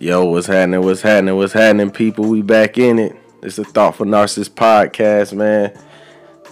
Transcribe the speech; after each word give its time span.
Yo, 0.00 0.24
what's 0.26 0.46
happening? 0.46 0.80
What's 0.80 1.02
happening? 1.02 1.34
What's 1.34 1.52
happening, 1.52 1.90
people? 1.90 2.28
We 2.28 2.40
back 2.40 2.78
in 2.78 3.00
it. 3.00 3.16
It's 3.42 3.58
a 3.58 3.64
Thoughtful 3.64 4.06
Narcissist 4.06 4.50
podcast, 4.50 5.32
man. 5.32 5.76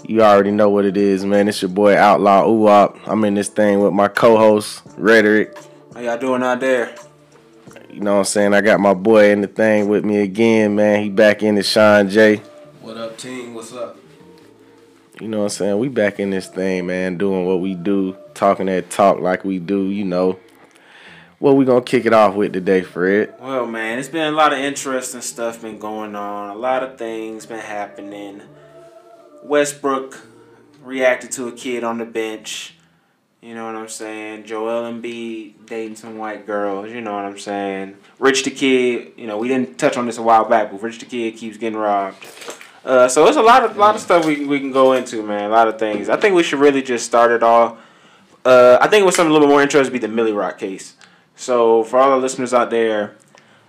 You 0.05 0.23
already 0.23 0.51
know 0.51 0.69
what 0.69 0.85
it 0.85 0.97
is, 0.97 1.25
man. 1.25 1.47
It's 1.47 1.63
your 1.63 1.69
boy 1.69 1.97
Outlaw 1.97 2.43
Uwop. 2.49 2.99
I'm 3.07 3.23
in 3.23 3.35
this 3.35 3.49
thing 3.49 3.79
with 3.79 3.93
my 3.93 4.09
co-host 4.09 4.83
Rhetoric. 4.97 5.57
How 5.95 6.01
y'all 6.01 6.19
doing 6.19 6.43
out 6.43 6.59
there? 6.59 6.93
You 7.89 8.01
know 8.01 8.15
what 8.15 8.19
I'm 8.19 8.25
saying? 8.25 8.53
I 8.53 8.63
got 8.63 8.81
my 8.81 8.95
boy 8.95 9.31
in 9.31 9.43
the 9.43 9.47
thing 9.47 9.89
with 9.89 10.05
me 10.05 10.23
again, 10.23 10.75
man. 10.75 11.05
He 11.05 11.09
back 11.09 11.45
in 11.45 11.55
the 11.55 11.63
Sean 11.63 12.09
J. 12.09 12.39
What 12.81 12.97
up, 12.97 13.17
team? 13.17 13.55
What's 13.55 13.73
up? 13.73 13.97
You 15.21 15.29
know 15.29 15.39
what 15.39 15.45
I'm 15.45 15.51
saying? 15.51 15.79
We 15.79 15.89
back 15.89 16.19
in 16.19 16.31
this 16.31 16.49
thing, 16.49 16.87
man, 16.87 17.17
doing 17.17 17.47
what 17.47 17.61
we 17.61 17.77
do, 17.77 18.17
talking 18.35 18.67
that 18.67 18.91
talk 18.91 19.21
like 19.21 19.45
we 19.45 19.61
do, 19.61 19.85
you 19.91 20.05
know. 20.05 20.37
What 21.39 21.57
we 21.57 21.67
gonna 21.67 21.83
kick 21.83 22.07
it 22.07 22.15
off 22.15 22.35
with 22.35 22.55
today, 22.55 22.81
Fred? 22.81 23.35
Well, 23.39 23.67
man, 23.67 23.99
it's 23.99 24.09
been 24.09 24.33
a 24.33 24.37
lot 24.37 24.55
of 24.55 24.59
interesting 24.59 25.21
stuff 25.21 25.61
been 25.61 25.79
going 25.79 26.17
on. 26.17 26.49
A 26.49 26.59
lot 26.59 26.83
of 26.83 26.97
things 26.97 27.45
been 27.45 27.59
happening. 27.59 28.41
Westbrook 29.43 30.19
reacted 30.83 31.33
to 31.33 31.49
a 31.49 31.53
kid 31.53 31.85
on 31.85 31.99
the 31.99 32.07
bench. 32.07 32.75
You 33.43 33.55
know 33.55 33.67
what 33.67 33.77
I'm 33.77 33.89
saying? 33.89 34.45
Joel 34.45 34.91
Embiid 34.91 35.67
dating 35.67 35.97
some 35.97 36.17
white 36.17 36.47
girls. 36.47 36.91
You 36.91 37.03
know 37.03 37.13
what 37.13 37.27
I'm 37.27 37.39
saying? 37.39 37.99
Rich 38.19 38.45
the 38.45 38.51
kid. 38.51 39.13
You 39.19 39.27
know 39.27 39.37
we 39.37 39.49
didn't 39.49 39.79
touch 39.79 39.99
on 39.99 40.07
this 40.07 40.17
a 40.17 40.23
while 40.23 40.49
back, 40.49 40.71
but 40.71 40.81
Rich 40.81 41.01
the 41.01 41.05
kid 41.05 41.37
keeps 41.37 41.59
getting 41.59 41.79
robbed. 41.79 42.17
Uh, 42.83 43.09
so 43.09 43.27
it's 43.27 43.37
a 43.37 43.43
lot 43.43 43.63
of 43.63 43.77
lot 43.77 43.95
of 43.95 44.01
stuff 44.01 44.25
we 44.25 44.47
we 44.47 44.59
can 44.59 44.73
go 44.73 44.95
into, 44.95 45.23
man. 45.23 45.51
A 45.51 45.53
lot 45.53 45.69
of 45.69 45.79
things. 45.79 46.09
I 46.09 46.17
think 46.17 46.35
we 46.35 46.43
should 46.43 46.61
really 46.61 46.81
just 46.81 47.05
start 47.05 47.31
it 47.31 47.43
off. 47.43 47.79
Uh, 48.43 48.79
I 48.81 48.89
think 48.89 49.03
it 49.03 49.05
was 49.05 49.17
something 49.17 49.31
a 49.31 49.33
little 49.35 49.49
bit 49.49 49.53
more 49.53 49.61
interesting 49.61 49.93
to 49.93 50.01
be 50.01 50.07
the 50.07 50.13
Millie 50.13 50.33
Rock 50.33 50.57
case. 50.57 50.95
So 51.37 51.85
for 51.85 51.99
all 51.99 52.11
the 52.11 52.17
listeners 52.17 52.53
out 52.53 52.71
there, 52.71 53.15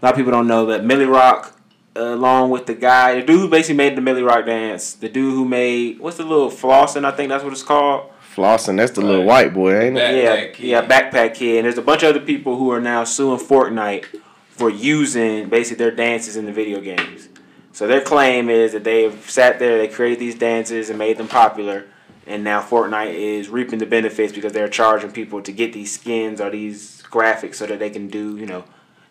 a 0.02 0.05
lot 0.05 0.12
of 0.12 0.16
people 0.16 0.31
don't 0.31 0.48
know 0.48 0.66
that 0.67 0.84
Millie 0.84 1.05
Rock, 1.05 1.59
uh, 1.96 2.13
along 2.13 2.49
with 2.49 2.65
the 2.65 2.74
guy, 2.74 3.15
the 3.15 3.26
dude 3.26 3.40
who 3.41 3.49
basically 3.49 3.76
made 3.76 3.96
the 3.98 4.01
Millie 4.01 4.24
Rock 4.24 4.46
dance, 4.46 4.93
the 4.93 5.09
dude 5.09 5.34
who 5.34 5.46
made 5.46 5.99
what's 5.99 6.18
the 6.18 6.24
little 6.24 6.49
flossing? 6.49 7.05
I 7.05 7.12
think 7.12 7.29
that's 7.29 7.43
what 7.43 7.54
it's 7.54 7.63
called. 7.63 8.12
Flossing, 8.34 8.77
that's 8.77 8.91
the 8.91 9.01
little 9.01 9.26
white 9.26 9.54
boy, 9.54 9.79
ain't 9.79 9.98
it? 9.98 10.01
Backpack 10.01 10.24
yeah, 10.24 10.51
Kid. 10.54 10.59
yeah, 10.59 10.87
backpack 10.87 11.35
kid. 11.35 11.57
And 11.57 11.65
there's 11.65 11.77
a 11.77 11.82
bunch 11.82 12.04
of 12.04 12.09
other 12.15 12.24
people 12.24 12.57
who 12.57 12.71
are 12.71 12.79
now 12.79 13.04
suing 13.04 13.40
Fortnite 13.40 14.05
for 14.49 14.70
using 14.70 15.49
basically 15.49 15.84
their 15.85 15.96
dances 15.96 16.35
in 16.35 16.46
the 16.46 16.52
video 16.52 16.79
games. 16.79 17.29
So 17.74 17.85
their 17.87 18.02
claim 18.02 18.49
is 18.49 18.74
that 18.74 18.84
they've 18.84 19.13
sat 19.29 19.59
there, 19.59 19.77
they 19.77 19.87
created 19.87 20.20
these 20.20 20.35
dances 20.35 20.90
and 20.90 20.98
made 20.98 21.18
them 21.18 21.27
popular, 21.27 21.85
and 22.26 22.43
now 22.43 22.62
Fortnite 22.62 23.13
is 23.13 23.49
reaping 23.49 23.79
the 23.79 23.85
benefits 23.85 24.34
because 24.34 24.52
they're 24.52 24.68
charging 24.68 25.12
people 25.12 25.41
to 25.43 25.52
get 25.52 25.74
these 25.74 25.93
skins 25.93 26.41
or 26.41 26.49
these 26.49 26.96
graphics 27.10 27.55
so 27.55 27.66
that 27.66 27.80
they 27.80 27.90
can 27.90 28.08
do, 28.08 28.38
you 28.38 28.46
know, 28.46 28.63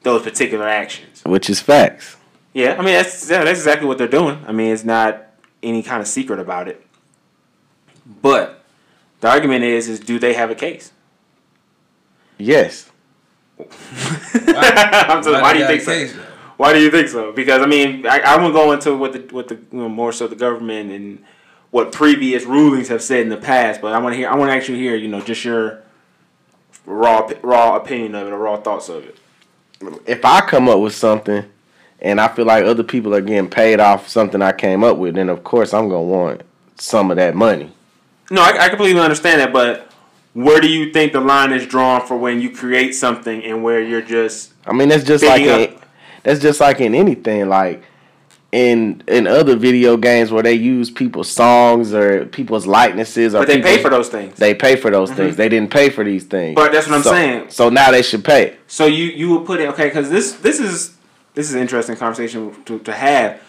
those 0.02 0.22
particular 0.22 0.68
actions. 0.68 1.22
Which 1.24 1.50
is 1.50 1.60
facts. 1.60 2.16
Yeah, 2.52 2.76
I 2.78 2.82
mean 2.82 2.94
that's 2.94 3.28
yeah, 3.28 3.44
that's 3.44 3.58
exactly 3.58 3.86
what 3.86 3.98
they're 3.98 4.08
doing. 4.08 4.42
I 4.46 4.52
mean 4.52 4.72
it's 4.72 4.84
not 4.84 5.26
any 5.62 5.82
kind 5.82 6.00
of 6.00 6.08
secret 6.08 6.40
about 6.40 6.68
it. 6.68 6.84
But 8.22 8.64
the 9.20 9.28
argument 9.28 9.64
is 9.64 9.88
is 9.88 10.00
do 10.00 10.18
they 10.18 10.34
have 10.34 10.50
a 10.50 10.54
case? 10.54 10.92
Yes. 12.38 12.90
I'm 13.58 15.22
saying, 15.22 15.40
why 15.40 15.52
do 15.54 15.58
you 15.60 15.66
think 15.66 15.82
so? 15.82 15.92
case. 15.92 16.14
Why 16.56 16.72
do 16.72 16.80
you 16.80 16.90
think 16.90 17.08
so? 17.08 17.32
Because 17.32 17.62
I 17.62 17.66
mean, 17.66 18.06
I, 18.06 18.20
I 18.20 18.36
won't 18.36 18.54
go 18.54 18.72
into 18.72 18.96
what 18.96 19.12
the 19.12 19.34
what 19.34 19.48
the 19.48 19.54
you 19.54 19.78
know, 19.78 19.88
more 19.88 20.12
so 20.12 20.26
the 20.26 20.36
government 20.36 20.90
and 20.90 21.24
what 21.70 21.92
previous 21.92 22.44
rulings 22.44 22.88
have 22.88 23.02
said 23.02 23.20
in 23.20 23.28
the 23.28 23.36
past, 23.36 23.80
but 23.80 23.92
I 23.92 23.98
want 23.98 24.14
to 24.14 24.16
hear. 24.16 24.28
I 24.28 24.34
want 24.34 24.50
to 24.50 24.54
actually 24.54 24.78
hear 24.78 24.96
you 24.96 25.08
know 25.08 25.20
just 25.20 25.44
your 25.44 25.82
raw 26.86 27.28
raw 27.42 27.76
opinion 27.76 28.14
of 28.14 28.28
it 28.28 28.32
or 28.32 28.38
raw 28.38 28.56
thoughts 28.56 28.88
of 28.88 29.04
it. 29.04 29.18
If 30.06 30.24
I 30.24 30.40
come 30.40 30.68
up 30.68 30.80
with 30.80 30.94
something 30.94 31.44
and 32.00 32.20
I 32.20 32.28
feel 32.28 32.46
like 32.46 32.64
other 32.64 32.82
people 32.82 33.14
are 33.14 33.20
getting 33.20 33.50
paid 33.50 33.80
off 33.80 34.08
something 34.08 34.40
I 34.40 34.52
came 34.52 34.82
up 34.84 34.96
with, 34.96 35.16
then 35.16 35.28
of 35.28 35.44
course 35.44 35.74
I'm 35.74 35.88
gonna 35.88 36.02
want 36.02 36.42
some 36.76 37.10
of 37.10 37.16
that 37.16 37.34
money. 37.34 37.72
No, 38.30 38.42
I, 38.42 38.64
I 38.64 38.68
completely 38.68 39.00
understand 39.00 39.40
that, 39.40 39.52
but 39.52 39.90
where 40.32 40.60
do 40.60 40.68
you 40.68 40.92
think 40.92 41.12
the 41.12 41.20
line 41.20 41.52
is 41.52 41.66
drawn 41.66 42.06
for 42.06 42.16
when 42.16 42.40
you 42.40 42.50
create 42.50 42.94
something 42.94 43.42
and 43.44 43.62
where 43.62 43.82
you're 43.82 44.02
just 44.02 44.52
I 44.66 44.72
mean, 44.72 44.88
that's 44.88 45.04
just 45.04 45.24
like 45.24 45.42
in, 45.42 45.78
that's 46.22 46.40
just 46.40 46.60
like 46.60 46.80
in 46.80 46.94
anything. 46.94 47.48
Like 47.48 47.82
in 48.52 49.02
in 49.08 49.26
other 49.26 49.56
video 49.56 49.96
games 49.96 50.30
where 50.30 50.42
they 50.42 50.54
use 50.54 50.90
people's 50.90 51.30
songs 51.30 51.92
or 51.92 52.26
people's 52.26 52.66
likenesses, 52.66 53.34
or 53.34 53.40
but 53.40 53.48
they 53.48 53.60
pay 53.60 53.82
for 53.82 53.90
those 53.90 54.08
things. 54.08 54.36
They 54.38 54.54
pay 54.54 54.76
for 54.76 54.90
those 54.90 55.08
mm-hmm. 55.10 55.16
things. 55.16 55.36
They 55.36 55.48
didn't 55.48 55.70
pay 55.70 55.90
for 55.90 56.04
these 56.04 56.24
things. 56.24 56.54
But 56.54 56.72
that's 56.72 56.86
what 56.86 56.96
I'm 56.96 57.02
So- 57.02 57.10
saying. 57.10 57.50
So 57.50 57.68
now 57.68 57.90
they 57.90 58.02
should 58.02 58.24
pay. 58.24 58.56
So 58.66 58.86
you 58.86 59.04
you 59.06 59.30
would 59.30 59.46
put 59.46 59.60
it 59.60 59.68
okay 59.70 59.88
because 59.88 60.10
this 60.10 60.32
this 60.34 60.60
is 60.60 60.96
this 61.34 61.48
is 61.48 61.54
an 61.54 61.60
interesting 61.60 61.96
conversation 61.96 62.62
to, 62.64 62.78
to 62.80 62.92
have. 62.92 63.40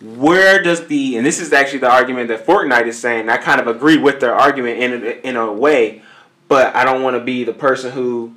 Where 0.00 0.60
does 0.60 0.88
the 0.88 1.16
and 1.16 1.24
this 1.24 1.40
is 1.40 1.52
actually 1.52 1.78
the 1.78 1.90
argument 1.90 2.28
that 2.28 2.44
Fortnite 2.44 2.86
is 2.86 2.98
saying. 2.98 3.28
I 3.28 3.36
kind 3.36 3.60
of 3.60 3.68
agree 3.68 3.96
with 3.96 4.18
their 4.18 4.34
argument 4.34 4.80
in 4.80 4.92
a, 4.92 5.28
in 5.28 5.36
a 5.36 5.52
way, 5.52 6.02
but 6.48 6.74
I 6.74 6.84
don't 6.84 7.02
want 7.02 7.16
to 7.16 7.20
be 7.20 7.44
the 7.44 7.52
person 7.52 7.92
who, 7.92 8.34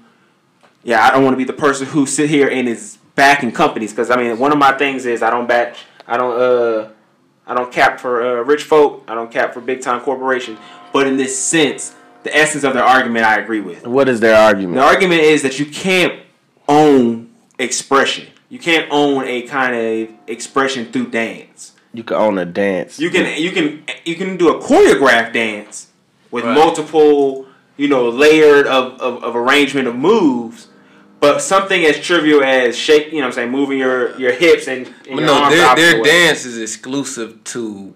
yeah, 0.84 1.04
I 1.04 1.10
don't 1.10 1.24
want 1.24 1.34
to 1.34 1.38
be 1.38 1.44
the 1.44 1.54
person 1.54 1.88
who 1.88 2.06
sit 2.06 2.30
here 2.30 2.48
and 2.48 2.70
is 2.70 3.00
backing 3.16 3.52
companies 3.52 3.92
because 3.92 4.12
I 4.12 4.18
mean 4.18 4.38
one 4.38 4.52
of 4.52 4.58
my 4.58 4.78
things 4.78 5.06
is 5.06 5.24
I 5.24 5.30
don't 5.32 5.48
back 5.48 5.76
I 6.08 6.18
don't 6.18 6.40
uh 6.40 6.90
I 7.48 7.54
don't 7.54 7.72
cap 7.72 8.00
for 8.00 8.22
uh, 8.40 8.44
rich 8.44 8.64
folk 8.64 9.04
I 9.08 9.16
don't 9.16 9.32
cap 9.32 9.54
for 9.54 9.62
big 9.62 9.82
time 9.82 10.02
corporations. 10.02 10.60
But 10.94 11.08
in 11.08 11.18
this 11.18 11.38
sense, 11.38 11.94
the 12.24 12.36
essence 12.36 12.64
of 12.64 12.74
their 12.74 12.84
argument 12.84 13.26
I 13.26 13.36
agree 13.40 13.60
with. 13.62 13.86
What 13.86 14.08
is 14.10 14.20
their 14.20 14.36
argument? 14.36 14.76
The 14.78 14.84
argument 14.84 15.22
is 15.22 15.42
that 15.44 15.60
you 15.60 15.66
can't 15.66 16.22
own 16.68 17.30
expression. 17.60 18.28
You 18.50 18.60
can't 18.60 18.88
own 18.92 19.26
a 19.26 19.42
kind 19.44 19.76
of 19.76 20.16
expression 20.28 20.92
through 20.92 21.10
dance. 21.10 21.74
You 21.94 22.04
can 22.04 22.18
own 22.18 22.38
a 22.38 22.46
dance. 22.46 23.00
You 23.00 23.10
can 23.10 23.42
you 23.42 23.52
can 23.52 23.84
you 24.06 24.16
can 24.16 24.38
do 24.38 24.50
a 24.56 24.62
choreographed 24.62 25.34
dance 25.34 25.88
with 26.32 26.44
Right. 26.46 26.54
multiple, 26.54 27.48
you 27.78 27.88
know, 27.88 28.10
layered 28.10 28.68
of, 28.68 29.00
of, 29.00 29.24
of 29.24 29.36
arrangement 29.36 29.88
of 29.88 29.96
moves. 29.96 30.68
But 31.20 31.42
something 31.42 31.86
as 31.86 32.00
trivial 32.00 32.44
as 32.44 32.78
shake, 32.78 33.08
you 33.08 33.14
know, 33.14 33.22
what 33.22 33.26
I'm 33.28 33.32
saying, 33.34 33.52
moving 33.52 33.80
your, 33.80 34.20
your 34.20 34.32
hips 34.32 34.68
and, 34.68 34.86
and 35.10 35.20
your 35.20 35.22
no, 35.22 35.50
their, 35.50 35.76
their 35.76 36.04
dance 36.04 36.46
is 36.46 36.60
exclusive 36.60 37.44
to 37.46 37.94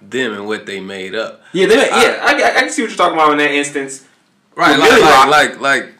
them 0.00 0.32
and 0.32 0.46
what 0.46 0.66
they 0.66 0.78
made 0.78 1.14
up. 1.14 1.42
Yeah, 1.52 1.66
they, 1.66 1.76
yeah, 1.76 2.20
I, 2.22 2.40
I, 2.40 2.56
I 2.56 2.60
can 2.60 2.70
see 2.70 2.82
what 2.82 2.90
you're 2.90 2.96
talking 2.96 3.14
about 3.14 3.32
in 3.32 3.38
that 3.38 3.50
instance. 3.50 4.06
Right, 4.54 4.78
like, 4.78 5.00
like, 5.00 5.28
like, 5.28 5.60
like, 5.60 5.94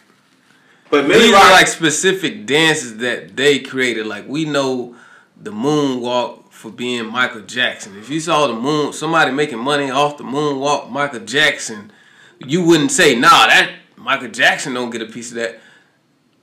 But 0.90 1.06
Millie 1.06 1.24
these 1.24 1.32
Rock, 1.32 1.44
are 1.44 1.52
like 1.52 1.66
specific 1.66 2.46
dances 2.46 2.98
that 2.98 3.36
they 3.36 3.60
created. 3.60 4.06
Like 4.06 4.26
we 4.28 4.44
know 4.44 4.96
the 5.36 5.50
moonwalk 5.50 6.50
for 6.50 6.70
being 6.70 7.06
Michael 7.06 7.42
Jackson. 7.42 7.96
If 7.96 8.10
you 8.10 8.20
saw 8.20 8.46
the 8.46 8.54
moon, 8.54 8.92
somebody 8.92 9.30
making 9.30 9.58
money 9.58 9.90
off 9.90 10.18
the 10.18 10.24
moonwalk, 10.24 10.90
Michael 10.90 11.20
Jackson, 11.20 11.92
you 12.38 12.64
wouldn't 12.64 12.90
say, 12.90 13.14
"Nah, 13.14 13.46
that 13.46 13.70
Michael 13.96 14.28
Jackson 14.28 14.74
don't 14.74 14.90
get 14.90 15.02
a 15.02 15.06
piece 15.06 15.30
of 15.30 15.36
that." 15.36 15.60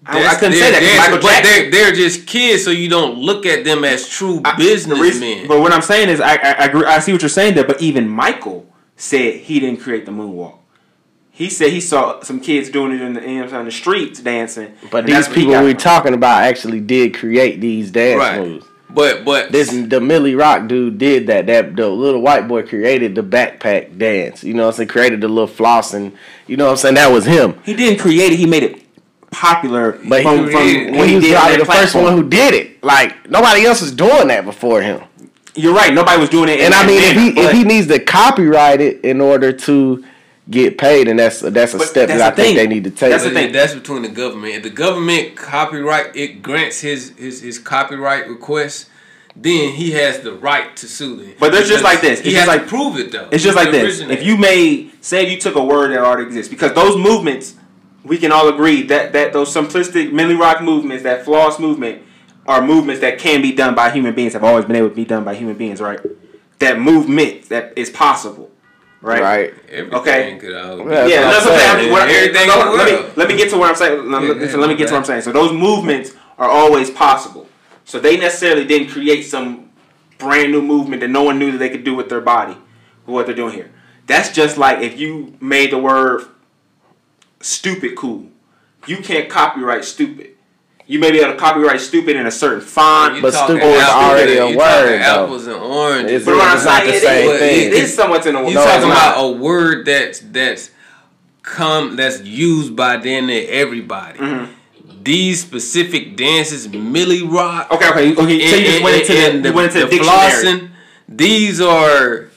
I, 0.07 0.27
I, 0.27 0.35
couldn't 0.35 0.53
say 0.53 0.71
that. 0.71 0.79
dancer, 0.81 0.97
Michael 1.11 1.17
but 1.17 1.43
Jackson. 1.43 1.71
they're, 1.71 1.71
they're 1.71 1.91
just 1.95 2.27
kids, 2.27 2.63
so 2.63 2.69
you 2.71 2.89
don't 2.89 3.17
look 3.17 3.45
at 3.45 3.63
them 3.65 3.83
as 3.83 4.07
true 4.07 4.41
I- 4.45 4.51
the 4.51 4.57
businessmen. 4.63 5.47
But 5.47 5.61
what 5.61 5.71
I'm 5.71 5.81
saying 5.81 6.09
is, 6.09 6.21
I, 6.21 6.35
I, 6.35 6.51
I 6.51 6.65
agree. 6.65 6.85
I 6.85 6.99
see 6.99 7.11
what 7.11 7.21
you're 7.21 7.29
saying 7.29 7.55
there. 7.55 7.65
But 7.65 7.81
even 7.81 8.07
Michael 8.07 8.67
said 8.95 9.35
he 9.35 9.59
didn't 9.59 9.79
create 9.81 10.05
the 10.05 10.11
moonwalk. 10.11 10.59
He 11.31 11.49
said 11.49 11.71
he 11.71 11.81
saw 11.81 12.21
some 12.21 12.39
kids 12.39 12.69
doing 12.69 12.93
it 12.93 13.01
in 13.01 13.13
the, 13.13 13.21
you 13.21 13.27
know, 13.27 13.33
what 13.35 13.43
I'm 13.45 13.49
saying, 13.49 13.65
the 13.65 13.71
streets 13.71 14.19
dancing. 14.21 14.73
but 14.89 15.05
these 15.05 15.15
that's 15.15 15.27
where 15.27 15.35
he 15.35 15.41
people 15.45 15.61
we're 15.63 15.71
from. 15.71 15.77
talking 15.79 16.13
about 16.13 16.43
actually 16.43 16.79
did 16.79 17.13
create 17.13 17.59
these 17.59 17.91
dance 17.91 18.19
Right. 18.19 18.39
moves. 18.39 18.65
But 18.89 19.25
but 19.25 19.51
This 19.51 19.69
the 19.71 19.99
Millie 19.99 20.35
Rock 20.35 20.67
dude 20.69 20.97
did 20.97 21.27
that. 21.27 21.47
That 21.47 21.75
the 21.75 21.89
little 21.89 22.21
white 22.21 22.47
boy 22.47 22.63
created 22.63 23.15
the 23.15 23.23
backpack 23.23 23.97
dance. 23.97 24.41
You 24.45 24.53
know 24.53 24.63
what 24.63 24.75
I'm 24.75 24.75
saying? 24.77 24.87
Created 24.87 25.19
the 25.19 25.27
little 25.27 25.49
flossing. 25.53 26.13
You 26.47 26.55
know 26.55 26.65
what 26.65 26.71
I'm 26.71 26.77
saying? 26.77 26.95
That 26.95 27.11
was 27.11 27.25
him. 27.25 27.55
He 27.65 27.73
didn't 27.73 27.99
create 27.99 28.31
it. 28.31 28.37
He 28.39 28.45
made 28.45 28.63
it 28.63 28.84
popular 29.35 29.91
But 30.07 30.23
from, 30.23 30.37
he, 30.45 30.51
from 30.51 30.51
created- 30.61 30.95
when 30.95 31.03
he 31.03 31.09
he 31.09 31.15
was 31.15 31.23
did 31.25 31.35
probably 31.35 31.57
that 31.57 31.65
the 31.65 31.71
first 31.71 31.95
one 31.95 32.13
who 32.13 32.27
did 32.29 32.53
it. 32.53 32.83
Like 32.83 33.29
nobody 33.29 33.65
else 33.65 33.81
was 33.81 33.91
doing 33.91 34.27
that 34.29 34.45
before 34.45 34.81
him. 34.81 35.01
You're 35.55 35.73
right. 35.73 35.93
Nobody 35.93 36.19
was 36.19 36.29
doing 36.29 36.49
it. 36.49 36.59
in 36.59 36.65
And 36.65 36.73
I 36.73 36.83
that 36.83 36.87
mean, 36.87 37.01
if 37.01 37.15
manner, 37.15 37.31
he 37.31 37.39
if 37.47 37.51
he 37.51 37.63
needs 37.63 37.87
to 37.87 37.99
copyright 37.99 38.81
it 38.81 39.01
in 39.03 39.21
order 39.21 39.51
to 39.53 40.03
get 40.49 40.77
paid, 40.77 41.07
and 41.07 41.17
that's 41.19 41.39
that's 41.39 41.73
a 41.73 41.79
step 41.79 42.07
that's 42.09 42.19
that 42.19 42.33
I 42.33 42.35
the 42.35 42.41
think 42.41 42.57
they 42.57 42.67
need 42.67 42.83
to 42.85 42.91
take. 42.91 43.11
That's 43.11 43.23
the 43.23 43.31
thing. 43.31 43.51
That's 43.51 43.73
between 43.73 44.01
the 44.03 44.09
government. 44.09 44.53
If 44.55 44.63
the 44.63 44.69
government 44.69 45.35
copyright 45.35 46.15
it 46.15 46.41
grants 46.41 46.81
his 46.81 47.13
his, 47.17 47.41
his 47.41 47.57
copyright 47.57 48.27
request, 48.27 48.89
then 49.35 49.71
he 49.73 49.91
has 49.91 50.19
the 50.19 50.33
right 50.33 50.75
to 50.77 50.87
sue 50.87 51.15
them. 51.17 51.33
But 51.39 51.51
there's 51.51 51.69
just 51.69 51.83
like 51.83 52.01
this. 52.01 52.19
He 52.19 52.33
has 52.35 52.45
just 52.47 52.59
to 52.59 52.65
prove 52.67 52.97
it 52.97 53.11
though. 53.11 53.29
It's 53.31 53.43
just 53.43 53.55
like 53.55 53.71
this. 53.71 53.99
If 54.01 54.23
you 54.23 54.37
made, 54.37 54.91
say, 55.03 55.23
if 55.25 55.31
you 55.31 55.39
took 55.39 55.55
a 55.55 55.63
word 55.63 55.91
that 55.91 55.99
already 55.99 56.27
exists, 56.27 56.49
because 56.49 56.73
those 56.73 56.95
movements, 56.97 57.55
we 58.05 58.17
can 58.17 58.31
all 58.31 58.47
agree 58.47 58.83
that 58.83 59.13
that 59.13 59.33
those 59.33 59.53
simplistic 59.53 60.11
Millie 60.13 60.35
Rock 60.35 60.61
movements, 60.61 61.03
that 61.03 61.25
floss 61.25 61.59
movement, 61.59 62.01
are 62.47 62.61
movements 62.65 63.01
that 63.01 63.17
can 63.19 63.41
be 63.41 63.51
done 63.51 63.75
by 63.75 63.89
human 63.91 64.13
beings. 64.13 64.33
Have 64.33 64.43
always 64.43 64.65
been 64.65 64.75
able 64.75 64.89
to 64.89 64.95
be 64.95 65.05
done 65.05 65.23
by 65.23 65.35
human 65.35 65.55
beings, 65.57 65.81
right? 65.81 65.99
That 66.59 66.79
movement 66.79 67.49
that 67.49 67.73
is 67.75 67.89
possible, 67.89 68.51
right? 69.01 69.21
right. 69.21 69.53
Everything 69.69 69.93
Okay. 69.99 70.37
could 70.39 70.55
all 70.55 70.77
Yeah, 70.89 71.05
Yeah, 71.07 71.21
That's 71.21 71.43
that's 71.43 71.45
what 71.45 71.53
what 71.53 71.53
I'm 71.53 71.53
I'm 71.53 71.59
saying. 71.59 71.77
saying. 71.79 71.91
What- 71.91 72.09
Everything 72.09 72.47
no, 72.47 72.73
let, 72.75 72.85
me, 73.07 73.13
let 73.15 73.27
me 73.27 73.35
get 73.37 73.49
to 73.49 73.57
what 73.57 73.69
I'm 73.69 73.75
saying. 73.75 74.11
Let, 74.11 74.21
Yeah, 74.21 74.27
me- 74.29 74.33
go 74.35 74.45
let 74.59 74.67
me 74.67 74.67
my 74.67 74.73
get 74.75 74.87
to 74.87 74.93
what 74.93 74.99
I'm 74.99 75.05
saying. 75.05 75.21
So 75.23 75.31
those 75.31 75.51
movements 75.51 76.13
are 76.37 76.49
always 76.49 76.89
possible. 76.91 77.47
So 77.83 77.99
they 77.99 78.17
necessarily 78.17 78.65
didn't 78.65 78.89
create 78.89 79.23
some 79.23 79.69
brand 80.17 80.51
new 80.51 80.61
movement 80.61 81.01
that 81.01 81.09
no 81.09 81.23
one 81.23 81.37
knew 81.39 81.51
that 81.51 81.57
they 81.57 81.69
could 81.69 81.83
do 81.83 81.93
with 81.95 82.09
their 82.09 82.21
body, 82.21 82.55
what 83.05 83.25
they're 83.25 83.35
doing 83.35 83.53
here. 83.53 83.71
That's 84.07 84.31
just 84.31 84.57
like 84.57 84.79
if 84.79 84.99
you 84.99 85.35
made 85.41 85.71
the 85.71 85.77
word 85.77 86.25
stupid 87.45 87.95
cool. 87.95 88.27
You 88.87 88.97
can't 88.97 89.29
copyright 89.29 89.83
stupid. 89.85 90.31
You 90.87 90.99
may 90.99 91.09
be 91.11 91.19
able 91.19 91.33
to 91.33 91.39
copyright 91.39 91.81
stupid 91.81 92.15
in 92.15 92.27
a 92.27 92.31
certain 92.31 92.61
font. 92.61 93.19
But 93.21 93.33
stupid 93.33 93.63
is 93.63 93.83
already 93.89 94.37
a 94.37 94.45
word, 94.45 94.55
talking 94.57 94.99
though. 94.99 95.23
Apples 95.23 95.47
and 95.47 95.55
oranges. 95.55 96.11
It's- 96.11 96.25
but 96.25 96.35
what 96.35 96.47
I'm 96.47 96.59
saying 96.59 96.87
the 96.91 96.95
it 96.97 97.01
same 97.01 97.29
is- 97.31 97.39
thing. 97.39 97.67
it 97.67 97.73
is 97.73 97.93
somewhat 97.95 98.25
in 98.27 98.35
a 98.35 98.41
word. 98.43 98.49
You 98.49 98.55
No, 98.55 98.65
talking 98.65 98.83
about 98.91 99.23
a 99.25 99.31
word 99.31 99.85
that's 99.85 100.19
that's 100.19 100.69
come 101.41 101.95
that's 101.95 102.21
used 102.21 102.75
by 102.75 102.97
damn 102.97 103.25
near 103.27 103.47
everybody. 103.49 104.19
Mm-hmm. 104.19 104.51
These 105.03 105.41
specific 105.41 106.15
dances, 106.17 106.67
Millie 106.69 107.21
Rock. 107.23 107.71
Okay, 107.71 107.89
okay, 107.89 108.11
okay. 108.13 108.47
So 108.49 108.55
you 108.55 108.65
just 108.65 108.83
went 108.83 109.01
into 109.01 109.13
the, 109.13 109.19
and 109.29 109.45
you 109.45 109.53
went 109.53 109.67
into 109.75 109.85
the, 109.85 109.91
dictionary. 109.91 110.17
flossing. 110.17 110.69
These 111.09 111.61
are 111.61 112.29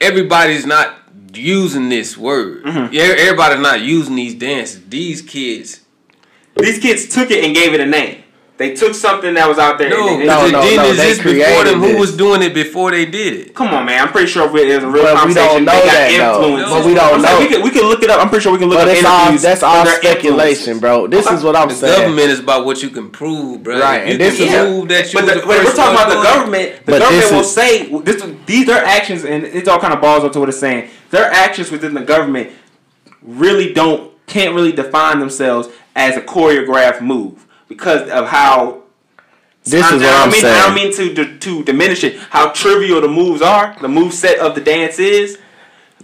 everybody's 0.00 0.66
not 0.66 0.94
using 1.34 1.88
this 1.88 2.16
word. 2.16 2.64
Mm-hmm. 2.64 2.92
Yeah, 2.92 3.14
everybody's 3.18 3.60
not 3.60 3.80
using 3.80 4.16
these 4.16 4.34
dances. 4.34 4.84
These 4.88 5.22
kids. 5.22 5.80
These 6.56 6.78
kids 6.78 7.08
took 7.08 7.30
it 7.30 7.44
and 7.44 7.54
gave 7.54 7.74
it 7.74 7.80
a 7.80 7.86
name. 7.86 8.21
They 8.58 8.74
took 8.74 8.94
something 8.94 9.34
that 9.34 9.48
was 9.48 9.58
out 9.58 9.78
there. 9.78 9.88
No, 9.90 10.08
and 10.08 10.20
they- 10.22 10.26
No, 10.26 10.44
it 10.46 10.52
no, 10.52 10.60
didn't 10.62 10.76
no, 10.76 10.82
they 10.92 11.08
exist 11.10 11.22
before 11.24 11.32
created 11.32 11.66
them. 11.72 11.80
Who 11.80 11.96
was 11.96 12.16
doing 12.16 12.42
it 12.42 12.52
before 12.54 12.90
they 12.90 13.06
did 13.06 13.32
it? 13.34 13.54
Come 13.54 13.68
on, 13.68 13.86
man. 13.86 14.02
I'm 14.06 14.12
pretty 14.12 14.28
sure 14.28 14.44
if 14.46 14.54
it 14.54 14.74
was 14.74 14.84
a 14.84 14.88
real 14.88 15.02
But 15.02 15.26
we 15.26 15.34
don't 15.34 15.64
know 15.64 15.72
they 15.72 15.86
got 15.86 15.92
that, 15.92 16.16
though. 16.18 16.44
influence. 16.58 16.70
But 16.70 16.84
we 16.86 16.94
don't 16.94 17.14
I'm 17.14 17.20
saying 17.22 17.34
know. 17.34 17.40
We 17.40 17.48
can, 17.48 17.62
we 17.64 17.70
can 17.70 17.82
look 17.88 18.02
it 18.02 18.10
up. 18.10 18.20
I'm 18.20 18.28
pretty 18.28 18.42
sure 18.42 18.52
we 18.52 18.58
can 18.58 18.68
look 18.68 18.78
But 18.78 18.88
up 18.88 18.94
it's 18.94 19.04
all 19.04 19.32
that's 19.32 19.62
all 19.62 19.86
speculation, 19.86 20.78
bro. 20.78 21.06
This 21.08 21.26
is 21.28 21.42
what 21.42 21.56
I'm 21.56 21.70
saying. 21.70 21.80
The 21.80 21.86
saying. 21.88 22.00
government 22.02 22.28
is 22.30 22.40
about 22.40 22.66
what 22.66 22.82
you 22.82 22.90
can 22.90 23.10
prove, 23.10 23.62
bro. 23.62 23.80
Right, 23.80 24.04
you 24.06 24.12
and 24.12 24.20
this 24.20 24.36
can 24.36 24.46
is- 24.46 24.54
prove 24.54 24.88
that 24.88 25.12
you 25.12 25.20
But, 25.20 25.26
the, 25.26 25.40
the 25.40 25.46
but 25.46 25.48
we're 25.64 25.74
talking 25.74 25.94
about 25.96 26.08
the 26.10 26.22
government. 26.22 26.86
The 26.86 26.92
But 26.92 26.98
government 27.00 27.32
will 27.32 27.44
say 27.44 27.88
this. 28.02 28.22
These 28.46 28.66
their 28.66 28.84
actions, 28.84 29.24
and 29.24 29.44
it's 29.44 29.66
all 29.66 29.80
kind 29.80 29.94
of 29.94 30.00
balls 30.00 30.24
up 30.24 30.32
to 30.32 30.40
what 30.40 30.48
it's 30.50 30.58
saying. 30.60 30.88
Their 31.10 31.24
actions 31.32 31.70
within 31.72 31.94
the 31.94 32.02
government 32.02 32.50
really 33.22 33.72
don't 33.72 34.12
can't 34.26 34.54
really 34.54 34.72
define 34.72 35.18
themselves 35.20 35.68
as 35.96 36.16
a 36.16 36.20
choreographed 36.20 37.00
move 37.00 37.46
because 37.72 38.08
of 38.10 38.28
how. 38.28 38.82
This 39.64 39.84
I- 39.84 39.94
is 39.94 40.02
what 40.02 40.14
I'm 40.14 40.30
mean, 40.30 40.40
saying. 40.40 40.54
I 40.56 40.66
don't 40.66 40.74
mean 40.74 40.92
to, 40.94 41.14
to 41.14 41.38
to 41.38 41.62
diminish 41.64 42.02
it. 42.04 42.16
How 42.30 42.50
trivial 42.50 43.00
the 43.00 43.08
moves 43.08 43.42
are, 43.42 43.76
the 43.80 43.88
move 43.88 44.12
set 44.12 44.38
of 44.40 44.54
the 44.54 44.60
dance 44.60 44.98
is. 44.98 45.38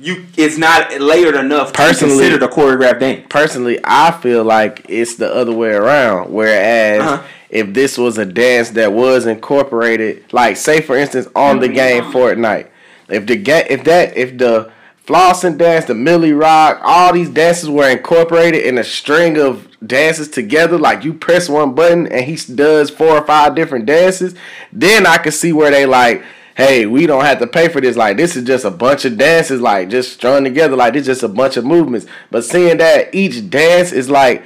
You, 0.01 0.27
it's 0.37 0.57
not 0.57 1.01
layered 1.01 1.35
enough 1.35 1.73
to 1.73 1.73
be 1.73 1.77
Personally- 1.89 2.19
considered 2.19 2.43
a 2.45 2.49
choreographed 2.49 3.01
dance. 3.01 3.27
personally, 3.29 3.81
I 3.83 4.13
feel 4.13 4.45
like 4.45 4.87
it's 4.89 5.17
the 5.17 5.35
other 5.35 5.51
way 5.53 5.71
around. 5.71 6.31
Whereas 6.33 7.01
Uh-huh. 7.03 7.23
if 7.51 7.75
this 7.75 7.99
was 7.99 8.17
a 8.17 8.25
dance 8.25 8.71
that 8.71 8.93
was 8.93 9.27
incorporated, 9.27 10.23
like 10.33 10.57
say 10.57 10.81
for 10.81 10.97
instance 10.97 11.27
on 11.35 11.59
the 11.59 11.67
game 11.67 12.05
Fortnite, 12.13 12.69
if 13.09 13.27
the 13.27 13.35
ga- 13.35 13.67
if 13.69 13.83
that 13.85 14.17
if 14.17 14.39
the 14.39 14.71
flossing 15.09 15.57
dance, 15.57 15.87
the 15.87 15.95
Millie 15.95 16.35
Rock, 16.35 16.81
all 16.83 17.15
these 17.15 17.31
dances 17.31 17.71
were 17.71 17.89
incorporated 17.89 18.67
in 18.67 18.77
a 18.77 18.85
string 18.85 19.39
of 19.39 19.67
dances 19.85 20.29
together, 20.29 20.77
like 20.77 21.03
you 21.03 21.15
press 21.15 21.49
one 21.49 21.75
button 21.75 22.07
and 22.07 22.27
he 22.27 22.37
does 22.55 22.91
four 22.91 23.17
or 23.17 23.25
five 23.25 23.55
different 23.55 23.87
dances, 23.87 24.35
then 24.71 25.07
I 25.07 25.17
could 25.17 25.33
see 25.33 25.53
where 25.53 25.71
they 25.71 25.87
like 25.87 26.23
hey, 26.59 26.87
we 26.87 27.07
don't 27.07 27.25
have 27.25 27.39
to 27.39 27.47
pay 27.47 27.69
for 27.69 27.81
this. 27.81 27.97
Like 27.97 28.17
this 28.17 28.35
is 28.35 28.45
just 28.45 28.65
a 28.65 28.71
bunch 28.71 29.05
of 29.05 29.17
dances, 29.17 29.61
like 29.61 29.89
just 29.89 30.13
strung 30.13 30.43
together. 30.43 30.75
Like 30.77 30.93
this 30.93 31.07
just 31.07 31.23
a 31.23 31.29
bunch 31.29 31.57
of 31.57 31.65
movements. 31.65 32.07
But 32.33 32.45
seeing 32.45 32.79
that 32.79 33.15
each 33.15 33.49
dance 33.49 33.93
is 33.93 34.11
like 34.11 34.43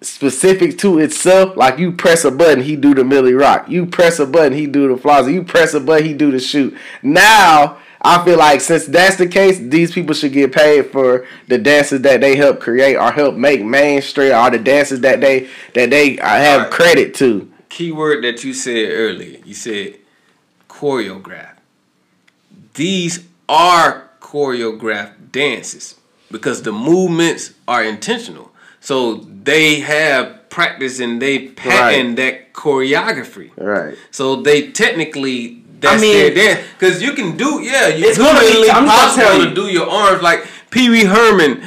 specific 0.00 0.76
to 0.78 0.98
itself, 0.98 1.56
like 1.56 1.78
you 1.78 1.92
press 1.92 2.24
a 2.24 2.32
button, 2.32 2.64
he 2.64 2.74
do 2.74 2.94
the 2.94 3.04
Millie 3.04 3.32
Rock. 3.32 3.68
You 3.68 3.86
press 3.86 4.18
a 4.18 4.26
button, 4.26 4.54
he 4.54 4.66
do 4.66 4.88
the 4.88 5.00
Flossie. 5.00 5.34
You 5.34 5.44
press 5.44 5.72
a 5.72 5.80
button, 5.80 6.06
he 6.06 6.12
do 6.12 6.32
the 6.32 6.40
shoot. 6.40 6.76
Now. 7.02 7.78
I 8.06 8.24
feel 8.24 8.38
like 8.38 8.60
since 8.60 8.86
that's 8.86 9.16
the 9.16 9.26
case, 9.26 9.58
these 9.58 9.92
people 9.92 10.14
should 10.14 10.32
get 10.32 10.52
paid 10.52 10.92
for 10.92 11.26
the 11.48 11.58
dances 11.58 12.02
that 12.02 12.20
they 12.20 12.36
help 12.36 12.60
create 12.60 12.94
or 12.94 13.10
help 13.10 13.34
make 13.34 13.64
mainstream, 13.64 14.32
or 14.32 14.48
the 14.48 14.60
dances 14.60 15.00
that 15.00 15.20
they 15.20 15.48
that 15.74 15.90
they 15.90 16.16
uh, 16.20 16.26
have 16.28 16.60
Alright. 16.60 16.72
credit 16.72 17.14
to. 17.14 17.52
keyword 17.68 18.22
that 18.22 18.44
you 18.44 18.54
said 18.54 18.90
earlier. 18.92 19.40
You 19.44 19.54
said 19.54 19.98
choreograph. 20.68 21.56
These 22.74 23.26
are 23.48 24.08
choreographed 24.20 25.32
dances 25.32 25.96
because 26.30 26.62
the 26.62 26.72
movements 26.72 27.54
are 27.66 27.82
intentional. 27.82 28.52
So 28.80 29.16
they 29.16 29.80
have 29.80 30.48
practice 30.48 31.00
and 31.00 31.20
they 31.20 31.48
pattern 31.48 32.14
that 32.16 32.52
choreography. 32.52 33.50
Right. 33.56 33.96
So 34.12 34.36
they 34.36 34.70
technically 34.70 35.64
that's 35.80 35.98
I 35.98 36.00
mean- 36.00 36.14
their 36.14 36.34
dance 36.34 36.60
because 36.78 37.02
you 37.02 37.12
can 37.12 37.36
do 37.36 37.60
yeah 37.62 37.88
you 37.88 38.06
It's 38.08 38.18
gonna 38.18 38.38
be- 38.40 38.70
I'm 38.70 38.84
just 38.86 39.16
gonna 39.16 39.28
possible 39.28 39.38
you. 39.44 39.48
to 39.50 39.54
do 39.54 39.66
your 39.68 39.88
arms 39.88 40.22
like 40.22 40.46
Pee 40.70 40.88
Wee 40.90 41.04
Herman. 41.04 41.62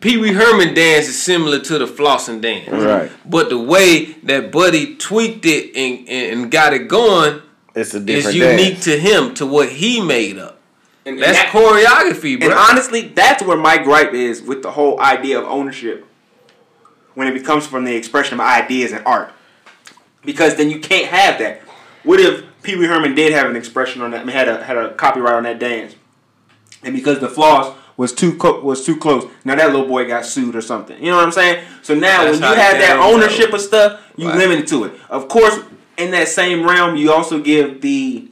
Pee 0.00 0.16
Wee 0.18 0.32
Herman 0.32 0.72
dance 0.74 1.08
is 1.08 1.20
similar 1.20 1.58
to 1.60 1.78
the 1.78 1.86
flossing 1.86 2.40
dance, 2.40 2.68
Right. 2.70 3.10
But 3.26 3.48
the 3.50 3.58
way 3.58 4.12
that 4.22 4.50
Buddy 4.52 4.94
tweaked 4.96 5.44
it 5.46 5.74
and, 5.76 6.08
and 6.08 6.50
got 6.50 6.72
it 6.72 6.86
going 6.88 7.42
It's 7.74 7.92
a 7.92 8.00
different. 8.00 8.28
is 8.28 8.34
different 8.34 8.58
unique 8.60 8.74
dance. 8.74 8.84
to 8.84 8.98
him 8.98 9.34
to 9.34 9.46
what 9.46 9.68
he 9.70 10.00
made 10.00 10.38
up. 10.38 10.58
And 11.04 11.20
That's 11.20 11.38
that- 11.38 11.48
choreography, 11.52 12.38
bro. 12.38 12.50
And 12.50 12.58
honestly, 12.58 13.02
that's 13.14 13.42
where 13.42 13.56
my 13.56 13.78
gripe 13.78 14.12
is 14.14 14.42
with 14.42 14.62
the 14.62 14.70
whole 14.72 15.00
idea 15.00 15.38
of 15.38 15.44
ownership 15.44 16.04
when 17.14 17.26
it 17.26 17.32
becomes 17.34 17.66
from 17.66 17.84
the 17.84 17.94
expression 17.96 18.34
of 18.34 18.40
ideas 18.40 18.92
and 18.92 19.04
art. 19.06 19.32
Because 20.24 20.56
then 20.56 20.70
you 20.70 20.80
can't 20.80 21.06
have 21.06 21.38
that. 21.38 21.62
What 22.02 22.20
if 22.20 22.44
Pee 22.66 22.74
Wee 22.74 22.86
Herman 22.86 23.14
did 23.14 23.32
have 23.32 23.48
an 23.48 23.54
expression 23.54 24.02
on 24.02 24.10
that, 24.10 24.22
I 24.22 24.24
mean, 24.24 24.34
had 24.34 24.48
a 24.48 24.64
had 24.64 24.76
a 24.76 24.92
copyright 24.94 25.34
on 25.34 25.44
that 25.44 25.60
dance, 25.60 25.94
and 26.82 26.94
because 26.96 27.20
the 27.20 27.28
floss 27.28 27.72
was 27.96 28.12
too 28.12 28.36
co- 28.36 28.60
was 28.60 28.84
too 28.84 28.96
close, 28.96 29.24
now 29.44 29.54
that 29.54 29.70
little 29.70 29.86
boy 29.86 30.06
got 30.08 30.26
sued 30.26 30.56
or 30.56 30.60
something. 30.60 31.00
You 31.02 31.10
know 31.12 31.16
what 31.16 31.26
I'm 31.26 31.32
saying? 31.32 31.64
So 31.82 31.94
now 31.94 32.24
That's 32.24 32.40
when 32.40 32.50
you 32.50 32.56
have 32.56 32.78
that 32.78 32.98
ownership 32.98 33.50
know. 33.50 33.54
of 33.56 33.60
stuff, 33.62 34.00
you 34.16 34.28
Right. 34.28 34.36
limit 34.36 34.58
it 34.58 34.66
to 34.68 34.82
it. 34.82 34.94
Of 35.08 35.28
course, 35.28 35.60
in 35.96 36.10
that 36.10 36.26
same 36.26 36.66
realm, 36.68 36.96
you 36.96 37.12
also 37.12 37.38
give 37.38 37.80
the 37.82 38.28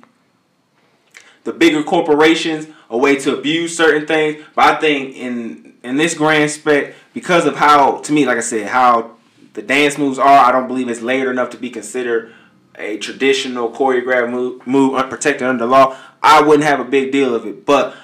the 1.45 1.53
bigger 1.53 1.85
corporations 1.85 2.67
a 2.91 2.99
way 2.99 3.15
to 3.17 3.37
abuse 3.39 3.77
certain 3.77 4.05
things. 4.05 4.43
But 4.57 4.65
I 4.65 4.81
think 4.81 5.15
in 5.17 5.75
in 5.85 5.97
this 5.97 6.15
grand 6.15 6.51
spec, 6.51 6.93
because 7.13 7.47
of 7.47 7.55
how 7.55 7.99
to 7.99 8.13
me, 8.13 8.27
like 8.27 8.39
I 8.39 8.41
said, 8.41 8.67
how 8.67 9.13
the 9.53 9.63
dance 9.63 9.97
moves 9.97 10.19
are, 10.19 10.45
I 10.45 10.51
don't 10.51 10.67
believe 10.67 10.89
it's 10.89 11.03
layered 11.03 11.29
enough 11.29 11.51
to 11.51 11.57
be 11.57 11.71
considered 11.71 12.33
a 12.77 12.99
traditional 12.99 13.71
choreographed 13.71 14.31
move, 14.31 14.67
move 14.67 14.95
unprotected 14.95 15.47
under 15.47 15.67
law. 15.67 15.97
I 16.23 16.43
wouldn't 16.43 16.65
have 16.65 16.81
a 16.81 16.85
big 16.85 17.13
deal 17.13 17.35
of 17.35 17.47
it, 17.47 17.67
but 17.67 17.95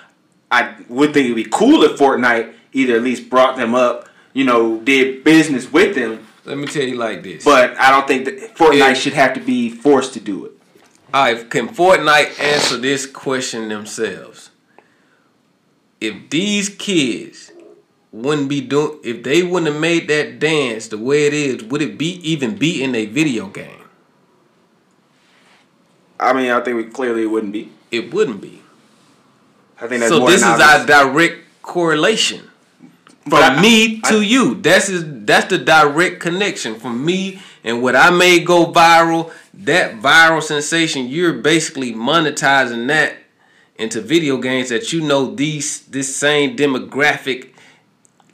I 0.51 0.77
would 0.89 1.15
think 1.15 1.27
it'd 1.27 1.37
be 1.37 1.45
cool 1.45 1.83
if 1.83 1.99
Fortnite 1.99 2.55
either 2.73 2.97
at 2.97 3.03
least 3.03 3.31
brought 3.31 3.57
them 3.57 3.75
up, 3.75 4.09
you 4.33 4.45
know, 4.45 4.81
did 4.81 5.25
business 5.25 5.71
with 5.73 5.95
them. 5.95 6.27
Let 6.45 6.59
me 6.59 6.67
tell 6.67 6.83
you 6.83 6.97
like 6.97 7.23
this. 7.23 7.45
But 7.45 7.79
I 7.79 7.91
don't 7.91 8.07
think 8.07 8.25
that 8.25 8.55
Fortnite 8.57 8.97
should 8.97 9.13
have 9.13 9.35
to 9.35 9.41
be 9.41 9.71
forced 9.71 10.15
to 10.15 10.21
do 10.21 10.47
it. 10.47 10.53
All 11.13 11.25
right, 11.25 11.51
can 11.51 11.69
Fortnite 11.69 12.39
answer 12.41 12.77
this 12.77 13.07
question 13.07 13.69
themselves? 13.69 14.51
If 16.01 16.31
these 16.31 16.69
kids 16.69 17.53
wouldn't 18.13 18.49
be 18.49 18.61
doing, 18.61 19.01
if 19.05 19.23
they 19.23 19.43
wouldn't 19.43 19.73
have 19.73 19.81
made 19.81 20.09
that 20.09 20.39
dance 20.39 20.89
the 20.89 20.99
way 20.99 21.27
it 21.27 21.35
is, 21.35 21.65
would 21.65 21.83
it 21.83 21.99
be 21.99 22.15
even 22.29 22.57
be 22.57 22.83
in 22.83 22.95
a 22.95 23.07
video 23.07 23.49
game? 23.49 23.80
I 26.21 26.33
mean, 26.35 26.51
I 26.51 26.61
think 26.61 26.77
we 26.77 26.85
clearly 26.85 27.23
it 27.23 27.27
wouldn't 27.27 27.53
be. 27.53 27.73
It 27.91 28.13
wouldn't 28.13 28.41
be. 28.41 28.63
I 29.81 29.87
think 29.89 30.01
that's 30.01 30.13
So 30.13 30.27
this 30.27 30.43
is 30.43 30.43
than 30.43 30.61
our 30.61 30.87
direct 30.87 31.39
correlation 31.63 32.43
from 33.29 33.43
I- 33.43 33.63
me 33.63 34.01
I- 34.05 34.11
to 34.11 34.21
you. 34.21 34.57
That's 34.57 34.89
is 34.89 35.05
that's 35.25 35.47
the 35.47 35.59
direct 35.59 36.21
connection 36.21 36.79
from 36.79 37.05
me 37.05 37.41
and 37.65 37.83
what 37.83 37.97
I 37.97 38.11
made 38.11 38.47
go 38.47 38.71
viral. 38.71 39.33
That 39.55 40.01
viral 40.01 40.43
sensation, 40.43 41.09
you're 41.09 41.35
basically 41.35 41.93
monetizing 41.93 42.87
that 42.89 43.17
into 43.77 44.01
video 44.01 44.37
games 44.37 44.69
that 44.69 44.93
you 44.93 45.01
know 45.01 45.35
these 45.35 45.81
this 45.87 46.15
same 46.15 46.57
demographic 46.57 47.51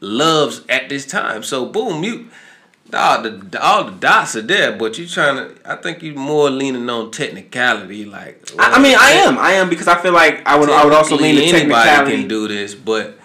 loves 0.01 0.63
at 0.69 0.89
this 0.89 1.07
time. 1.07 1.43
So 1.43 1.67
boom, 1.67 2.03
you 2.03 2.29
all 2.95 3.23
the 3.23 3.59
all 3.63 3.85
the 3.85 3.93
dots 3.93 4.37
are 4.37 4.43
there, 4.43 4.77
but 4.77 4.99
you 4.99 5.07
trying 5.07 5.37
to. 5.37 5.55
I 5.65 5.77
think 5.77 6.03
you're 6.03 6.15
more 6.15 6.51
leaning 6.51 6.89
on 6.89 7.11
technicality, 7.11 8.05
like. 8.05 8.51
I, 8.59 8.73
I 8.75 8.79
mean, 8.79 8.97
I 8.99 9.11
am. 9.13 9.39
I 9.39 9.53
am 9.53 9.69
because 9.69 9.89
I 9.89 10.01
feel 10.01 10.13
like 10.13 10.47
I 10.47 10.59
would. 10.59 10.71
I 10.71 10.85
would 10.85 10.93
also 10.93 11.17
lean 11.17 11.35
to 11.37 11.41
Technically, 11.51 11.75
anybody 11.75 12.17
can 12.17 12.29
do 12.29 12.49
this, 12.49 12.75
but 12.75 13.19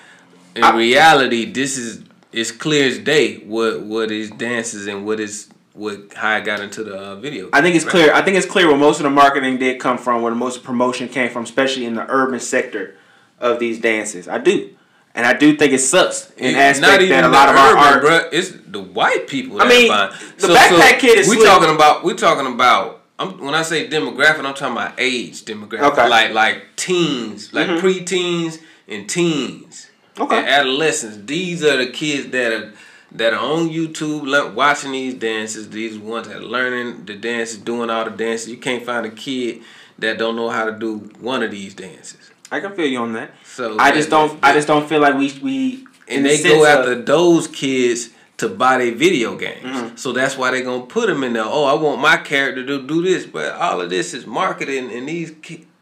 in 0.56 0.63
I- 0.63 0.75
reality, 0.75 1.46
this 1.46 1.77
is 1.77 2.03
it's 2.32 2.51
clear 2.51 2.88
as 2.88 2.98
day 3.00 3.38
what 3.39 3.82
what 3.82 4.12
is 4.12 4.32
dances 4.32 4.88
and 4.88 5.06
what 5.06 5.20
is 5.20 5.50
what 5.74 6.13
how 6.15 6.30
I 6.30 6.41
got 6.41 6.60
into 6.60 6.84
the 6.84 6.96
uh, 6.98 7.15
video. 7.15 7.50
I 7.53 7.62
think 7.62 7.75
it's 7.75 7.86
clear. 7.86 8.13
I 8.13 8.22
think 8.22 8.38
it's 8.38 8.46
clear 8.46 8.68
where 8.68 8.77
most 8.77 9.00
of 9.00 9.03
the 9.03 9.10
marketing 9.10 9.58
did 9.58 9.80
come 9.80 9.98
from, 9.98 10.22
where 10.22 10.32
the 10.32 10.38
most 10.39 10.63
promotion 10.63 11.08
came 11.08 11.30
from, 11.30 11.44
especially 11.44 11.86
in 11.86 11.96
the 11.96 12.06
urban 12.10 12.39
sector 12.39 12.96
of 13.39 13.60
these 13.60 13.80
dances. 13.80 14.27
I 14.27 14.38
do. 14.38 14.75
And 15.13 15.25
I 15.25 15.34
do 15.34 15.56
think 15.58 15.74
it 15.74 15.80
sucks 15.80 16.32
in 16.38 16.56
It's 16.56 16.80
aspect 16.80 17.10
that 17.10 17.24
a 17.25 17.27
lot 17.27 17.50
of 17.50 17.56
our 17.56 17.77
art. 17.77 18.03
bruh. 18.03 18.30
It's 18.32 18.51
the 18.68 18.80
white 18.82 19.27
people. 19.27 19.62
I 19.62 19.68
mean, 19.68 19.89
find. 19.89 20.13
the 20.38 20.48
backpack 20.48 21.00
kid 21.00 21.18
is 21.20 21.27
We 21.27 21.36
slick. 21.36 21.48
talking 21.48 21.74
about. 21.75 22.03
We 22.03 22.13
talking 22.13 22.48
about. 22.51 23.01
I'm, 23.20 23.38
when 23.39 23.53
I 23.53 23.62
say 23.62 23.88
demographic, 23.88 24.46
I'm 24.46 24.53
talking 24.53 24.72
about 24.77 24.94
age 24.98 25.44
demographic. 25.44 25.91
Okay. 25.91 26.08
Like 26.10 26.32
like 26.34 26.63
teens, 26.77 27.53
like 27.53 27.68
Mhm. 27.68 27.80
pre-teens 27.80 28.60
and 28.88 29.08
teens. 29.10 29.88
Okay. 30.20 30.38
And 30.38 30.48
adolescents. 30.48 31.18
These 31.25 31.63
are 31.63 31.77
the 31.77 31.88
kids 31.88 32.30
that 32.32 32.51
are 32.53 32.74
that 33.13 33.34
are 33.34 33.39
on 33.39 33.70
YouTube 33.70 34.53
watching 34.56 34.94
these 34.94 35.13
dances. 35.15 35.70
These 35.70 35.98
ones 35.98 36.30
that 36.30 36.38
are 36.38 36.41
learning 36.41 37.03
the 37.06 37.15
dances, 37.15 37.58
doing 37.58 37.89
all 37.89 38.06
the 38.06 38.12
dances. 38.12 38.48
You 38.50 38.58
can't 38.58 38.86
find 38.86 39.06
a 39.06 39.10
kid 39.10 39.60
that 40.00 40.18
don't 40.18 40.38
know 40.38 40.50
how 40.50 40.63
to 40.65 40.72
do 40.72 41.10
one 41.20 41.44
of 41.44 41.51
these 41.51 41.74
dances. 41.74 42.32
I 42.50 42.60
can 42.62 42.74
feel 42.75 42.88
you 42.88 43.00
on 43.00 43.13
that. 43.13 43.32
So 43.53 43.77
I 43.77 43.91
just 43.91 44.10
don't. 44.10 44.39
I 44.43 44.53
just 44.53 44.67
don't 44.67 44.88
feel 44.88 45.01
like 45.01 45.15
we 45.15 45.31
we. 45.41 45.86
and 46.08 46.25
they 46.25 46.41
go 46.41 46.63
of- 46.63 46.67
after 46.79 46.96
those 47.01 47.48
kids 47.48 48.10
to 48.38 48.48
buy 48.50 48.77
their 48.79 48.93
video 48.96 49.36
games. 49.36 49.63
Mhm. 49.65 50.00
So 50.00 50.13
that's 50.13 50.36
why 50.38 50.51
they're 50.51 50.63
gonna 50.63 50.86
put 50.86 51.08
them 51.08 51.24
in 51.24 51.34
there. 51.34 51.43
Oh, 51.46 51.65
I 51.65 51.74
want 51.74 52.01
my 52.01 52.17
character 52.17 52.65
to 52.65 52.81
do 52.81 53.03
this, 53.03 53.25
but 53.25 53.51
all 53.53 53.81
of 53.81 53.89
this 53.89 54.13
is 54.13 54.25
marketing 54.25 54.91
and 54.91 55.08
these 55.08 55.31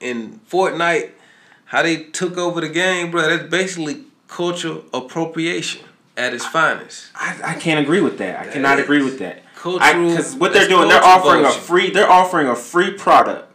in 0.02 0.40
Fortnite, 0.52 1.10
how 1.66 1.82
they 1.84 1.98
took 1.98 2.38
over 2.38 2.60
the 2.60 2.70
game, 2.70 3.12
bro. 3.12 3.22
That's 3.22 3.50
basically 3.50 4.04
cultural 4.28 4.84
appropriation 4.94 5.82
at 6.18 6.34
its 6.34 6.46
finest. 6.46 7.08
I, 7.16 7.36
I 7.44 7.54
can't 7.54 7.80
agree 7.80 8.02
with 8.02 8.18
that. 8.18 8.40
I 8.40 8.46
cannot 8.52 8.80
agree 8.80 9.04
with 9.04 9.20
that. 9.20 9.44
Cultural. 9.56 10.10
Because 10.10 10.36
what 10.36 10.54
they're 10.54 10.68
doing, 10.68 10.88
they're 10.90 11.04
offering 11.04 11.46
a 11.46 11.52
free. 11.52 11.92
They're 11.92 12.12
offering 12.12 12.48
a 12.48 12.56
free 12.56 12.92
product. 12.92 13.46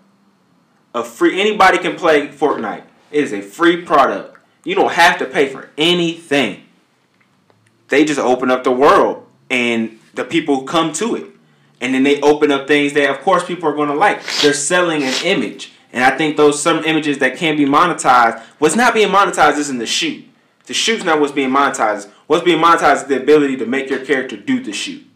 A 0.95 1.03
free. 1.03 1.41
Anybody 1.41 1.79
can 1.79 1.97
play 1.97 2.29
Fortnite. 2.29 2.83
It 3.15 3.23
is 3.23 3.33
a 3.33 3.43
free 3.43 3.81
product. 3.83 4.37
You 4.65 4.75
don't 4.75 4.93
have 4.93 5.19
to 5.21 5.25
pay 5.25 5.49
for 5.49 5.71
anything. 5.79 6.65
They 7.89 8.05
just 8.05 8.19
open 8.19 8.51
up 8.51 8.65
the 8.65 8.73
world, 8.73 9.25
and 9.49 10.01
the 10.15 10.25
people 10.25 10.65
come 10.65 10.93
to 10.95 11.15
it, 11.15 11.27
and 11.81 11.95
then 11.95 12.03
they 12.03 12.21
open 12.23 12.51
up 12.51 12.67
things 12.67 12.93
that, 12.95 13.09
of 13.09 13.21
course, 13.21 13.45
people 13.45 13.69
are 13.69 13.75
going 13.75 13.89
to 13.89 13.95
like. 13.95 14.21
They're 14.43 14.53
selling 14.53 15.05
an 15.05 15.15
image, 15.23 15.73
and 15.93 16.03
I 16.03 16.17
think 16.17 16.37
those 16.37 16.61
some 16.61 16.83
images 16.85 17.19
that 17.19 17.37
can 17.37 17.57
be 17.57 17.65
monetized. 17.65 18.41
What's 18.59 18.75
not 18.75 18.95
being 18.95 19.11
monetized 19.11 19.59
isn't 19.59 19.79
the 19.79 19.87
shoot. 19.87 20.25
The 20.67 20.75
shoot's 20.75 21.05
not 21.05 21.21
what's 21.21 21.31
being 21.33 21.51
monetized. 21.51 22.09
What's 22.27 22.43
being 22.43 22.61
monetized 22.61 23.03
is 23.03 23.05
the 23.05 23.23
ability 23.23 23.59
to 23.59 23.67
make 23.67 23.91
your 23.91 24.05
character 24.05 24.37
do 24.37 24.61
the 24.61 24.73
shoot. 24.73 25.07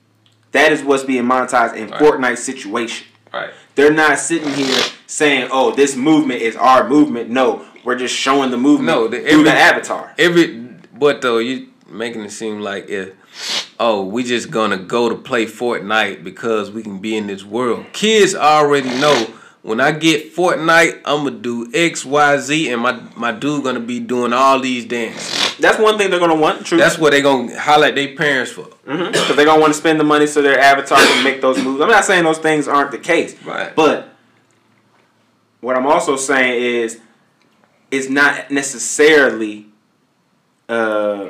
That 0.53 0.71
is 0.71 0.85
what's 0.85 1.03
being 1.03 1.25
monetized 1.25 1.75
in 1.75 1.91
Right. 1.91 2.01
Fortnite 2.01 2.39
situation. 2.39 3.09
Right. 3.33 3.51
They're 3.75 3.93
not 3.93 4.19
sitting 4.19 4.53
here 4.55 4.83
saying, 5.07 5.49
"Oh, 5.53 5.71
this 5.71 5.95
movement 5.95 6.43
is 6.43 6.57
our 6.57 6.89
movement." 6.89 7.31
No, 7.31 7.65
we're 7.85 7.97
just 7.97 8.15
showing 8.15 8.51
the 8.51 8.57
movement 8.59 8.87
No, 8.99 9.09
the- 9.09 9.19
through 9.21 9.29
every- 9.29 9.45
the 9.45 9.53
avatar. 9.53 10.15
Every 10.19 10.47
but 10.99 11.23
though 11.23 11.39
you 11.39 11.69
making 11.89 12.23
it 12.23 12.31
seem 12.33 12.61
like 12.61 12.89
if 12.91 13.13
oh 13.81 14.05
we 14.05 14.23
just 14.25 14.51
gonna 14.51 14.77
go 14.77 15.09
to 15.09 15.15
play 15.15 15.47
Fortnite 15.47 16.23
because 16.25 16.71
we 16.71 16.83
can 16.83 16.99
be 16.99 17.17
in 17.17 17.27
this 17.29 17.45
world. 17.45 17.87
Kids 17.93 18.35
already 18.35 18.89
know 19.01 19.27
when 19.63 19.81
I 19.81 19.93
get 19.93 20.35
Fortnite, 20.35 21.01
I'm 21.05 21.25
gonna 21.25 21.31
do 21.33 21.71
X, 21.75 22.05
Y, 22.05 22.37
Z, 22.39 22.73
and 22.73 22.83
my 22.83 23.01
my 23.17 23.33
dude 23.33 23.65
gonna 23.65 23.81
be 23.81 24.01
doing 24.01 24.33
all 24.33 24.59
these 24.61 24.85
dances. 24.85 25.57
That's 25.59 25.79
one 25.79 25.99
thing 25.99 26.11
they're 26.11 26.21
gonna 26.21 26.37
want. 26.37 26.65
True, 26.67 26.79
That's 26.79 26.99
what 26.99 27.11
they 27.11 27.21
gonna 27.23 27.59
highlight 27.59 27.95
their 27.97 28.15
parents 28.15 28.53
for. 28.53 28.65
Mm-hmm. 28.87 29.13
because 29.13 29.35
they're 29.37 29.45
gonna 29.45 29.61
want 29.61 29.73
to 29.73 29.79
spend 29.79 29.99
the 30.01 30.05
money 30.05 30.27
so 30.27 30.41
their 30.43 30.59
avatar 30.59 30.99
can 30.99 31.25
make 31.25 31.41
those 31.41 31.63
moves. 31.63 31.81
I'm 31.81 31.89
not 31.91 32.05
saying 32.05 32.25
those 32.25 32.39
things 32.39 32.67
aren't 32.69 32.91
the 32.93 32.99
case, 32.99 33.35
Right. 33.45 33.75
but 33.75 34.15
what 35.61 35.77
I'm 35.77 35.87
also 35.87 36.17
saying 36.17 36.63
is, 36.63 37.01
it's 37.91 38.09
not 38.09 38.51
necessarily 38.51 39.67
uh, 40.69 41.29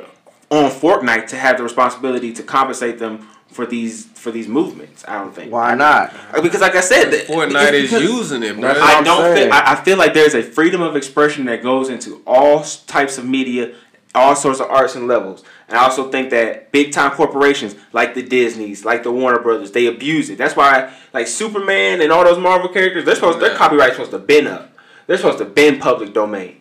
on 0.49 0.71
Fortnite 0.71 1.27
to 1.27 1.35
have 1.37 1.57
the 1.57 1.63
responsibility 1.63 2.33
to 2.33 2.43
compensate 2.43 2.99
them 2.99 3.27
for 3.47 3.65
these 3.65 4.05
for 4.05 4.31
these 4.31 4.47
movements. 4.47 5.03
I 5.07 5.17
don't 5.19 5.33
think. 5.33 5.51
Why 5.51 5.73
not? 5.75 6.13
Uh, 6.33 6.41
Because, 6.41 6.61
like 6.61 6.75
I 6.75 6.81
said, 6.81 7.09
the- 7.11 7.17
Fortnite 7.17 7.73
is 7.73 7.91
using 7.91 8.43
it, 8.43 8.59
bro. 8.59 8.69
I 8.69 9.01
don't. 9.01 9.21
saying. 9.35 9.47
Feel, 9.49 9.53
I, 9.53 9.73
I 9.73 9.75
feel 9.83 9.97
like 9.97 10.13
there's 10.13 10.35
a 10.35 10.43
freedom 10.43 10.81
of 10.81 10.95
expression 10.95 11.45
that 11.45 11.63
goes 11.63 11.89
into 11.89 12.21
all 12.27 12.63
types 12.85 13.17
of 13.17 13.25
media, 13.25 13.73
all 14.13 14.35
sorts 14.35 14.59
of 14.59 14.67
arts 14.69 14.95
and 14.95 15.07
levels. 15.07 15.43
And 15.67 15.77
I 15.77 15.83
also 15.83 16.09
think 16.11 16.31
that 16.31 16.71
big 16.71 16.91
time 16.91 17.11
corporations 17.11 17.75
like 17.93 18.13
the 18.15 18.23
Disney's, 18.23 18.83
like 18.83 19.03
the 19.03 19.11
Warner 19.11 19.39
Brothers, 19.39 19.71
they 19.71 19.85
abuse 19.87 20.29
it. 20.29 20.37
That's 20.37 20.55
why, 20.55 20.93
like 21.13 21.27
Superman 21.27 22.01
and 22.01 22.11
all 22.11 22.23
those 22.23 22.39
Marvel 22.39 22.69
characters, 22.69 23.05
they're 23.05 23.15
supposed 23.15 23.39
their 23.39 23.51
Yeah. 23.53 23.57
copyright's 23.57 23.93
supposed 23.93 24.11
to 24.11 24.19
bend 24.19 24.47
up. 24.47 24.75
They're 25.09 25.17
supposed 25.17 25.39
to 25.39 25.45
bend 25.45 25.81
public 25.81 26.13
domain. 26.13 26.57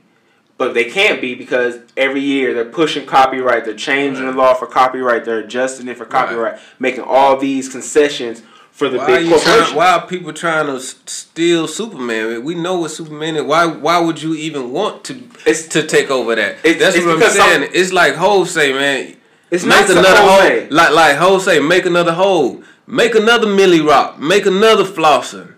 But 0.57 0.73
they 0.73 0.85
can't 0.87 1.21
be 1.21 1.35
because 1.35 1.81
every 1.99 2.23
year 2.23 2.55
they're 2.55 2.65
pushing 2.65 3.05
copyright, 3.05 3.67
they're 3.67 3.75
changing 3.75 4.25
the 4.25 4.33
law 4.33 4.55
for 4.55 4.67
copyright, 4.67 5.27
they're 5.27 5.41
adjusting 5.41 5.87
it 5.87 5.99
for 5.99 6.07
copyright, 6.07 6.59
making 6.79 7.03
all 7.05 7.37
these 7.37 7.69
concessions 7.69 8.43
for 8.73 8.89
the 8.89 8.97
Why 8.97 9.07
big 9.07 9.29
corporations. 9.29 9.65
trying, 9.67 9.77
Why 9.77 9.93
are 9.93 10.07
people 10.07 10.33
trying 10.33 10.65
to 10.65 10.81
steal 10.81 11.69
Superman? 11.69 12.43
We 12.43 12.55
know 12.55 12.81
what 12.81 12.91
Superman 12.91 13.37
is. 13.37 13.43
Why 13.43 13.67
Why 13.67 13.99
would 14.01 14.23
you 14.23 14.33
even 14.35 14.73
want 14.73 15.05
to 15.05 15.17
It's- 15.45 15.69
to 15.69 15.83
take 15.83 16.11
over 16.11 16.35
that? 16.35 16.57
It's- 16.65 16.81
That's 16.81 16.97
it's 16.97 17.05
what 17.05 17.23
I'm 17.23 17.31
saying. 17.31 17.65
some- 17.65 17.71
it's 17.75 17.93
like 17.93 18.15
say, 18.47 18.73
man. 18.73 19.15
It's 19.51 19.65
make 19.65 19.81
not 19.89 19.91
another 19.91 20.17
hole. 20.17 20.67
Like 20.71 20.93
like 21.19 21.43
say, 21.43 21.61
make 21.61 21.85
another 21.85 22.13
hole. 22.15 22.63
Make 22.87 23.15
another 23.15 23.47
Millie 23.47 23.83
Rock. 23.83 24.19
Make 24.19 24.47
another 24.47 24.85
Flosser. 24.85 25.49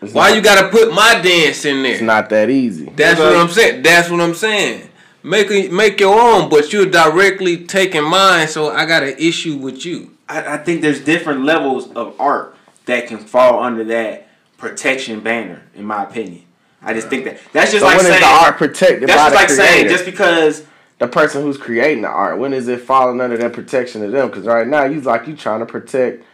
It's 0.00 0.12
Why 0.12 0.28
not- 0.28 0.36
you 0.36 0.42
gotta 0.42 0.68
put 0.68 0.92
my 0.92 1.20
dance 1.20 1.64
in 1.64 1.82
there? 1.82 1.92
It's 1.92 2.02
not 2.02 2.28
that 2.30 2.50
easy. 2.50 2.92
That's 2.94 3.18
what 3.18 3.36
I'm 3.36 3.48
saying. 3.48 3.82
That's 3.82 4.10
what 4.10 4.20
I'm 4.20 4.34
saying. 4.34 4.88
Make 5.24 5.50
a, 5.50 5.68
make 5.68 5.98
your 5.98 6.18
own, 6.18 6.48
but 6.48 6.72
you're 6.72 6.86
directly 6.86 7.64
taking 7.66 8.04
mine, 8.04 8.46
so 8.46 8.70
I 8.70 8.86
got 8.86 9.02
an 9.02 9.16
issue 9.18 9.56
with 9.56 9.84
you. 9.84 10.16
I, 10.28 10.54
I 10.54 10.56
think 10.58 10.80
there's 10.80 11.00
different 11.00 11.44
levels 11.44 11.90
of 11.92 12.14
art 12.20 12.54
that 12.86 13.08
can 13.08 13.18
fall 13.18 13.62
under 13.62 13.82
that 13.84 14.28
protection 14.56 15.20
banner, 15.20 15.62
in 15.74 15.84
my 15.84 16.04
opinion. 16.04 16.44
I 16.80 16.94
just 16.94 17.08
think 17.08 17.24
that 17.24 17.40
that's 17.52 17.72
just 17.72 17.82
So 17.82 17.86
like 17.86 17.96
when 17.96 18.06
is 18.06 18.12
saying 18.12 18.20
the 18.22 18.28
art 18.28 18.56
protected 18.56 19.08
that's 19.08 19.16
by 19.16 19.30
just 19.30 19.30
the 19.30 19.36
like 19.36 19.46
creator? 19.48 19.62
saying 19.72 19.88
just 19.88 20.04
because 20.04 20.64
the 20.98 21.08
person 21.08 21.42
who's 21.42 21.56
creating 21.58 22.02
the 22.02 22.08
art, 22.08 22.38
when 22.38 22.52
is 22.52 22.68
it 22.68 22.80
falling 22.80 23.20
under 23.20 23.36
that 23.36 23.52
protection 23.52 24.04
of 24.04 24.12
them? 24.12 24.28
Because 24.28 24.44
right 24.44 24.66
now, 24.66 24.84
you 24.84 25.00
like 25.00 25.26
you 25.26 25.34
trying 25.36 25.58
to 25.60 25.66
protect 25.66 26.24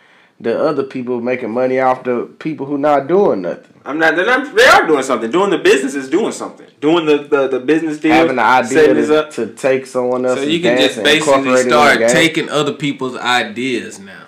the 0.41 0.59
other 0.59 0.83
people 0.83 1.21
making 1.21 1.50
money 1.50 1.79
off 1.81 2.05
the 2.05 2.29
people 2.38 2.67
who 2.67 2.76
not 2.79 3.07
doing 3.07 3.43
nothing. 3.43 3.71
I'm 3.87 3.99
not, 3.99 4.17
they're 4.17 4.26
not 4.26 4.55
they 4.55 4.64
are 4.67 4.87
doing 4.87 5.03
something. 5.03 5.31
Doing 5.31 5.50
the 5.50 5.59
business 5.59 5.95
is 5.95 6.09
doing 6.09 6.33
something. 6.33 6.67
Doing 6.81 7.07
the 7.07 7.19
the, 7.19 7.49
the 7.49 7.61
business 7.61 7.99
deal, 8.00 8.12
Having 8.12 8.37
the 8.37 8.43
idea 8.43 8.69
setting 8.69 8.97
to, 9.07 9.21
up. 9.25 9.31
to 9.33 9.47
take 9.55 9.87
someone 9.87 10.25
else. 10.26 10.38
So 10.41 10.45
you 10.47 10.61
can 10.61 10.79
just 10.79 10.97
and 10.97 11.05
basically 11.05 11.35
incorporate 11.35 11.67
it 11.67 11.69
start 11.69 11.99
taking 12.11 12.49
other 12.50 12.73
people's 12.73 13.17
ideas 13.17 13.99
now. 14.00 14.21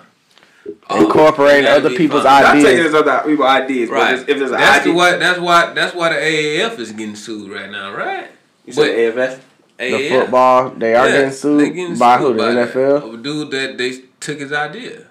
Oh, 0.89 1.05
Incorporating 1.05 1.63
that'd 1.65 1.85
other 1.85 1.95
people's 1.95 2.23
fun. 2.23 2.41
Not 2.43 2.51
ideas. 2.55 2.65
taking 2.65 2.83
this 2.83 2.93
other 2.93 3.21
people's 3.29 3.47
ideas, 3.49 3.89
but 3.89 3.95
Right. 3.95 4.19
if 4.19 4.25
there's 4.25 4.41
an 4.51 4.57
that's 4.57 4.81
idea, 4.81 4.93
the 4.93 4.97
what. 4.97 5.19
That's 5.19 5.39
why. 5.39 5.73
That's 5.73 5.95
why 5.95 6.09
the 6.09 6.15
AAF 6.15 6.79
is 6.79 6.91
getting 6.93 7.15
sued 7.15 7.51
right 7.51 7.69
now, 7.71 7.93
right? 7.93 8.27
you 8.65 8.73
said 8.73 8.89
AFF. 9.17 9.41
the 9.77 9.83
AAF. 9.83 10.09
football, 10.21 10.69
they 10.71 10.93
are 10.95 11.07
Yeah, 11.07 11.15
getting 11.15 11.31
sued 11.31 11.73
getting 11.73 11.97
by 11.97 12.17
sued 12.19 12.27
who? 12.27 12.33
The 12.33 12.43
by. 12.43 12.71
NFL. 12.71 13.03
Of 13.07 13.13
a 13.13 13.17
dude 13.17 13.51
that 13.51 13.77
they 13.77 13.91
took 14.19 14.39
his 14.39 14.51
idea. 14.53 15.06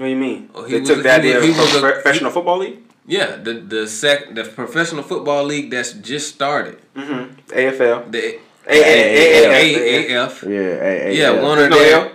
What 0.00 0.06
do 0.06 0.12
you 0.12 0.16
mean? 0.16 0.48
Oh, 0.54 0.64
he 0.64 0.72
they 0.72 0.80
was 0.80 0.88
took 0.88 0.98
a- 1.00 1.02
that 1.02 1.20
he 1.22 1.28
idea 1.28 1.36
was- 1.36 1.44
he 1.44 1.52
from 1.52 1.64
was 1.64 1.76
a- 1.76 1.80
professional 1.92 2.30
football 2.30 2.58
league. 2.64 2.78
Yeah, 3.06 3.36
the 3.36 3.52
the 3.74 3.86
sec 3.86 4.34
the 4.34 4.44
professional 4.44 5.02
football 5.02 5.44
league 5.44 5.68
that's 5.70 5.92
just 5.92 6.32
started. 6.34 6.78
Mm-hmm. 6.96 7.22
AFL. 7.52 8.10
The 8.10 8.38
AAF. 8.66 9.52
AAF. 9.60 10.32
Yeah, 10.48 10.60
a- 10.88 11.08
a- 11.08 11.14
Yeah, 11.20 11.30
one 11.42 11.58
of 11.58 11.68
No 11.68 11.76
their 11.78 11.96
L? 11.96 12.12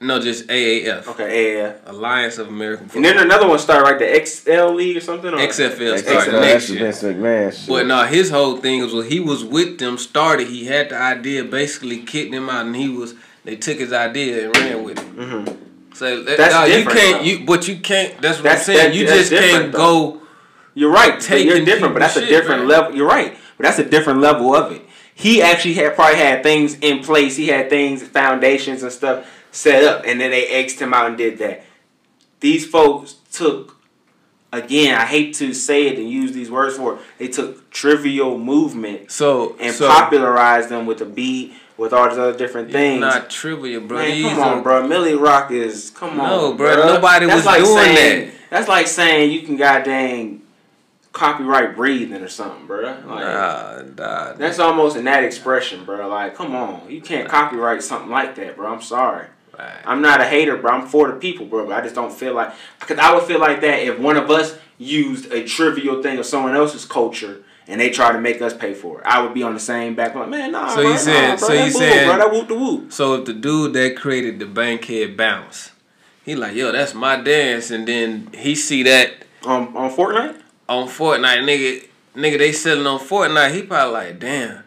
no, 0.00 0.20
just 0.20 0.46
AAF. 0.48 1.08
Okay, 1.08 1.28
AAF. 1.40 1.74
Alliance 1.86 2.38
of 2.38 2.46
American 2.48 2.84
And 2.94 3.04
then 3.04 3.14
Football. 3.16 3.24
another 3.32 3.48
one 3.48 3.58
started 3.58 3.84
right, 3.88 3.98
the 3.98 4.14
XL 4.26 4.74
League 4.74 4.96
or 4.98 5.00
something. 5.00 5.32
Or? 5.34 5.38
XFL 5.38 5.94
XFL, 5.96 5.98
started 5.98 6.34
XFL, 6.34 6.40
next 6.40 6.52
that's 6.52 6.70
year. 6.70 6.78
Vince 6.84 7.02
McMahon 7.02 7.52
shit. 7.58 7.68
But 7.68 7.86
no, 7.86 8.04
his 8.04 8.30
whole 8.30 8.56
thing 8.58 8.82
was 8.82 8.92
when 8.94 9.08
he 9.08 9.18
was 9.20 9.42
with 9.42 9.78
them, 9.78 9.98
started. 9.98 10.46
He 10.48 10.66
had 10.66 10.90
the 10.90 10.98
idea, 10.98 11.42
basically 11.42 11.98
kicked 12.12 12.30
them 12.32 12.48
out, 12.48 12.66
and 12.66 12.76
he 12.76 12.88
was. 12.88 13.14
They 13.44 13.56
took 13.56 13.78
his 13.78 13.92
idea 13.92 14.46
and 14.46 14.56
ran 14.56 14.82
with 14.84 14.98
it. 14.98 15.16
Mm-hmm. 15.16 15.54
So 15.94 16.22
that, 16.24 16.36
That's 16.36 16.68
you 16.68 16.74
different, 16.76 16.98
can't. 16.98 17.18
though. 17.18 17.24
You 17.24 17.46
but 17.46 17.68
you 17.68 17.76
can't. 17.76 18.20
That's 18.20 18.38
what 18.38 18.44
That's- 18.44 18.68
I'm 18.68 18.74
saying. 18.74 18.90
that- 18.90 18.94
you 18.96 19.06
just 19.06 19.30
can't 19.32 19.72
though. 19.72 19.78
go. 20.12 20.20
You're 20.74 20.90
right. 20.90 21.20
Taking 21.20 21.46
You're 21.48 21.64
different, 21.64 21.94
but 21.94 22.00
that's 22.00 22.16
a 22.16 22.26
different 22.26 22.62
man. 22.62 22.68
level. 22.68 22.96
You're 22.96 23.06
right, 23.06 23.36
but 23.56 23.64
that's 23.64 23.78
a 23.78 23.84
different 23.84 24.20
level 24.20 24.54
of 24.54 24.72
it. 24.72 24.82
He 25.14 25.40
actually 25.40 25.74
had 25.74 25.94
probably 25.94 26.16
had 26.18 26.42
things 26.42 26.76
in 26.80 27.04
place. 27.04 27.36
He 27.36 27.46
had 27.46 27.70
things, 27.70 28.02
foundations 28.02 28.82
and 28.82 28.90
stuff 28.90 29.24
set 29.52 29.84
up, 29.84 30.02
and 30.04 30.20
then 30.20 30.32
they 30.32 30.48
X'd 30.48 30.80
him 30.80 30.92
out 30.92 31.06
and 31.06 31.16
did 31.16 31.38
that. 31.38 31.64
These 32.40 32.66
folks 32.66 33.14
took, 33.30 33.76
again, 34.52 34.96
I 34.98 35.04
hate 35.04 35.34
to 35.36 35.54
say 35.54 35.86
it 35.86 35.96
and 35.98 36.10
use 36.10 36.32
these 36.32 36.50
words 36.50 36.76
for 36.76 36.94
it. 36.94 37.00
They 37.18 37.28
took 37.28 37.70
trivial 37.70 38.36
movements 38.36 39.14
So 39.14 39.54
and 39.60 39.72
so 39.72 39.86
popularized 39.88 40.68
them 40.70 40.84
with 40.86 41.00
a 41.00 41.04
beat, 41.06 41.52
with 41.76 41.92
all 41.92 42.08
these 42.08 42.18
other 42.18 42.36
different 42.36 42.70
things. 42.70 43.02
it's 43.02 43.12
things. 43.14 43.22
not 43.22 43.30
trivial, 43.30 43.80
bro. 43.80 43.98
Man, 43.98 44.22
come 44.34 44.40
on, 44.42 44.62
bro. 44.62 44.86
Millie 44.86 45.14
Rock 45.14 45.50
is 45.50 45.90
come 45.90 46.16
No, 46.16 46.50
on, 46.52 46.56
bro, 46.56 46.76
bruh. 46.76 46.86
nobody 46.86 47.26
was 47.26 47.44
doing 47.44 47.64
saying, 47.64 48.26
that. 48.28 48.34
That's 48.50 48.68
like 48.68 48.86
saying 48.86 49.32
you 49.32 49.42
can 49.42 49.56
goddamn 49.56 50.42
copyright 51.12 51.76
breathing 51.76 52.20
or 52.22 52.28
something, 52.28 52.66
bro. 52.66 52.82
Like, 52.82 53.04
Nah, 53.06 53.82
nah. 53.96 54.32
That's 54.34 54.58
almost 54.58 54.96
in 54.96 55.04
that 55.04 55.24
expression, 55.24 55.84
bro. 55.84 56.08
Like, 56.08 56.34
come 56.34 56.54
on, 56.54 56.90
you 56.90 57.00
can't 57.00 57.28
copyright 57.28 57.82
something 57.82 58.10
like 58.10 58.34
that, 58.36 58.56
bro. 58.56 58.72
I'm 58.72 58.82
sorry. 58.82 59.26
Right. 59.56 59.72
I'm 59.86 60.02
not 60.02 60.20
a 60.20 60.24
hater, 60.24 60.56
bro. 60.56 60.72
I'm 60.72 60.86
for 60.88 61.06
the 61.08 61.14
people, 61.14 61.46
bro. 61.46 61.66
But 61.66 61.76
I 61.76 61.80
just 61.82 61.94
don't 61.94 62.12
feel 62.12 62.34
like 62.34 62.52
because 62.80 62.98
I 62.98 63.14
would 63.14 63.22
feel 63.24 63.38
like 63.38 63.60
that 63.60 63.80
if 63.80 63.98
one 64.00 64.16
of 64.16 64.28
us 64.28 64.58
used 64.78 65.32
a 65.32 65.44
trivial 65.44 66.02
thing 66.02 66.18
of 66.18 66.26
someone 66.26 66.56
else's 66.56 66.84
culture 66.84 67.43
and 67.68 67.80
they 67.80 67.90
try 67.90 68.12
to 68.12 68.20
make 68.20 68.42
us 68.42 68.52
pay 68.54 68.74
for 68.74 69.00
it. 69.00 69.06
I 69.06 69.22
would 69.22 69.32
be 69.34 69.42
on 69.42 69.54
the 69.54 69.60
same 69.60 69.94
back. 69.94 70.14
Like, 70.14 70.28
man, 70.28 70.52
nah, 70.52 70.68
So 70.68 70.82
bro, 70.82 70.90
you 70.92 70.98
saying- 70.98 71.22
nah, 71.30 71.36
bro, 71.36 71.48
so 71.48 71.54
that 71.54 71.66
you 71.66 71.72
bull, 71.72 71.80
saying- 71.80 72.08
bro, 72.08 72.16
that 72.18 72.32
whoop 72.32 72.48
the 72.48 72.54
whoop 72.54 72.92
So 72.92 73.14
if 73.14 73.24
the 73.24 73.32
dude 73.32 73.72
that 73.74 73.96
created 73.96 74.38
the 74.38 74.46
Bankhead 74.46 75.16
bounce, 75.16 75.70
he 76.24 76.34
like, 76.34 76.54
yo, 76.54 76.72
that's 76.72 76.94
my 76.94 77.16
dance, 77.16 77.70
and 77.70 77.86
then 77.86 78.28
he 78.36 78.54
see 78.54 78.82
that 78.84 79.12
on 79.44 79.74
on 79.76 79.90
Fortnite. 79.94 80.36
on 80.68 80.88
Fortnite, 80.88 81.44
nigga, 81.44 81.84
nigga, 82.16 82.38
they 82.38 82.52
selling 82.52 82.86
on 82.86 82.98
Fortnite. 82.98 83.54
He 83.54 83.62
probably 83.62 83.92
like, 83.94 84.18
damn. 84.18 84.63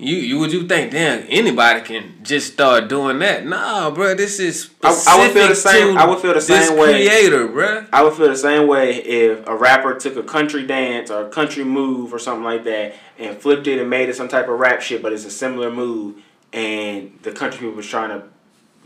You 0.00 0.16
you 0.16 0.38
would 0.38 0.50
you 0.50 0.66
think, 0.66 0.92
damn, 0.92 1.26
anybody 1.28 1.82
can 1.82 2.14
just 2.22 2.54
start 2.54 2.88
doing 2.88 3.18
that? 3.18 3.44
Nah, 3.46 3.90
bro, 3.90 4.14
this 4.14 4.40
is 4.40 4.70
I- 4.82 5.04
I 5.08 5.18
would 5.18 5.32
feel 5.32 5.48
the 5.48 5.54
same- 5.54 5.98
I 5.98 6.06
would 6.06 6.20
feel 6.20 6.30
the 6.32 6.40
this 6.40 6.68
same 6.68 6.78
way. 6.78 7.06
creator, 7.06 7.46
bro. 7.48 7.84
I 7.92 8.02
would 8.02 8.14
feel 8.14 8.28
the 8.28 8.36
same 8.36 8.66
way 8.66 8.94
if 8.96 9.46
a 9.46 9.54
rapper 9.54 9.94
took 9.94 10.16
a 10.16 10.22
country 10.22 10.62
dance 10.66 11.10
or 11.10 11.26
a 11.26 11.28
country 11.28 11.64
move 11.64 12.14
or 12.14 12.18
something 12.18 12.44
like 12.44 12.64
that 12.64 12.94
and 13.18 13.36
flipped 13.36 13.66
it 13.66 13.78
and 13.78 13.90
made 13.90 14.08
it 14.08 14.16
some 14.16 14.28
type 14.28 14.48
of 14.48 14.58
rap 14.58 14.80
shit, 14.80 15.02
but 15.02 15.12
it's 15.12 15.26
a 15.26 15.30
similar 15.30 15.70
move, 15.70 16.14
and 16.54 17.18
the 17.22 17.32
country 17.32 17.58
people 17.60 17.76
was 17.76 17.86
trying 17.86 18.08
to 18.08 18.22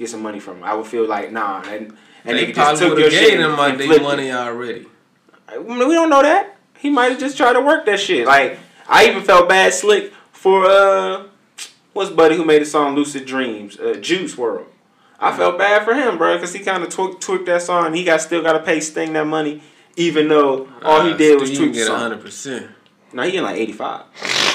get 0.01 0.09
some 0.11 0.21
money 0.23 0.41
from 0.41 0.59
it. 0.59 0.65
I 0.65 0.75
would 0.75 0.87
feel 0.87 1.07
like, 1.07 1.31
nah, 1.31 1.63
and, 1.63 1.97
and 2.25 2.37
They 2.39 2.47
nigga 2.47 2.55
just 2.57 2.81
probably 2.81 2.89
took 2.89 2.99
your 2.99 3.11
shit 3.13 3.39
them 3.39 3.57
and 3.57 3.79
they 3.79 3.99
money 4.01 4.29
it. 4.31 4.35
already. 4.35 4.87
I 5.49 5.59
mean, 5.59 5.79
we 5.87 5.95
don't 5.95 6.11
know 6.11 6.23
that. 6.23 6.57
He 6.79 6.91
might 6.91 7.13
have 7.13 7.21
just 7.21 7.37
tried 7.37 7.53
to 7.53 7.61
work 7.61 7.87
that 7.87 8.01
shit. 8.01 8.27
Like 8.27 8.59
I 8.89 9.07
even 9.09 9.23
felt 9.23 9.49
bad 9.49 9.73
slick 9.73 10.13
for 10.45 10.67
uh, 10.67 11.25
what's 11.95 12.11
buddy 12.11 12.37
who 12.37 12.45
made 12.45 12.61
the 12.61 12.67
song 12.67 12.95
"Lucid 12.95 13.25
Dreams," 13.25 13.79
uh, 13.81 13.95
Juice 13.95 14.35
WRLD. 14.35 14.67
I 15.19 15.35
felt 15.35 15.57
bad 15.57 15.85
for 15.87 15.95
him, 15.95 16.19
bro, 16.19 16.35
because 16.37 16.53
he 16.53 16.59
kind 16.61 16.83
of 16.83 16.91
twerked, 16.91 17.21
twerked 17.23 17.47
that 17.47 17.63
song. 17.63 17.87
And 17.87 17.97
he 17.97 18.05
got 18.05 18.21
still 18.21 18.43
got 18.43 18.53
to 18.53 18.61
pay 18.61 18.79
Sting 18.81 19.15
that 19.15 19.27
money, 19.27 19.63
even 19.97 20.29
though 20.29 20.69
all 20.83 21.03
he 21.03 21.13
Nah, 21.13 21.17
did 21.17 21.41
was 21.41 21.49
still 21.49 21.61
tweak 21.65 21.69
you 21.69 21.73
the 21.73 21.79
get 21.79 21.87
song. 21.87 21.99
hundred 21.99 22.21
percent. 22.21 22.67
No, 23.15 23.23
he 23.23 23.31
getting 23.31 23.47
like 23.47 23.57
eighty 23.57 23.73
five. 23.73 24.03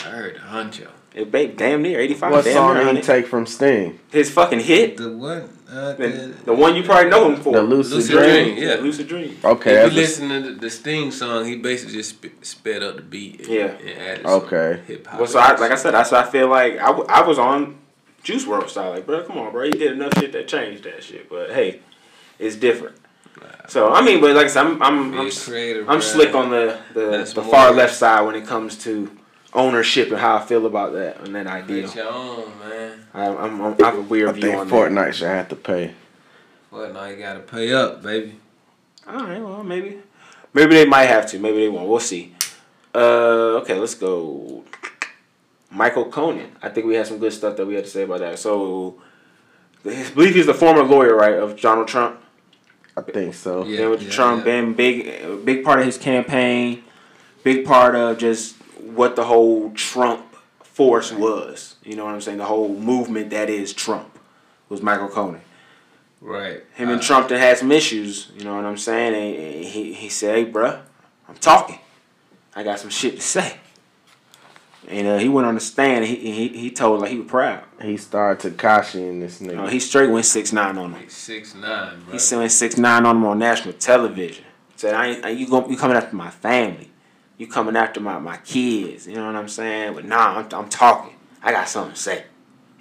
I 0.06 0.10
heard 0.12 0.36
a 0.36 0.40
huncho. 0.40 0.90
It 1.16 1.32
ba- 1.32 1.48
damn 1.48 1.82
near 1.82 2.00
eighty 2.00 2.14
five. 2.14 2.32
What 2.32 2.46
damn 2.46 2.54
song 2.54 2.76
near 2.76 2.86
did 2.86 2.98
he 2.98 3.02
take 3.02 3.26
from 3.26 3.48
Sting? 3.48 4.00
His 4.12 4.30
fucking 4.30 4.60
hit, 4.60 4.98
The 4.98 5.12
what? 5.12 5.50
Uh, 5.72 5.94
the, 5.94 6.08
the, 6.08 6.28
the 6.46 6.54
one 6.54 6.76
you 6.76 6.82
probably 6.84 7.10
know 7.12 7.32
him 7.32 7.42
for. 7.42 7.54
The 7.54 7.62
Lucid, 7.62 7.94
Lucid 7.94 8.12
Dream. 8.12 8.56
Dream. 8.56 8.58
yeah. 8.58 8.76
Lucid 8.76 9.08
Dream. 9.08 9.38
Okay, 9.44 9.86
if 9.86 9.94
you 9.94 10.00
listen 10.00 10.30
to 10.30 10.42
the, 10.42 10.52
the 10.60 10.70
Sting 10.70 11.12
song, 11.12 11.46
he 11.46 11.58
basically 11.58 11.94
just 11.94 12.10
sp- 12.18 12.34
sped 12.42 12.82
up 12.82 12.96
the 12.96 13.02
beat. 13.04 13.42
And, 13.42 13.50
Yeah. 13.50 13.66
And 13.66 13.90
added 14.02 14.26
Okay. 14.26 14.82
Hip 14.88 15.06
hop. 15.06 15.20
Well, 15.20 15.28
so 15.28 15.40
I, 15.40 15.56
like 15.58 15.72
I 15.72 15.76
said, 15.76 15.92
that's 15.94 16.12
why 16.12 16.22
I 16.22 16.26
feel 16.30 16.48
like 16.48 16.74
I, 16.80 16.88
w- 16.88 17.06
I 17.08 17.22
was 17.22 17.38
on 17.38 17.78
Juice 18.24 18.46
WRLD 18.46 18.70
style. 18.70 18.90
Like, 18.92 19.06
bro, 19.06 19.24
come 19.24 19.38
on, 19.38 19.52
bro, 19.52 19.66
you 19.66 19.72
did 19.74 19.92
enough 19.92 20.18
shit 20.18 20.32
that 20.34 20.48
changed 20.48 20.84
that 20.86 21.04
shit. 21.04 21.30
But 21.30 21.52
hey, 21.52 21.82
it's 22.40 22.56
different. 22.56 22.96
So 23.68 23.94
I 23.94 24.02
mean, 24.02 24.20
but 24.20 24.36
like 24.36 24.46
I 24.46 24.50
said, 24.50 24.66
I'm 24.66 24.82
I'm 24.82 25.14
I'm, 25.20 25.26
Big 25.26 25.36
creator, 25.38 25.86
I'm 25.88 26.02
slick 26.02 26.34
on 26.34 26.50
the 26.50 26.80
the, 26.96 27.12
That's 27.12 27.34
the 27.34 27.44
far 27.44 27.72
left 27.72 27.94
side 27.96 28.22
when 28.22 28.34
it 28.36 28.48
comes 28.48 28.76
to 28.84 29.16
ownership 29.54 30.10
and 30.10 30.18
how 30.20 30.38
I 30.38 30.46
feel 30.46 30.66
about 30.66 30.94
that 30.94 31.22
and 31.22 31.36
that 31.36 31.48
idea. 31.48 31.88
Create 31.88 31.96
your 31.96 32.12
own, 32.12 32.60
man. 32.60 33.06
I, 33.14 33.28
I'm, 33.28 33.62
I'm 33.62 33.84
I 33.84 33.86
have 33.86 33.98
a 33.98 34.02
weird 34.02 34.30
I 34.30 34.32
view 34.34 34.42
think 34.44 34.58
on 34.58 34.70
Fortnite 34.70 35.14
should 35.14 35.28
have 35.28 35.50
to 35.50 35.56
pay. 35.56 35.94
What 36.70 36.94
now? 36.94 37.06
You 37.06 37.18
gotta 37.18 37.40
pay 37.40 37.74
up, 37.74 38.04
baby. 38.04 38.36
All 39.08 39.24
right, 39.24 39.42
well 39.42 39.64
maybe 39.64 40.00
maybe 40.54 40.76
they 40.76 40.86
might 40.86 41.06
have 41.06 41.26
to. 41.28 41.40
Maybe 41.40 41.60
they 41.60 41.70
won't. 41.70 41.90
We'll 41.90 42.00
see. 42.00 42.36
Uh, 42.94 43.60
okay, 43.62 43.76
let's 43.76 43.96
go. 43.96 44.64
Michael 45.72 46.06
Cohen. 46.06 46.52
I 46.62 46.70
think 46.70 46.88
we 46.88 46.96
had 46.96 47.08
some 47.08 47.20
good 47.20 47.34
stuff 47.34 47.58
that 47.58 47.66
we 47.66 47.76
had 47.76 47.86
to 47.86 47.90
say 47.90 48.04
about 48.04 48.20
that. 48.20 48.40
So, 48.40 49.02
I 49.86 50.10
believe 50.16 50.34
he's 50.34 50.48
the 50.48 50.54
former 50.54 50.84
lawyer, 50.84 51.16
right, 51.16 51.36
of 51.36 51.62
Donald 51.62 51.88
Trump. 51.88 52.20
I 52.98 53.02
think 53.02 53.36
so. 53.36 53.64
Yeah. 53.64 53.78
been 53.78 53.90
with 53.92 54.12
Trump, 54.12 54.46
been 54.46 54.74
big, 54.74 55.46
big 55.46 55.64
part 55.64 55.80
of 55.80 55.86
his 55.86 55.98
campaign, 55.98 56.84
big 57.44 57.66
part 57.66 57.96
of 57.96 58.18
just 58.18 58.56
what 58.96 59.16
the 59.16 59.24
whole 59.26 59.72
Trump 59.72 60.26
force 60.64 61.12
was. 61.12 61.76
You 61.84 61.96
know 61.96 62.06
what 62.06 62.14
I'm 62.14 62.22
saying? 62.22 62.38
The 62.38 62.46
whole 62.46 62.70
movement 62.70 63.30
that 63.32 63.50
is 63.50 63.74
Trump 63.74 64.18
was 64.70 64.82
Michael 64.82 65.10
Cohen. 65.10 65.42
Right. 66.22 66.64
Him 66.76 66.90
and 66.90 67.00
Uh, 67.00 67.04
Trump 67.04 67.30
that 67.30 67.40
had 67.40 67.58
some 67.58 67.72
issues. 67.72 68.32
You 68.38 68.44
know 68.44 68.56
what 68.56 68.66
I'm 68.66 68.78
saying? 68.78 69.14
And 69.16 69.66
he 69.66 69.94
he 69.94 70.10
said, 70.10 70.36
"Hey, 70.36 70.52
bruh, 70.52 70.82
I'm 71.28 71.36
talking. 71.36 71.80
I 72.56 72.64
got 72.64 72.80
some 72.80 72.90
shit 72.90 73.16
to 73.16 73.22
say." 73.22 73.58
And 74.88 75.08
uh, 75.08 75.18
he 75.18 75.30
went 75.30 75.46
on 75.48 75.54
the 75.56 75.62
stand. 75.62 76.04
And 76.04 76.08
he, 76.08 76.32
he 76.32 76.48
he 76.50 76.72
told 76.72 77.02
like 77.02 77.12
he 77.12 77.20
was 77.20 77.28
proud. 77.28 77.64
He 77.82 77.96
started 77.98 78.58
Tekashi 78.58 78.96
in 79.08 79.20
this 79.20 79.40
nigga. 79.40 79.66
Uh, 79.66 79.68
he 79.68 79.80
straight 79.80 80.10
went 80.10 80.26
six 80.26 80.52
nine 80.52 80.78
on 80.78 80.94
him. 80.94 81.10
Six 81.10 81.56
nine, 81.56 82.02
bro. 82.02 82.14
He 82.14 82.20
sent 82.20 82.52
six 82.52 82.78
nine 82.78 83.06
on 83.06 83.18
him 83.18 83.26
on 83.26 83.40
national 83.40 83.74
television. 83.76 84.46
Said, 84.76 84.96
"I 84.96 85.08
ain't, 85.08 85.40
you 85.40 85.48
going 85.48 85.70
you 85.70 85.78
coming 85.78 85.96
after 85.96 86.16
my 86.16 86.30
family? 86.30 86.89
You 87.40 87.48
coming 87.48 87.78
after 87.78 88.02
my, 88.02 88.20
my 88.20 88.36
kids? 88.38 89.08
You 89.08 89.16
know 89.16 89.26
what 89.26 89.36
I'm 89.38 89.48
saying? 89.48 89.94
But 89.94 90.04
nah, 90.04 90.40
I'm, 90.40 90.48
I'm 90.52 90.70
talking. 90.70 91.16
I 91.42 91.54
got 91.54 91.70
something 91.70 91.94
to 91.94 92.00
say, 92.00 92.26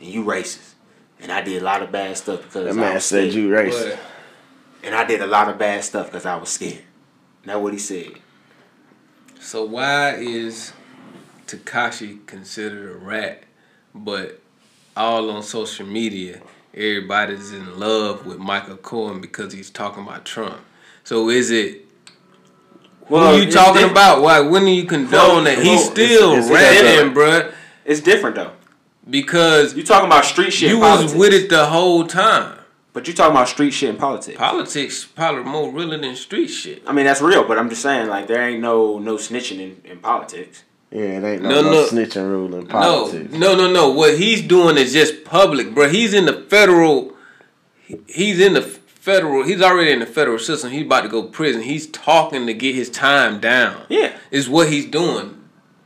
and 0.00 0.08
you 0.08 0.24
racist, 0.24 0.74
and 1.20 1.30
I 1.30 1.42
did 1.42 1.62
a 1.62 1.64
lot 1.64 1.80
of 1.80 1.92
bad 1.92 2.16
stuff 2.16 2.42
because 2.42 2.64
that 2.64 2.70
I 2.70 2.72
man 2.72 2.94
was 2.94 3.04
said 3.04 3.32
you 3.32 3.50
racist. 3.50 3.90
But 3.90 4.00
and 4.82 4.96
I 4.96 5.04
did 5.04 5.22
a 5.22 5.28
lot 5.28 5.48
of 5.48 5.58
bad 5.58 5.84
stuff 5.84 6.06
because 6.06 6.26
I 6.26 6.36
was 6.36 6.48
scared. 6.48 6.82
That's 7.44 7.58
what 7.58 7.72
he 7.72 7.78
said. 7.78 8.14
so 9.38 9.64
why 9.64 10.16
is 10.16 10.72
Tekashi 11.46 12.26
considered 12.26 12.90
a 12.90 12.98
rat, 12.98 13.44
but 13.94 14.40
all 14.96 15.30
on 15.30 15.44
social 15.44 15.86
media, 15.86 16.42
everybody's 16.74 17.52
in 17.52 17.78
love 17.78 18.26
with 18.26 18.38
Michael 18.38 18.76
Cohen 18.76 19.20
because 19.20 19.52
he's 19.52 19.70
talking 19.70 20.02
about 20.02 20.24
Trump. 20.24 20.58
So 21.04 21.28
is 21.30 21.52
it 21.52 21.87
who 23.08 23.16
are 23.16 23.38
you 23.38 23.50
talking 23.50 23.82
diff- 23.82 23.90
about? 23.90 24.22
Why 24.22 24.40
wouldn't 24.40 24.70
you 24.70 24.84
condone 24.84 25.12
Well, 25.12 25.44
that? 25.44 25.58
He's 25.58 25.86
it's- 25.86 25.90
still 25.90 26.34
it's 26.34 26.48
ratting, 26.50 26.82
different. 26.84 27.14
bruh, 27.14 27.52
It's 27.84 28.00
different 28.00 28.36
though. 28.36 28.50
because 29.08 29.74
You 29.74 29.82
talking 29.82 30.06
about 30.06 30.24
street 30.24 30.52
shit. 30.52 30.70
you 30.70 30.76
in 30.76 30.80
was 30.80 31.14
with 31.14 31.32
it 31.32 31.48
the 31.48 31.66
whole 31.66 32.06
time. 32.06 32.54
but 32.92 33.06
you 33.06 33.14
talking 33.14 33.30
about 33.32 33.48
street 33.48 33.70
shit 33.72 33.90
in 33.90 33.96
politics. 33.96 34.36
Politics 34.36 35.04
probably 35.04 35.44
more 35.44 35.70
real 35.70 35.90
than 35.90 36.16
street 36.16 36.48
shit. 36.48 36.82
I 36.86 36.92
mean 36.92 37.06
that's 37.06 37.20
real, 37.20 37.44
but 37.44 37.58
I'm 37.58 37.68
just 37.70 37.82
saying 37.82 38.08
like 38.08 38.26
there 38.26 38.42
ain't 38.48 38.60
no 38.60 38.98
no 38.98 39.16
snitching 39.16 39.60
in, 39.60 39.80
in 39.84 39.98
politics. 39.98 40.64
Yeah, 40.90 41.00
it 41.18 41.24
ain't 41.24 41.42
no, 41.42 41.48
No, 41.50 41.62
no, 41.62 41.70
no. 41.70 41.86
snitching 41.86 42.28
rule 42.28 42.54
in 42.56 42.66
politics. 42.66 43.32
No, 43.32 43.54
no, 43.54 43.66
no, 43.66 43.72
no. 43.72 43.90
What 43.90 44.18
he's 44.18 44.40
doing 44.42 44.76
is 44.78 44.92
just 44.94 45.22
public, 45.24 45.74
bro. 45.74 45.88
He's 45.88 46.12
in 46.14 46.24
the 46.24 46.32
federal. 46.32 47.12
He's 48.06 48.40
in 48.40 48.54
the 48.54 48.62
federal. 49.08 49.42
He's 49.44 49.62
already 49.62 49.90
in 49.92 50.00
the 50.00 50.06
federal 50.06 50.38
system. 50.38 50.70
He's 50.70 50.84
about 50.84 51.02
to 51.02 51.08
go 51.08 51.22
prison. 51.22 51.62
He's 51.62 51.86
talking 51.86 52.46
to 52.46 52.54
get 52.54 52.74
his 52.74 52.90
time 52.90 53.40
down. 53.40 53.82
Yeah. 53.88 54.12
is 54.30 54.48
what 54.48 54.68
he's 54.68 54.84
doing. 54.86 55.34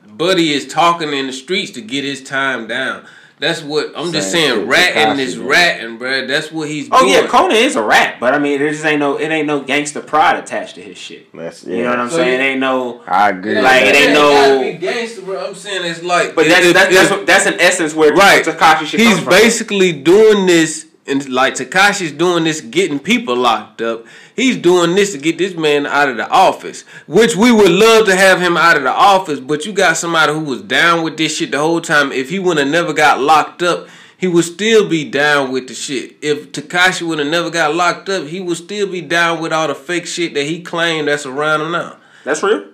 Buddy 0.06 0.52
is 0.52 0.66
talking 0.66 1.12
in 1.12 1.28
the 1.28 1.32
streets 1.32 1.70
to 1.72 1.80
get 1.80 2.04
his 2.04 2.22
time 2.22 2.66
down. 2.66 3.06
That's 3.38 3.60
what 3.62 3.92
I'm 3.96 4.12
just 4.12 4.30
saying. 4.30 4.54
shit 4.60 4.66
Ratting 4.68 5.16
Tekashi 5.16 5.18
is 5.18 5.34
doing. 5.34 5.46
ratting, 5.48 5.98
bro. 5.98 6.26
That's 6.28 6.52
what 6.52 6.68
he's 6.68 6.88
Oh 6.92 7.00
doing. 7.00 7.12
yeah, 7.12 7.26
Cohen 7.26 7.50
is 7.50 7.74
a 7.74 7.82
rat, 7.82 8.20
but 8.20 8.34
I 8.34 8.38
mean 8.38 8.60
there 8.60 8.70
just 8.70 8.84
ain't 8.84 9.00
no 9.00 9.16
it 9.18 9.28
ain't 9.30 9.48
no 9.48 9.60
gangster 9.62 10.00
pride 10.00 10.36
attached 10.36 10.76
to 10.76 10.80
his 10.82 10.96
shit. 10.96 11.32
That's, 11.34 11.64
yeah. 11.64 11.76
You 11.76 11.82
know 11.82 11.90
what 11.90 11.98
I'm 12.00 12.10
So 12.10 12.16
saying? 12.18 12.28
you- 12.28 12.46
It 12.46 12.48
ain't 12.50 12.60
no 12.60 13.02
I 13.06 13.30
agree. 13.30 13.60
Like, 13.60 13.82
it 13.82 13.96
ain't 13.96 14.10
Yeah, 14.10 14.14
no- 14.14 14.78
gangster, 14.78 15.22
bro. 15.22 15.44
I'm 15.46 15.54
saying 15.56 15.84
it's 15.90 16.02
like, 16.04 16.36
But 16.36 16.46
if- 16.46 16.52
that's 16.52 16.66
if- 16.66 16.74
that's 16.74 16.88
if- 16.92 16.94
that's, 16.98 17.10
what, 17.10 17.26
that's 17.26 17.46
in 17.46 17.60
essence 17.60 17.94
where 17.94 18.12
Right. 18.12 18.44
Tekashi 18.44 18.86
should 18.86 19.00
He's 19.00 19.14
come 19.14 19.24
from. 19.24 19.32
basically 19.32 19.90
doing 19.92 20.46
this, 20.46 20.86
and 21.06 21.28
like 21.28 21.54
Tekashi's 21.54 22.12
doing 22.12 22.44
this, 22.44 22.60
getting 22.60 22.98
people 22.98 23.36
locked 23.36 23.82
up. 23.82 24.06
He's 24.36 24.56
doing 24.56 24.94
this 24.94 25.12
to 25.12 25.18
get 25.18 25.38
this 25.38 25.54
man 25.54 25.86
out 25.86 26.08
of 26.08 26.16
the 26.16 26.28
office, 26.28 26.82
which 27.06 27.36
we 27.36 27.50
would 27.50 27.70
love 27.70 28.06
to 28.06 28.16
have 28.16 28.40
him 28.40 28.56
out 28.56 28.76
of 28.76 28.84
the 28.84 28.90
office. 28.90 29.40
But 29.40 29.66
you 29.66 29.72
got 29.72 29.96
somebody 29.96 30.32
who 30.32 30.40
was 30.40 30.62
down 30.62 31.02
with 31.02 31.16
this 31.16 31.36
shit 31.36 31.50
the 31.50 31.58
whole 31.58 31.80
time. 31.80 32.12
If 32.12 32.30
he 32.30 32.38
would 32.38 32.58
have 32.58 32.68
never 32.68 32.92
got 32.92 33.20
locked 33.20 33.62
up, 33.62 33.88
he 34.16 34.28
would 34.28 34.44
still 34.44 34.88
be 34.88 35.08
down 35.08 35.50
with 35.50 35.66
the 35.66 35.74
shit. 35.74 36.16
If 36.22 36.52
Tekashi 36.52 37.02
would 37.02 37.18
have 37.18 37.28
never 37.28 37.50
got 37.50 37.74
locked 37.74 38.08
up, 38.08 38.26
he 38.28 38.40
would 38.40 38.56
still 38.56 38.90
be 38.90 39.00
down 39.00 39.42
with 39.42 39.52
all 39.52 39.66
the 39.66 39.74
fake 39.74 40.06
shit 40.06 40.34
that 40.34 40.44
he 40.44 40.62
claimed 40.62 41.08
that's 41.08 41.26
around 41.26 41.62
him 41.62 41.72
now. 41.72 41.96
That's 42.22 42.42
real. 42.42 42.68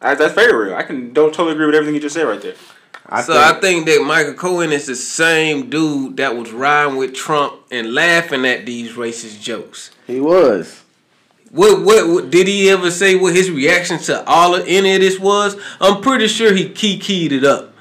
That's 0.00 0.34
very 0.34 0.66
real. 0.66 0.74
I 0.74 0.82
can 0.82 1.12
don't 1.12 1.34
totally 1.34 1.52
agree 1.52 1.66
with 1.66 1.74
everything 1.74 1.94
you 1.94 2.00
just 2.00 2.14
said 2.14 2.24
right 2.24 2.40
there. 2.40 2.54
I 3.06 3.20
so 3.22 3.34
think, 3.34 3.44
I 3.44 3.60
think 3.60 3.86
that 3.86 4.04
Michael 4.06 4.34
Cohen 4.34 4.72
is 4.72 4.86
the 4.86 4.96
same 4.96 5.68
dude 5.70 6.16
that 6.16 6.36
was 6.36 6.50
riding 6.52 6.96
with 6.96 7.14
Trump 7.14 7.60
and 7.70 7.92
laughing 7.94 8.46
at 8.46 8.64
these 8.66 8.92
racist 8.92 9.40
jokes. 9.42 9.90
he 10.06 10.20
was. 10.20 10.80
What, 11.50 11.82
what 11.82 12.08
what 12.08 12.30
did 12.30 12.48
he 12.48 12.68
ever 12.70 12.90
say? 12.90 13.14
What 13.14 13.34
his 13.36 13.48
reaction 13.50 13.98
to 14.00 14.24
all 14.26 14.56
of 14.56 14.64
any 14.66 14.94
of 14.96 15.00
this 15.00 15.20
was? 15.20 15.56
I'm 15.80 16.00
pretty 16.02 16.26
sure 16.26 16.52
he 16.52 16.68
key 16.68 16.98
keyed 16.98 17.30
it 17.30 17.44
up. 17.44 17.72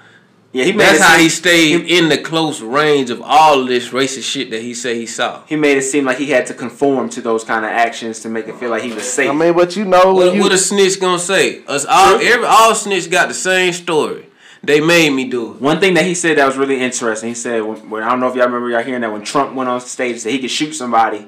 Yeah, 0.51 0.65
he 0.65 0.71
made 0.73 0.81
That's 0.81 0.99
it 0.99 1.01
how 1.01 1.13
seem- 1.15 1.23
he 1.23 1.29
stayed 1.29 1.85
in 1.89 2.09
the 2.09 2.19
close 2.19 2.61
range 2.61 3.09
of 3.09 3.19
all 3.23 3.61
of 3.61 3.67
this 3.67 3.89
racist 3.89 4.29
shit 4.31 4.51
that 4.51 4.61
he 4.61 4.75
said 4.75 4.97
he 4.97 5.07
saw. 5.07 5.41
He 5.47 5.55
made 5.55 5.77
it 5.79 5.81
seem 5.81 6.05
like 6.05 6.17
he 6.19 6.27
had 6.29 6.45
to 6.47 6.53
conform 6.53 7.09
to 7.09 7.21
those 7.21 7.43
kind 7.43 7.65
of 7.65 7.71
actions 7.71 8.19
to 8.19 8.29
make 8.29 8.47
it 8.47 8.57
feel 8.57 8.69
like 8.69 8.83
he 8.83 8.93
was 8.93 9.11
safe. 9.11 9.31
I 9.31 9.33
mean, 9.33 9.55
but 9.55 9.75
you 9.75 9.85
know, 9.85 10.13
What, 10.13 10.35
you, 10.35 10.41
what 10.41 10.51
a 10.51 10.57
snitch 10.59 10.99
gonna 10.99 11.17
say? 11.17 11.63
Us 11.65 11.85
all, 11.85 12.19
True. 12.19 12.27
every 12.27 12.45
all 12.45 12.75
snitch 12.75 13.09
got 13.09 13.29
the 13.29 13.33
same 13.33 13.73
story. 13.73 14.27
They 14.63 14.79
made 14.79 15.09
me 15.09 15.25
do 15.25 15.53
it. 15.53 15.61
One 15.61 15.81
thing 15.81 15.93
that 15.95 16.05
he 16.05 16.15
said 16.15 16.37
that 16.37 16.47
was 16.47 16.55
really 16.55 16.79
interesting. 16.79 17.27
He 17.27 17.35
said, 17.35 17.61
when, 17.61 18.01
I 18.01 18.09
don't 18.09 18.21
know 18.21 18.29
if 18.29 18.35
y'all 18.35 18.45
remember 18.45 18.69
y'all 18.69 18.81
hearing 18.81 19.01
that 19.01 19.11
when 19.11 19.23
Trump 19.23 19.53
went 19.55 19.69
on 19.69 19.81
stage, 19.81 20.23
that 20.23 20.31
he 20.31 20.39
could 20.39 20.49
shoot 20.49 20.71
somebody, 20.71 21.27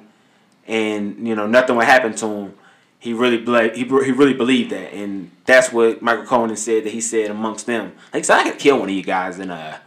and 0.67 1.27
you 1.27 1.35
know 1.35 1.45
nothing 1.45 1.75
would 1.75 1.85
happen 1.85 2.15
to 2.15 2.27
him. 2.27 2.53
He 2.97 3.13
really 3.13 3.37
ble- 3.37 3.73
he, 3.73 3.83
he 3.83 4.11
really 4.11 4.33
believed 4.33 4.71
that, 4.71 4.93
and 4.93 5.31
that's 5.45 5.71
what 5.71 6.01
Michael 6.01 6.25
Cohen 6.25 6.55
said 6.55 6.85
that 6.85 6.93
he 6.93 7.01
said 7.01 7.29
amongst 7.29 7.65
them. 7.65 7.93
Like, 8.13 8.23
so 8.23 8.33
I 8.33 8.49
could 8.49 8.57
kill 8.57 8.79
one 8.79 8.89
of 8.89 8.95
you 8.95 9.03
guys, 9.03 9.37
and 9.37 9.51
uh, 9.51 9.77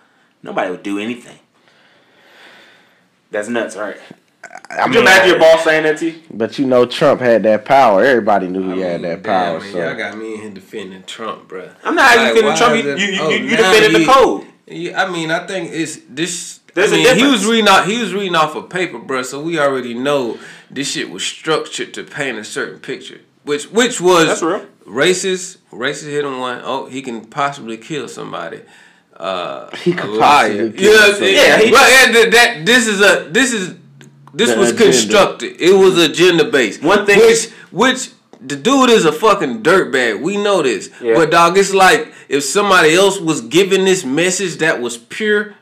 nobody 0.42 0.70
would 0.70 0.82
do 0.82 0.98
anything. 0.98 1.38
That's 3.30 3.48
nuts, 3.48 3.76
right? 3.76 3.96
I 4.70 4.84
Could 4.84 4.86
you 4.86 4.90
mean, 4.92 5.00
imagine 5.02 5.28
your 5.30 5.38
boss 5.40 5.64
saying 5.64 5.82
that 5.84 5.98
to 5.98 6.10
you? 6.10 6.20
But 6.30 6.58
you 6.58 6.66
know, 6.66 6.86
Trump 6.86 7.20
had 7.20 7.42
that 7.42 7.64
power. 7.64 8.04
Everybody 8.04 8.48
knew 8.48 8.72
he 8.74 8.84
I 8.84 8.88
had 8.88 9.00
mean, 9.00 9.10
that 9.10 9.22
damn, 9.22 9.50
power. 9.52 9.60
man, 9.60 9.72
so. 9.72 9.78
y'all 9.78 9.96
got 9.96 10.16
me 10.18 10.34
in 10.34 10.40
here 10.40 10.50
defending 10.50 11.02
Trump, 11.04 11.48
bro. 11.48 11.68
I'm 11.84 11.94
not 11.94 12.16
Like, 12.16 12.34
defending 12.34 12.56
Trump. 12.56 12.84
You, 12.84 12.90
it- 12.92 12.98
you, 12.98 13.06
you, 13.06 13.20
oh, 13.20 13.30
you 13.30 13.50
now 13.56 13.72
defended 13.72 14.00
the 14.02 14.06
code. 14.12 14.46
Yeah, 14.66 15.02
I 15.02 15.10
mean, 15.10 15.30
I 15.30 15.46
think 15.46 15.70
it's 15.72 15.96
this. 16.08 16.60
There's 16.74 16.92
I 16.92 16.96
a 16.96 16.98
mean, 17.04 17.16
he 17.16 17.26
was 17.30 17.46
reading 17.46 17.68
off. 17.68 17.86
He 17.86 17.98
was 17.98 18.12
reading 18.14 18.34
off 18.36 18.54
a 18.54 18.62
paper, 18.62 18.98
bro. 18.98 19.22
So 19.22 19.40
we 19.40 19.58
already 19.58 19.94
know 19.94 20.38
this 20.70 20.92
shit 20.92 21.10
was 21.10 21.24
structured 21.24 21.94
to 21.94 22.04
paint 22.04 22.36
a 22.38 22.44
certain 22.44 22.78
picture, 22.78 23.20
which 23.44 23.64
which 23.72 24.00
was 24.00 24.26
That's 24.26 24.42
real. 24.42 24.66
racist. 24.86 25.56
Racist 25.72 26.10
hit 26.10 26.24
him 26.24 26.38
one. 26.38 26.60
Oh, 26.62 26.86
he 26.86 27.00
can 27.02 27.24
possibly 27.24 27.76
kill 27.78 28.08
somebody. 28.08 28.60
Uh, 29.16 29.74
He 29.76 29.92
a 29.92 29.96
could 29.96 30.10
liar. 30.10 30.48
possibly 30.50 30.72
kill 30.72 30.82
You 30.82 30.90
know 30.92 31.00
what 31.00 31.10
I'm 31.14 31.16
saying? 31.18 31.36
Yeah, 31.36 31.58
he 31.58 31.72
Well, 31.72 32.06
and 32.06 32.14
that, 32.14 32.30
that 32.32 32.66
this 32.66 32.86
is 32.86 33.00
a 33.00 33.28
this 33.30 33.52
is 33.52 33.74
this 34.38 34.56
was 34.56 34.70
agenda. 34.70 34.92
constructed. 34.92 35.60
It 35.60 35.72
was 35.74 35.98
agenda 35.98 36.44
based. 36.44 36.82
One 36.82 37.04
thing 37.06 37.18
which 37.18 37.30
is- 37.30 37.52
which 37.70 38.10
the 38.40 38.56
dude 38.56 38.90
is 38.90 39.04
a 39.04 39.12
fucking 39.12 39.62
dirtbag. 39.62 40.20
We 40.22 40.36
know 40.36 40.62
this. 40.62 40.90
Yeah. 41.02 41.14
But 41.14 41.30
dog, 41.30 41.58
it's 41.58 41.74
like 41.74 42.12
if 42.28 42.44
somebody 42.44 42.94
else 42.94 43.18
was 43.20 43.40
giving 43.40 43.84
this 43.84 44.04
message 44.04 44.58
that 44.58 44.80
was 44.80 44.96
pure, 44.96 45.54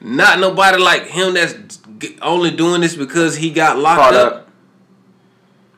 not 0.00 0.38
nobody 0.38 0.78
like 0.82 1.06
him 1.06 1.34
that's 1.34 1.78
only 2.20 2.50
doing 2.50 2.82
this 2.82 2.94
because 2.94 3.36
he 3.36 3.50
got 3.50 3.78
locked 3.78 4.14
up. 4.14 4.32
up. 4.34 4.50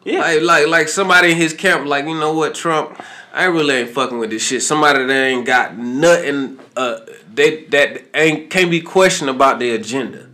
Yeah. 0.04 0.20
Like 0.20 0.42
like 0.42 0.66
like 0.68 0.88
somebody 0.88 1.30
in 1.32 1.36
his 1.36 1.52
camp, 1.52 1.86
like 1.86 2.06
you 2.06 2.18
know 2.18 2.32
what, 2.32 2.54
Trump, 2.54 3.00
I 3.32 3.44
really 3.44 3.74
ain't 3.76 3.90
fucking 3.90 4.18
with 4.18 4.30
this 4.30 4.42
shit. 4.42 4.62
Somebody 4.62 5.04
that 5.04 5.12
ain't 5.12 5.46
got 5.46 5.76
nothing, 5.78 6.58
uh, 6.76 7.00
they 7.32 7.64
that 7.66 8.02
ain't 8.14 8.50
can't 8.50 8.70
be 8.70 8.80
questioned 8.80 9.30
about 9.30 9.58
their 9.58 9.74
agenda. 9.76 10.25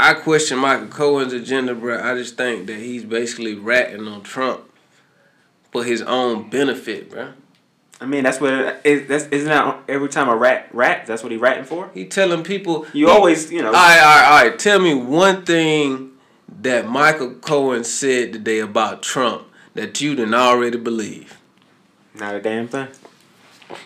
I 0.00 0.14
question 0.14 0.58
Michael 0.58 0.88
Cohen's 0.88 1.32
agenda, 1.32 1.74
bro. 1.74 2.00
I 2.02 2.14
just 2.14 2.36
think 2.36 2.66
that 2.66 2.76
he's 2.78 3.04
basically 3.04 3.54
ratting 3.54 4.06
on 4.08 4.22
Trump 4.22 4.62
for 5.72 5.84
his 5.84 6.02
own 6.02 6.48
benefit, 6.50 7.10
bro. 7.10 7.32
I 8.00 8.06
mean, 8.06 8.24
that's 8.24 8.40
what 8.40 8.52
it 8.54 8.80
is. 8.82 9.08
That's 9.08 9.24
isn't 9.26 9.48
that 9.48 9.80
every 9.88 10.08
time 10.08 10.28
a 10.30 10.34
rat 10.36 10.68
rat? 10.72 11.06
That's 11.06 11.22
what 11.22 11.32
he 11.32 11.38
ratting 11.38 11.64
for. 11.64 11.90
He 11.92 12.06
telling 12.06 12.42
people 12.44 12.86
You 12.94 13.06
he- 13.06 13.12
always, 13.12 13.52
you 13.52 13.60
know. 13.60 13.68
All 13.68 13.72
right, 13.74 13.98
all 14.00 14.06
right, 14.20 14.24
all 14.44 14.48
right. 14.50 14.58
Tell 14.58 14.78
me 14.78 14.94
one 14.94 15.44
thing 15.44 16.12
that 16.62 16.88
Michael 16.88 17.32
Cohen 17.34 17.84
said 17.84 18.32
today 18.32 18.58
about 18.60 19.02
Trump 19.02 19.46
that 19.74 20.00
you 20.00 20.14
didn't 20.14 20.34
already 20.34 20.78
believe. 20.78 21.38
Not 22.14 22.34
a 22.34 22.40
damn 22.40 22.68
thing. 22.68 22.88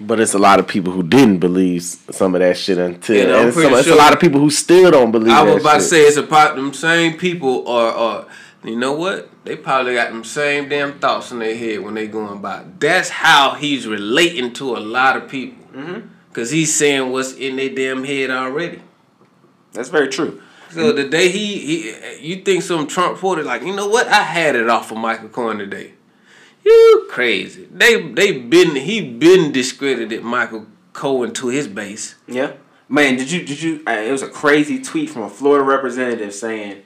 But 0.01 0.21
it's 0.21 0.35
a 0.35 0.39
lot 0.39 0.59
of 0.59 0.67
people 0.67 0.93
who 0.93 1.03
didn't 1.03 1.39
believe 1.39 1.83
some 1.83 2.35
of 2.35 2.41
that 2.41 2.57
shit 2.57 2.79
until. 2.79 3.17
Yeah, 3.17 3.35
I'm 3.35 3.41
and 3.41 3.49
it's, 3.49 3.57
pretty 3.57 3.71
some, 3.71 3.79
it's 3.79 3.89
a 3.89 3.95
lot 3.95 4.13
of 4.13 4.21
people 4.21 4.41
who 4.41 4.51
still 4.51 4.91
don't 4.91 5.11
believe. 5.11 5.33
I 5.33 5.43
was 5.43 5.55
that 5.55 5.61
about 5.61 5.75
to 5.75 5.81
say 5.83 6.03
it's 6.03 6.17
about 6.17 6.57
them 6.57 6.73
same 6.73 7.17
people 7.17 7.69
or 7.69 7.93
or 7.93 8.27
you 8.65 8.77
know 8.77 8.93
what? 8.93 9.29
They 9.45 9.57
probably 9.57 9.95
got 9.95 10.11
them 10.11 10.25
same 10.25 10.69
damn 10.69 10.99
thoughts 10.99 11.31
in 11.31 11.39
their 11.39 11.57
head 11.57 11.81
when 11.81 11.95
they 11.95 12.07
going 12.07 12.41
by. 12.41 12.65
That's 12.79 13.11
how 13.11 13.55
he's 13.55 13.87
relating 13.87 14.53
to 14.55 14.77
a 14.77 14.81
lot 14.81 15.17
of 15.17 15.29
people. 15.29 15.65
Mm-hmm. 15.73 16.09
Cause 16.33 16.51
he's 16.51 16.75
saying 16.75 17.13
what's 17.13 17.35
in 17.35 17.57
their 17.57 17.73
damn 17.73 18.03
head 18.03 18.31
already. 18.31 18.83
That's 19.73 19.89
very 19.89 20.09
true. 20.09 20.43
So 20.71 20.91
the 20.91 21.09
day 21.09 21.29
he, 21.29 21.59
he 21.59 22.19
you 22.21 22.43
think 22.43 22.63
some 22.63 22.89
Trump 22.89 23.15
reporter 23.15 23.45
like, 23.45 23.63
you 23.63 23.75
know 23.75 23.87
what? 23.87 24.09
I 24.09 24.23
had 24.23 24.57
it 24.57 24.69
off 24.69 24.91
of 24.91 24.99
Michael 24.99 25.29
Cohen 25.29 25.59
today. 25.59 25.93
You 26.65 27.07
crazy. 27.11 27.69
They 27.71 28.01
they 28.11 28.39
been 28.39 28.77
he 28.77 29.01
been 29.01 29.53
discredited 29.53 30.23
Michael 30.23 30.67
Cohen 30.93 31.33
to 31.35 31.49
his 31.49 31.69
base. 31.69 32.15
Yeah, 32.27 32.53
man. 32.89 33.17
Did 33.17 33.31
you 33.31 33.43
did 33.45 33.63
you? 33.63 33.83
Uh, 33.87 33.91
it 33.93 34.13
was 34.13 34.23
a 34.23 34.29
crazy 34.29 34.81
tweet 34.81 35.11
from 35.11 35.23
a 35.23 35.29
Florida 35.31 35.65
representative 35.65 36.33
saying, 36.35 36.83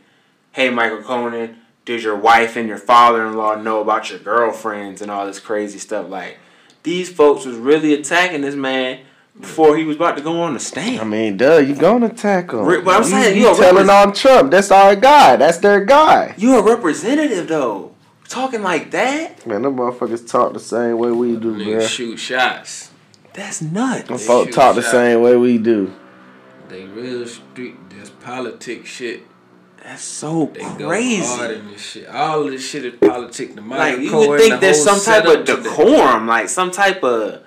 "Hey, 0.53 0.71
Michael 0.71 1.03
Cohen, 1.03 1.59
did 1.85 2.03
your 2.03 2.17
wife 2.17 2.57
and 2.57 2.69
your 2.69 2.79
father-in-law 2.79 3.57
know 3.63 3.81
about 3.81 4.11
your 4.11 4.19
girlfriends 4.19 5.01
and 5.01 5.11
all 5.11 5.27
this 5.27 5.39
crazy 5.39 5.79
stuff?" 5.79 6.09
Like 6.09 6.39
these 6.83 7.09
folks 7.13 7.45
was 7.45 7.57
really 7.57 7.95
attacking 7.95 8.41
this 8.41 8.55
man 8.57 9.01
before 9.41 9.77
he 9.77 9.85
was 9.85 9.95
about 9.95 10.17
to 10.17 10.23
go 10.23 10.41
on 10.41 10.55
the 10.55 10.61
stand. 10.61 11.01
I 11.01 11.05
mean, 11.05 11.37
duh, 11.37 11.59
you 11.59 11.77
gonna 11.77 12.07
attack 12.07 12.51
him. 12.53 12.65
Rick, 12.65 12.85
but 12.85 12.97
I'm 12.97 13.05
saying, 13.05 13.37
you, 13.37 13.43
you 13.43 13.47
you 13.49 13.53
a 13.55 13.57
telling 13.57 13.87
represent- 13.87 14.09
on 14.09 14.13
Trump. 14.15 14.51
That's 14.51 14.71
our 14.73 14.97
guy. 14.97 15.37
That's 15.37 15.59
their 15.59 15.85
guy. 15.85 16.35
You 16.37 16.57
a 16.59 16.63
representative 16.63 17.47
though, 17.47 17.95
talking 18.29 18.63
like 18.63 18.91
that? 18.93 19.47
Man, 19.47 19.63
them 19.63 19.77
motherfuckers 19.77 20.29
talk 20.29 20.53
the 20.53 20.61
same 20.61 20.99
way 20.99 21.11
we 21.11 21.37
do, 21.37 21.55
Niggas 21.55 21.65
bro. 21.79 21.87
shoot 21.87 22.17
shots. 22.19 22.91
That's 23.35 23.61
nuts. 23.63 24.09
Them 24.09 24.19
folk 24.19 24.49
shoot 24.49 24.55
talk 24.55 24.75
the 24.75 24.83
shot. 24.83 24.91
same 24.91 25.21
way 25.23 25.37
we 25.37 25.59
do. 25.59 25.93
They 26.69 26.85
real 26.85 27.27
street. 27.27 27.77
This 27.91 28.11
politics 28.11 28.89
shit. 28.91 29.23
That's 29.83 30.03
so 30.03 30.51
They 30.53 30.61
go 30.61 30.89
crazy. 30.89 31.23
hard 31.25 31.51
in 31.53 31.69
this 31.71 31.81
shit. 31.81 32.09
All 32.09 32.45
this 32.45 32.69
shit 32.69 32.85
is 32.85 32.95
politics. 33.01 33.55
The 33.55 33.61
Michael 33.63 34.03
Like 34.03 34.05
you 34.05 34.17
would 34.29 34.41
think 34.41 34.55
the 34.55 34.61
there's 34.61 34.83
some 34.85 35.01
type 35.01 35.25
of 35.25 35.31
setup 35.31 35.47
to 35.47 35.57
the- 35.57 35.63
decorum, 35.71 36.27
like 36.27 36.49
some 36.49 36.71
type 36.71 37.03
of, 37.05 37.43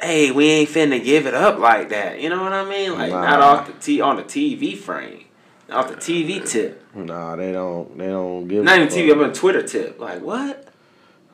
hey, 0.00 0.30
we 0.30 0.48
ain't 0.50 0.68
finna 0.68 1.02
give 1.02 1.26
it 1.26 1.34
up 1.34 1.58
like 1.58 1.88
that. 1.88 2.20
You 2.20 2.28
know 2.28 2.42
what 2.42 2.52
I 2.52 2.64
mean? 2.68 2.92
Like 2.92 3.10
Nah. 3.10 3.22
not 3.22 3.40
off 3.40 3.66
the 3.66 3.72
t 3.72 4.00
on 4.00 4.16
the 4.16 4.22
TV 4.24 4.76
frame, 4.76 5.24
off 5.70 5.88
the 5.88 5.96
TV 5.96 6.44
tip, 6.48 6.82
Nah, 6.94 7.36
they 7.36 7.52
don't. 7.52 7.96
They 7.98 8.06
don't 8.06 8.48
give. 8.48 8.64
not 8.64 8.78
a 8.78 8.82
even 8.84 8.88
TV. 8.88 9.12
I'm 9.12 9.20
on 9.22 9.32
Twitter 9.32 9.62
tip. 9.62 9.98
Like 10.00 10.20
what? 10.22 10.64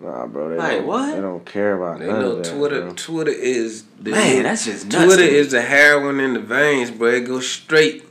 Nah, 0.00 0.26
bro. 0.26 0.50
They 0.50 0.56
Like, 0.56 0.72
don't, 0.78 0.86
what? 0.86 1.14
They 1.14 1.20
don't 1.20 1.44
care 1.46 1.74
about 1.80 2.00
They 2.00 2.06
none 2.08 2.20
know 2.20 2.30
of 2.32 2.44
that, 2.44 2.54
Twitter. 2.56 2.80
bro. 2.82 2.92
Twitter 2.94 3.30
is 3.30 3.84
the 4.00 4.10
Man, 4.10 4.42
that's 4.42 4.64
just 4.66 4.86
nuts. 4.86 5.04
Twitter 5.04 5.22
to 5.22 5.34
is 5.34 5.52
the 5.52 5.62
heroin 5.62 6.20
in 6.20 6.34
the 6.34 6.40
veins, 6.40 6.90
bro. 6.90 7.08
It 7.10 7.20
goes 7.26 7.48
straight. 7.48 8.04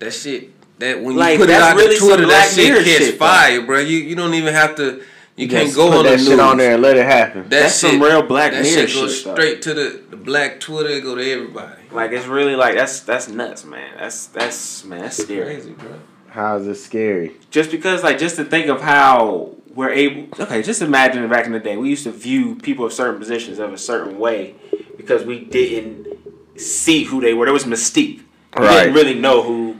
That 0.00 0.12
shit. 0.12 0.50
That 0.80 1.02
when 1.02 1.12
you 1.12 1.20
Like, 1.20 1.36
put 1.38 1.44
it 1.44 1.52
that's 1.52 1.62
out 1.72 1.76
really 1.76 1.94
to 1.96 2.00
Twitter, 2.00 2.26
that 2.26 2.50
shit 2.50 2.74
catch 2.74 2.84
shit, 2.86 3.18
though. 3.18 3.26
fire, 3.26 3.60
bro. 3.60 3.78
You 3.80 3.98
you 3.98 4.16
don't 4.16 4.32
even 4.34 4.54
have 4.54 4.74
to. 4.76 5.02
You 5.40 5.48
can't 5.48 5.64
Just 5.66 5.76
go 5.76 5.88
put 5.88 5.98
on 5.98 6.04
that 6.04 6.10
the 6.12 6.18
shit 6.18 6.28
news. 6.30 6.40
on 6.40 6.56
there 6.58 6.74
and 6.74 6.82
let 6.82 6.96
it 6.96 7.06
happen. 7.06 7.42
That 7.44 7.50
That's 7.50 7.80
shit, 7.80 7.92
some 7.92 8.02
real 8.02 8.22
Black 8.22 8.52
that 8.52 8.62
Mirror 8.62 8.86
shit 8.88 8.94
goes 8.94 9.16
shit, 9.16 9.24
though. 9.24 9.34
straight 9.34 9.62
to 9.62 9.74
the, 9.74 10.02
the 10.10 10.16
black 10.16 10.60
Twitter. 10.60 11.00
Go 11.00 11.14
to 11.14 11.32
everybody. 11.32 11.82
Like 11.90 12.12
it's 12.12 12.26
really 12.26 12.56
like 12.56 12.74
that's 12.74 13.00
that's 13.00 13.28
nuts, 13.28 13.64
man. 13.64 13.96
That's 13.98 14.26
that's 14.26 14.84
man, 14.84 15.00
that's 15.00 15.16
scary. 15.16 15.54
Crazy, 15.54 15.72
bro. 15.72 15.98
How 16.28 16.56
is 16.58 16.66
it 16.66 16.74
scary? 16.76 17.32
just 17.50 17.70
because 17.70 18.02
like 18.02 18.18
just 18.18 18.36
to 18.36 18.44
think 18.44 18.68
of 18.68 18.80
how 18.82 19.56
we're 19.74 19.90
able 19.90 20.28
okay 20.42 20.62
just 20.62 20.82
imagine 20.82 21.28
back 21.28 21.46
in 21.46 21.52
the 21.52 21.58
day 21.60 21.76
we 21.76 21.88
used 21.88 22.04
to 22.04 22.10
view 22.10 22.54
people 22.56 22.84
of 22.84 22.92
certain 22.92 23.18
positions 23.18 23.58
of 23.58 23.72
a 23.72 23.78
certain 23.78 24.18
way 24.18 24.54
because 24.96 25.24
we 25.24 25.40
didn't 25.44 26.06
see 26.60 27.04
who 27.04 27.20
they 27.20 27.32
were 27.34 27.46
there 27.46 27.52
was 27.52 27.64
mystique 27.64 28.18
you 28.18 28.24
Right. 28.56 28.80
didn't 28.84 28.94
really 28.94 29.14
know 29.14 29.42
who 29.42 29.76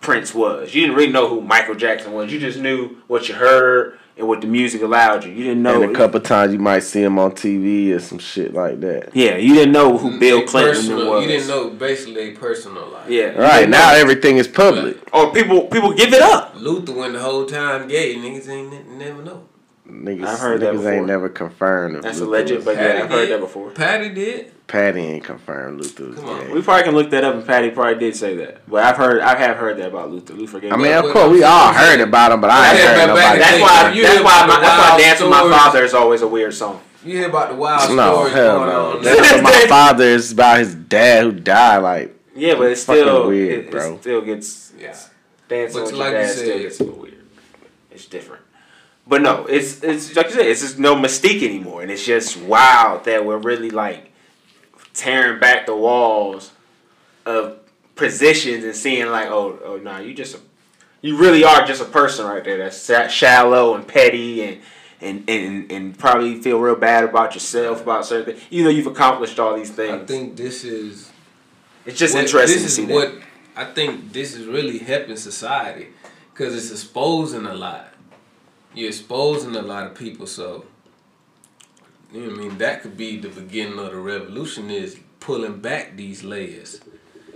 prince 0.00 0.32
was 0.34 0.74
you 0.74 0.80
didn't 0.82 0.96
really 0.96 1.12
know 1.12 1.28
who 1.28 1.40
michael 1.40 1.74
jackson 1.74 2.12
was 2.12 2.32
you 2.32 2.38
just 2.40 2.58
knew 2.58 2.96
what 3.08 3.28
you 3.28 3.34
heard 3.34 3.98
and 4.22 4.28
what 4.28 4.40
the 4.40 4.46
music 4.46 4.80
allowed 4.82 5.24
you 5.24 5.32
you 5.32 5.44
didn't 5.44 5.62
know 5.62 5.82
and 5.82 5.92
a 5.92 5.94
couple 5.94 6.20
times 6.20 6.52
you 6.52 6.58
might 6.58 6.78
see 6.80 7.02
him 7.02 7.18
on 7.18 7.32
TV 7.32 7.90
or 7.94 7.98
some 7.98 8.18
shit 8.18 8.54
like 8.54 8.80
that. 8.80 9.10
yeah 9.14 9.36
you 9.36 9.52
didn't 9.54 9.72
know 9.72 9.98
who 9.98 10.12
mm, 10.12 10.20
bill 10.20 10.46
clinton 10.46 10.74
personal- 10.74 11.10
was 11.10 11.22
You 11.22 11.28
didn't 11.32 11.48
know 11.48 11.70
basically 11.70 12.14
their 12.30 12.34
personal 12.36 12.86
life. 12.88 13.10
yeah 13.10 13.30
Right 13.36 13.68
now, 13.68 13.90
know. 13.90 13.96
everything 13.98 14.36
is 14.38 14.46
public. 14.48 14.96
or 15.12 15.32
people 15.32 15.62
people 15.66 15.92
give 15.92 16.12
it 16.14 16.22
up 16.22 16.54
Luther 16.56 16.92
went 16.92 17.14
the 17.14 17.20
whole 17.20 17.44
time 17.46 17.88
gay. 17.88 18.14
Niggas 18.14 18.48
ain't 18.48 18.88
never 18.96 19.20
know. 19.22 19.42
Niggas, 19.90 20.24
I've 20.26 20.38
heard 20.38 20.60
that 20.60 20.74
niggas 20.74 20.76
before. 20.78 20.92
ain't 20.92 21.06
never 21.06 21.28
confirmed. 21.28 22.04
that's 22.04 22.20
Luther 22.20 22.28
alleged 22.30 22.64
but 22.64 22.76
Patti 22.76 22.98
yeah 22.98 23.04
i've 23.04 23.10
heard 23.10 23.26
did. 23.26 23.32
that 23.32 23.40
before 23.40 23.70
Patti 23.70 24.08
did. 24.10 24.52
Patti 24.72 25.00
ain't 25.00 25.22
confirmed 25.24 25.82
Luther 25.82 26.14
Come 26.14 26.24
on. 26.30 26.46
gay. 26.46 26.52
We 26.54 26.62
probably 26.62 26.84
can 26.84 26.94
look 26.94 27.10
that 27.10 27.24
up, 27.24 27.34
and 27.34 27.46
Patti 27.46 27.68
probably 27.72 27.98
did 28.00 28.16
say 28.16 28.36
that. 28.36 28.66
But 28.66 28.82
I've 28.82 28.96
heard, 28.96 29.20
I 29.20 29.36
have 29.36 29.58
heard 29.58 29.76
that 29.76 29.88
about 29.88 30.10
Luther. 30.10 30.32
Luther 30.32 30.60
gave 30.60 30.72
I 30.72 30.76
mean, 30.76 30.90
of 30.94 31.12
course, 31.12 31.30
we 31.30 31.42
all 31.42 31.74
heard 31.74 32.00
about 32.00 32.32
him, 32.32 32.40
but 32.40 32.48
I 32.48 32.70
ain't 32.70 32.78
Yeah, 32.78 32.86
heard 32.86 32.96
but 32.96 33.06
nobody. 33.08 33.38
back 33.38 33.50
That's 33.50 33.60
why. 33.62 33.92
you 33.92 34.02
That's 34.02 34.24
why. 34.24 34.46
My, 34.46 34.60
that's 34.60 34.78
why 34.78 34.88
wild 34.88 34.98
"Dance 35.00 35.20
with 35.20 35.28
My? 35.28 35.40
Father" 35.50 35.84
is 35.84 35.92
always 35.92 36.22
a 36.22 36.26
weird 36.26 36.54
song. 36.54 36.80
You 37.04 37.18
hear 37.18 37.28
about 37.28 37.50
the 37.50 37.56
wild 37.56 37.94
No, 37.94 38.12
stories 38.14 38.32
hell 38.32 38.58
going 38.60 38.70
no. 38.70 38.90
on. 38.96 39.02
That's 39.04 39.32
what 39.32 39.42
my 39.42 39.66
father 39.68 40.04
is 40.04 40.32
about 40.32 40.58
his 40.60 40.74
dad 40.74 41.24
who 41.24 41.32
died. 41.32 41.78
Like, 41.78 42.18
Yeah, 42.34 42.54
but 42.54 42.70
it's 42.72 42.80
still 42.82 43.28
weird, 43.28 43.66
it, 43.66 43.70
bro. 43.70 43.94
It 43.96 44.00
still 44.00 44.22
gets 44.22 44.72
Yeah. 44.78 44.96
dancing 45.48 45.80
But 45.82 45.90
with 45.92 46.00
like 46.00 46.12
your 46.12 46.20
you 46.22 46.26
dad 46.28 46.34
still 46.34 46.58
gets 46.60 46.80
a 46.80 46.84
little 46.84 46.98
weird. 46.98 47.22
It's 47.90 48.06
different. 48.06 48.42
But 49.06 49.20
no, 49.20 49.44
it's 49.44 49.82
it's 49.82 50.16
like 50.16 50.28
you 50.28 50.32
said, 50.32 50.46
it's 50.46 50.62
just 50.62 50.78
no 50.78 50.96
mystique 50.96 51.42
anymore, 51.42 51.82
and 51.82 51.90
it's 51.90 52.06
just 52.06 52.38
wild 52.38 53.04
that 53.04 53.26
we're 53.26 53.36
really 53.36 53.68
like 53.68 54.11
tearing 54.94 55.40
back 55.40 55.66
the 55.66 55.76
walls 55.76 56.52
of 57.26 57.58
positions 57.94 58.64
and 58.64 58.74
seeing 58.74 59.06
like, 59.08 59.28
oh, 59.28 59.58
oh, 59.64 59.76
nah, 59.76 59.98
you 59.98 60.14
just 60.14 60.34
a, 60.36 60.40
you 61.00 61.16
really 61.16 61.44
are 61.44 61.64
just 61.66 61.80
a 61.82 61.86
person 61.86 62.26
right 62.26 62.44
there 62.44 62.58
that's 62.58 63.12
shallow 63.12 63.74
and 63.74 63.86
petty 63.86 64.42
and. 64.42 64.60
And, 65.04 65.28
and, 65.28 65.72
and 65.72 65.98
probably 65.98 66.40
feel 66.40 66.60
real 66.60 66.76
bad 66.76 67.02
about 67.02 67.34
yourself 67.34 67.82
about 67.82 68.06
certain 68.06 68.36
things, 68.36 68.46
even 68.52 68.66
though 68.66 68.70
you've 68.70 68.86
accomplished 68.86 69.40
all 69.40 69.56
these 69.56 69.70
things. 69.72 70.00
I 70.00 70.06
think 70.06 70.36
this 70.36 70.62
is 70.62 71.10
it's 71.84 71.98
just 71.98 72.14
what- 72.14 72.22
interesting 72.22 72.62
This 72.62 72.76
to 72.76 72.82
is 72.82 72.88
see 72.88 72.94
what 72.94 73.12
that. 73.16 73.22
I 73.56 73.64
think. 73.64 74.12
This 74.12 74.36
is 74.36 74.46
really 74.46 74.78
helping 74.78 75.16
society 75.16 75.88
because 76.32 76.54
it's 76.54 76.70
exposing 76.70 77.46
a 77.46 77.52
lot. 77.52 77.88
You're 78.74 78.90
exposing 78.90 79.56
a 79.56 79.62
lot 79.62 79.88
of 79.88 79.96
people, 79.96 80.28
so 80.28 80.44
you 80.44 80.58
know 80.60 80.71
I 82.14 82.18
mean. 82.18 82.58
That 82.58 82.82
could 82.82 82.96
be 82.96 83.18
the 83.18 83.28
beginning 83.28 83.78
of 83.78 83.90
the 83.90 83.96
revolution. 83.96 84.70
Is 84.70 84.98
pulling 85.20 85.60
back 85.60 85.96
these 85.96 86.24
layers 86.24 86.80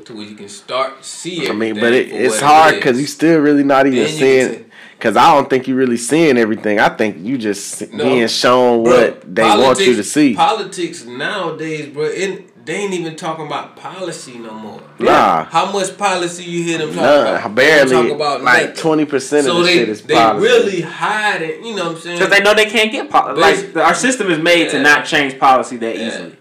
to 0.04 0.14
where 0.14 0.26
you 0.26 0.34
can 0.34 0.48
start 0.48 1.04
seeing. 1.04 1.50
I 1.50 1.54
mean, 1.54 1.74
but 1.74 1.92
it, 1.92 2.10
it's 2.10 2.40
hard 2.40 2.76
because 2.76 3.00
you 3.00 3.06
still 3.06 3.40
really 3.40 3.64
not 3.64 3.86
even 3.86 4.08
seeing. 4.08 4.70
Because 4.96 5.16
I 5.16 5.34
don't 5.34 5.50
think 5.50 5.68
you're 5.68 5.76
really 5.76 5.98
seeing 5.98 6.38
everything. 6.38 6.80
I 6.80 6.88
think 6.88 7.18
you 7.18 7.36
just 7.36 7.92
No. 7.92 8.04
being 8.04 8.26
shown 8.28 8.82
Bro, 8.82 8.92
what 8.92 9.34
they 9.34 9.42
want 9.42 9.78
you 9.78 9.94
to 9.94 10.02
see. 10.02 10.34
Politics 10.34 11.04
nowadays, 11.04 11.92
bro, 11.92 12.04
it, 12.04 12.50
they 12.66 12.74
ain't 12.76 12.92
even 12.94 13.14
talking 13.16 13.46
about 13.46 13.76
policy 13.76 14.38
no 14.38 14.52
more. 14.52 14.83
Nah. 14.98 15.44
How 15.44 15.70
much 15.72 15.96
policy 15.96 16.44
you 16.44 16.64
hear 16.64 16.79
them 16.79 16.88
talking 16.88 17.02
None, 17.02 17.37
about? 17.37 17.55
barely. 17.55 17.90
Talk 17.92 18.11
about 18.11 18.42
like 18.42 18.76
twenty 18.76 19.05
percent 19.05 19.46
of 19.46 19.52
So 19.52 19.59
the 19.61 19.64
they 19.64 19.74
shit 19.74 19.88
is 19.88 20.02
they 20.02 20.14
policy. 20.14 20.46
really 20.46 20.81
hide 20.83 21.42
it. 21.42 21.64
You 21.64 21.76
know 21.76 21.85
what 21.87 21.96
I'm 21.96 22.00
saying? 22.00 22.18
Because 22.18 22.31
they 22.37 22.42
know 22.44 22.55
they 22.55 22.66
can't 22.66 22.90
get 22.92 23.09
policy. 23.09 23.40
Like 23.40 23.76
our 23.76 23.94
system 23.94 24.31
is 24.31 24.38
made 24.40 24.70
to 24.70 24.83
not 24.83 25.07
change 25.07 25.38
policy 25.38 25.76
that 25.79 25.96
Yeah. 25.96 26.07
easily. 26.09 26.37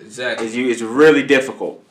exactly. 0.00 0.46
It's, 0.46 0.54
you, 0.56 0.68
it's 0.68 0.82
really 0.82 1.22
difficult. 1.22 1.82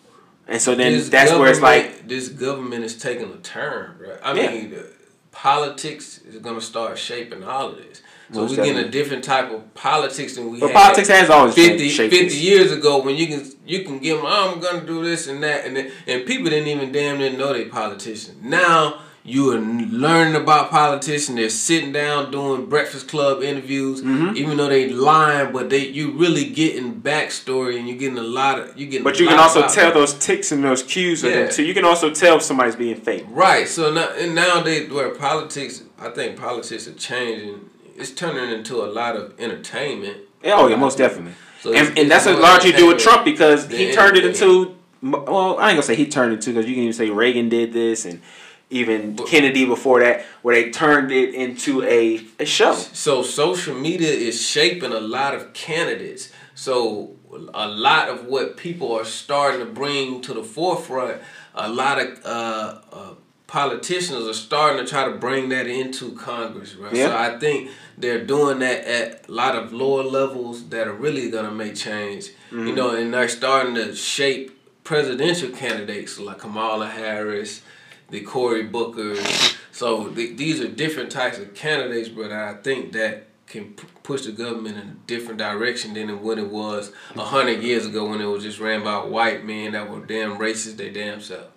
And 0.47 0.61
so 0.61 0.75
then 0.75 0.91
This 0.93 1.09
that's 1.09 1.31
where 1.31 1.49
it's 1.49 1.61
like, 1.61 2.07
this 2.07 2.27
government 2.27 2.83
is 2.83 2.97
taking 2.97 3.31
a 3.31 3.37
turn, 3.37 3.95
bro. 3.97 4.17
I 4.23 4.33
Yeah. 4.33 4.49
mean, 4.51 4.71
the 4.71 4.87
politics 5.31 6.19
is 6.27 6.35
gonna 6.41 6.59
start 6.61 6.97
shaping 6.97 7.43
all 7.43 7.69
of 7.69 7.77
this. 7.77 8.01
So 8.31 8.41
Most 8.41 8.51
we're 8.57 8.63
getting 8.63 8.77
a 8.85 8.89
different 8.89 9.23
type 9.23 9.49
of 9.51 9.73
politics 9.73 10.35
than 10.35 10.51
we 10.51 10.59
but 10.59 10.69
had. 10.71 10.75
politics 10.75 11.07
has 11.09 11.29
always 11.31 11.55
50, 11.55 11.89
shaped 11.89 12.13
50 12.13 12.35
years 12.37 12.71
ago 12.71 13.01
when 13.01 13.15
you 13.15 13.25
can 13.27 13.43
you 13.65 13.83
can 13.83 13.97
give 13.99 14.17
them 14.17 14.25
oh, 14.27 14.53
I'm 14.53 14.59
gonna 14.59 14.85
do 14.85 15.03
this 15.03 15.27
and 15.27 15.41
that 15.43 15.65
and 15.65 15.75
then, 15.75 15.91
and 16.07 16.25
people 16.27 16.49
didn't 16.49 16.67
even 16.67 16.91
damn 16.91 17.17
near 17.17 17.31
know 17.35 17.53
they 17.53 17.65
politicians. 17.65 18.37
Now 18.43 19.01
you 19.23 19.51
are 19.51 19.59
learning 19.59 20.35
about 20.41 20.69
politicians. 20.71 21.35
They're 21.37 21.49
sitting 21.49 21.91
down 21.91 22.31
doing 22.31 22.67
Breakfast 22.67 23.07
Club 23.07 23.43
interviews, 23.43 24.01
Mm-hmm. 24.01 24.37
even 24.37 24.57
though 24.57 24.69
they 24.69 24.89
lying, 24.89 25.51
but 25.51 25.69
they 25.71 25.87
you 25.87 26.11
really 26.11 26.45
getting 26.51 27.01
backstory 27.01 27.77
and 27.79 27.87
you're 27.87 27.97
getting 27.97 28.17
a 28.17 28.21
lot 28.23 28.59
of 28.59 28.77
you 28.79 28.85
getting. 28.85 29.03
But 29.03 29.19
you 29.19 29.27
can 29.27 29.39
also 29.39 29.67
tell 29.67 29.91
those 29.91 30.13
ticks 30.19 30.51
and 30.51 30.63
those 30.63 30.83
cues 30.83 31.23
of 31.23 31.31
Yeah. 31.31 31.43
them 31.45 31.51
too. 31.51 31.63
You 31.63 31.73
can 31.73 31.83
also 31.85 32.11
tell 32.11 32.37
if 32.37 32.43
somebody's 32.43 32.75
being 32.75 32.95
fake. 33.01 33.25
Right. 33.29 33.67
So 33.67 33.91
now 33.91 34.09
and 34.17 34.35
nowadays 34.35 34.89
where 34.91 35.09
politics, 35.15 35.83
I 35.99 36.09
think 36.09 36.37
politics 36.39 36.87
are 36.87 36.93
changing. 36.93 37.68
It's 37.99 38.11
turning 38.11 38.49
into 38.57 38.83
a 38.83 38.87
lot 38.87 39.15
of 39.15 39.39
entertainment. 39.39 40.17
Yeah, 40.43 40.55
oh 40.55 40.67
yeah, 40.67 40.75
most 40.75 40.97
definitely. 40.97 41.33
So 41.61 41.73
and, 41.73 41.97
and 41.97 42.09
that's 42.09 42.25
more 42.25 42.35
largely 42.35 42.71
do 42.71 42.87
with 42.87 42.99
Trump 42.99 43.25
because 43.25 43.67
he 43.69 43.91
turned 43.91 44.17
it 44.17 44.25
into. 44.25 44.75
Well, 45.01 45.57
I 45.59 45.69
ain't 45.69 45.75
gonna 45.75 45.83
say 45.83 45.95
he 45.95 46.07
turned 46.07 46.31
it 46.31 46.35
into 46.35 46.51
because 46.51 46.67
you 46.67 46.75
can 46.75 46.83
even 46.83 46.93
say 46.93 47.09
Reagan 47.09 47.49
did 47.49 47.73
this 47.73 48.05
and 48.05 48.21
even 48.69 49.15
But- 49.15 49.27
Kennedy 49.27 49.65
before 49.65 49.99
that, 50.01 50.25
where 50.41 50.55
they 50.55 50.71
turned 50.71 51.11
it 51.11 51.33
into 51.33 51.83
a, 51.83 52.21
a 52.39 52.45
show. 52.45 52.73
So 52.73 53.23
social 53.23 53.75
media 53.75 54.11
is 54.11 54.41
shaping 54.41 54.91
a 54.91 54.99
lot 54.99 55.35
of 55.35 55.53
candidates. 55.53 56.31
So 56.55 57.15
a 57.53 57.67
lot 57.67 58.09
of 58.09 58.25
what 58.25 58.57
people 58.57 58.93
are 58.93 59.05
starting 59.05 59.59
to 59.59 59.65
bring 59.65 60.21
to 60.21 60.33
the 60.33 60.43
forefront, 60.43 61.21
a 61.55 61.69
lot 61.69 61.99
of 61.99 62.25
uh, 62.25 62.81
uh, 62.91 63.13
politicians 63.47 64.27
are 64.27 64.33
starting 64.33 64.83
to 64.83 64.89
try 64.89 65.05
to 65.05 65.15
bring 65.15 65.49
that 65.49 65.67
into 65.67 66.13
Congress, 66.13 66.75
right? 66.75 66.93
Yeah. 66.93 67.07
So 67.07 67.17
I 67.17 67.39
think 67.39 67.71
they're 67.99 68.23
doing 68.23 68.59
that 68.59 68.85
at 68.85 69.27
a 69.27 69.31
lot 69.31 69.55
of 69.55 69.73
lower 69.73 70.03
levels 70.03 70.69
that 70.69 70.87
are 70.87 70.93
really 70.93 71.29
gonna 71.29 71.51
make 71.51 71.75
change. 71.75 72.29
You 72.49 72.57
mm-hmm. 72.57 72.75
know, 72.75 72.95
and 72.95 73.13
they're 73.13 73.27
starting 73.27 73.75
to 73.75 73.93
shape 73.93 74.57
presidential 74.83 75.49
candidates 75.49 76.17
like 76.17 76.39
Kamala 76.39 76.87
Harris, 76.87 77.61
the 78.09 78.21
Cory 78.21 78.67
Bookers. 78.67 79.57
So 79.71 80.09
th- 80.09 80.37
these 80.37 80.61
are 80.61 80.67
different 80.67 81.11
types 81.11 81.37
of 81.37 81.53
candidates, 81.53 82.09
but 82.09 82.31
I 82.31 82.55
think 82.55 82.93
that 82.93 83.27
can 83.45 83.73
p- 83.73 83.87
push 84.03 84.25
the 84.25 84.31
government 84.31 84.77
in 84.77 84.87
a 84.87 84.93
different 85.07 85.39
direction 85.39 85.93
than 85.93 86.21
what 86.21 86.37
it 86.37 86.49
was 86.49 86.91
a 87.15 87.23
hundred 87.23 87.61
years 87.61 87.85
ago 87.85 88.09
when 88.09 88.21
it 88.21 88.25
was 88.25 88.43
just 88.43 88.59
ran 88.59 88.83
by 88.83 88.97
white 88.97 89.43
men 89.43 89.73
that 89.73 89.89
were 89.89 90.05
damn 90.05 90.37
racist 90.37 90.77
they 90.77 90.89
damn 90.89 91.19
self. 91.19 91.47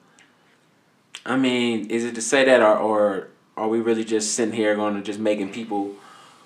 I 1.24 1.36
mean, 1.36 1.88
is 1.88 2.04
it 2.04 2.14
to 2.16 2.22
say 2.22 2.44
that, 2.44 2.60
or, 2.60 2.76
or 2.76 3.28
are 3.56 3.68
we 3.68 3.80
really 3.80 4.04
just 4.04 4.34
sitting 4.34 4.54
here 4.54 4.74
going 4.74 4.94
to 4.94 5.02
just 5.02 5.20
making 5.20 5.52
people 5.52 5.94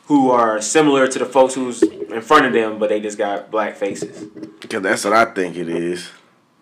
who 0.06 0.30
are 0.30 0.60
similar 0.60 1.06
to 1.08 1.18
the 1.18 1.26
folks 1.26 1.54
who's 1.54 1.82
in 1.82 2.20
front 2.20 2.46
of 2.46 2.52
them, 2.52 2.78
but 2.78 2.88
they 2.88 3.00
just 3.00 3.18
got 3.18 3.50
black 3.50 3.76
faces? 3.76 4.24
Because 4.60 4.82
that's 4.82 5.04
what 5.04 5.12
I 5.12 5.26
think 5.26 5.56
it 5.56 5.68
is. 5.68 6.08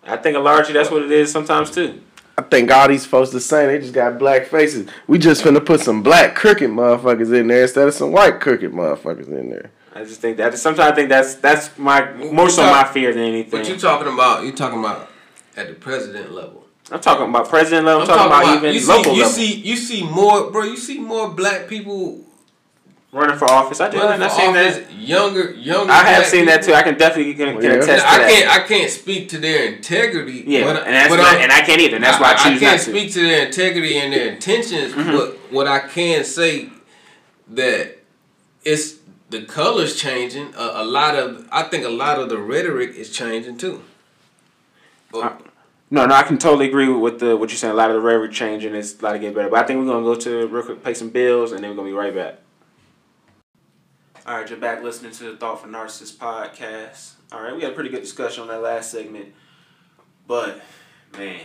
I 0.02 0.16
think 0.16 0.36
largely 0.38 0.74
that's 0.74 0.90
what 0.90 1.02
it 1.02 1.10
is 1.10 1.30
sometimes 1.30 1.70
too. 1.70 2.00
I 2.36 2.42
think 2.42 2.70
all 2.70 2.88
these 2.88 3.06
folks 3.06 3.30
the 3.30 3.40
same. 3.40 3.68
They 3.68 3.78
just 3.78 3.92
got 3.92 4.18
black 4.18 4.46
faces. 4.46 4.88
We 5.06 5.18
just 5.18 5.44
finna 5.44 5.64
put 5.64 5.80
some 5.80 6.02
black 6.02 6.34
crooked 6.34 6.68
motherfuckers 6.68 7.32
in 7.38 7.46
there 7.46 7.62
instead 7.62 7.86
of 7.86 7.94
some 7.94 8.12
white 8.12 8.40
crooked 8.40 8.72
motherfuckers 8.72 9.28
in 9.28 9.50
there. 9.50 9.70
I 9.94 10.02
just 10.02 10.20
think 10.20 10.38
that 10.38 10.58
sometimes 10.58 10.92
I 10.92 10.94
think 10.94 11.08
that's 11.08 11.36
that's 11.36 11.78
my 11.78 12.12
more 12.14 12.50
so 12.50 12.62
my 12.62 12.84
fear 12.84 13.12
than 13.12 13.22
anything. 13.22 13.60
What 13.60 13.68
you 13.68 13.78
talking 13.78 14.12
about? 14.12 14.44
You 14.44 14.52
talking 14.52 14.80
about 14.80 15.08
at 15.56 15.68
the 15.68 15.74
president 15.74 16.32
level? 16.32 16.66
I'm 16.90 17.00
talking 17.00 17.28
about 17.28 17.48
president 17.48 17.86
level. 17.86 18.02
I'm, 18.02 18.08
talking, 18.08 18.26
about, 18.26 18.56
even 18.56 18.74
you 18.74 18.80
see, 18.80 18.92
local 18.92 19.12
you 19.14 19.22
level. 19.22 19.32
see 19.32 19.54
you 19.54 19.76
see 19.76 20.02
more, 20.02 20.50
bro. 20.50 20.64
You 20.64 20.76
see 20.76 20.98
more 20.98 21.30
black 21.30 21.68
people 21.68 22.24
running 23.14 23.36
for 23.38 23.50
office. 23.50 23.80
I 23.80 23.88
do. 23.90 23.98
running 23.98 24.22
I've 24.22 24.30
for 24.32 24.38
seen 24.40 24.50
office. 24.50 24.76
that. 24.78 24.92
Younger, 24.92 25.52
younger. 25.52 25.92
I 25.92 25.96
have 26.04 26.16
black 26.18 26.26
seen 26.26 26.46
that 26.46 26.62
too. 26.62 26.74
I 26.74 26.82
can 26.82 26.98
definitely 26.98 27.34
can, 27.34 27.54
can 27.54 27.62
Yeah. 27.62 27.70
attest 27.82 28.04
to 28.04 28.08
I 28.10 28.18
that. 28.18 28.28
can't. 28.30 28.50
I 28.50 28.66
can't 28.66 28.90
speak 28.90 29.28
to 29.30 29.38
their 29.38 29.72
integrity. 29.72 30.44
yeah, 30.46 30.64
but, 30.64 30.84
and 30.84 30.94
that's 30.94 31.08
but 31.08 31.16
not, 31.16 31.26
I'm- 31.34 31.42
and 31.42 31.52
I 31.52 31.60
can't 31.62 31.80
either. 31.80 31.96
And 31.96 32.04
that's 32.04 32.20
why 32.20 32.32
I, 32.32 32.34
choose 32.34 32.44
I 32.44 32.48
can't 32.50 32.62
not 32.62 32.84
to. 32.84 32.90
speak 32.90 33.12
to 33.12 33.20
their 33.22 33.46
integrity 33.46 33.98
and 33.98 34.12
their 34.12 34.28
intentions. 34.32 34.92
Mm-hmm. 34.92 35.16
But 35.16 35.36
what 35.52 35.66
I 35.68 35.80
can 35.80 36.24
say 36.24 36.68
that 37.48 37.98
it's 38.64 38.96
the 39.30 39.42
colors 39.42 39.96
changing. 39.96 40.54
A, 40.56 40.82
a 40.82 40.84
lot 40.84 41.14
of 41.16 41.46
I 41.52 41.62
think 41.64 41.84
a 41.84 41.88
lot 41.90 42.18
of 42.18 42.28
the 42.28 42.38
rhetoric 42.38 42.94
is 42.94 43.10
changing 43.10 43.56
too. 43.58 43.82
But, 45.12 45.24
Uh, 45.24 45.32
No, 45.90 46.06
no, 46.06 46.14
I 46.14 46.22
can 46.22 46.38
totally 46.38 46.66
agree 46.68 46.88
with 46.88 47.00
what 47.00 47.18
the 47.18 47.36
what 47.36 47.50
you're 47.50 47.58
saying. 47.58 47.72
A 47.72 47.76
lot 47.76 47.90
of 47.90 47.94
the 47.96 48.00
rhetoric 48.00 48.32
changing 48.32 48.74
It's 48.74 48.98
a 48.98 49.04
lot 49.04 49.12
to 49.12 49.18
get 49.18 49.34
better. 49.34 49.48
But 49.50 49.60
I 49.62 49.66
think 49.66 49.78
we're 49.80 49.86
gonna 49.92 50.04
go 50.04 50.14
to 50.14 50.46
real 50.48 50.62
quick, 50.64 50.82
pay 50.82 50.94
some 50.94 51.10
bills, 51.10 51.52
and 51.52 51.62
then 51.62 51.70
we're 51.70 51.76
gonna 51.76 51.88
be 51.88 51.92
right 51.94 52.14
back. 52.14 52.38
All 54.26 54.38
right, 54.38 54.48
you're 54.48 54.58
back 54.58 54.82
listening 54.82 55.12
to 55.12 55.24
the 55.24 55.36
Thoughtful 55.36 55.68
Narcissist 55.68 56.16
podcast. 56.16 57.12
All 57.30 57.42
right, 57.42 57.54
we 57.54 57.62
had 57.62 57.72
a 57.72 57.74
pretty 57.74 57.90
good 57.90 58.00
discussion 58.00 58.42
on 58.42 58.48
that 58.48 58.62
last 58.62 58.90
segment, 58.90 59.34
but 60.26 60.62
man, 61.18 61.40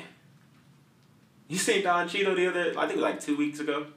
you 1.49 1.57
seen 1.57 1.83
Don 1.83 2.07
Cheadle 2.07 2.35
the 2.35 2.47
other? 2.47 2.69
I 2.77 2.87
think 2.87 2.91
it 2.91 2.95
was 2.95 3.01
like 3.03 3.19
two 3.19 3.35
weeks 3.35 3.59
ago. 3.59 3.87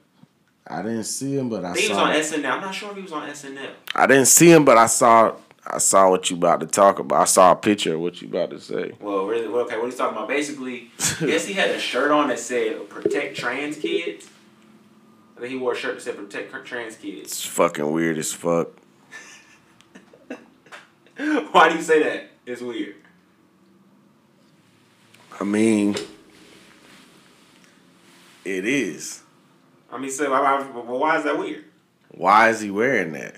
I 0.67 0.81
didn't 0.81 1.05
see 1.05 1.37
him, 1.37 1.47
but 1.49 1.63
I 1.63 1.71
I 1.71 1.77
he 1.77 1.87
was 1.87 1.97
saw. 1.97 2.03
on 2.03 2.13
SNL. 2.13 2.51
I'm 2.51 2.61
not 2.61 2.75
sure 2.75 2.89
if 2.91 2.97
he 2.97 3.03
was 3.03 3.13
on 3.13 3.29
SNL. 3.29 3.69
I 3.95 4.05
didn't 4.05 4.25
see 4.25 4.51
him, 4.51 4.65
but 4.65 4.77
I 4.77 4.87
saw. 4.87 5.35
I 5.65 5.77
saw 5.77 6.09
what 6.09 6.29
you 6.29 6.35
about 6.35 6.59
to 6.59 6.65
talk 6.65 6.99
about. 6.99 7.21
I 7.21 7.23
saw 7.23 7.53
a 7.53 7.55
picture 7.55 7.93
of 7.93 8.01
what 8.01 8.21
you 8.21 8.27
about 8.27 8.49
to 8.49 8.59
say. 8.59 8.91
Well, 8.99 9.25
really, 9.27 9.47
well, 9.47 9.61
okay. 9.61 9.77
What 9.77 9.85
he's 9.85 9.95
talking 9.95 10.17
about? 10.17 10.27
Basically, 10.27 10.91
yes, 11.21 11.45
he 11.45 11.53
had 11.53 11.69
a 11.69 11.79
shirt 11.79 12.11
on 12.11 12.27
that 12.27 12.39
said 12.39 12.89
"Protect 12.89 13.37
Trans 13.37 13.77
Kids." 13.77 14.29
Think 15.43 15.55
he 15.55 15.59
wore 15.59 15.73
a 15.73 15.75
shirt 15.75 15.95
that 15.95 16.01
said 16.01 16.15
"Protect 16.15 16.65
Trans 16.65 16.95
Kids." 16.95 17.33
It's 17.33 17.45
fucking 17.45 17.91
weird 17.91 18.17
as 18.17 18.31
fuck. 18.31 18.69
Why 21.17 21.67
do 21.67 21.75
you 21.75 21.81
say 21.81 22.01
that? 22.01 22.29
It's 22.45 22.61
weird. 22.61 22.95
I 25.37 25.43
mean, 25.43 25.97
it 28.45 28.65
is. 28.65 29.23
I 29.91 29.97
mean, 29.97 30.11
so 30.11 30.31
why, 30.31 30.61
why, 30.61 31.17
is 31.17 31.25
that 31.25 31.37
weird? 31.37 31.65
Why 32.11 32.47
is 32.47 32.61
he 32.61 32.71
wearing 32.71 33.11
that? 33.11 33.35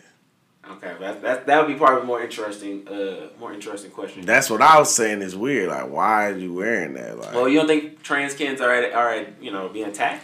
Okay, 0.70 0.94
that 1.00 1.24
that 1.24 1.48
that 1.48 1.60
would 1.60 1.74
be 1.74 1.74
probably 1.74 2.06
more 2.06 2.22
interesting, 2.22 2.88
uh, 2.88 3.30
more 3.40 3.52
interesting 3.52 3.90
question. 3.90 4.24
That's 4.28 4.52
what 4.52 4.62
I 4.62 4.78
was 4.78 4.94
saying 4.94 5.24
is 5.24 5.36
weird. 5.36 5.70
Like, 5.70 5.90
why 5.90 6.28
are 6.28 6.38
you 6.38 6.54
wearing 6.54 6.94
that? 6.94 7.18
Like, 7.18 7.34
well, 7.34 7.50
you 7.50 7.58
don't 7.58 7.68
think 7.68 8.04
trans 8.04 8.36
kids 8.36 8.62
are 8.62 8.70
at, 8.70 8.94
are 8.94 9.10
at, 9.10 9.42
you 9.42 9.50
know 9.50 9.70
being 9.70 9.88
attacked? 9.88 10.22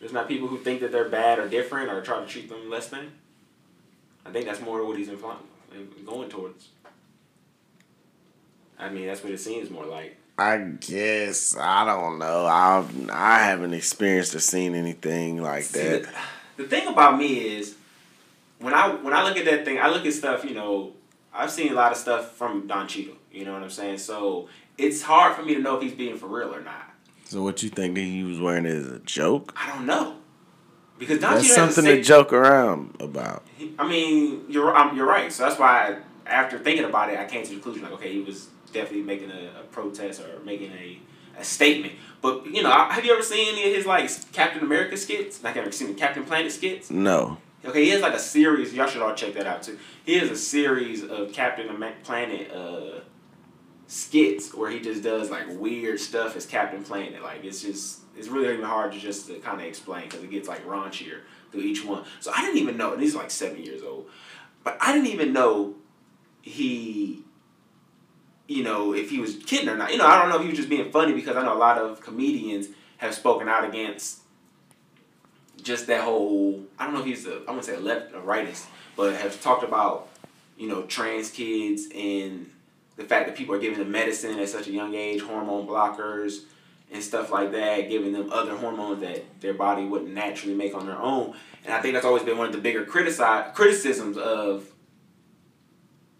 There's 0.00 0.12
not 0.12 0.26
people 0.28 0.48
who 0.48 0.58
think 0.58 0.80
that 0.80 0.90
they're 0.92 1.08
bad 1.08 1.38
or 1.38 1.48
different 1.48 1.90
or 1.90 2.00
try 2.00 2.18
to 2.20 2.26
treat 2.26 2.48
them 2.48 2.70
less 2.70 2.88
than. 2.88 3.12
I 4.24 4.30
think 4.30 4.46
that's 4.46 4.60
more 4.60 4.84
what 4.84 4.96
he's 4.96 5.08
implying, 5.08 5.38
going 6.06 6.28
towards. 6.28 6.68
I 8.78 8.88
mean, 8.88 9.06
that's 9.06 9.22
what 9.22 9.32
it 9.32 9.38
seems 9.38 9.70
more 9.70 9.84
like. 9.84 10.16
I 10.38 10.56
guess 10.80 11.54
I 11.54 11.84
don't 11.84 12.18
know. 12.18 12.46
I 12.46 12.82
I 13.12 13.44
haven't 13.44 13.74
experienced 13.74 14.34
or 14.34 14.40
seen 14.40 14.74
anything 14.74 15.42
like 15.42 15.64
See, 15.64 15.80
that. 15.80 16.02
the, 16.56 16.62
the 16.62 16.68
thing 16.68 16.86
about 16.88 17.18
me 17.18 17.56
is 17.58 17.76
when 18.58 18.72
I 18.72 18.88
when 18.88 19.12
I 19.12 19.22
look 19.22 19.36
at 19.36 19.44
that 19.44 19.66
thing, 19.66 19.78
I 19.78 19.90
look 19.90 20.06
at 20.06 20.14
stuff, 20.14 20.44
you 20.46 20.54
know, 20.54 20.92
I've 21.34 21.50
seen 21.50 21.72
a 21.72 21.74
lot 21.74 21.92
of 21.92 21.98
stuff 21.98 22.32
from 22.36 22.66
Don 22.66 22.88
Cheadle. 22.88 23.16
You 23.30 23.44
know 23.44 23.52
what 23.52 23.62
I'm 23.62 23.70
saying? 23.70 23.98
So 23.98 24.48
it's 24.78 25.02
hard 25.02 25.36
for 25.36 25.42
me 25.42 25.54
to 25.54 25.60
know 25.60 25.76
if 25.76 25.82
he's 25.82 25.92
being 25.92 26.16
for 26.16 26.26
real 26.26 26.54
or 26.54 26.62
not. 26.62 26.89
So 27.30 27.44
what 27.44 27.62
you 27.62 27.68
think 27.68 27.94
that 27.94 28.00
he 28.00 28.24
was 28.24 28.40
wearing 28.40 28.66
is 28.66 28.88
a 28.88 28.98
joke? 28.98 29.54
I 29.56 29.68
don't 29.68 29.86
know 29.86 30.16
because 30.98 31.20
Don 31.20 31.34
That's 31.34 31.46
Cheadle 31.46 31.64
has 31.64 31.70
a 31.70 31.74
something 31.74 31.96
to 31.96 32.02
joke 32.02 32.32
around 32.32 32.96
about. 32.98 33.44
He- 33.56 33.72
I 33.78 33.86
mean, 33.86 34.46
you're 34.48 34.76
you're 34.96 35.06
right. 35.06 35.32
So 35.32 35.44
that's 35.44 35.56
why, 35.56 35.94
I, 36.26 36.28
after 36.28 36.58
thinking 36.58 36.84
about 36.84 37.08
it, 37.08 37.20
I 37.20 37.26
came 37.26 37.44
to 37.44 37.48
the 37.48 37.54
conclusion 37.54 37.84
like, 37.84 37.92
okay, 37.92 38.12
he 38.12 38.20
was 38.20 38.48
definitely 38.72 39.02
making 39.02 39.30
a, 39.30 39.60
a 39.60 39.62
protest 39.70 40.20
or 40.20 40.44
making 40.44 40.72
a, 40.72 40.98
a 41.38 41.44
statement. 41.44 41.94
But 42.20 42.46
you 42.46 42.64
know, 42.64 42.70
have 42.70 43.04
you 43.04 43.12
ever 43.12 43.22
seen 43.22 43.54
any 43.54 43.70
of 43.70 43.76
his 43.76 43.86
like 43.86 44.10
Captain 44.32 44.64
America 44.64 44.96
skits? 44.96 45.40
Like, 45.44 45.56
ever 45.56 45.70
seen 45.70 45.94
Captain 45.94 46.24
Planet 46.24 46.50
skits? 46.50 46.90
No. 46.90 47.38
Okay, 47.64 47.84
he 47.84 47.90
has 47.90 48.02
like 48.02 48.14
a 48.14 48.18
series. 48.18 48.74
Y'all 48.74 48.88
should 48.88 49.02
all 49.02 49.14
check 49.14 49.34
that 49.34 49.46
out 49.46 49.62
too. 49.62 49.78
He 50.04 50.18
has 50.18 50.32
a 50.32 50.36
series 50.36 51.04
of 51.04 51.32
Captain 51.32 51.68
Planet 52.02 52.50
uh, 52.50 53.00
skits 53.90 54.54
where 54.54 54.70
he 54.70 54.78
just 54.78 55.02
does 55.02 55.30
like 55.30 55.46
weird 55.48 55.98
stuff 55.98 56.36
as 56.36 56.46
Captain 56.46 56.82
Planet. 56.82 57.22
Like 57.22 57.44
it's 57.44 57.60
just 57.60 58.00
it's 58.16 58.28
really 58.28 58.52
even 58.54 58.64
hard 58.64 58.92
to 58.92 58.98
just 58.98 59.26
to 59.26 59.34
kind 59.40 59.60
of 59.60 59.66
explain 59.66 60.04
because 60.04 60.22
it 60.22 60.30
gets 60.30 60.48
like 60.48 60.64
raunchier 60.64 61.22
through 61.50 61.62
each 61.62 61.84
one. 61.84 62.04
So 62.20 62.30
I 62.34 62.40
didn't 62.42 62.58
even 62.58 62.76
know. 62.76 62.92
And 62.92 63.02
he's 63.02 63.16
like 63.16 63.32
seven 63.32 63.62
years 63.62 63.82
old, 63.82 64.08
but 64.62 64.78
I 64.80 64.92
didn't 64.92 65.08
even 65.08 65.32
know 65.32 65.74
he. 66.40 67.24
You 68.46 68.64
know, 68.64 68.94
if 68.94 69.10
he 69.10 69.20
was 69.20 69.36
kidding 69.36 69.68
or 69.68 69.76
not. 69.76 69.92
You 69.92 69.98
know, 69.98 70.06
I 70.06 70.20
don't 70.20 70.28
know 70.28 70.36
if 70.36 70.42
he 70.42 70.48
was 70.48 70.56
just 70.56 70.68
being 70.68 70.90
funny 70.90 71.12
because 71.12 71.36
I 71.36 71.42
know 71.42 71.54
a 71.54 71.58
lot 71.58 71.78
of 71.78 72.00
comedians 72.00 72.68
have 72.98 73.14
spoken 73.14 73.48
out 73.48 73.64
against 73.64 74.20
just 75.62 75.86
that 75.88 76.02
whole 76.02 76.62
I 76.78 76.84
don't 76.84 76.94
know 76.94 77.00
if 77.00 77.06
he's 77.06 77.26
a 77.26 77.36
I 77.46 77.50
wouldn't 77.50 77.64
say 77.64 77.74
a 77.74 77.80
left 77.80 78.14
or 78.14 78.20
rightist, 78.20 78.66
but 78.96 79.14
have 79.14 79.40
talked 79.40 79.64
about, 79.64 80.08
you 80.56 80.68
know, 80.68 80.82
trans 80.82 81.30
kids 81.30 81.88
and 81.94 82.50
the 83.00 83.06
fact 83.06 83.26
that 83.26 83.36
people 83.36 83.54
are 83.54 83.58
giving 83.58 83.78
them 83.78 83.90
medicine 83.90 84.38
at 84.38 84.48
such 84.48 84.68
a 84.68 84.70
young 84.70 84.94
age, 84.94 85.22
hormone 85.22 85.66
blockers 85.66 86.44
and 86.92 87.02
stuff 87.02 87.30
like 87.30 87.50
that, 87.52 87.88
giving 87.88 88.12
them 88.12 88.30
other 88.30 88.54
hormones 88.56 89.00
that 89.00 89.40
their 89.40 89.54
body 89.54 89.86
wouldn't 89.86 90.12
naturally 90.12 90.54
make 90.54 90.74
on 90.74 90.86
their 90.86 90.98
own. 90.98 91.34
And 91.64 91.72
I 91.72 91.80
think 91.80 91.94
that's 91.94 92.04
always 92.04 92.22
been 92.22 92.36
one 92.36 92.48
of 92.48 92.52
the 92.52 92.60
bigger 92.60 92.84
criticize 92.84 93.52
criticisms 93.54 94.18
of 94.18 94.66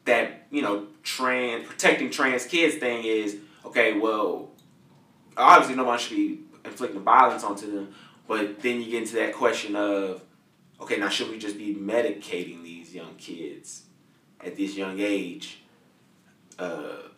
that, 0.06 0.46
you 0.50 0.62
know, 0.62 0.86
trans 1.02 1.66
protecting 1.66 2.10
trans 2.10 2.46
kids 2.46 2.76
thing 2.76 3.04
is, 3.04 3.36
okay, 3.64 3.98
well, 3.98 4.50
obviously 5.36 5.76
no 5.76 5.84
one 5.84 5.98
should 5.98 6.16
be 6.16 6.40
inflicting 6.64 7.00
violence 7.02 7.44
onto 7.44 7.70
them, 7.70 7.94
but 8.26 8.60
then 8.62 8.80
you 8.80 8.90
get 8.90 9.02
into 9.02 9.16
that 9.16 9.34
question 9.34 9.76
of, 9.76 10.22
okay, 10.80 10.96
now 10.96 11.10
should 11.10 11.28
we 11.28 11.38
just 11.38 11.58
be 11.58 11.74
medicating 11.74 12.62
these 12.62 12.94
young 12.94 13.16
kids 13.16 13.82
at 14.42 14.56
this 14.56 14.76
young 14.76 14.98
age? 14.98 15.59
Uh, 16.60 17.08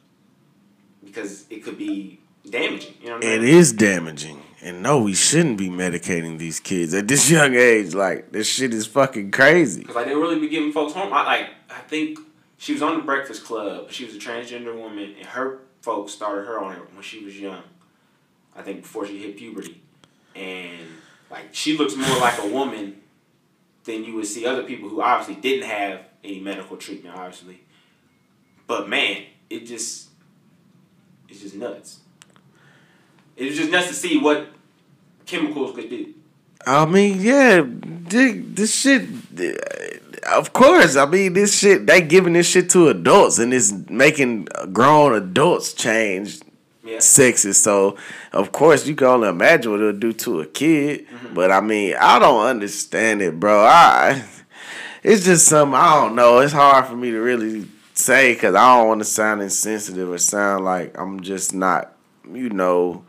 because 1.04 1.46
it 1.50 1.64
could 1.64 1.76
be 1.76 2.20
damaging. 2.48 2.94
You 3.00 3.08
know 3.08 3.14
what 3.16 3.24
I 3.24 3.38
mean? 3.38 3.44
is 3.44 3.72
damaging. 3.72 4.40
And 4.62 4.82
no, 4.82 5.02
we 5.02 5.14
shouldn't 5.14 5.58
be 5.58 5.68
medicating 5.68 6.38
these 6.38 6.60
kids 6.60 6.94
at 6.94 7.08
this 7.08 7.28
young 7.36 7.54
age. 7.56 7.92
Like 7.92 8.30
this 8.30 8.46
shit 8.46 8.72
is 8.72 8.86
fucking 8.86 9.32
crazy. 9.32 9.80
Because 9.80 9.96
like 9.96 10.06
they 10.06 10.14
really 10.14 10.38
be 10.38 10.48
giving 10.48 10.72
folks 10.72 10.92
home. 10.92 11.12
I 11.12 11.24
like 11.24 11.50
I 11.68 11.80
think 11.80 12.20
she 12.56 12.72
was 12.72 12.82
on 12.82 12.96
the 12.96 13.02
Breakfast 13.02 13.44
Club. 13.44 13.90
She 13.90 14.04
was 14.04 14.14
a 14.14 14.18
transgender 14.18 14.74
woman, 14.76 15.14
and 15.18 15.26
her 15.26 15.58
folks 15.80 16.12
started 16.12 16.46
her 16.46 16.60
on 16.60 16.74
it 16.74 16.94
when 16.94 17.02
she 17.02 17.24
was 17.24 17.38
young. 17.38 17.64
I 18.54 18.62
think 18.62 18.82
before 18.82 19.06
she 19.06 19.18
hit 19.18 19.36
puberty, 19.36 19.82
and 20.36 20.86
like 21.30 21.46
she 21.52 21.76
looks 21.76 21.96
more 21.96 22.18
like 22.20 22.38
a 22.38 22.46
woman 22.46 23.00
than 23.84 24.04
you 24.04 24.14
would 24.14 24.26
see 24.26 24.46
other 24.46 24.62
people 24.62 24.88
who 24.88 25.02
obviously 25.02 25.42
didn't 25.42 25.68
have 25.68 26.02
any 26.22 26.38
medical 26.38 26.76
treatment, 26.76 27.16
obviously. 27.16 27.62
But 28.68 28.88
man, 28.88 29.24
it 29.52 29.66
just 29.66 30.08
it's 31.28 31.40
just 31.40 31.54
nuts. 31.56 32.00
It 33.36 33.44
was 33.46 33.56
just 33.56 33.70
nuts 33.70 33.88
to 33.88 33.94
see 33.94 34.18
what 34.18 34.48
chemicals 35.26 35.74
could 35.74 35.88
do. 35.90 36.14
I 36.66 36.84
mean, 36.86 37.20
yeah, 37.20 37.62
thi- 38.08 38.38
this 38.38 38.74
shit. 38.74 39.08
Of 40.30 40.52
course, 40.52 40.94
I 40.96 41.06
mean 41.06 41.32
this 41.32 41.58
shit. 41.58 41.86
They 41.86 42.00
giving 42.00 42.34
this 42.34 42.48
shit 42.48 42.70
to 42.70 42.88
adults, 42.88 43.38
and 43.38 43.52
it's 43.52 43.72
making 43.90 44.46
grown 44.72 45.14
adults 45.14 45.72
change 45.74 46.40
Yeah. 46.84 47.00
sexes. 47.00 47.58
So, 47.58 47.96
of 48.32 48.52
course, 48.52 48.86
you 48.86 48.94
can 48.94 49.08
only 49.08 49.28
imagine 49.28 49.72
what 49.72 49.80
it'll 49.80 49.92
do 49.98 50.12
to 50.12 50.40
a 50.42 50.46
kid. 50.46 51.06
Mm-hmm. 51.08 51.34
But 51.34 51.50
I 51.50 51.60
mean, 51.60 51.96
I 52.00 52.18
don't 52.20 52.46
understand 52.46 53.22
it, 53.22 53.40
bro. 53.40 53.64
I, 53.64 54.22
it's 55.02 55.24
just 55.24 55.46
something 55.48 55.74
I 55.74 55.94
don't 55.96 56.14
know. 56.14 56.38
It's 56.38 56.52
hard 56.52 56.86
for 56.86 56.94
me 56.96 57.10
to 57.10 57.18
really 57.18 57.66
say 57.94 58.34
because 58.34 58.54
I 58.54 58.76
don't 58.76 58.88
want 58.88 59.00
to 59.00 59.04
sound 59.04 59.42
insensitive 59.42 60.10
or 60.10 60.18
sound 60.18 60.64
like 60.64 60.98
I'm 60.98 61.20
just 61.20 61.54
not, 61.54 61.92
you 62.30 62.50
know, 62.50 63.04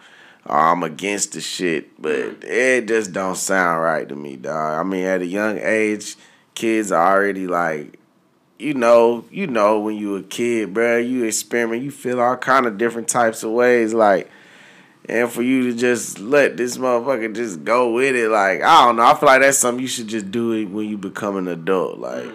uh, 0.47 0.53
I'm 0.53 0.83
against 0.83 1.33
the 1.33 1.41
shit. 1.41 2.01
But 2.01 2.43
it 2.43 2.87
just 2.87 3.13
don't 3.13 3.35
sound 3.35 3.81
right 3.81 4.07
to 4.07 4.15
me, 4.15 4.35
dog. 4.35 4.79
I 4.79 4.83
mean, 4.83 5.05
at 5.05 5.21
a 5.21 5.25
young 5.25 5.57
age, 5.59 6.15
kids 6.55 6.91
are 6.91 7.15
already 7.15 7.47
like 7.47 7.99
you 8.63 8.73
know, 8.73 9.25
you 9.29 9.45
know, 9.47 9.79
when 9.79 9.97
you 9.97 10.15
a 10.15 10.23
kid, 10.23 10.73
bro, 10.73 10.97
you 10.97 11.25
experiment, 11.25 11.83
you 11.83 11.91
feel 11.91 12.21
all 12.21 12.37
kind 12.37 12.65
of 12.65 12.77
different 12.77 13.07
types 13.07 13.43
of 13.43 13.51
ways, 13.51 13.93
like, 13.93 14.31
and 15.09 15.29
for 15.29 15.41
you 15.41 15.71
to 15.71 15.77
just 15.77 16.19
let 16.19 16.55
this 16.55 16.77
motherfucker 16.77 17.35
just 17.35 17.63
go 17.65 17.91
with 17.91 18.15
it, 18.15 18.29
like, 18.29 18.61
I 18.61 18.85
don't 18.85 18.95
know, 18.95 19.03
I 19.03 19.15
feel 19.15 19.27
like 19.27 19.41
that's 19.41 19.57
something 19.57 19.81
you 19.81 19.87
should 19.87 20.07
just 20.07 20.31
do 20.31 20.53
it 20.53 20.65
when 20.65 20.87
you 20.87 20.97
become 20.97 21.35
an 21.35 21.47
adult, 21.47 21.99
like. 21.99 22.31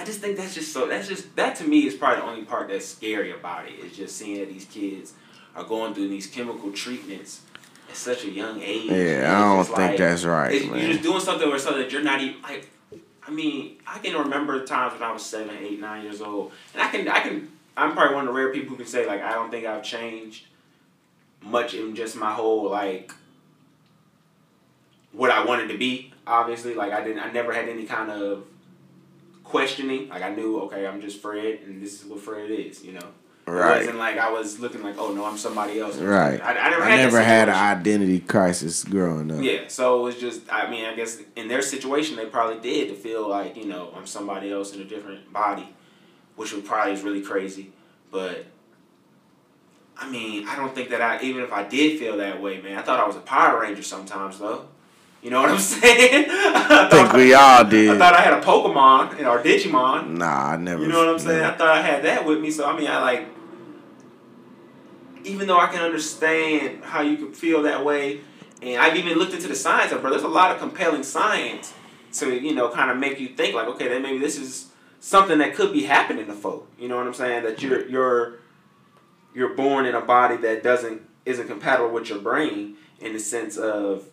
I 0.00 0.04
just 0.04 0.20
think 0.20 0.38
that's 0.38 0.54
just 0.54 0.72
so. 0.72 0.88
That's 0.88 1.08
just 1.08 1.36
that 1.36 1.56
to 1.56 1.64
me 1.64 1.86
is 1.86 1.94
probably 1.94 2.22
the 2.22 2.26
only 2.26 2.44
part 2.44 2.68
that's 2.68 2.86
scary 2.86 3.32
about 3.32 3.68
it. 3.68 3.72
Is 3.80 3.94
just 3.94 4.16
seeing 4.16 4.40
that 4.40 4.48
these 4.48 4.64
kids 4.64 5.12
are 5.54 5.62
going 5.62 5.92
through 5.92 6.08
these 6.08 6.26
chemical 6.26 6.72
treatments 6.72 7.42
at 7.86 7.96
such 7.96 8.24
a 8.24 8.30
young 8.30 8.62
age. 8.62 8.90
Yeah, 8.90 9.30
I 9.30 9.56
don't 9.56 9.76
think 9.76 9.98
that's 9.98 10.24
right. 10.24 10.64
You're 10.64 10.92
just 10.92 11.02
doing 11.02 11.20
something 11.20 11.46
or 11.46 11.58
something 11.58 11.82
that 11.82 11.92
you're 11.92 12.02
not 12.02 12.22
even 12.22 12.40
like. 12.40 12.70
I 13.28 13.30
mean, 13.30 13.76
I 13.86 13.98
can 13.98 14.16
remember 14.16 14.64
times 14.64 14.94
when 14.94 15.02
I 15.02 15.12
was 15.12 15.24
seven, 15.24 15.54
eight, 15.58 15.78
nine 15.78 16.04
years 16.04 16.22
old, 16.22 16.52
and 16.72 16.82
I 16.82 16.88
can, 16.88 17.06
I 17.06 17.20
can. 17.20 17.52
I'm 17.76 17.92
probably 17.92 18.14
one 18.14 18.26
of 18.26 18.34
the 18.34 18.40
rare 18.40 18.54
people 18.54 18.70
who 18.70 18.76
can 18.76 18.86
say 18.86 19.06
like 19.06 19.20
I 19.20 19.32
don't 19.32 19.50
think 19.50 19.66
I've 19.66 19.82
changed 19.82 20.46
much 21.42 21.74
in 21.74 21.94
just 21.94 22.16
my 22.16 22.32
whole 22.32 22.70
like 22.70 23.12
what 25.12 25.30
I 25.30 25.44
wanted 25.44 25.68
to 25.68 25.76
be. 25.76 26.14
Obviously, 26.26 26.74
like 26.74 26.90
I 26.90 27.04
didn't, 27.04 27.22
I 27.22 27.30
never 27.30 27.52
had 27.52 27.68
any 27.68 27.84
kind 27.84 28.10
of 28.10 28.44
questioning. 29.50 30.08
Like 30.08 30.22
I 30.22 30.30
knew, 30.34 30.60
okay, 30.62 30.86
I'm 30.86 31.00
just 31.00 31.20
Fred, 31.20 31.60
and 31.66 31.82
this 31.82 32.00
is 32.00 32.04
what 32.06 32.20
Fred 32.20 32.50
is. 32.50 32.84
You 32.84 32.92
know, 32.92 33.06
It 33.46 33.50
right, 33.50 33.78
wasn't 33.78 33.98
like 33.98 34.16
I 34.18 34.30
was 34.30 34.60
looking 34.60 34.82
like, 34.82 34.96
oh 34.98 35.12
no, 35.12 35.24
I'm 35.24 35.36
somebody 35.36 35.80
else. 35.80 35.96
right. 35.98 36.40
I, 36.40 36.50
I 36.56 36.70
never 36.70 36.82
I 36.82 36.90
had. 36.90 36.96
never 37.04 37.20
had 37.22 37.48
an 37.48 37.54
identity 37.54 38.20
crisis 38.20 38.84
growing 38.84 39.30
up. 39.30 39.42
Yeah, 39.42 39.62
so 39.68 40.00
it 40.00 40.02
was 40.02 40.16
just, 40.16 40.40
I 40.52 40.70
mean, 40.70 40.84
I 40.84 40.94
guess 40.94 41.20
in 41.36 41.48
their 41.48 41.62
situation, 41.62 42.16
they 42.16 42.26
probably 42.26 42.60
did 42.60 42.88
to 42.88 42.94
feel 42.94 43.28
like, 43.28 43.56
you 43.56 43.66
know, 43.66 43.92
I'm 43.96 44.06
somebody 44.06 44.52
else 44.52 44.74
in 44.74 44.80
a 44.80 44.84
different 44.84 45.32
body, 45.32 45.68
which 46.36 46.52
would 46.52 46.64
probably 46.64 46.92
is 46.94 47.02
really 47.02 47.22
crazy. 47.22 47.72
But, 48.10 48.46
I 49.96 50.08
mean, 50.10 50.48
I 50.48 50.56
don't 50.56 50.74
think 50.74 50.88
that 50.90 51.00
I, 51.02 51.20
even 51.22 51.42
if 51.42 51.52
I 51.52 51.62
did 51.64 51.98
feel 51.98 52.16
that 52.18 52.40
way, 52.40 52.60
man, 52.60 52.78
I 52.78 52.82
thought 52.82 52.98
I 53.00 53.06
was 53.06 53.16
a 53.16 53.20
Power 53.20 53.60
Ranger 53.60 53.82
sometimes, 53.82 54.38
though. 54.38 54.66
You 55.22 55.30
know 55.30 55.42
what 55.42 55.50
I'm 55.50 55.58
saying? 55.58 56.26
I 56.30 56.88
think 56.90 57.12
we 57.12 57.34
all 57.34 57.64
did. 57.64 57.90
I 57.90 57.98
thought 57.98 58.14
I 58.14 58.22
had 58.22 58.32
a 58.32 58.40
Pokemon 58.40 59.18
and 59.18 59.26
or 59.26 59.42
Digimon. 59.42 60.16
Nah, 60.18 60.52
I 60.52 60.56
never. 60.56 60.82
You 60.82 60.88
know 60.88 60.98
what 60.98 61.08
I'm 61.08 61.18
saying? 61.18 61.44
I 61.44 61.56
thought 61.56 61.68
I 61.68 61.82
had 61.82 62.04
that 62.04 62.24
with 62.24 62.40
me. 62.40 62.50
So 62.50 62.66
I 62.66 62.78
mean, 62.78 62.88
I 62.88 63.00
like, 63.00 63.28
even 65.24 65.46
though 65.46 65.58
I 65.58 65.66
can 65.66 65.82
understand 65.82 66.84
how 66.84 67.02
you 67.02 67.16
could 67.16 67.36
feel 67.36 67.62
that 67.62 67.84
way, 67.84 68.20
and 68.62 68.80
I've 68.80 68.96
even 68.96 69.18
looked 69.18 69.34
into 69.34 69.48
the 69.48 69.54
science 69.54 69.92
of, 69.92 70.00
bro. 70.00 70.10
There's 70.10 70.22
a 70.22 70.28
lot 70.28 70.52
of 70.52 70.58
compelling 70.58 71.02
science 71.02 71.74
to 72.14 72.34
you 72.34 72.54
know 72.54 72.70
kind 72.70 72.90
of 72.90 72.96
make 72.96 73.20
you 73.20 73.28
think 73.28 73.54
like, 73.54 73.68
okay, 73.68 73.88
then 73.88 74.02
maybe 74.02 74.18
this 74.18 74.38
is 74.38 74.70
something 75.00 75.38
that 75.38 75.54
could 75.54 75.72
be 75.72 75.84
happening 75.84 76.26
to 76.26 76.32
folk. 76.34 76.66
You 76.78 76.88
know 76.88 76.96
what 76.96 77.06
I'm 77.06 77.14
saying? 77.14 77.44
That 77.44 77.62
you're 77.62 77.86
you're 77.88 78.38
you're 79.34 79.54
born 79.54 79.84
in 79.84 79.94
a 79.94 80.00
body 80.00 80.36
that 80.38 80.62
doesn't 80.62 81.02
isn't 81.26 81.46
compatible 81.46 81.90
with 81.90 82.08
your 82.08 82.18
brain 82.20 82.76
in 83.00 83.12
the 83.12 83.18
sense 83.18 83.58
of 83.58 84.06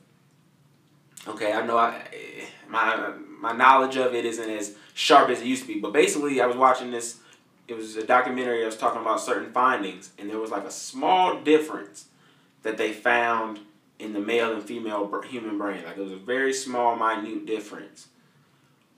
okay, 1.27 1.53
I 1.53 1.65
know 1.65 1.77
I 1.77 2.01
eh, 2.13 2.45
my 2.69 3.11
my 3.39 3.51
knowledge 3.53 3.97
of 3.97 4.13
it 4.15 4.25
isn't 4.25 4.49
as 4.49 4.75
sharp 4.93 5.29
as 5.29 5.41
it 5.41 5.47
used 5.47 5.63
to 5.63 5.67
be, 5.73 5.79
but 5.79 5.93
basically 5.93 6.41
I 6.41 6.45
was 6.47 6.55
watching 6.57 6.91
this 6.91 7.19
it 7.67 7.75
was 7.75 7.95
a 7.97 8.05
documentary 8.05 8.63
I 8.63 8.65
was 8.65 8.77
talking 8.77 9.01
about 9.01 9.19
certain 9.19 9.51
findings 9.51 10.11
and 10.17 10.29
there 10.29 10.39
was 10.39 10.51
like 10.51 10.63
a 10.63 10.71
small 10.71 11.39
difference 11.41 12.05
that 12.63 12.77
they 12.77 12.93
found 12.93 13.59
in 13.99 14.13
the 14.13 14.19
male 14.19 14.53
and 14.53 14.63
female 14.63 15.21
human 15.23 15.57
brain. 15.57 15.83
Like 15.85 15.97
it 15.97 16.01
was 16.01 16.11
a 16.11 16.17
very 16.17 16.53
small 16.53 16.95
minute 16.95 17.45
difference. 17.45 18.07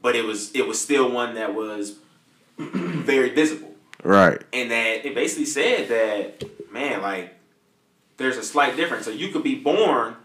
But 0.01 0.15
it 0.15 0.23
was 0.25 0.55
it 0.55 0.67
was 0.67 0.79
still 0.79 1.11
one 1.11 1.35
that 1.35 1.53
was 1.53 1.97
very 2.57 3.29
visible 3.29 3.73
Right. 4.03 4.41
and 4.53 4.71
that 4.71 5.05
it 5.05 5.13
basically 5.15 5.45
said 5.45 5.89
that 5.89 6.71
man 6.71 7.01
like 7.01 7.35
there's 8.17 8.37
a 8.37 8.43
slight 8.43 8.75
difference 8.77 9.03
so 9.05 9.11
you 9.11 9.29
could 9.29 9.43
be 9.43 9.55
born 9.55 10.15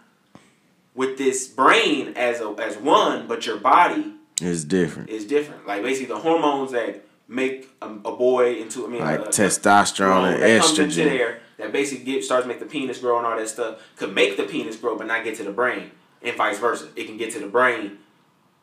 with 0.94 1.18
this 1.18 1.48
brain 1.48 2.12
as 2.16 2.40
a 2.40 2.54
as 2.58 2.76
one 2.76 3.26
but 3.26 3.46
your 3.46 3.56
body 3.58 4.12
is 4.42 4.64
different. 4.64 5.08
is 5.10 5.24
different 5.24 5.66
like 5.66 5.82
basically 5.82 6.14
the 6.14 6.20
hormones 6.20 6.72
that 6.72 7.04
make 7.28 7.68
a, 7.82 7.86
a 7.86 8.16
boy 8.16 8.54
into 8.56 8.86
I 8.86 8.88
mean 8.88 9.00
Like 9.00 9.20
a- 9.20 9.24
testosterone 9.24 10.34
and 10.34 10.42
that 10.42 10.60
comes 10.62 10.78
into 10.78 11.00
estrogen. 11.00 11.04
there 11.04 11.38
that 11.58 11.72
basically 11.72 12.04
get, 12.04 12.24
starts 12.24 12.44
to 12.44 12.48
make 12.48 12.58
the 12.58 12.66
penis 12.66 12.98
grow 12.98 13.18
and 13.18 13.26
all 13.26 13.36
that 13.36 13.48
stuff 13.48 13.80
could 13.96 14.14
make 14.14 14.36
the 14.36 14.42
penis 14.44 14.76
grow 14.76 14.96
but 14.96 15.06
not 15.06 15.24
get 15.24 15.36
to 15.36 15.44
the 15.44 15.52
brain 15.52 15.90
and 16.22 16.36
vice 16.36 16.58
versa. 16.58 16.88
It 16.96 17.04
can 17.04 17.16
get 17.16 17.32
to 17.32 17.38
the 17.38 17.46
brain 17.46 17.98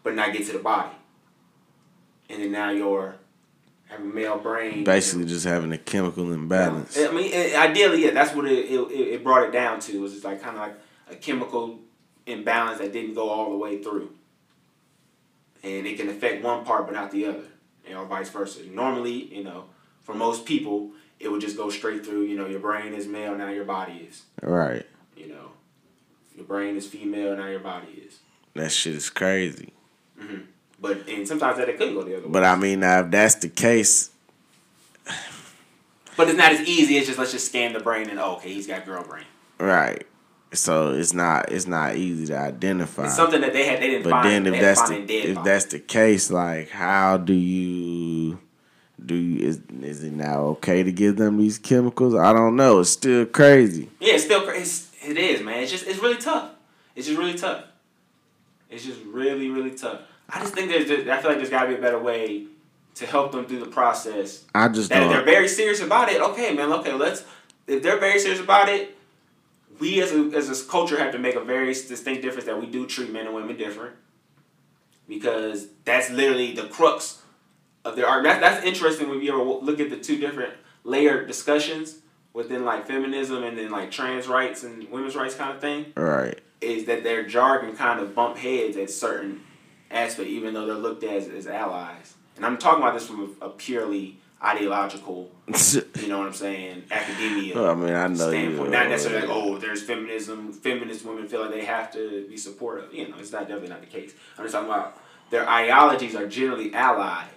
but 0.04 0.16
not 0.16 0.34
get 0.34 0.46
to 0.48 0.54
the 0.54 0.60
body. 0.60 0.96
And 2.30 2.42
then 2.42 2.52
now 2.52 2.72
you're 2.72 3.16
having 3.86 4.10
a 4.10 4.14
male 4.14 4.38
brain. 4.38 4.84
Basically, 4.84 5.26
just 5.26 5.46
having 5.46 5.72
a 5.72 5.78
chemical 5.78 6.32
imbalance. 6.32 6.98
I 6.98 7.12
mean, 7.12 7.32
ideally, 7.56 8.06
yeah, 8.06 8.12
that's 8.12 8.34
what 8.34 8.46
it, 8.46 8.66
it, 8.72 8.80
it 8.92 9.24
brought 9.24 9.44
it 9.44 9.52
down 9.52 9.80
to. 9.82 10.02
Was 10.02 10.14
just 10.14 10.24
like 10.24 10.42
kind 10.42 10.56
of 10.56 10.62
like 10.62 10.76
a 11.10 11.16
chemical 11.16 11.80
imbalance 12.32 12.80
that 12.80 12.92
didn't 12.94 13.14
go 13.16 13.30
all 13.30 13.52
the 13.52 13.58
way 13.58 13.82
through, 13.82 14.12
and 15.64 15.86
it 15.86 15.98
can 15.98 16.10
affect 16.10 16.44
one 16.44 16.66
part 16.66 16.86
but 16.86 16.94
not 16.94 17.12
the 17.12 17.26
other, 17.26 17.44
you 17.88 17.94
know, 17.94 18.06
vice 18.06 18.30
versa. 18.30 18.66
Normally, 18.66 19.34
you 19.34 19.44
know, 19.44 19.66
for 20.02 20.14
most 20.16 20.46
people, 20.46 20.92
it 21.20 21.32
would 21.32 21.42
just 21.42 21.58
go 21.58 21.70
straight 21.70 22.06
through. 22.06 22.24
You 22.24 22.38
know, 22.38 22.48
your 22.48 22.60
brain 22.60 22.94
is 22.94 23.08
male, 23.08 23.36
now 23.36 23.50
your 23.50 23.66
body 23.66 24.08
is. 24.10 24.24
Right. 24.42 24.86
You 25.16 25.28
know, 25.30 25.52
your 26.36 26.46
brain 26.46 26.76
is 26.76 26.88
female, 26.88 27.36
now 27.38 27.48
your 27.48 27.60
body 27.60 28.04
is. 28.08 28.20
That 28.56 28.72
shit 28.72 28.96
is 28.96 29.10
crazy. 29.10 29.74
Mm-hmm. 30.20 30.42
But 30.80 31.08
and 31.08 31.28
sometimes 31.28 31.58
that 31.58 31.70
it 31.70 31.78
could 31.78 31.94
go 31.94 32.04
the 32.04 32.18
other 32.18 32.26
way. 32.26 32.32
But 32.32 32.44
I 32.44 32.56
mean, 32.56 32.80
now 32.80 33.02
if 33.02 33.12
that's 33.12 33.36
the 33.36 33.50
case, 33.50 34.10
But 36.18 36.28
it's 36.28 36.38
not 36.38 36.52
as 36.52 36.62
easy 36.62 36.98
as 36.98 37.06
just 37.08 37.18
let's 37.18 37.32
just 37.32 37.48
scan 37.48 37.74
the 37.74 37.80
brain 37.80 38.10
and 38.10 38.20
oh, 38.20 38.36
okay, 38.36 38.52
he's 38.54 38.68
got 38.68 38.86
girl 38.86 39.04
brain. 39.04 39.26
right? 39.60 40.06
So 40.54 40.92
it's 40.92 41.14
not 41.14 41.52
it's 41.52 41.68
not 41.68 41.96
easy 41.96 42.26
to 42.28 42.38
identify. 42.38 43.06
It's 43.06 43.16
something 43.16 43.40
that 43.42 43.54
they 43.54 43.66
had 43.66 43.82
they 43.82 43.88
didn't 43.90 44.04
But 44.04 44.12
find. 44.12 44.46
then 44.46 44.54
if 44.54 44.62
that's 44.62 44.90
the 44.90 44.96
if 44.98 45.36
bodies. 45.36 45.46
that's 45.46 45.66
the 45.66 45.80
case, 45.80 46.30
like 46.30 46.70
how 46.70 47.18
do 47.18 47.34
you 47.34 48.40
do 49.04 49.16
you, 49.16 49.48
is 49.48 49.62
is 49.82 50.04
it 50.04 50.12
now 50.12 50.42
okay 50.48 50.84
to 50.84 50.92
give 50.92 51.16
them 51.16 51.38
these 51.38 51.58
chemicals? 51.58 52.16
I 52.16 52.34
don't 52.34 52.56
know. 52.58 52.82
It's 52.82 52.90
still 52.90 53.26
crazy. 53.26 53.90
Yeah, 54.00 54.16
it's 54.16 54.26
still 54.26 54.48
it's, 54.50 54.92
it 55.08 55.18
is, 55.18 55.42
man. 55.42 55.64
It's 55.64 55.72
just 55.72 55.88
it's 55.88 56.00
really 56.00 56.18
tough. 56.18 56.52
It's 56.96 57.08
just 57.08 57.18
really 57.18 57.36
tough. 57.38 57.64
It's 58.70 58.84
just 58.86 59.00
really 59.06 59.50
really 59.50 59.72
tough. 59.72 60.02
I 60.30 60.40
just 60.42 60.54
think 60.54 60.70
there's 60.70 60.88
just, 60.88 61.08
I 61.08 61.22
feel 61.22 61.30
like 61.32 61.38
there's 61.40 61.50
got 61.50 61.64
to 61.64 61.70
be 61.70 61.76
a 61.76 61.82
better 61.82 62.00
way 62.00 62.46
to 62.96 63.06
help 63.06 63.32
them 63.32 63.46
through 63.46 63.60
the 63.60 63.66
process. 63.68 64.46
I 64.54 64.68
just 64.68 64.90
That 64.90 65.04
if 65.04 65.10
they're 65.10 65.24
very 65.24 65.48
serious 65.48 65.82
about 65.82 66.10
it, 66.10 66.22
okay, 66.22 66.54
man. 66.54 66.72
Okay, 66.74 66.94
let's. 66.94 67.24
If 67.68 67.84
they're 67.84 68.00
very 68.00 68.20
serious 68.20 68.42
about 68.42 68.70
it, 68.70 68.98
we 69.82 70.02
as 70.02 70.12
a 70.14 70.32
as 70.34 70.48
a 70.50 70.66
culture 70.66 70.98
have 70.98 71.12
to 71.12 71.20
make 71.20 71.36
a 71.36 71.44
very 71.44 71.74
distinct 71.74 72.22
difference 72.22 72.46
that 72.46 72.58
we 72.60 72.68
do 72.68 72.86
treat 72.88 73.12
men 73.12 73.26
and 73.26 73.36
women 73.36 73.58
different. 73.58 73.96
Because 75.10 75.68
that's 75.84 76.10
literally 76.10 76.54
the 76.54 76.68
crux 76.68 77.22
of 77.84 77.96
their 77.98 78.08
art. 78.08 78.24
That, 78.24 78.40
that's 78.40 78.64
interesting 78.66 79.10
when 79.10 79.22
you 79.22 79.34
ever 79.34 79.44
look 79.44 79.80
at 79.80 79.90
the 79.90 79.98
two 79.98 80.18
different 80.18 80.54
layered 80.86 81.28
discussions 81.28 81.98
within 82.34 82.64
like 82.64 82.88
feminism 82.88 83.44
and 83.44 83.58
then 83.58 83.72
like 83.72 83.92
trans 83.92 84.28
rights 84.28 84.64
and 84.64 84.90
women's 84.90 85.16
rights 85.16 85.36
kind 85.36 85.54
of 85.54 85.60
thing 85.60 85.88
Right. 85.98 86.40
is 86.62 86.86
that 86.86 87.04
their 87.04 87.26
jargon 87.28 87.76
kind 87.76 88.00
of 88.00 88.16
bump 88.16 88.38
heads 88.38 88.78
at 88.78 88.90
certain 88.90 89.42
aspects, 89.90 90.32
even 90.32 90.54
though 90.54 90.66
they're 90.66 90.76
looked 90.76 91.04
at 91.04 91.10
as, 91.14 91.28
as 91.28 91.48
allies. 91.48 92.14
And 92.38 92.46
I'm 92.46 92.58
talking 92.58 92.82
about 92.82 92.94
this 92.94 93.08
from 93.08 93.36
a, 93.42 93.48
a 93.48 93.50
purely 93.50 94.21
ideological, 94.44 95.30
you 95.48 96.08
know 96.08 96.20
what 96.20 96.28
I'm 96.28 96.34
saying, 96.34 96.84
academia 96.92 97.62
I 97.62 97.76
mean, 97.76 97.94
I 97.94 98.08
know 98.08 98.16
standpoint. 98.30 98.72
Not 98.72 98.90
necessarily 98.90 99.28
like, 99.28 99.36
oh, 99.36 99.58
there's 99.58 99.84
feminism. 99.84 100.52
Feminist 100.52 101.06
women 101.06 101.28
feel 101.28 101.42
like 101.42 101.52
they 101.52 101.66
have 101.66 101.92
to 101.94 102.26
be 102.28 102.38
supportive. 102.38 102.94
You 102.94 103.08
know, 103.10 103.16
it's 103.20 103.32
not 103.32 103.42
definitely 103.48 103.70
not 103.70 103.82
the 103.82 103.88
case. 103.88 104.14
I'm 104.38 104.44
just 104.46 104.54
talking 104.54 104.70
about 104.70 104.98
their 105.30 105.48
ideologies 105.48 106.16
are 106.16 106.28
generally 106.28 106.74
allied, 106.74 107.30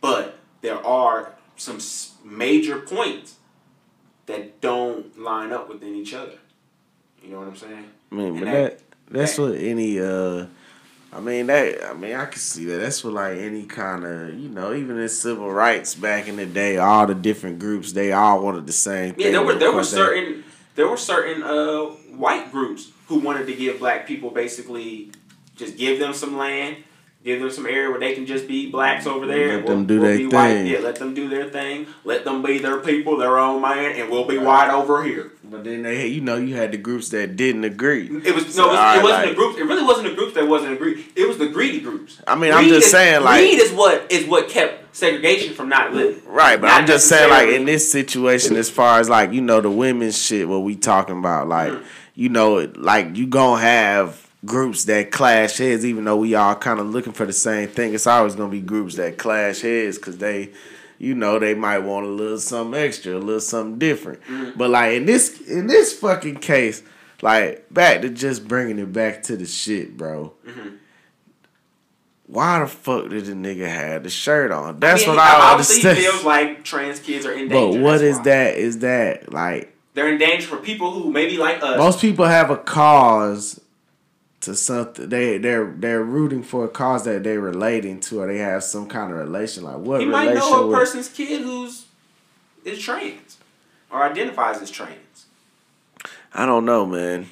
but 0.00 0.38
there 0.62 0.84
are 0.84 1.34
some 1.56 1.78
major 2.24 2.78
points 2.80 3.36
that 4.26 4.60
don't 4.60 5.18
line 5.18 5.52
up 5.52 5.68
within 5.68 5.94
each 5.94 6.14
other. 6.14 6.38
You 7.22 7.30
know 7.30 7.38
what 7.40 7.48
I'm 7.48 7.56
saying? 7.56 7.90
I 8.10 8.14
mean, 8.14 8.26
And 8.28 8.38
but 8.40 8.44
that- 8.46 8.78
that 8.78 8.82
that's 9.10 9.36
that- 9.36 9.42
what 9.42 9.54
any 9.56 10.00
uh 10.00 10.46
I 11.12 11.20
mean 11.20 11.46
that 11.46 11.84
I 11.84 11.94
mean 11.94 12.14
I 12.14 12.26
can 12.26 12.38
see 12.38 12.66
that. 12.66 12.78
That's 12.78 13.02
what 13.02 13.14
like 13.14 13.38
any 13.38 13.64
kind 13.64 14.04
of 14.04 14.34
you 14.34 14.48
know, 14.48 14.74
even 14.74 14.98
in 14.98 15.08
civil 15.08 15.50
rights 15.50 15.94
back 15.94 16.28
in 16.28 16.36
the 16.36 16.46
day, 16.46 16.76
all 16.76 17.06
the 17.06 17.14
different 17.14 17.58
groups 17.58 17.92
they 17.92 18.12
all 18.12 18.42
wanted 18.42 18.66
the 18.66 18.72
same 18.72 19.14
thing. 19.14 19.26
Yeah, 19.26 19.32
there 19.32 19.42
were 19.42 19.54
there 19.54 19.72
were 19.72 19.84
certain 19.84 20.44
there 20.74 20.86
were 20.86 20.96
certain 20.96 21.42
uh, 21.42 21.84
white 22.16 22.52
groups 22.52 22.92
who 23.06 23.20
wanted 23.20 23.46
to 23.46 23.54
give 23.54 23.78
black 23.78 24.06
people 24.06 24.30
basically 24.30 25.10
just 25.56 25.76
give 25.76 25.98
them 25.98 26.12
some 26.12 26.36
land, 26.36 26.76
give 27.24 27.40
them 27.40 27.50
some 27.50 27.66
area 27.66 27.90
where 27.90 27.98
they 27.98 28.14
can 28.14 28.26
just 28.26 28.46
be 28.46 28.70
blacks 28.70 29.06
over 29.06 29.26
there. 29.26 29.56
Let 29.56 29.66
them 29.66 29.86
do 29.86 30.00
we'll 30.00 30.08
their 30.08 30.18
be 30.18 30.26
white. 30.26 30.48
thing. 30.48 30.66
Yeah, 30.66 30.78
let 30.80 30.96
them 30.96 31.14
do 31.14 31.28
their 31.28 31.48
thing. 31.48 31.86
Let 32.04 32.24
them 32.24 32.42
be 32.42 32.58
their 32.58 32.80
people, 32.80 33.16
their 33.16 33.38
own 33.38 33.62
man, 33.62 33.98
and 33.98 34.10
we'll 34.10 34.26
be 34.26 34.38
white 34.38 34.70
over 34.70 35.02
here. 35.02 35.32
But 35.50 35.64
then 35.64 35.82
they 35.82 36.06
you 36.08 36.20
know, 36.20 36.36
you 36.36 36.54
had 36.54 36.72
the 36.72 36.76
groups 36.78 37.08
that 37.10 37.36
didn't 37.36 37.64
agree. 37.64 38.06
It 38.24 38.34
was 38.34 38.54
So, 38.54 38.62
no, 38.62 38.68
it, 38.68 38.70
was, 38.72 38.78
right, 38.78 39.02
wasn't 39.02 39.20
like- 39.22 39.28
the 39.30 39.34
groups. 39.34 39.58
It 39.58 39.64
really 39.64 39.82
wasn't 39.84 40.08
the 40.10 40.14
groups 40.14 40.34
that 40.34 40.46
wasn't 40.46 40.72
agreed. 40.74 41.04
It 41.16 41.26
was 41.26 41.38
the 41.38 41.48
greedy 41.48 41.80
groups. 41.80 42.20
I 42.26 42.34
mean, 42.34 42.52
I'm 42.52 42.68
just 42.68 42.86
is- 42.86 42.92
saying, 42.92 43.22
like- 43.24 43.40
greed 43.40 43.58
is 43.60 43.72
what 43.72 44.10
is 44.10 44.26
what 44.26 44.48
kept 44.48 44.94
segregation 44.96 45.54
from 45.54 45.68
not 45.68 45.94
living. 45.94 46.20
Right, 46.26 46.60
but 46.60 46.66
Not 46.68 46.80
I'm 46.82 46.86
just 46.86 47.08
saying, 47.08 47.30
like 47.30 47.48
in 47.48 47.64
this 47.64 47.90
situation, 47.90 48.56
as 48.56 48.68
far 48.68 49.00
as 49.00 49.08
like 49.08 49.32
you 49.32 49.40
know 49.40 49.60
the 49.60 49.70
women's 49.70 50.20
shit, 50.22 50.48
what 50.48 50.58
we 50.62 50.76
talking 50.76 51.18
about, 51.18 51.48
like 51.48 51.72
Mm. 51.72 51.82
you 52.14 52.28
know, 52.28 52.70
like 52.76 53.16
you 53.16 53.26
gonna 53.26 53.60
have 53.62 54.26
groups 54.44 54.84
that 54.84 55.10
clash 55.10 55.56
heads, 55.58 55.84
even 55.84 56.04
though 56.04 56.16
we 56.16 56.34
all 56.34 56.54
kind 56.54 56.78
of 56.78 56.86
looking 56.90 57.12
for 57.12 57.24
the 57.26 57.32
same 57.32 57.68
thing. 57.68 57.94
It's 57.94 58.06
always 58.06 58.34
gonna 58.34 58.50
be 58.50 58.60
groups 58.60 58.96
that 58.96 59.16
clash 59.18 59.60
heads 59.62 59.96
because 59.98 60.18
they, 60.18 60.50
you 60.98 61.14
know, 61.14 61.38
they 61.38 61.54
might 61.54 61.78
want 61.78 62.06
a 62.06 62.10
little 62.10 62.38
something 62.38 62.80
extra, 62.80 63.16
a 63.16 63.18
little 63.18 63.40
something 63.40 63.78
different. 63.78 64.20
Mm. 64.24 64.56
But 64.56 64.70
like 64.70 64.94
in 64.94 65.06
this 65.06 65.40
in 65.42 65.66
this 65.66 65.92
fucking 65.92 66.36
case, 66.36 66.82
like 67.22 67.72
back 67.72 68.02
to 68.02 68.10
just 68.10 68.46
bringing 68.46 68.78
it 68.78 68.92
back 68.92 69.22
to 69.24 69.36
the 69.36 69.46
shit, 69.46 69.96
bro. 69.96 70.34
Mm-hmm. 70.46 70.68
Why 72.26 72.60
the 72.60 72.66
fuck 72.66 73.08
did 73.08 73.24
the 73.24 73.32
nigga 73.32 73.66
have 73.66 74.02
the 74.02 74.10
shirt 74.10 74.50
on? 74.50 74.80
That's 74.80 75.04
I 75.04 75.06
mean, 75.06 75.16
what 75.16 75.24
I 75.24 75.52
understand. 75.52 75.96
He 75.96 76.04
feels 76.04 76.24
like 76.24 76.62
trans 76.62 77.00
kids 77.00 77.24
are 77.24 77.32
in 77.32 77.48
danger. 77.48 77.54
But 77.54 77.80
what 77.80 78.02
is 78.02 78.16
why. 78.18 78.22
that? 78.24 78.56
Is 78.56 78.80
that 78.80 79.32
like 79.32 79.74
They're 79.94 80.12
in 80.12 80.18
danger 80.18 80.46
for 80.46 80.58
people 80.58 80.90
who 80.90 81.10
maybe 81.10 81.38
like 81.38 81.62
us. 81.62 81.78
most 81.78 82.00
people 82.00 82.26
have 82.26 82.50
a 82.50 82.56
cause 82.56 83.60
to 84.40 84.54
something 84.54 85.08
they 85.08 85.38
they're 85.38 85.66
they're 85.76 86.02
rooting 86.02 86.42
for 86.42 86.64
a 86.64 86.68
cause 86.68 87.04
that 87.04 87.24
they're 87.24 87.40
relating 87.40 87.98
to 88.00 88.20
or 88.20 88.26
they 88.26 88.38
have 88.38 88.62
some 88.62 88.88
kind 88.88 89.10
of 89.12 89.18
relation 89.18 89.64
like 89.64 89.78
what 89.78 90.00
you 90.00 90.06
might 90.08 90.34
know 90.34 90.62
a 90.62 90.66
with 90.66 90.76
person's 90.76 91.08
kid 91.08 91.42
who's 91.42 91.86
is 92.64 92.78
trans 92.78 93.38
or 93.90 94.02
identifies 94.02 94.60
as 94.60 94.70
trans. 94.70 95.26
I 96.32 96.46
don't 96.46 96.64
know 96.64 96.86
man 96.86 97.26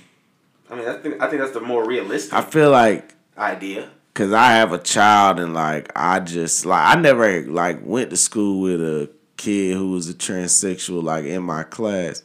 I 0.69 0.75
mean, 0.75 0.89
I 0.89 0.97
think 0.97 1.23
I 1.23 1.29
think 1.29 1.43
that's 1.43 1.53
the 1.55 1.61
more 1.61 1.87
realistic 1.87 2.33
I 2.33 2.43
feel 2.43 2.71
like 2.71 3.15
idea. 3.39 3.91
cuz 4.15 4.33
I 4.33 4.53
have 4.53 4.73
a 4.73 4.79
child 4.79 5.39
and 5.39 5.55
like 5.55 5.93
I 5.95 6.19
just 6.21 6.67
like 6.67 6.97
I 6.97 7.01
never 7.01 7.43
like 7.43 7.81
went 7.85 8.11
to 8.11 8.17
school 8.17 8.61
with 8.61 8.81
a 8.81 9.09
kid 9.37 9.77
who 9.77 9.93
was 9.93 10.09
a 10.09 10.15
transsexual 10.15 11.03
like 11.03 11.25
in 11.25 11.43
my 11.43 11.63
class 11.63 12.23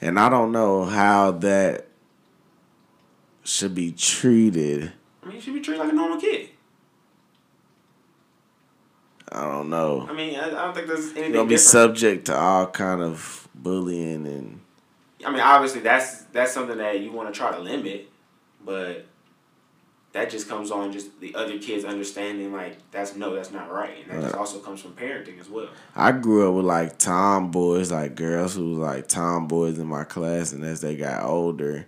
and 0.00 0.18
I 0.18 0.28
don't 0.28 0.50
know 0.52 0.84
how 0.84 1.30
that 1.32 1.85
should 3.46 3.74
be 3.74 3.92
treated 3.92 4.92
I 5.22 5.26
mean, 5.26 5.36
you 5.36 5.40
should 5.40 5.54
be 5.54 5.60
treated 5.60 5.80
like 5.80 5.92
a 5.92 5.94
normal 5.94 6.20
kid. 6.20 6.50
I 9.32 9.42
don't 9.42 9.70
know 9.70 10.06
I 10.08 10.12
mean, 10.12 10.38
I, 10.38 10.48
I 10.48 10.50
don't 10.50 10.74
think 10.74 10.86
there's 10.86 11.12
anything 11.12 11.32
gonna 11.32 11.44
be 11.44 11.56
different. 11.56 11.60
subject 11.60 12.26
to 12.26 12.36
all 12.36 12.66
kind 12.66 13.02
of 13.02 13.48
bullying 13.54 14.26
and 14.26 14.60
I 15.24 15.30
mean, 15.30 15.40
obviously 15.40 15.80
that's 15.80 16.22
that's 16.32 16.52
something 16.52 16.78
that 16.78 17.00
you 17.00 17.10
want 17.10 17.32
to 17.32 17.36
try 17.36 17.50
to 17.50 17.58
limit, 17.58 18.08
but 18.64 19.06
that 20.12 20.30
just 20.30 20.48
comes 20.48 20.70
on 20.70 20.92
just 20.92 21.20
the 21.20 21.34
other 21.34 21.58
kids 21.58 21.84
understanding 21.84 22.52
like 22.52 22.78
that's 22.92 23.16
no, 23.16 23.34
that's 23.34 23.50
not 23.50 23.72
right, 23.72 23.96
and 24.02 24.10
that 24.12 24.22
just 24.22 24.34
also 24.36 24.60
comes 24.60 24.80
from 24.80 24.92
parenting 24.92 25.40
as 25.40 25.48
well. 25.48 25.68
I 25.96 26.12
grew 26.12 26.48
up 26.48 26.54
with 26.54 26.64
like 26.64 26.98
tomboys, 26.98 27.90
like 27.90 28.14
girls 28.14 28.54
who 28.54 28.70
was 28.70 28.78
like 28.78 29.08
tomboys 29.08 29.78
in 29.78 29.86
my 29.88 30.04
class, 30.04 30.52
and 30.52 30.64
as 30.64 30.80
they 30.80 30.96
got 30.96 31.24
older, 31.24 31.86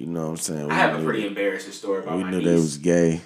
you 0.00 0.06
know 0.06 0.22
what 0.22 0.30
I'm 0.30 0.36
saying. 0.38 0.66
We 0.66 0.72
I 0.72 0.76
have 0.76 0.98
a 0.98 1.04
pretty 1.04 1.26
embarrassing 1.26 1.72
story 1.72 2.02
about 2.02 2.16
We 2.16 2.24
my 2.24 2.30
knew 2.30 2.40
they 2.40 2.54
was 2.54 2.78
gay. 2.78 3.20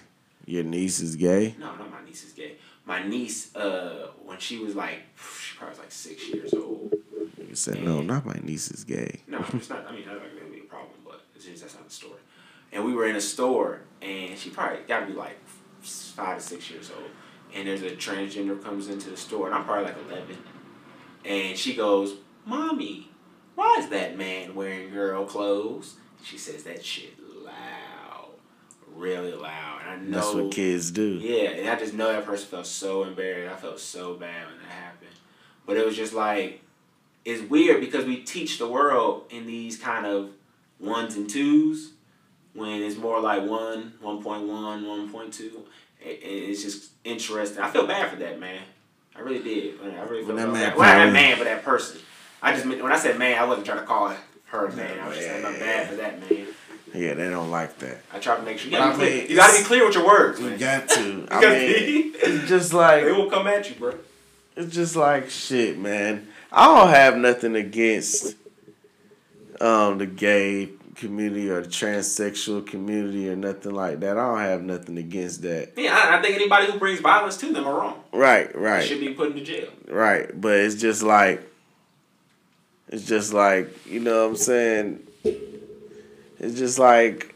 Your 0.45 0.65
niece 0.65 0.99
is 0.99 1.15
gay. 1.15 1.55
No, 1.57 1.67
not 1.67 1.89
my 1.89 2.05
niece 2.05 2.25
is 2.25 2.33
gay. 2.33 2.57
My 2.85 3.07
niece, 3.07 3.55
uh, 3.55 4.09
when 4.25 4.39
she 4.39 4.59
was 4.59 4.75
like, 4.75 4.99
she 5.41 5.57
probably 5.57 5.71
was 5.71 5.79
like 5.79 5.93
six 5.93 6.29
years 6.29 6.53
old. 6.53 6.93
You 7.39 7.55
said 7.55 7.85
no, 7.85 8.03
not 8.03 8.27
my 8.27 8.41
niece 8.43 8.73
is 8.73 8.83
gay. 8.83 9.21
No, 9.29 9.45
it's 9.53 9.71
not. 9.71 9.87
I 9.89 9.93
mean, 9.93 10.05
that's 10.05 10.21
not 10.21 10.37
gonna 10.37 10.51
be 10.51 10.59
a 10.59 10.65
problem, 10.65 10.97
but 11.05 11.23
it's 11.37 11.45
just 11.45 11.63
that's 11.63 11.75
not 11.75 11.87
the 11.87 11.95
story. 11.95 12.19
And 12.73 12.85
we 12.85 12.93
were 12.93 13.07
in 13.07 13.15
a 13.15 13.21
store, 13.21 13.83
and 14.03 14.37
she 14.37 14.51
probably 14.51 14.81
got 14.89 15.01
to 15.01 15.07
be 15.07 15.13
like 15.13 15.39
five 15.81 16.39
to 16.39 16.43
six 16.43 16.69
years 16.73 16.91
old. 16.91 17.09
And 17.55 17.69
there's 17.69 17.83
a 17.83 17.91
transgender 17.91 18.61
comes 18.61 18.89
into 18.89 19.11
the 19.11 19.17
store, 19.17 19.47
and 19.47 19.55
I'm 19.55 19.65
probably 19.65 19.85
like 19.85 19.97
eleven. 20.11 20.39
And 21.25 21.57
she 21.57 21.75
goes, 21.75 22.17
"Mommy, 22.45 23.11
why 23.55 23.77
is 23.79 23.91
that 23.91 24.19
man 24.19 24.57
wearing 24.57 24.91
girl 24.91 25.25
clothes?" 25.25 25.95
She 26.25 26.39
says 26.39 26.65
that 26.65 26.85
shit 26.85 27.15
loud, 27.45 28.31
really 28.95 29.33
loud. 29.33 29.83
And 29.83 29.91
I 29.91 29.97
know 29.97 30.17
That's 30.19 30.35
what 30.35 30.53
kids 30.53 30.91
do. 30.91 31.19
Yeah, 31.19 31.51
and 31.51 31.69
I 31.69 31.77
just 31.77 31.93
know 31.93 32.11
that 32.11 32.25
person 32.25 32.47
felt 32.49 32.67
so 32.67 33.05
embarrassed. 33.05 33.55
I 33.55 33.57
felt 33.61 33.79
so 33.79 34.15
bad 34.15 34.47
when 34.47 34.59
that 34.59 34.73
happened. 34.73 35.11
But 35.67 35.77
it 35.77 35.85
was 35.85 35.97
just 35.97 36.15
like 36.15 36.63
it's 37.25 37.43
weird 37.49 37.81
because 37.81 38.05
we 38.05 38.17
teach 38.19 38.59
the 38.59 38.69
world 38.69 39.25
in 39.31 39.47
these 39.47 39.79
kind 39.79 40.07
of 40.07 40.31
ones 40.81 41.17
and 41.17 41.29
twos 41.29 41.93
when 42.55 42.83
it's 42.83 42.97
more 42.97 43.21
like 43.21 43.43
1, 43.43 43.95
1.1, 44.03 44.23
1.2. 44.23 45.41
It, 45.41 46.07
it's 46.07 46.63
just 46.63 46.91
interesting. 47.05 47.63
I 47.63 47.71
feel 47.71 47.87
bad 47.87 48.11
for 48.11 48.17
that 48.17 48.39
man. 48.39 48.63
I 49.17 49.21
really 49.21 49.43
did. 49.43 49.81
I 49.83 50.03
really 50.05 50.25
feel 50.25 50.37
that 50.37 50.47
bad. 50.47 50.53
man 50.53 50.77
well, 50.77 50.99
not 50.99 51.05
that 51.07 51.13
man, 51.13 51.39
but 51.39 51.45
that 51.45 51.65
person. 51.65 52.01
I 52.43 52.53
just 52.53 52.67
when 52.67 52.93
I 52.93 52.99
said 52.99 53.19
man, 53.19 53.39
I 53.39 53.45
wasn't 53.45 53.67
trying 53.67 53.81
to 53.81 53.85
call 53.85 54.09
her 54.55 54.67
a 54.67 54.73
man. 54.73 54.99
I 55.01 55.09
was 55.09 55.17
just 55.17 55.29
saying 55.29 55.45
I'm 55.45 55.59
bad 55.59 55.89
for 55.89 55.97
that 55.97 56.21
man. 56.21 56.47
Yeah, 56.95 57.15
they 57.15 57.29
don't 57.29 57.51
like 57.51 57.77
that. 57.79 57.99
I 58.13 58.21
try 58.21 58.37
to 58.37 58.43
make 58.43 58.59
sure 58.59 58.71
you 58.71 58.77
gotta, 58.79 58.97
be, 58.97 59.05
mean, 59.05 59.27
you 59.29 59.37
gotta 59.37 59.59
be 59.59 59.65
clear 59.65 59.85
with 59.85 59.95
your 59.97 60.07
words, 60.07 60.39
You 60.41 60.51
man. 60.51 60.59
got 60.59 60.89
to. 60.91 61.01
You 61.03 61.27
I 61.31 61.41
mean, 61.41 62.13
be- 62.13 62.19
it's 62.19 62.49
just 62.49 62.73
like 62.73 63.05
they 63.05 63.11
will 63.13 63.29
come 63.29 63.47
at 63.49 63.69
you, 63.69 63.75
bro. 63.77 63.95
it's 64.57 64.73
just 64.75 64.95
like 64.95 65.29
shit, 65.29 65.77
man. 65.79 66.29
I 66.53 66.67
don't 66.67 66.89
have 66.91 67.17
nothing 67.17 67.57
against 67.57 68.37
um 69.61 69.99
the 69.99 70.07
gay 70.07 70.71
community 70.95 71.51
or 71.51 71.61
the 71.63 71.69
transsexual 71.69 72.65
community 72.65 73.29
or 73.29 73.35
nothing 73.35 73.75
like 73.75 73.99
that. 74.01 74.17
I 74.17 74.23
don't 74.29 74.39
have 74.39 74.63
nothing 74.63 74.97
against 74.97 75.43
that. 75.43 75.73
Yeah, 75.77 75.93
I, 75.93 76.19
I 76.19 76.23
think 76.23 76.37
anybody 76.37 76.71
who 76.71 76.79
brings 76.79 77.01
violence 77.01 77.37
to 77.39 77.53
them 77.53 77.67
are 77.67 77.77
wrong. 77.81 78.01
Right, 78.13 78.53
They 78.53 78.59
right, 78.59 78.85
should 78.87 79.01
be 79.01 79.11
put 79.15 79.31
into 79.33 79.43
jail. 79.43 79.69
right. 79.89 80.31
But 80.41 80.59
it's 80.61 80.77
just 80.77 81.03
like 81.03 81.43
it's 82.89 83.07
just 83.07 83.33
like, 83.33 83.87
you 83.87 84.01
know 84.01 84.23
what 84.23 84.31
I'm 84.31 84.37
saying? 84.37 85.07
It's 85.25 86.59
just 86.59 86.79
like 86.79 87.35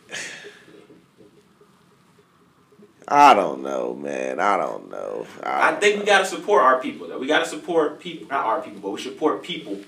I 3.11 3.33
don't 3.33 3.63
know, 3.63 3.95
man. 3.95 4.39
I 4.39 4.59
don't 4.59 4.91
know. 4.91 5.27
I 5.43 5.71
don't 5.71 5.81
think 5.81 6.01
we 6.01 6.05
gotta 6.05 6.27
support 6.27 6.63
our 6.63 6.79
people 6.79 7.09
though. 7.09 7.19
We 7.19 7.27
gotta 7.27 7.47
support 7.47 8.01
people, 8.01 8.29
not 8.29 8.45
our 8.45 8.61
people, 8.61 8.81
but 8.81 8.91
we 8.91 9.01
support 9.01 9.43
people 9.43 9.79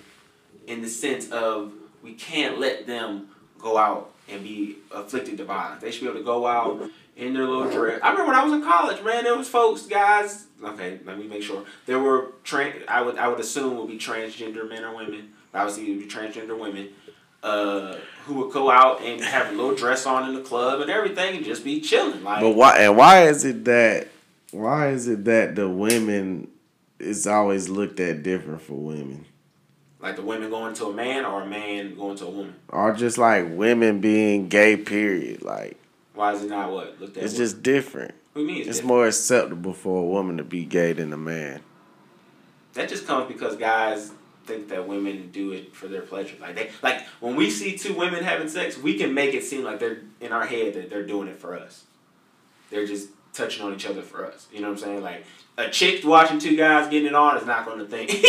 in 0.67 0.81
the 0.81 0.89
sense 0.89 1.29
of 1.31 1.73
we 2.03 2.15
can't 2.15 2.59
let 2.59 2.87
them 2.87 3.29
go 3.59 3.77
out 3.77 4.13
and 4.31 4.43
be 4.43 4.77
afflicted 4.91 5.37
to 5.37 5.45
violence. 5.45 5.83
They 5.83 5.91
should 5.91 6.01
be 6.01 6.07
able 6.07 6.21
to 6.21 6.25
go 6.25 6.47
out 6.47 6.91
in 7.15 7.35
their 7.35 7.45
little 7.45 7.71
dress. 7.71 8.01
I 8.03 8.13
remember 8.13 8.33
when 8.33 8.41
I 8.41 8.45
was 8.45 8.55
in 8.55 8.63
college, 8.63 9.05
man. 9.05 9.25
There 9.25 9.37
was 9.37 9.49
folks, 9.49 9.83
guys. 9.83 10.47
Okay, 10.65 11.01
let 11.05 11.19
me 11.19 11.27
make 11.27 11.43
sure. 11.43 11.65
There 11.85 11.99
were 11.99 12.33
trans. 12.43 12.77
I 12.89 13.03
would 13.03 13.19
I 13.19 13.29
would 13.29 13.41
assume 13.41 13.77
would 13.77 13.89
be 13.89 13.99
transgender 13.99 14.67
men 14.67 14.83
or 14.83 14.97
women. 14.97 15.33
Obviously, 15.55 15.95
be 15.97 16.07
transgender 16.07 16.59
women. 16.59 16.89
Uh, 17.43 17.97
who 18.27 18.35
would 18.35 18.53
go 18.53 18.71
out 18.71 19.01
and 19.01 19.23
have 19.23 19.49
a 19.49 19.53
little 19.53 19.75
dress 19.75 20.05
on 20.05 20.29
in 20.29 20.35
the 20.35 20.43
club 20.43 20.83
and 20.83 20.91
everything 20.91 21.37
and 21.37 21.45
just 21.45 21.65
be 21.65 21.81
chilling 21.81 22.23
like 22.23 22.43
But 22.43 22.51
why 22.51 22.77
and 22.81 22.99
why 22.99 23.29
is 23.29 23.47
it 23.47 23.65
that 23.65 24.09
why 24.51 24.89
is 24.91 25.09
it 25.09 25.25
that 25.25 25.55
the 25.57 25.67
women 25.67 26.49
is 26.99 27.27
always 27.27 27.71
looked 27.71 27.99
at 27.99 28.23
different 28.23 28.61
for 28.61 28.75
women? 28.75 29.25
like 30.01 30.17
the 30.17 30.23
women 30.23 30.51
going 30.51 30.75
to 30.75 30.87
a 30.87 30.93
man 30.93 31.25
or 31.25 31.43
a 31.43 31.47
man 31.47 31.95
going 31.95 32.17
to 32.17 32.27
a 32.27 32.31
woman. 32.31 32.55
Or 32.69 32.93
just 32.93 33.17
like 33.19 33.47
women 33.49 34.01
being 34.01 34.49
gay 34.49 34.77
period. 34.77 35.43
Like 35.43 35.79
Why 36.15 36.35
is 36.35 36.43
it 36.45 36.51
not 36.51 36.71
what 36.71 37.01
looked 37.01 37.17
at? 37.17 37.23
it's 37.23 37.33
what? 37.33 37.39
just 37.39 37.63
different. 37.63 38.13
What 38.35 38.43
do 38.43 38.47
you 38.47 38.47
mean? 38.53 38.61
It's, 38.69 38.79
It's 38.79 38.83
more 38.87 39.07
acceptable 39.07 39.73
for 39.73 40.03
a 40.03 40.07
woman 40.07 40.37
to 40.37 40.45
be 40.45 40.67
gay 40.67 40.93
than 40.93 41.11
a 41.13 41.17
man. 41.19 41.61
That 42.75 42.89
just 42.91 43.07
comes 43.07 43.29
because 43.29 43.57
guys 43.57 44.13
think 44.51 44.69
that 44.69 44.89
women 44.89 45.31
do 45.31 45.53
it 45.53 45.75
for 45.75 45.87
their 45.87 46.03
pleasure. 46.03 46.37
Like 46.41 46.57
they 46.57 46.71
like 46.83 47.07
when 47.21 47.37
we 47.37 47.51
see 47.51 47.77
two 47.77 47.95
women 47.95 48.25
having 48.25 48.49
sex, 48.49 48.77
we 48.77 48.99
can 48.99 49.15
make 49.15 49.35
it 49.35 49.45
seem 49.45 49.65
like 49.65 49.79
they're 49.79 49.99
in 50.21 50.33
our 50.33 50.47
head 50.47 50.75
that 50.75 50.91
they're 50.91 51.07
doing 51.07 51.29
it 51.29 51.37
for 51.37 51.57
us. 51.57 51.85
They're 52.71 52.87
just 52.87 53.09
touching 53.33 53.65
on 53.65 53.75
each 53.75 53.87
other 53.87 54.03
for 54.03 54.27
us. 54.27 54.49
You 54.53 54.61
know 54.61 54.69
what 54.69 54.79
I'm 54.79 54.85
saying? 54.85 55.03
Like 55.03 55.25
a 55.57 55.69
chick 55.71 56.05
watching 56.05 56.39
two 56.39 56.57
guys 56.57 56.91
getting 56.91 57.09
it 57.09 57.15
on 57.15 57.37
is 57.37 57.47
not 57.47 57.65
going 57.65 57.79
to 57.79 57.87
think, 57.87 58.11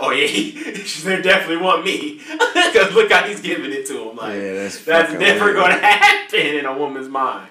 oh 0.00 0.10
yeah, 0.10 0.26
he, 0.26 0.50
they 1.04 1.22
definitely 1.22 1.58
want 1.58 1.84
me 1.84 2.18
because 2.28 2.92
look 2.94 3.12
how 3.12 3.24
he's 3.26 3.40
giving 3.40 3.72
it 3.72 3.86
to 3.86 4.10
him. 4.10 4.16
Like 4.16 4.34
yeah, 4.34 4.54
that's 4.54 4.84
that's 4.84 5.12
never 5.12 5.52
going 5.52 5.70
to 5.70 5.78
happen 5.78 6.40
in 6.40 6.66
a 6.66 6.76
woman's 6.76 7.08
mind. 7.08 7.48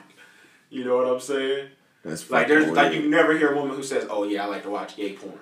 You 0.70 0.86
know 0.86 0.97
what 0.97 1.07
I'm 1.07 1.20
saying? 1.20 1.70
That's 2.03 2.30
Like 2.30 2.47
there's 2.47 2.70
like 2.72 2.93
you 2.93 3.09
never 3.09 3.38
hear 3.38 3.53
a 3.53 3.55
woman 3.55 3.76
who 3.76 3.84
says, 3.84 4.07
"Oh 4.09 4.24
yeah, 4.24 4.43
I 4.43 4.47
like 4.47 4.64
to 4.64 4.70
watch 4.70 4.95
gay 4.95 5.14
porn." 5.14 5.39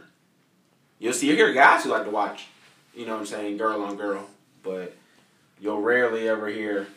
You'll 0.99 1.13
see 1.13 1.29
you 1.29 1.35
hear 1.35 1.53
guys 1.53 1.83
who 1.83 1.91
like 1.91 2.03
to 2.03 2.09
watch, 2.09 2.47
you 2.95 3.05
know 3.05 3.13
what 3.13 3.19
I'm 3.21 3.25
saying, 3.25 3.57
girl 3.57 3.81
on 3.83 3.95
girl, 3.97 4.27
but 4.63 4.95
you'll 5.59 5.81
rarely 5.81 6.27
ever 6.29 6.47
hear 6.47 6.87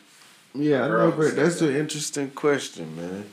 Yeah, 0.53 0.83
I 0.85 0.87
never 0.87 1.29
say 1.29 1.35
that's 1.35 1.59
that. 1.59 1.69
an 1.69 1.75
interesting 1.75 2.31
question, 2.31 2.95
man. 2.95 3.25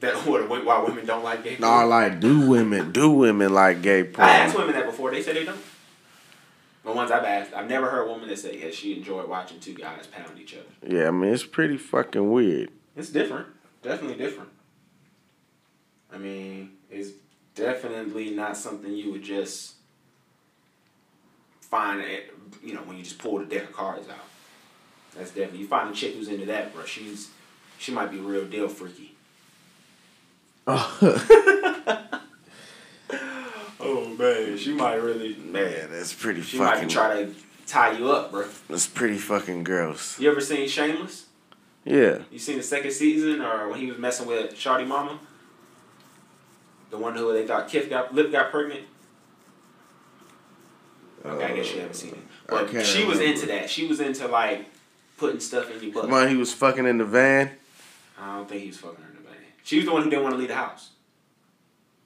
that 0.00 0.14
what 0.26 0.48
why 0.64 0.82
women 0.82 1.06
don't 1.06 1.24
like 1.24 1.44
gay 1.44 1.56
No, 1.58 1.68
porn. 1.68 1.88
like 1.90 2.20
do 2.20 2.46
women 2.48 2.92
do 2.92 3.10
women 3.10 3.52
like 3.54 3.82
gay 3.82 4.04
porn? 4.04 4.28
I 4.28 4.32
asked 4.32 4.56
women 4.56 4.74
that 4.74 4.86
before. 4.86 5.10
They 5.10 5.22
said 5.22 5.36
they 5.36 5.44
don't. 5.44 5.60
The 6.82 6.92
ones 6.92 7.10
I've 7.10 7.24
asked, 7.24 7.52
I've 7.52 7.68
never 7.68 7.90
heard 7.90 8.06
a 8.06 8.10
woman 8.10 8.28
that 8.28 8.38
said 8.38 8.54
yeah 8.56 8.70
she 8.70 8.96
enjoyed 8.96 9.28
watching 9.28 9.60
two 9.60 9.74
guys 9.74 10.06
pound 10.06 10.38
each 10.40 10.54
other. 10.54 10.64
Yeah, 10.94 11.08
I 11.08 11.10
mean 11.10 11.32
it's 11.32 11.44
pretty 11.44 11.76
fucking 11.76 12.30
weird. 12.32 12.70
It's 12.96 13.10
different, 13.10 13.46
definitely 13.82 14.16
different. 14.16 14.48
I 16.12 16.18
mean, 16.18 16.72
it's 16.90 17.10
definitely 17.54 18.30
not 18.30 18.56
something 18.56 18.92
you 18.92 19.12
would 19.12 19.22
just 19.22 19.74
find 21.70 22.00
it, 22.00 22.34
you 22.62 22.74
know, 22.74 22.80
when 22.80 22.96
you 22.96 23.02
just 23.04 23.18
pull 23.18 23.38
the 23.38 23.44
deck 23.44 23.64
of 23.64 23.72
cards 23.72 24.08
out. 24.08 24.16
That's 25.16 25.30
definitely 25.30 25.60
you 25.60 25.66
find 25.66 25.90
a 25.90 25.92
chick 25.92 26.14
who's 26.14 26.28
into 26.28 26.46
that, 26.46 26.74
bro. 26.74 26.84
She's 26.84 27.30
she 27.78 27.92
might 27.92 28.10
be 28.10 28.18
real 28.18 28.44
deal 28.46 28.68
freaky. 28.68 29.14
Oh 33.82 34.14
man, 34.18 34.58
she 34.58 34.74
might 34.74 34.96
really 34.96 35.34
Man, 35.36 35.88
that's 35.90 36.12
pretty 36.12 36.42
She 36.42 36.58
might 36.58 36.74
fucking. 36.74 36.88
be 36.88 36.94
trying 36.94 37.26
to 37.34 37.40
tie 37.66 37.92
you 37.96 38.10
up, 38.10 38.30
bro. 38.30 38.44
that's 38.68 38.86
pretty 38.86 39.16
fucking 39.16 39.64
gross. 39.64 40.20
You 40.20 40.30
ever 40.30 40.40
seen 40.42 40.68
Shameless? 40.68 41.26
Yeah. 41.84 42.18
You 42.30 42.38
seen 42.38 42.58
the 42.58 42.62
second 42.62 42.90
season, 42.90 43.40
or 43.40 43.70
when 43.70 43.80
he 43.80 43.86
was 43.86 43.98
messing 43.98 44.26
with 44.26 44.52
Shawty 44.54 44.86
Mama? 44.86 45.18
The 46.90 46.98
one 46.98 47.16
who 47.16 47.32
they 47.32 47.46
thought 47.46 47.68
Kif 47.70 47.88
got 47.88 48.14
Lip 48.14 48.30
got 48.30 48.50
pregnant. 48.50 48.82
Okay, 51.24 51.44
I 51.44 51.56
guess 51.56 51.72
you 51.72 51.80
haven't 51.80 51.94
seen 51.94 52.12
it. 52.12 52.18
But 52.46 52.68
she 52.84 53.04
was 53.04 53.18
remember. 53.18 53.24
into 53.24 53.46
that. 53.46 53.70
She 53.70 53.86
was 53.86 54.00
into 54.00 54.26
like 54.28 54.66
putting 55.18 55.40
stuff 55.40 55.70
in 55.70 55.82
your 55.82 55.92
butt. 55.92 56.10
Man, 56.10 56.28
he 56.28 56.36
was 56.36 56.52
fucking 56.52 56.86
in 56.86 56.98
the 56.98 57.04
van. 57.04 57.50
I 58.18 58.36
don't 58.36 58.48
think 58.48 58.62
he 58.62 58.68
was 58.68 58.78
fucking 58.78 59.02
her 59.02 59.10
in 59.10 59.16
the 59.16 59.28
van. 59.28 59.38
She 59.62 59.76
was 59.76 59.86
the 59.86 59.92
one 59.92 60.02
who 60.02 60.10
didn't 60.10 60.22
want 60.22 60.34
to 60.34 60.38
leave 60.38 60.48
the 60.48 60.54
house. 60.54 60.90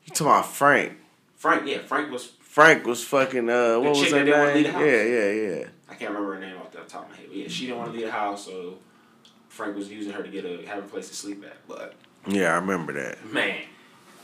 You 0.04 0.10
talking 0.10 0.26
about 0.26 0.46
Frank? 0.46 0.92
Frank, 1.36 1.66
yeah, 1.66 1.78
Frank 1.78 2.10
was. 2.10 2.32
Frank 2.40 2.86
was 2.86 3.02
fucking. 3.04 3.48
Uh, 3.48 3.78
what 3.80 3.90
was 3.90 4.10
her 4.10 4.24
name? 4.24 4.54
leave 4.54 4.66
the 4.66 4.72
house. 4.72 4.82
Yeah, 4.82 5.02
yeah, 5.02 5.30
yeah. 5.30 5.64
I 5.88 5.94
can't 5.94 6.10
remember 6.10 6.34
her 6.34 6.40
name 6.40 6.56
off 6.58 6.72
the 6.72 6.78
top 6.80 7.04
of 7.04 7.10
my 7.10 7.16
head. 7.16 7.26
But 7.28 7.36
yeah, 7.36 7.48
she 7.48 7.66
didn't 7.66 7.78
want 7.78 7.92
to 7.92 7.96
leave 7.96 8.06
the 8.06 8.12
house, 8.12 8.46
so 8.46 8.78
Frank 9.48 9.76
was 9.76 9.90
using 9.90 10.12
her 10.12 10.22
to 10.22 10.28
get 10.28 10.44
a 10.44 10.66
have 10.66 10.84
a 10.84 10.88
place 10.88 11.08
to 11.08 11.14
sleep 11.14 11.44
at. 11.44 11.56
But 11.68 11.94
Yeah, 12.26 12.52
I 12.52 12.56
remember 12.56 12.92
that. 12.92 13.24
man, 13.32 13.62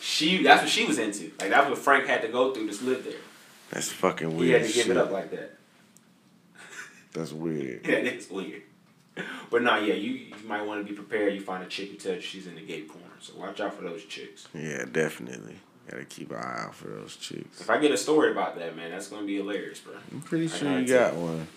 she 0.00 0.42
that's 0.42 0.62
what 0.62 0.70
she 0.70 0.84
was 0.84 0.98
into. 0.98 1.30
Like 1.40 1.50
that's 1.50 1.68
what 1.68 1.78
Frank 1.78 2.06
had 2.06 2.22
to 2.22 2.28
go 2.28 2.52
through 2.52 2.70
to 2.70 2.84
live 2.84 3.04
there. 3.04 3.14
That's 3.70 3.88
fucking 3.90 4.36
weird. 4.36 4.62
He 4.62 4.66
had 4.66 4.66
to 4.66 4.72
give 4.72 4.90
it 4.90 4.96
up 4.96 5.10
like 5.10 5.30
that. 5.30 5.56
That's 7.12 7.32
weird. 7.32 7.86
Yeah, 7.88 7.96
it's 7.96 8.30
weird. 8.30 8.62
But 9.50 9.62
nah, 9.62 9.78
yeah, 9.78 9.94
you, 9.94 10.12
you 10.12 10.34
might 10.46 10.62
want 10.62 10.84
to 10.84 10.90
be 10.90 10.96
prepared. 10.96 11.34
You 11.34 11.40
find 11.40 11.62
a 11.62 11.66
chick 11.66 11.90
you 11.90 11.96
tells 11.96 12.16
you 12.16 12.22
she's 12.22 12.44
the 12.46 12.52
gay 12.60 12.82
porn, 12.82 13.04
so 13.20 13.34
watch 13.36 13.60
out 13.60 13.74
for 13.74 13.82
those 13.82 14.04
chicks. 14.04 14.46
Yeah, 14.54 14.84
definitely. 14.90 15.56
Gotta 15.90 16.04
keep 16.04 16.30
an 16.30 16.36
eye 16.36 16.64
out 16.66 16.74
for 16.74 16.88
those 16.88 17.16
chicks. 17.16 17.60
If 17.60 17.68
I 17.68 17.78
get 17.78 17.90
a 17.90 17.96
story 17.96 18.30
about 18.30 18.56
that, 18.58 18.76
man, 18.76 18.92
that's 18.92 19.08
gonna 19.08 19.26
be 19.26 19.36
hilarious, 19.36 19.80
bro. 19.80 19.94
I'm 20.12 20.20
pretty 20.20 20.46
sure 20.46 20.78
you 20.78 20.86
got 20.86 21.14
one. 21.14 21.48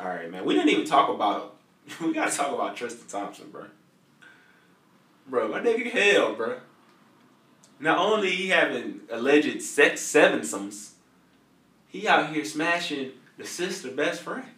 All 0.00 0.06
right, 0.06 0.30
man. 0.30 0.44
We 0.44 0.54
didn't 0.54 0.70
even 0.70 0.86
talk 0.86 1.08
about. 1.08 1.52
We 2.00 2.14
gotta 2.14 2.34
talk 2.34 2.48
about 2.54 2.76
Tristan 2.76 3.06
Thompson, 3.06 3.50
bro. 3.50 3.66
Bro, 5.26 5.48
my 5.48 5.60
nigga 5.60 5.90
hell, 5.90 6.34
bro. 6.34 6.56
Not 7.78 7.98
only 7.98 8.30
he 8.30 8.48
having 8.48 9.00
alleged 9.10 9.60
sex 9.60 10.00
sevensomes, 10.00 10.92
he 11.94 12.08
out 12.08 12.34
here 12.34 12.44
smashing 12.44 13.12
the 13.38 13.46
sister 13.46 13.88
best 13.88 14.22
friend, 14.22 14.48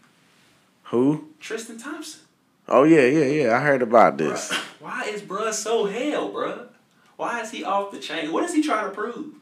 Who? 0.84 1.28
Tristan 1.38 1.76
Thompson. 1.76 2.22
Oh 2.66 2.84
yeah, 2.84 3.04
yeah, 3.04 3.26
yeah. 3.26 3.56
I 3.56 3.60
heard 3.60 3.82
about 3.82 4.16
this. 4.16 4.50
Bruh, 4.50 4.58
Why 4.80 5.04
is 5.04 5.20
bruh 5.20 5.52
so 5.52 5.84
hell, 5.84 6.30
bruh? 6.30 6.68
Why 7.16 7.42
is 7.42 7.50
he 7.50 7.62
off 7.62 7.92
the 7.92 7.98
chain? 7.98 8.32
What 8.32 8.44
is 8.44 8.54
he 8.54 8.62
trying 8.62 8.88
to 8.88 8.90
prove? 8.90 9.34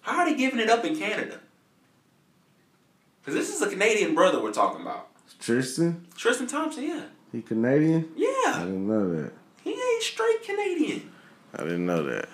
How 0.00 0.20
are 0.20 0.30
they 0.30 0.34
giving 0.34 0.60
it 0.60 0.70
up 0.70 0.82
in 0.86 0.98
Canada? 0.98 1.40
Because 3.20 3.34
this 3.34 3.54
is 3.54 3.60
a 3.60 3.68
Canadian 3.68 4.14
brother 4.14 4.42
we're 4.42 4.50
talking 4.50 4.80
about. 4.80 5.08
Tristan? 5.40 6.06
Tristan 6.16 6.46
Thompson, 6.46 6.84
yeah. 6.84 7.04
He 7.32 7.42
Canadian? 7.42 8.10
Yeah. 8.16 8.26
I 8.46 8.60
didn't 8.64 8.88
know 8.88 9.14
that. 9.14 9.32
He 9.62 9.70
ain't 9.70 10.02
straight 10.02 10.42
Canadian. 10.42 11.12
I 11.54 11.64
didn't 11.64 11.86
know 11.86 12.02
that. 12.04 12.28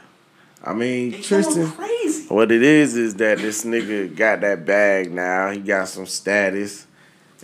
I 0.64 0.74
mean, 0.74 1.12
He's 1.12 1.26
Tristan. 1.26 1.70
crazy. 1.70 2.26
What 2.28 2.50
it 2.52 2.62
is 2.62 2.96
is 2.96 3.14
that 3.16 3.38
this 3.38 3.64
nigga 3.64 4.14
got 4.14 4.40
that 4.42 4.64
bag 4.66 5.12
now. 5.12 5.50
He 5.50 5.60
got 5.60 5.88
some 5.88 6.06
status. 6.06 6.86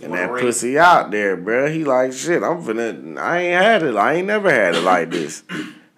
And 0.03 0.13
that 0.13 0.29
ring. 0.29 0.43
pussy 0.43 0.77
out 0.77 1.09
there, 1.11 1.37
bruh. 1.37 1.73
He 1.73 1.85
like 1.85 2.11
shit. 2.11 2.43
I'm 2.43 2.61
finna. 2.61 3.17
I 3.17 3.39
ain't 3.39 3.63
had 3.63 3.83
it. 3.83 3.95
I 3.95 4.15
ain't 4.15 4.27
never 4.27 4.51
had 4.51 4.75
it 4.75 4.81
like 4.81 5.09
this. 5.09 5.43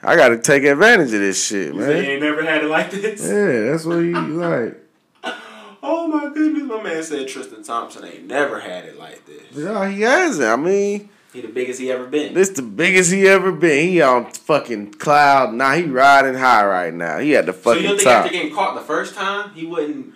I 0.03 0.15
gotta 0.15 0.37
take 0.37 0.63
advantage 0.63 1.07
of 1.13 1.19
this 1.19 1.43
shit, 1.47 1.73
You 1.73 1.81
say 1.81 2.05
you 2.05 2.11
ain't 2.11 2.21
never 2.21 2.43
had 2.43 2.63
it 2.63 2.67
like 2.67 2.91
this. 2.91 3.21
Yeah, 3.27 3.71
that's 3.71 3.85
what 3.85 3.95
you 3.97 4.13
like. 4.13 4.77
Oh 5.89 6.07
my 6.07 6.33
goodness, 6.33 6.63
my 6.63 6.81
man 6.81 7.01
said 7.03 7.27
Tristan 7.27 7.63
Thompson 7.63 8.03
ain't 8.03 8.25
never 8.27 8.59
had 8.59 8.85
it 8.85 8.97
like 8.97 9.25
this. 9.25 9.43
Yeah, 9.53 9.87
he 9.89 10.01
hasn't. 10.01 10.47
I 10.47 10.55
mean, 10.57 11.07
He 11.33 11.41
the 11.41 11.49
biggest 11.49 11.79
he 11.79 11.91
ever 11.91 12.05
been. 12.07 12.33
this 12.33 12.49
the 12.49 12.61
biggest 12.61 13.11
he 13.11 13.27
ever 13.27 13.51
been. 13.51 13.89
He 13.89 14.01
on 14.01 14.31
fucking 14.31 14.93
cloud. 14.93 15.53
Now 15.53 15.73
he 15.73 15.83
riding 15.83 16.35
high 16.35 16.65
right 16.65 16.93
now. 16.93 17.19
He 17.19 17.35
at 17.35 17.45
the 17.45 17.53
fucking. 17.53 17.73
so 17.73 17.81
you 17.81 17.87
don't 17.87 17.97
think 17.97 18.07
top. 18.07 18.25
after 18.25 18.33
getting 18.33 18.53
caught 18.53 18.75
the 18.75 18.81
first 18.81 19.13
time, 19.13 19.51
he 19.51 19.65
wouldn't 19.65 20.13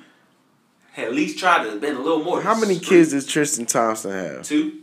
at 0.98 1.14
least 1.14 1.40
tried 1.40 1.64
to 1.64 1.72
have 1.72 1.82
been 1.82 1.96
a 1.96 2.02
little 2.02 2.24
more? 2.24 2.42
How 2.42 2.60
many 2.60 2.80
kids 2.80 3.12
does 3.12 3.26
Tristan 3.26 3.66
Thompson 3.66 4.12
have? 4.12 4.44
Two. 4.44 4.80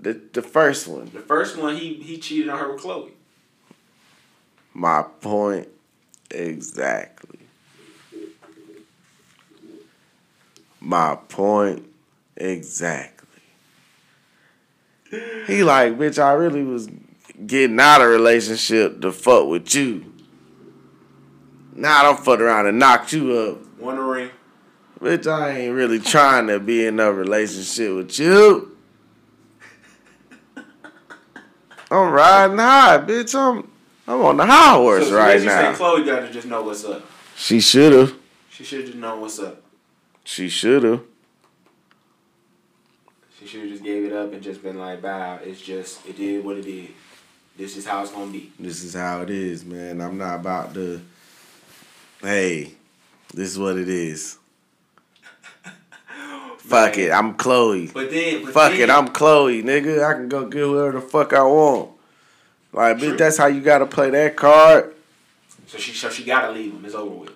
The 0.00 0.20
the 0.32 0.42
first 0.42 0.88
one. 0.88 1.10
The 1.12 1.20
first 1.20 1.56
one, 1.56 1.76
he 1.76 1.94
he 1.94 2.18
cheated 2.18 2.48
on 2.48 2.58
her 2.58 2.72
with 2.72 2.82
Khloe. 2.82 3.10
My 4.74 5.02
point 5.20 5.68
exactly. 6.30 7.38
My 10.80 11.16
point 11.28 11.86
exactly. 12.36 13.21
He 15.46 15.62
like, 15.62 15.98
bitch, 15.98 16.22
I 16.22 16.32
really 16.32 16.64
was 16.64 16.88
getting 17.46 17.78
out 17.78 18.00
of 18.00 18.08
relationship 18.08 19.00
to 19.02 19.12
fuck 19.12 19.46
with 19.46 19.74
you. 19.74 20.12
Now 21.74 22.00
I 22.00 22.02
don't 22.02 22.18
fuck 22.18 22.40
around 22.40 22.66
and 22.66 22.78
knock 22.78 23.12
you 23.12 23.32
up. 23.32 23.78
Wondering. 23.78 24.30
Bitch, 25.00 25.26
I 25.26 25.50
ain't 25.50 25.74
really 25.74 25.98
trying 25.98 26.46
to 26.46 26.60
be 26.60 26.86
in 26.86 27.00
a 27.00 27.12
relationship 27.12 27.94
with 27.94 28.18
you. 28.18 28.76
I'm 31.90 32.10
riding 32.10 32.56
high, 32.56 32.98
bitch. 32.98 33.34
I'm 33.34 33.70
I'm 34.06 34.22
on 34.22 34.36
the 34.38 34.46
high 34.46 34.74
horse 34.74 35.08
so, 35.08 35.16
right 35.16 35.42
now. 35.42 35.74
saying 35.74 35.74
Khloe 35.74 36.06
got 36.06 36.20
to 36.20 36.32
just 36.32 36.46
know 36.46 36.62
what's 36.62 36.84
up. 36.84 37.02
She 37.36 37.60
shoulda. 37.60 38.12
She 38.50 38.64
should 38.64 38.80
have 38.80 38.88
just 38.88 38.98
known 38.98 39.20
what's 39.20 39.38
up. 39.38 39.62
She 40.24 40.48
shoulda. 40.48 41.02
She 43.42 43.48
should 43.48 43.60
have 43.62 43.70
just 43.70 43.82
gave 43.82 44.04
it 44.04 44.12
up 44.12 44.32
and 44.32 44.40
just 44.40 44.62
been 44.62 44.78
like, 44.78 45.02
"Bow, 45.02 45.40
it's 45.42 45.60
just 45.60 46.06
it 46.06 46.16
did 46.16 46.44
what 46.44 46.58
it 46.58 46.62
did. 46.62 46.90
This 47.56 47.76
is 47.76 47.84
how 47.84 48.02
it's 48.02 48.12
gonna 48.12 48.30
be." 48.30 48.52
This 48.58 48.84
is 48.84 48.94
how 48.94 49.22
it 49.22 49.30
is, 49.30 49.64
man. 49.64 50.00
I'm 50.00 50.16
not 50.16 50.36
about 50.36 50.74
to. 50.74 51.00
Hey, 52.20 52.74
this 53.34 53.50
is 53.50 53.58
what 53.58 53.76
it 53.76 53.88
is. 53.88 54.38
Fuck 56.58 56.98
it, 56.98 57.10
I'm 57.10 57.34
Khloe. 57.34 57.92
But 57.92 58.12
then, 58.12 58.44
but 58.44 58.54
Fuck 58.54 58.72
then, 58.72 58.82
it, 58.82 58.90
I'm 58.90 59.08
Khloe, 59.08 59.64
nigga. 59.64 60.04
I 60.08 60.14
can 60.14 60.28
go 60.28 60.46
get 60.46 60.60
whoever 60.60 60.92
the 60.92 61.00
fuck 61.00 61.32
I 61.32 61.42
want. 61.42 61.90
Like, 62.72 62.98
True. 62.98 63.14
bitch, 63.14 63.18
that's 63.18 63.38
how 63.38 63.46
you 63.46 63.60
gotta 63.60 63.86
play 63.86 64.10
that 64.10 64.36
card. 64.36 64.94
So 65.66 65.78
she 65.78 65.92
so 65.92 66.10
she 66.10 66.22
gotta 66.22 66.52
leave 66.52 66.72
him. 66.72 66.84
It's 66.84 66.94
over 66.94 67.12
with. 67.12 67.32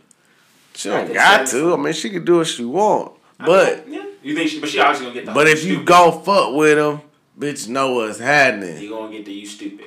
She 0.75 0.89
don't 0.89 1.13
got 1.13 1.49
to. 1.49 1.75
I 1.75 1.77
mean, 1.77 1.93
she 1.95 2.11
can 2.11 2.25
do 2.25 2.37
what 2.37 2.47
she 2.47 2.65
want. 2.65 3.16
I 3.39 3.47
But 3.47 3.89
yeah, 3.89 4.07
you 4.23 4.35
think 4.35 4.51
she? 4.51 4.61
But 4.61 4.69
she 4.69 4.79
obviously 4.81 5.07
gonna 5.07 5.15
get 5.15 5.27
the. 5.27 5.33
but 5.33 5.47
if 5.47 5.65
you 5.65 5.83
go 5.83 6.11
fuck 6.13 6.55
with 6.55 6.79
him, 6.79 7.01
bitch, 7.39 7.69
know 7.69 7.93
what's 7.95 8.19
happening. 8.19 8.81
you 8.81 8.91
gonna 8.91 9.13
get 9.13 9.25
the 9.25 9.33
you 9.33 9.47
stupid. 9.47 9.87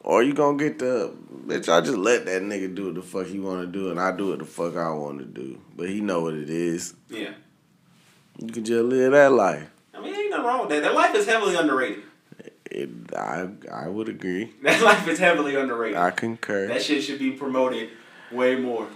Or 0.00 0.22
you 0.22 0.34
gonna 0.34 0.58
get 0.58 0.78
the 0.78 1.14
bitch. 1.46 1.68
I 1.72 1.80
just 1.80 1.96
let 1.98 2.24
that 2.26 2.42
nigga 2.42 2.74
do 2.74 2.86
what 2.86 2.94
the 2.96 3.02
fuck 3.02 3.26
he 3.26 3.38
want 3.38 3.60
to 3.60 3.66
do, 3.66 3.90
and 3.90 4.00
I 4.00 4.10
do 4.16 4.30
what 4.30 4.38
the 4.40 4.44
fuck 4.44 4.76
I 4.76 4.90
want 4.90 5.18
to 5.18 5.24
do. 5.24 5.60
But 5.76 5.88
he 5.90 6.00
know 6.00 6.22
what 6.22 6.34
it 6.34 6.50
is. 6.50 6.94
Yeah. 7.08 7.30
You 8.38 8.48
can 8.48 8.64
just 8.64 8.82
live 8.84 9.12
that 9.12 9.30
life. 9.30 9.68
I 9.94 10.00
mean, 10.00 10.14
ain't 10.14 10.30
nothing 10.30 10.46
wrong 10.46 10.60
with 10.60 10.70
that. 10.70 10.82
That 10.82 10.94
life 10.94 11.14
is 11.14 11.26
heavily 11.26 11.54
underrated. 11.54 12.02
It, 12.70 12.88
I 13.14 13.48
I 13.70 13.88
would 13.88 14.08
agree. 14.08 14.54
That 14.62 14.80
life 14.82 15.06
is 15.06 15.18
heavily 15.18 15.54
underrated. 15.54 15.98
I 15.98 16.10
concur. 16.10 16.66
that 16.68 16.82
shit 16.82 17.02
should 17.04 17.18
be 17.18 17.32
promoted 17.32 17.90
way 18.32 18.56
more, 18.56 18.88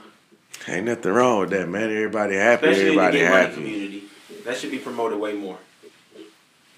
Ain't 0.69 0.87
nothing 0.87 1.13
wrong 1.13 1.41
with 1.41 1.51
that, 1.51 1.69
man. 1.69 1.85
Everybody 1.85 2.35
happy. 2.37 2.67
especially 2.67 2.99
Everybody 2.99 3.19
in 3.19 3.25
the 3.25 3.31
get 3.31 3.31
money 3.31 3.43
happy. 3.45 3.55
community. 3.55 4.03
That 4.45 4.57
should 4.57 4.71
be 4.71 4.79
promoted 4.79 5.19
way 5.19 5.35
more. 5.35 5.59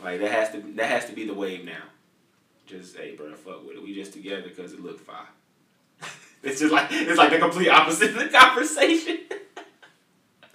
Like 0.03 0.20
that 0.20 0.30
has 0.30 0.51
to 0.53 0.61
that 0.76 0.86
has 0.86 1.07
to 1.07 1.12
be 1.12 1.26
the 1.26 1.34
wave 1.34 1.64
now. 1.64 1.82
Just 2.66 2.97
hey, 2.97 3.16
bro, 3.16 3.32
fuck 3.34 3.66
with 3.66 3.76
it. 3.76 3.82
We 3.82 3.95
just 3.95 4.12
together 4.12 4.43
because 4.43 4.72
it 4.72 4.80
looked 4.82 5.01
fine. 5.01 5.16
it's 6.43 6.61
just 6.61 6.72
like 6.72 6.89
it's 6.91 7.18
like 7.18 7.30
the 7.30 7.39
complete 7.39 7.68
opposite 7.68 8.11
of 8.11 8.16
the 8.16 8.28
conversation 8.39 9.18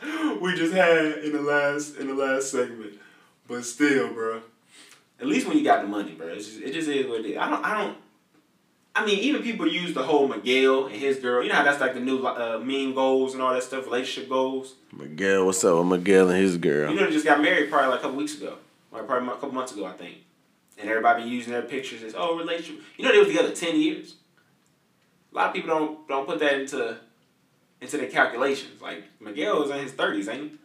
we 0.41 0.55
just 0.55 0.73
had 0.73 1.19
in 1.23 1.33
the 1.33 1.41
last 1.41 1.97
in 1.97 2.07
the 2.07 2.13
last 2.13 2.51
segment. 2.51 2.93
But 3.47 3.65
still, 3.65 4.13
bro. 4.13 4.41
At 5.19 5.27
least 5.27 5.47
when 5.47 5.57
you 5.57 5.63
got 5.63 5.81
the 5.81 5.87
money, 5.87 6.11
bro. 6.11 6.27
It's 6.27 6.47
just, 6.47 6.61
it 6.61 6.73
just 6.73 6.87
is 6.87 7.07
what 7.07 7.21
it 7.21 7.31
is. 7.31 7.37
I 7.37 7.49
don't 7.49 7.65
I 7.65 7.77
don't. 7.81 7.97
I 8.95 9.05
mean, 9.05 9.19
even 9.19 9.41
people 9.41 9.67
use 9.67 9.93
the 9.93 10.03
whole 10.03 10.27
Miguel 10.27 10.85
and 10.85 10.95
his 10.95 11.17
girl. 11.17 11.41
You 11.41 11.49
know 11.49 11.55
how 11.55 11.63
that's 11.63 11.81
like 11.81 11.95
the 11.95 11.99
new 11.99 12.25
uh, 12.25 12.59
meme 12.63 12.93
goals 12.93 13.33
and 13.33 13.41
all 13.41 13.53
that 13.53 13.63
stuff, 13.63 13.85
relationship 13.85 14.29
goals. 14.29 14.75
Miguel, 14.95 15.45
what's 15.45 15.63
up 15.63 15.77
with 15.77 15.87
Miguel 15.87 16.29
and 16.29 16.39
his 16.39 16.57
girl? 16.57 16.91
You 16.91 16.99
know, 16.99 17.07
they 17.07 17.11
just 17.11 17.25
got 17.25 17.41
married 17.41 17.71
probably 17.71 17.89
like 17.89 17.99
a 17.99 18.01
couple 18.03 18.17
weeks 18.17 18.37
ago, 18.37 18.57
like 18.91 19.07
probably 19.07 19.27
a 19.27 19.31
couple 19.31 19.51
months 19.51 19.71
ago, 19.71 19.85
I 19.85 19.93
think. 19.93 20.17
And 20.77 20.89
everybody 20.89 21.23
been 21.23 21.31
using 21.31 21.53
their 21.53 21.63
pictures 21.63 22.03
as 22.03 22.13
oh 22.15 22.37
relationship. 22.37 22.83
You 22.97 23.05
know, 23.05 23.11
they 23.11 23.19
was 23.19 23.27
together 23.27 23.51
ten 23.51 23.79
years. 23.79 24.15
A 25.31 25.35
lot 25.35 25.47
of 25.47 25.53
people 25.55 25.69
don't 25.69 26.07
don't 26.07 26.27
put 26.27 26.39
that 26.39 26.53
into 26.53 26.97
into 27.81 27.97
their 27.97 28.09
calculations. 28.09 28.79
Like 28.79 29.03
Miguel 29.19 29.63
is 29.63 29.71
in 29.71 29.79
his 29.79 29.91
thirties, 29.93 30.27
ain't 30.27 30.51
he? 30.51 30.57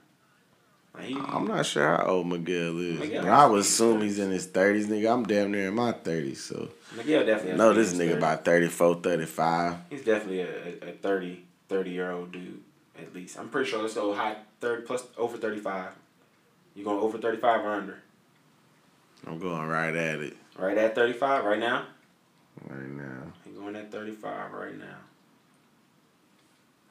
I'm 0.95 1.47
not 1.47 1.64
sure 1.64 1.97
how 1.97 2.05
old 2.07 2.26
Miguel 2.26 2.78
is, 2.80 2.99
Miguel 2.99 3.22
but 3.22 3.30
I 3.30 3.47
would 3.47 3.61
assume 3.61 4.01
he's 4.03 4.18
in 4.18 4.30
his 4.30 4.47
30s, 4.49 4.86
nigga. 4.86 5.12
I'm 5.12 5.24
damn 5.24 5.53
near 5.53 5.68
in 5.68 5.74
my 5.74 5.93
30s, 5.93 6.39
so 6.39 6.68
Miguel 6.97 7.24
definitely. 7.24 7.57
Know 7.57 7.72
this 7.72 7.93
nigga 7.95 8.14
30s. 8.14 8.16
about 8.18 8.45
34, 8.45 8.95
35. 8.97 9.76
He's 9.91 10.05
definitely 10.05 10.41
a, 10.41 10.49
a, 10.49 10.89
a 10.91 10.93
30, 10.93 11.45
30 11.68 11.91
year 11.91 12.11
old 12.11 12.32
dude 12.32 12.61
at 12.99 13.14
least. 13.14 13.39
I'm 13.39 13.49
pretty 13.49 13.70
sure 13.70 13.84
it's 13.84 13.95
so 13.95 14.12
high 14.12 14.36
thirty 14.61 14.82
plus 14.82 15.05
over 15.16 15.36
thirty 15.36 15.61
five. 15.61 15.93
You 16.74 16.84
going 16.84 16.99
over 16.99 17.16
thirty 17.18 17.39
five 17.39 17.64
or 17.64 17.70
under? 17.72 17.99
I'm 19.26 19.39
going 19.39 19.68
right 19.68 19.95
at 19.95 20.18
it 20.20 20.36
Right 20.57 20.76
at 20.76 20.95
thirty 20.97 21.12
five 21.12 21.45
right 21.45 21.59
now. 21.61 21.84
right 22.68 22.89
now. 22.91 23.32
You 23.47 23.53
going 23.53 23.76
at 23.76 23.93
thirty 23.93 24.12
five 24.12 24.53
right 24.53 24.76
now. 24.76 24.97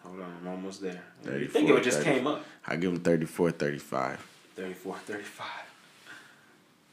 Hold 0.08 0.22
on, 0.22 0.38
I'm 0.42 0.48
almost 0.48 0.82
there. 0.82 1.04
You 1.26 1.48
think 1.48 1.70
it 1.70 1.84
just 1.84 2.00
30. 2.00 2.10
came 2.10 2.28
up? 2.28 2.44
I 2.66 2.76
give 2.78 2.92
him 2.94 3.00
34, 3.00 3.52
35. 3.52 4.26
34, 4.56 4.96
35. 4.96 5.48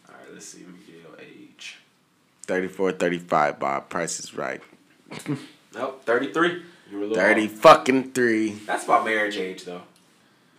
All 0.08 0.14
right, 0.14 0.32
let's 0.32 0.46
see 0.46 0.58
Miguel 0.58 1.16
age. 1.20 1.78
34, 2.46 2.92
35, 2.92 3.58
Bob. 3.58 3.88
Price 3.88 4.18
is 4.20 4.34
right. 4.34 4.60
Nope, 5.74 6.04
33. 6.04 6.62
You 6.90 6.98
were 6.98 7.04
a 7.04 7.06
little 7.08 7.16
30 7.16 7.46
off. 7.46 7.50
fucking 7.50 8.12
3. 8.12 8.50
That's 8.64 8.84
about 8.84 9.04
marriage 9.04 9.36
age 9.36 9.64
though. 9.64 9.82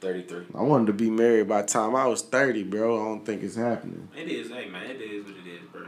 33. 0.01 0.47
I 0.53 0.61
wanted 0.61 0.87
to 0.87 0.93
be 0.93 1.09
married 1.09 1.47
by 1.47 1.61
the 1.61 1.67
time 1.69 1.95
I 1.95 2.05
was 2.05 2.21
30, 2.21 2.63
bro. 2.63 2.99
I 3.01 3.05
don't 3.05 3.25
think 3.25 3.41
it's 3.41 3.55
happening. 3.55 4.09
It 4.13 4.27
is, 4.27 4.51
hey 4.51 4.67
man, 4.67 4.91
it 4.91 4.99
is 5.01 5.23
what 5.23 5.35
it 5.37 5.49
is, 5.49 5.61
bro. 5.71 5.87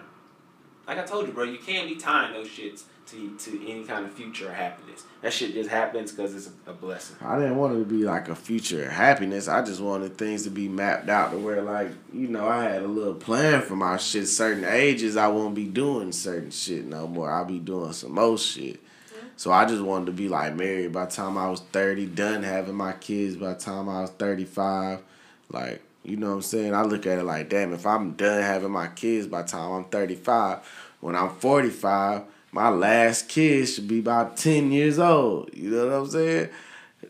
Like 0.87 0.99
I 0.99 1.03
told 1.03 1.27
you, 1.27 1.33
bro, 1.33 1.43
you 1.43 1.57
can't 1.57 1.89
be 1.89 1.95
tying 1.97 2.31
those 2.33 2.47
shits 2.47 2.83
to 3.07 3.37
to 3.37 3.69
any 3.69 3.83
kind 3.83 4.05
of 4.05 4.13
future 4.13 4.51
happiness. 4.51 5.03
That 5.21 5.33
shit 5.33 5.53
just 5.53 5.69
happens 5.69 6.11
because 6.11 6.35
it's 6.35 6.49
a, 6.67 6.71
a 6.71 6.73
blessing. 6.73 7.15
I 7.21 7.39
didn't 7.39 7.57
want 7.57 7.75
it 7.75 7.79
to 7.79 7.85
be 7.85 8.03
like 8.03 8.29
a 8.29 8.35
future 8.35 8.89
happiness. 8.89 9.47
I 9.47 9.63
just 9.63 9.81
wanted 9.81 10.17
things 10.17 10.43
to 10.43 10.49
be 10.49 10.67
mapped 10.67 11.09
out 11.09 11.31
to 11.31 11.37
where, 11.37 11.61
like, 11.61 11.91
you 12.13 12.27
know, 12.27 12.47
I 12.47 12.63
had 12.65 12.83
a 12.83 12.87
little 12.87 13.13
plan 13.13 13.61
for 13.61 13.75
my 13.75 13.97
shit. 13.97 14.27
Certain 14.27 14.65
ages, 14.65 15.17
I 15.17 15.27
won't 15.27 15.55
be 15.55 15.65
doing 15.65 16.11
certain 16.11 16.51
shit 16.51 16.85
no 16.85 17.07
more. 17.07 17.31
I'll 17.31 17.45
be 17.45 17.59
doing 17.59 17.93
some 17.93 18.13
more 18.13 18.37
shit. 18.37 18.75
Mm-hmm. 18.75 19.27
So 19.37 19.51
I 19.51 19.65
just 19.65 19.81
wanted 19.81 20.07
to 20.07 20.11
be 20.11 20.27
like 20.27 20.55
married 20.55 20.91
by 20.91 21.05
the 21.05 21.11
time 21.11 21.37
I 21.37 21.49
was 21.49 21.61
30, 21.61 22.07
done 22.07 22.43
having 22.43 22.75
my 22.75 22.93
kids 22.93 23.37
by 23.37 23.53
the 23.53 23.59
time 23.59 23.89
I 23.89 24.01
was 24.01 24.11
35. 24.11 25.01
Like, 25.49 25.81
you 26.03 26.17
know 26.17 26.27
what 26.27 26.35
I'm 26.35 26.41
saying? 26.41 26.73
I 26.73 26.83
look 26.83 27.05
at 27.05 27.19
it 27.19 27.23
like, 27.23 27.49
damn, 27.49 27.73
if 27.73 27.85
I'm 27.85 28.11
done 28.11 28.41
having 28.41 28.71
my 28.71 28.87
kids 28.87 29.27
by 29.27 29.43
the 29.43 29.47
time 29.47 29.71
I'm 29.71 29.85
35, 29.85 30.59
when 30.99 31.15
I'm 31.15 31.29
45, 31.29 32.23
my 32.57 32.69
last 32.69 33.29
kid 33.29 33.67
should 33.67 33.87
be 33.87 33.99
about 33.99 34.35
10 34.35 34.71
years 34.71 34.97
old. 34.97 35.51
You 35.53 35.69
know 35.69 35.85
what 35.85 35.93
I'm 35.93 36.09
saying? 36.09 36.49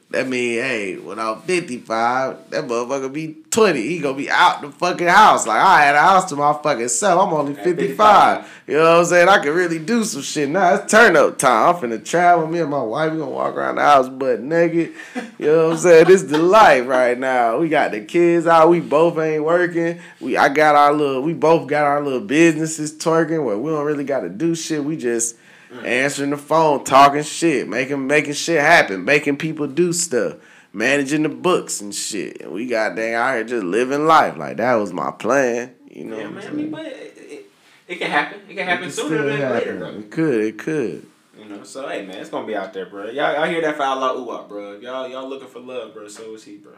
That 0.09 0.25
mean, 0.25 0.61
hey, 0.61 0.95
when 0.95 1.19
I'm 1.19 1.41
55, 1.41 2.51
that 2.51 2.63
motherfucker 2.65 3.11
be 3.11 3.35
20. 3.51 3.81
He 3.81 3.99
gonna 3.99 4.15
be 4.15 4.29
out 4.29 4.61
the 4.61 4.71
fucking 4.71 5.07
house. 5.07 5.45
Like, 5.45 5.59
I 5.59 5.81
had 5.81 5.95
a 5.95 5.99
house 5.99 6.29
to 6.29 6.37
my 6.37 6.53
fucking 6.53 6.87
self. 6.87 7.27
I'm 7.27 7.33
only 7.33 7.57
At 7.57 7.63
55. 7.65 8.63
You 8.67 8.75
know 8.75 8.83
what 8.83 8.99
I'm 8.99 9.05
saying? 9.05 9.27
I 9.27 9.39
can 9.39 9.53
really 9.53 9.79
do 9.79 10.05
some 10.05 10.21
shit 10.21 10.47
now. 10.47 10.75
It's 10.75 10.89
turn 10.89 11.17
up 11.17 11.37
time. 11.37 11.75
I'm 11.75 11.81
finna 11.81 12.05
travel. 12.05 12.47
Me 12.47 12.59
and 12.59 12.69
my 12.69 12.81
wife, 12.81 13.11
we 13.11 13.17
gonna 13.17 13.31
walk 13.31 13.55
around 13.55 13.75
the 13.75 13.81
house 13.81 14.07
butt 14.07 14.39
naked. 14.39 14.93
You 15.37 15.45
know 15.45 15.65
what 15.65 15.73
I'm 15.73 15.77
saying? 15.79 16.07
This 16.07 16.23
the 16.23 16.37
life 16.37 16.87
right 16.87 17.19
now. 17.19 17.57
We 17.57 17.67
got 17.67 17.91
the 17.91 17.99
kids 17.99 18.47
out. 18.47 18.69
We 18.69 18.79
both 18.79 19.17
ain't 19.17 19.43
working. 19.43 19.99
We 20.21 20.37
I 20.37 20.47
got 20.47 20.75
our 20.75 20.93
little, 20.93 21.21
we 21.21 21.33
both 21.33 21.67
got 21.67 21.83
our 21.83 22.01
little 22.01 22.21
businesses 22.21 22.93
twerking 22.93 23.43
where 23.43 23.57
we 23.57 23.71
don't 23.71 23.85
really 23.85 24.05
gotta 24.05 24.29
do 24.29 24.55
shit. 24.55 24.85
We 24.85 24.95
just 24.95 25.35
answering 25.83 26.29
the 26.31 26.37
phone, 26.37 26.83
talking 26.83 27.23
shit, 27.23 27.67
making 27.67 28.07
making 28.07 28.33
shit 28.33 28.61
happen, 28.61 29.03
making 29.05 29.37
people 29.37 29.67
do 29.67 29.93
stuff, 29.93 30.35
managing 30.73 31.23
the 31.23 31.29
books 31.29 31.81
and 31.81 31.93
shit. 31.93 32.41
And 32.41 32.51
we 32.51 32.67
got 32.67 32.95
dang 32.95 33.13
out 33.13 33.35
here 33.35 33.43
just 33.43 33.63
living 33.65 34.05
life. 34.05 34.37
Like 34.37 34.57
that 34.57 34.75
was 34.75 34.93
my 34.93 35.11
plan. 35.11 35.73
You 35.89 36.05
know 36.05 36.17
Yeah, 36.17 36.23
what 36.23 36.27
I'm 36.29 36.33
man. 36.35 36.43
I 36.43 36.45
saying? 36.45 36.57
mean, 36.57 36.71
but 36.71 36.85
it, 36.85 37.13
it, 37.17 37.45
it 37.87 37.95
can 37.99 38.11
happen. 38.11 38.39
It 38.49 38.55
can 38.55 38.67
happen 38.67 38.87
It 38.87 38.91
sooner 38.91 39.07
still 39.17 39.23
than 39.29 39.39
later, 39.39 39.53
happen. 39.53 39.79
bro. 39.79 39.89
It 39.89 40.11
could, 40.11 40.41
it 40.43 40.57
could. 40.59 41.05
You 41.39 41.45
know, 41.45 41.63
so 41.63 41.87
hey 41.87 42.05
man, 42.05 42.17
it's 42.17 42.29
gonna 42.29 42.47
be 42.47 42.55
out 42.55 42.73
there, 42.73 42.85
bro. 42.87 43.05
Y'all, 43.05 43.33
y'all 43.33 43.45
hear 43.45 43.61
that 43.61 43.75
for 43.77 43.83
Outlaw 43.83 44.15
Uwap, 44.15 44.49
bro? 44.49 44.73
Y'all, 44.79 45.07
y'all 45.07 45.27
looking 45.29 45.47
for 45.47 45.59
love, 45.59 45.93
bro? 45.93 46.07
So 46.07 46.33
is 46.33 46.43
he, 46.43 46.57
bro. 46.57 46.73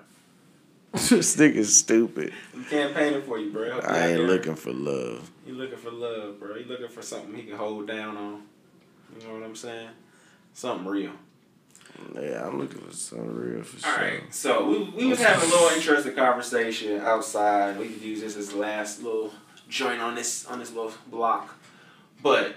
this 0.91 1.35
nigga's 1.37 1.77
stupid. 1.77 2.33
I'm 2.53 2.65
campaigning 2.65 3.21
for 3.21 3.37
you, 3.37 3.51
bro. 3.51 3.79
I 3.79 4.07
ain't 4.09 4.23
looking 4.23 4.55
for 4.55 4.71
love. 4.73 5.29
He 5.45 5.51
looking 5.51 5.77
for 5.77 5.91
love, 5.91 6.39
bro. 6.39 6.55
He 6.55 6.63
looking 6.65 6.87
for 6.89 7.01
something 7.01 7.33
he 7.35 7.43
can 7.43 7.57
hold 7.57 7.87
down 7.87 8.17
on. 8.17 8.43
You 9.15 9.27
know 9.27 9.33
what 9.33 9.43
I'm 9.43 9.55
saying? 9.55 9.89
Something 10.53 10.87
real. 10.87 11.11
Yeah, 12.15 12.47
I'm 12.47 12.59
looking 12.59 12.79
for 12.79 12.93
something 12.93 13.33
real 13.35 13.63
for 13.63 13.87
All 13.87 13.93
sure. 13.93 14.03
right, 14.03 14.33
so 14.33 14.69
we, 14.69 14.83
we 14.95 15.05
was 15.07 15.19
having 15.19 15.49
a 15.49 15.51
little 15.51 15.69
interesting 15.69 16.13
conversation 16.15 17.01
outside. 17.01 17.77
We 17.77 17.89
could 17.89 18.01
use 18.01 18.21
this 18.21 18.37
as 18.37 18.49
the 18.49 18.57
last 18.57 19.03
little 19.03 19.33
joint 19.67 19.99
on 19.99 20.15
this 20.15 20.45
on 20.45 20.59
this 20.59 20.71
little 20.71 20.93
block, 21.07 21.55
but 22.23 22.55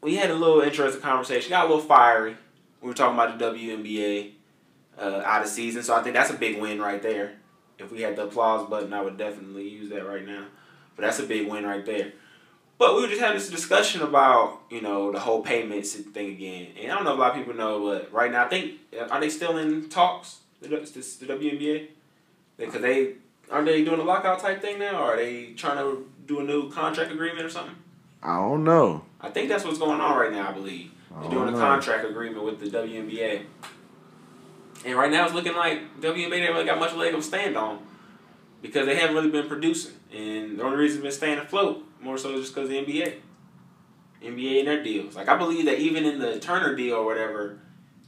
we 0.00 0.16
had 0.16 0.30
a 0.30 0.34
little 0.34 0.60
interesting 0.62 1.00
conversation. 1.00 1.50
Got 1.50 1.66
a 1.66 1.68
little 1.68 1.84
fiery. 1.84 2.36
We 2.80 2.88
were 2.88 2.94
talking 2.94 3.14
about 3.14 3.38
the 3.38 3.44
WNBA 3.44 4.32
uh, 4.98 5.22
out 5.24 5.42
of 5.42 5.48
season, 5.48 5.82
so 5.82 5.94
I 5.94 6.02
think 6.02 6.14
that's 6.16 6.30
a 6.30 6.34
big 6.34 6.60
win 6.60 6.80
right 6.80 7.00
there. 7.00 7.34
If 7.78 7.92
we 7.92 8.02
had 8.02 8.16
the 8.16 8.24
applause 8.24 8.68
button, 8.68 8.92
I 8.92 9.00
would 9.00 9.16
definitely 9.16 9.68
use 9.68 9.90
that 9.90 10.06
right 10.06 10.26
now. 10.26 10.46
But 10.96 11.02
that's 11.02 11.20
a 11.20 11.24
big 11.24 11.48
win 11.48 11.64
right 11.64 11.84
there. 11.86 12.12
But 12.82 12.96
we 12.96 13.02
were 13.02 13.06
just 13.06 13.20
having 13.20 13.38
this 13.38 13.48
discussion 13.48 14.02
about, 14.02 14.62
you 14.68 14.80
know, 14.80 15.12
the 15.12 15.20
whole 15.20 15.40
payments 15.40 15.94
thing 15.94 16.30
again. 16.30 16.66
And 16.76 16.90
I 16.90 16.96
don't 16.96 17.04
know 17.04 17.12
if 17.12 17.16
a 17.16 17.20
lot 17.20 17.30
of 17.30 17.36
people 17.36 17.54
know, 17.54 17.80
but 17.80 18.12
right 18.12 18.28
now, 18.28 18.44
I 18.44 18.48
think, 18.48 18.72
are 19.08 19.20
they 19.20 19.30
still 19.30 19.56
in 19.58 19.88
talks, 19.88 20.38
the, 20.60 20.66
the, 20.66 20.74
the 20.74 21.32
WNBA? 21.32 21.86
Because 22.56 22.82
they, 22.82 23.12
aren't 23.52 23.66
they 23.66 23.84
doing 23.84 24.00
a 24.00 24.02
lockout 24.02 24.40
type 24.40 24.60
thing 24.60 24.80
now? 24.80 25.00
Or 25.00 25.14
are 25.14 25.16
they 25.16 25.52
trying 25.52 25.76
to 25.76 26.10
do 26.26 26.40
a 26.40 26.42
new 26.42 26.72
contract 26.72 27.12
agreement 27.12 27.46
or 27.46 27.50
something? 27.50 27.76
I 28.20 28.34
don't 28.38 28.64
know. 28.64 29.04
I 29.20 29.30
think 29.30 29.48
that's 29.48 29.62
what's 29.64 29.78
going 29.78 30.00
on 30.00 30.18
right 30.18 30.32
now, 30.32 30.48
I 30.48 30.52
believe. 30.52 30.90
They're 31.20 31.30
doing 31.30 31.54
a 31.54 31.56
contract 31.56 32.04
agreement 32.04 32.44
with 32.44 32.58
the 32.58 32.66
WNBA. 32.66 33.44
And 34.84 34.98
right 34.98 35.10
now 35.12 35.24
it's 35.26 35.34
looking 35.34 35.54
like 35.54 36.00
WNBA 36.00 36.32
ain't 36.32 36.52
really 36.52 36.64
got 36.64 36.80
much 36.80 36.94
leg 36.94 37.14
to 37.14 37.22
stand 37.22 37.56
on 37.56 37.78
because 38.60 38.86
they 38.86 38.96
haven't 38.96 39.14
really 39.14 39.30
been 39.30 39.46
producing. 39.46 39.94
And 40.12 40.58
the 40.58 40.64
only 40.64 40.78
reason 40.78 40.96
it's 40.96 41.02
been 41.04 41.12
staying 41.12 41.38
afloat 41.38 41.86
more 42.02 42.18
so 42.18 42.36
just 42.36 42.54
because 42.54 42.68
the 42.68 42.76
NBA. 42.76 43.14
NBA 44.22 44.60
and 44.60 44.68
their 44.68 44.82
deals. 44.82 45.16
Like 45.16 45.28
I 45.28 45.36
believe 45.36 45.64
that 45.66 45.78
even 45.78 46.04
in 46.04 46.18
the 46.18 46.38
Turner 46.38 46.74
deal 46.74 46.96
or 46.96 47.04
whatever, 47.04 47.58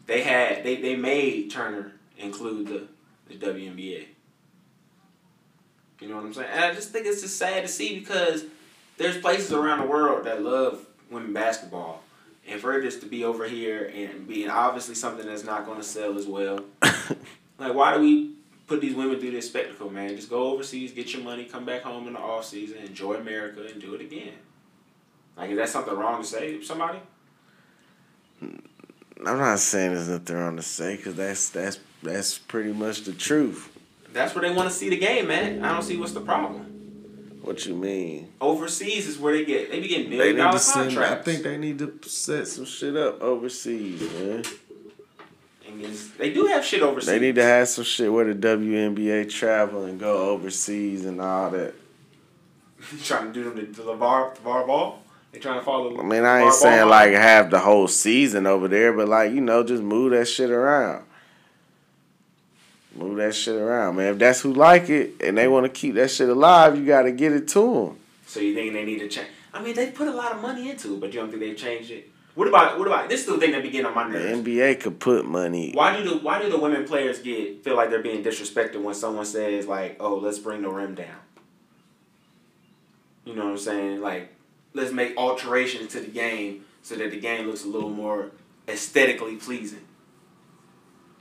they 0.07 0.23
had 0.23 0.65
they, 0.65 0.77
they 0.77 0.97
made 0.97 1.51
Turner 1.51 1.93
include 2.19 2.69
the, 2.69 2.89
the 3.29 3.35
WNBA. 3.35 4.07
You 6.01 6.09
know 6.09 6.17
what 6.17 6.25
I'm 6.25 6.35
saying? 6.35 6.51
And 6.53 6.65
I 6.65 6.75
just 6.75 6.91
think 6.91 7.07
it's 7.07 7.23
just 7.23 7.39
sad 7.39 7.63
to 7.63 7.69
see 7.69 7.99
because 7.99 8.45
there's 8.97 9.17
places 9.19 9.53
around 9.53 9.81
the 9.81 9.87
world 9.87 10.27
that 10.27 10.43
love 10.43 10.87
women 11.11 11.33
basketball. 11.33 12.03
And 12.47 12.61
for 12.61 12.79
it 12.79 12.83
just 12.83 13.01
to 13.01 13.07
be 13.07 13.25
over 13.25 13.49
here 13.49 13.91
and 13.95 14.29
being 14.29 14.51
obviously 14.51 14.95
something 14.95 15.27
that's 15.27 15.45
not 15.45 15.65
going 15.65 15.79
to 15.79 15.85
sell 15.85 16.19
as 16.19 16.27
well. 16.27 16.61
like, 17.59 17.73
why 17.73 17.95
do 17.95 18.01
we 18.01 18.33
put 18.67 18.81
these 18.81 18.95
women 18.95 19.19
through 19.21 19.33
this 19.33 19.49
spectacle, 19.49 19.91
man? 19.91 20.17
Just 20.17 20.31
go 20.31 20.53
overseas, 20.53 20.93
get 20.93 21.13
your 21.13 21.23
money, 21.23 21.45
come 21.45 21.65
back 21.65 21.83
home 21.83 22.07
in 22.07 22.15
the 22.15 22.19
off 22.19 22.45
season, 22.45 22.79
enjoy 22.79 23.15
America, 23.15 23.67
and 23.71 23.81
do 23.81 23.95
it 23.95 24.01
again. 24.01 24.33
Like, 25.37 25.51
is 25.51 25.57
that 25.57 25.69
something 25.69 25.95
wrong 25.97 26.23
to 26.23 26.27
say 26.27 26.59
to 26.59 26.65
somebody? 26.65 27.01
I'm 28.41 29.39
not 29.39 29.59
saying 29.59 29.95
there's 29.95 30.09
nothing 30.09 30.37
wrong 30.37 30.57
to 30.57 30.63
say 30.63 30.97
because 30.97 31.15
that's 31.15 31.51
that's 31.51 31.79
that's 32.03 32.39
pretty 32.39 32.73
much 32.73 33.03
the 33.03 33.13
truth. 33.13 33.71
That's 34.13 34.35
where 34.35 34.43
they 34.43 34.55
want 34.55 34.69
to 34.69 34.75
see 34.75 34.91
the 34.91 34.99
game, 34.99 35.29
man. 35.29 35.65
I 35.65 35.73
don't 35.73 35.83
see 35.83 35.97
what's 35.97 36.13
the 36.13 36.21
problem. 36.21 36.71
What 37.43 37.67
you 37.67 37.75
mean? 37.75 38.33
Overseas 38.41 39.07
is 39.07 39.19
where 39.19 39.35
they 39.35 39.45
get 39.45 39.71
they 39.71 39.81
be 39.81 39.89
getting 39.89 40.11
million 40.11 40.37
dollar 40.37 40.53
to 40.53 40.59
send. 40.59 40.99
I 40.99 41.17
think 41.17 41.43
they 41.43 41.57
need 41.57 41.79
to 41.79 41.99
set 42.09 42.49
some 42.49 42.65
shit 42.65 42.97
up 42.97 43.21
overseas, 43.21 44.01
man. 44.01 44.45
It's- 45.81 46.11
they 46.19 46.33
do 46.33 46.47
have 46.47 46.65
shit 46.65 46.83
overseas. 46.83 47.09
They 47.09 47.19
need 47.19 47.35
to 47.37 47.43
have 47.43 47.69
some 47.69 47.85
shit 47.85 48.13
where 48.13 48.25
the 48.25 48.35
WNBA 48.35 49.31
travel 49.31 49.85
and 49.85 49.99
go 49.99 50.31
overseas 50.31 51.05
and 51.05 51.21
all 51.21 51.51
that. 51.51 51.75
trying 53.05 53.27
to 53.27 53.33
do 53.33 53.45
them 53.45 53.57
the, 53.57 53.63
the 53.63 53.83
LeVar, 53.83 54.37
LeVar 54.39 54.67
Ball. 54.67 54.99
They 55.33 55.39
trying 55.41 55.59
to 55.59 55.65
follow. 55.65 55.99
I 55.99 56.03
mean, 56.03 56.25
I 56.25 56.41
ain't 56.43 56.51
LeVar 56.51 56.53
saying 56.53 56.81
Ball. 56.83 56.91
like 56.91 57.13
have 57.13 57.51
the 57.51 57.59
whole 57.59 57.89
season 57.89 58.47
over 58.47 58.69
there, 58.69 58.93
but 58.93 59.09
like 59.09 59.33
you 59.33 59.41
know, 59.41 59.63
just 59.65 59.83
move 59.83 60.13
that 60.13 60.27
shit 60.27 60.51
around. 60.51 61.05
Move 62.95 63.17
that 63.17 63.35
shit 63.35 63.57
around, 63.57 63.97
man. 63.97 64.13
If 64.13 64.19
that's 64.19 64.41
who 64.43 64.53
like 64.53 64.89
it 64.89 65.15
and 65.21 65.37
they 65.37 65.49
want 65.49 65.65
to 65.67 65.69
keep 65.71 65.97
that 65.97 66.11
shit 66.13 66.29
alive, 66.29 66.79
you 66.79 66.87
got 66.87 67.03
to 67.03 67.11
get 67.11 67.33
it 67.33 67.49
to 67.49 67.75
them. 67.87 67.99
So 68.27 68.39
you 68.39 68.55
think 68.55 68.73
they 68.73 68.85
need 68.85 69.01
to 69.01 69.09
change? 69.09 69.29
I 69.53 69.61
mean, 69.63 69.75
they 69.75 69.91
put 69.91 70.07
a 70.07 70.13
lot 70.13 70.33
of 70.33 70.41
money 70.41 70.71
into 70.71 70.95
it, 70.95 71.01
but 71.01 71.13
you 71.13 71.21
don't 71.21 71.29
think 71.31 71.41
they've 71.41 71.57
changed 71.57 71.91
it? 71.91 72.11
What 72.35 72.49
about 72.49 72.79
what 72.79 72.89
about 72.89 73.09
this? 73.09 73.21
Is 73.21 73.27
the 73.27 73.39
thing 73.39 73.53
that 73.53 73.63
be 73.63 73.71
getting 73.71 73.87
on 73.87 73.95
my 73.95 74.09
nerves. 74.09 74.45
The. 74.45 74.59
NBA 74.59 74.81
could 74.81 74.99
put 74.99 75.25
money. 75.25 75.71
Why 75.73 75.97
do 75.97 76.09
the 76.09 76.17
Why 76.17 76.43
do 76.43 76.51
the 76.51 76.59
women 76.59 76.85
players 76.85 77.21
get 77.21 77.63
feel 77.63 77.77
like 77.77 77.91
they're 77.91 78.03
being 78.03 78.25
disrespected 78.25 78.83
when 78.83 78.95
someone 78.95 79.25
says 79.25 79.67
like, 79.67 79.97
"Oh, 80.01 80.17
let's 80.17 80.39
bring 80.39 80.63
the 80.63 80.69
rim 80.69 80.95
down"? 80.95 81.17
You 83.25 83.35
know 83.35 83.45
what 83.45 83.51
I'm 83.53 83.59
saying? 83.59 84.01
Like, 84.01 84.35
let's 84.75 84.93
make 84.93 85.17
alterations 85.17 85.93
to 85.93 86.01
the 86.01 86.11
game 86.11 86.65
so 86.83 86.97
that 86.97 87.11
the 87.11 87.21
game 87.21 87.47
looks 87.47 87.65
a 87.65 87.69
little 87.69 87.91
more 87.91 88.31
aesthetically 88.69 89.37
pleasing. 89.37 89.85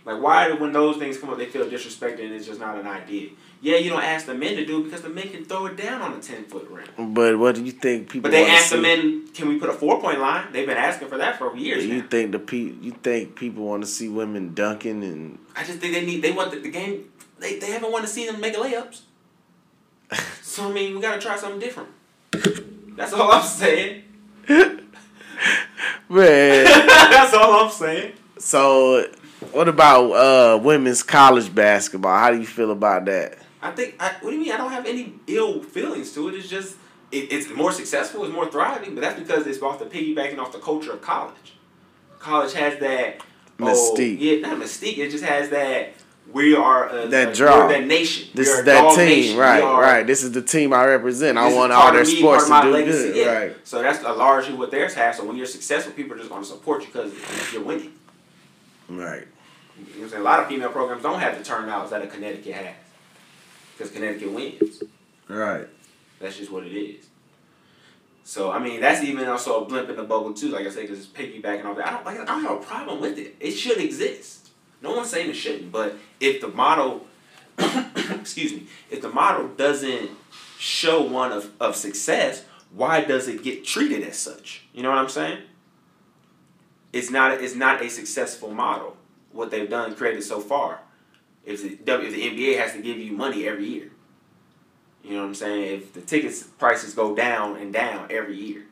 Like, 0.05 0.21
why 0.21 0.49
do 0.49 0.57
when 0.57 0.73
those 0.73 0.97
things 0.97 1.17
come 1.17 1.29
up, 1.29 1.37
they 1.37 1.45
feel 1.45 1.65
disrespected 1.65 2.25
and 2.25 2.33
it's 2.33 2.45
just 2.45 2.59
not 2.59 2.77
an 2.77 2.85
idea? 2.87 3.29
Yeah, 3.61 3.77
you 3.77 3.89
don't 3.89 4.03
ask 4.03 4.25
the 4.25 4.33
men 4.33 4.57
to 4.57 4.65
do 4.65 4.81
it 4.81 4.83
because 4.83 5.01
the 5.01 5.09
men 5.09 5.29
can 5.29 5.45
throw 5.45 5.67
it 5.67 5.77
down 5.77 6.01
on 6.01 6.11
a 6.13 6.19
ten 6.19 6.43
foot 6.43 6.67
rim. 6.69 7.13
But 7.13 7.39
what 7.39 7.55
do 7.55 7.63
you 7.63 7.71
think 7.71 8.09
people? 8.09 8.23
But 8.29 8.31
they 8.35 8.41
wanna 8.41 8.53
asked 8.53 8.71
the 8.71 8.81
men, 8.81 9.27
can 9.33 9.47
we 9.47 9.57
put 9.57 9.69
a 9.69 9.73
four 9.73 10.01
point 10.01 10.19
line? 10.19 10.47
They've 10.51 10.67
been 10.67 10.75
asking 10.77 11.07
for 11.07 11.17
that 11.19 11.37
for 11.37 11.55
years 11.55 11.85
You 11.85 12.01
now. 12.01 12.07
think 12.09 12.33
the 12.33 12.39
pe- 12.39 12.57
You 12.81 12.91
think 12.91 13.35
people 13.37 13.63
want 13.63 13.83
to 13.83 13.87
see 13.89 14.09
women 14.09 14.53
dunking 14.53 15.01
and? 15.03 15.39
I 15.55 15.63
just 15.63 15.79
think 15.79 15.93
they 15.93 16.05
need. 16.05 16.21
They 16.21 16.31
want 16.33 16.51
the, 16.51 16.59
the 16.59 16.69
game. 16.71 17.05
They, 17.39 17.59
they 17.59 17.71
haven't 17.71 17.91
wanted 17.91 18.07
to 18.07 18.11
see 18.13 18.25
them 18.29 18.41
make 18.41 18.55
layups. 18.55 19.01
so 20.41 20.69
I 20.69 20.71
mean, 20.73 20.95
we 20.95 21.01
gotta 21.01 21.21
try 21.21 21.37
something 21.37 21.59
different. 21.61 21.89
That's 22.97 23.13
all 23.13 23.31
I'm 23.31 23.43
saying. 23.43 24.03
Man, 26.09 26.65
That's 26.87 27.33
all 27.33 27.65
I'm 27.65 27.71
saying. 27.71 28.13
so 28.37 29.09
what 29.51 29.67
about 29.67 30.11
uh 30.11 30.57
women's 30.61 31.03
college 31.03 31.53
basketball? 31.53 32.17
How 32.17 32.31
do 32.31 32.39
you 32.39 32.45
feel 32.45 32.71
about 32.71 33.05
that? 33.05 33.37
I 33.61 33.71
think. 33.71 33.95
I, 33.99 34.13
what 34.21 34.31
do 34.31 34.35
you 34.35 34.41
mean? 34.43 34.51
I 34.51 34.57
don't 34.57 34.71
have 34.71 34.85
any 34.85 35.13
ill 35.27 35.61
feelings 35.63 36.11
to 36.13 36.27
it. 36.29 36.35
It's 36.35 36.49
just 36.49 36.77
it, 37.11 37.31
it's 37.31 37.49
more 37.49 37.71
successful. 37.71 38.23
It's 38.25 38.33
more 38.33 38.49
thriving. 38.49 38.95
But 38.95 39.01
that's 39.01 39.19
because 39.19 39.47
it's 39.47 39.61
off 39.61 39.79
the 39.79 39.85
piggybacking 39.85 40.37
off 40.37 40.51
the 40.51 40.59
culture 40.59 40.91
of 40.91 41.01
college. 41.01 41.53
College 42.19 42.53
has 42.53 42.79
that 42.79 43.21
oh, 43.59 43.63
Mystique. 43.65 44.17
yeah, 44.19 44.39
not 44.47 44.57
mystique. 44.59 44.97
It 44.97 45.11
just 45.11 45.23
has 45.23 45.49
that. 45.49 45.93
We 46.31 46.55
are 46.55 46.87
a, 46.89 47.07
That 47.07 47.29
a- 47.29 47.33
draw. 47.35 47.67
That 47.67 47.85
nation. 47.85 48.29
This 48.33 48.47
is 48.47 48.63
that 48.63 48.95
team, 48.95 49.05
nation. 49.07 49.37
Right? 49.37 49.61
are- 49.61 49.81
Right. 49.81 50.07
This 50.07 50.23
is 50.23 50.31
the 50.31 50.41
team 50.41 50.73
I 50.73 50.85
represent. 50.85 51.37
I 51.37 51.53
want 51.53 51.73
all 51.73 51.91
their 51.91 52.05
me, 52.05 52.17
sports 52.17 52.47
to 52.47 52.61
do 52.61 52.69
legacy, 52.69 53.11
good, 53.11 53.15
yeah. 53.17 53.33
right? 53.33 53.57
So 53.65 53.81
that's 53.81 54.01
largely 54.03 54.55
what 54.55 54.71
theirs 54.71 54.93
have. 54.93 55.15
So 55.15 55.25
when 55.25 55.35
you're 55.35 55.45
successful, 55.45 55.91
people 55.91 56.13
are 56.13 56.17
just 56.17 56.29
going 56.29 56.41
to 56.41 56.47
support 56.47 56.81
you 56.81 56.87
because 56.87 57.11
you're 57.51 57.61
winning. 57.61 57.91
Right. 58.89 59.27
You 59.77 59.83
know 59.83 59.89
what 59.91 60.03
I'm 60.03 60.09
saying? 60.09 60.21
A 60.21 60.25
lot 60.25 60.39
of 60.41 60.47
female 60.47 60.69
programs 60.69 61.03
don't 61.03 61.19
have 61.19 61.37
the 61.37 61.43
turnouts 61.43 61.89
that 61.89 62.01
a 62.01 62.07
Connecticut 62.07 62.53
has 62.53 62.75
because 63.75 63.91
Connecticut 63.91 64.31
wins. 64.31 64.83
Right. 65.27 65.67
That's 66.19 66.37
just 66.37 66.51
what 66.51 66.65
it 66.65 66.75
is. 66.77 67.07
So 68.23 68.51
I 68.51 68.59
mean, 68.59 68.79
that's 68.81 69.03
even 69.03 69.27
also 69.27 69.63
a 69.63 69.65
blimp 69.65 69.89
in 69.89 69.97
the 69.97 70.03
bubble 70.03 70.33
too. 70.33 70.49
Like 70.49 70.65
I 70.65 70.69
said, 70.69 70.83
because 70.83 70.99
it's 70.99 71.07
piggybacking 71.07 71.65
off 71.65 71.77
that. 71.77 71.87
I 71.87 71.91
don't 71.91 72.05
like. 72.05 72.19
I 72.19 72.25
don't 72.25 72.41
have 72.41 72.61
a 72.61 72.63
problem 72.63 73.01
with 73.01 73.17
it. 73.17 73.35
It 73.39 73.51
should 73.51 73.79
exist. 73.79 74.49
No 74.81 74.95
one's 74.95 75.09
saying 75.09 75.29
it 75.29 75.35
shouldn't. 75.35 75.71
But 75.71 75.95
if 76.19 76.41
the 76.41 76.47
model, 76.47 77.05
excuse 77.57 78.53
me, 78.53 78.67
if 78.89 79.01
the 79.01 79.09
model 79.09 79.49
doesn't 79.49 80.11
show 80.57 81.01
one 81.01 81.31
of, 81.31 81.51
of 81.59 81.75
success, 81.75 82.43
why 82.71 83.01
does 83.01 83.27
it 83.27 83.43
get 83.43 83.65
treated 83.65 84.03
as 84.03 84.17
such? 84.17 84.63
You 84.73 84.83
know 84.83 84.89
what 84.89 84.97
I'm 84.99 85.09
saying? 85.09 85.39
It's 86.93 87.09
not. 87.09 87.41
It's 87.41 87.55
not 87.55 87.81
a 87.81 87.89
successful 87.89 88.51
model. 88.51 88.95
What 89.33 89.51
they've 89.51 89.69
done 89.69 89.95
created 89.95 90.23
so 90.23 90.39
far. 90.39 90.79
If 91.45 91.61
the 91.61 91.69
if 92.01 92.13
the 92.13 92.21
NBA 92.29 92.57
has 92.59 92.71
to 92.73 92.81
give 92.81 92.97
you 92.97 93.11
money 93.11 93.47
every 93.47 93.65
year. 93.67 93.89
You 95.03 95.11
know 95.15 95.21
what 95.21 95.25
I'm 95.27 95.35
saying? 95.35 95.73
If 95.81 95.93
the 95.93 95.99
tickets 96.01 96.43
prices 96.43 96.93
go 96.93 97.13
down 97.13 97.57
and 97.57 97.73
down 97.73 98.07
every 98.09 98.37
year, 98.37 98.63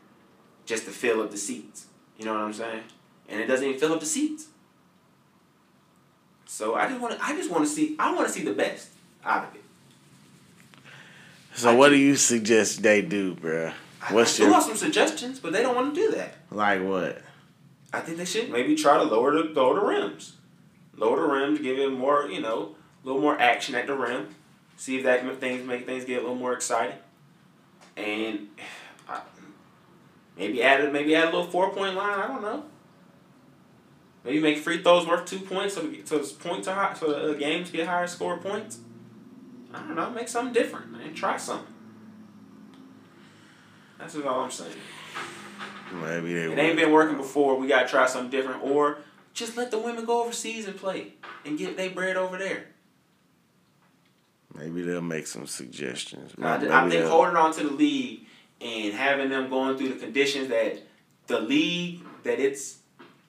just 0.66 0.86
to 0.86 0.92
fill 0.92 1.22
up 1.22 1.32
the 1.32 1.38
seats. 1.38 1.88
You 2.18 2.24
know 2.26 2.34
what 2.34 2.42
I'm 2.44 2.54
saying? 2.54 2.84
And 3.28 3.42
it 3.42 3.48
doesn't 3.48 3.68
even 3.68 3.80
fill 3.80 3.92
up 3.92 4.00
the 4.00 4.06
seats. 4.06 4.48
So 6.46 6.76
I 6.76 6.88
just 6.88 7.02
want 7.02 7.18
to. 7.18 7.24
I 7.26 7.36
just 7.36 7.50
want 7.52 7.66
to 7.66 7.70
see. 7.70 7.96
I 8.00 8.14
want 8.14 8.28
to 8.28 8.34
see 8.34 8.44
the 8.44 8.54
best 8.54 8.90
out 9.26 9.48
of 9.50 9.56
it. 9.56 9.64
So 11.54 11.72
I 11.72 11.76
what 11.76 11.90
do- 11.90 11.98
you 11.98 12.16
suggest 12.16 12.82
they 12.84 13.02
do, 13.02 13.36
bruh? 13.36 13.74
I- 14.02 14.14
What's 14.14 14.36
I 14.36 14.38
do 14.38 14.44
your 14.44 14.52
want 14.54 14.64
some 14.66 14.76
suggestions, 14.78 15.40
but 15.40 15.54
they 15.54 15.62
don't 15.62 15.76
want 15.76 15.94
to 15.94 16.02
do 16.02 16.12
that. 16.16 16.36
like 16.50 16.82
what? 16.84 17.22
I 17.94 18.00
think 18.00 18.18
they 18.18 18.26
should 18.26 18.50
maybe 18.50 18.76
try 18.76 18.98
to 18.98 19.04
lower 19.04 19.32
the 19.34 19.44
lower 19.50 19.76
the 19.76 19.86
rims, 19.86 20.38
lower 21.02 21.20
the 21.20 21.28
rims, 21.28 21.60
give 21.60 21.78
it 21.80 21.92
more. 21.92 22.28
You 22.28 22.40
know, 22.42 22.76
a 23.04 23.08
little 23.08 23.22
more 23.22 23.38
action 23.40 23.76
at 23.76 23.88
the 23.88 23.96
rim. 23.96 24.36
See 24.78 24.98
if 24.98 25.04
that 25.04 25.40
things 25.40 25.68
make 25.68 25.86
things 25.86 26.06
get 26.06 26.20
a 26.20 26.22
little 26.22 26.36
more 26.36 26.54
exciting, 26.54 26.98
and 27.98 28.48
I, 29.10 29.22
maybe 30.38 30.64
add 30.64 30.86
a- 30.86 30.92
maybe 30.92 31.16
add 31.16 31.26
a 31.26 31.38
little 31.38 31.52
four 31.52 31.74
point 31.74 31.96
line. 31.96 32.20
I 32.20 32.28
don't 32.28 32.42
know. 32.42 32.64
Maybe 34.24 34.40
make 34.40 34.60
free 34.60 34.84
throws 34.84 35.08
worth 35.08 35.26
two 35.26 35.40
points 35.40 35.74
so 35.74 35.82
the, 35.82 36.02
so 36.06 36.20
points 36.36 36.68
are 36.68 36.76
high, 36.76 36.94
so 36.94 37.28
the 37.28 37.36
games 37.36 37.72
get 37.72 37.88
higher 37.88 38.08
score 38.08 38.38
points. 38.38 38.80
I 39.74 39.80
don't 39.80 39.96
know. 39.96 40.12
Make 40.12 40.28
something 40.28 40.54
different, 40.54 40.92
man. 40.92 41.14
Try 41.16 41.38
something. 41.38 41.74
That's 43.98 44.16
all 44.16 44.42
I'm 44.42 44.52
saying. 44.52 44.72
Maybe 45.94 46.34
they 46.34 46.52
It 46.52 46.58
ain't 46.58 46.76
been 46.76 46.92
working 46.92 47.18
before. 47.18 47.58
We 47.58 47.68
gotta 47.68 47.88
try 47.88 48.06
something 48.08 48.32
different, 48.32 48.64
or 48.64 49.00
just 49.34 49.56
let 49.58 49.72
the 49.72 49.80
women 49.80 50.06
go 50.06 50.24
overseas 50.24 50.68
and 50.68 50.78
play 50.78 51.14
and 51.46 51.58
get 51.58 51.78
their 51.78 51.90
bread 51.90 52.18
over 52.18 52.38
there. 52.38 52.66
Maybe 54.56 54.82
they'll 54.82 55.02
make 55.02 55.28
some 55.28 55.48
suggestions. 55.48 56.34
I, 56.42 56.56
I 56.56 56.60
think 56.60 56.92
they'll- 56.92 57.10
holding 57.10 57.36
on 57.38 57.54
to 57.54 57.64
the 57.64 57.72
league 57.72 58.26
and 58.60 58.94
having 58.94 59.30
them 59.30 59.50
going 59.50 59.78
through 59.78 59.90
the 59.90 60.00
conditions 60.00 60.50
that 60.50 60.82
the 61.28 61.40
league 61.40 62.02
that 62.24 62.40
it's 62.40 62.80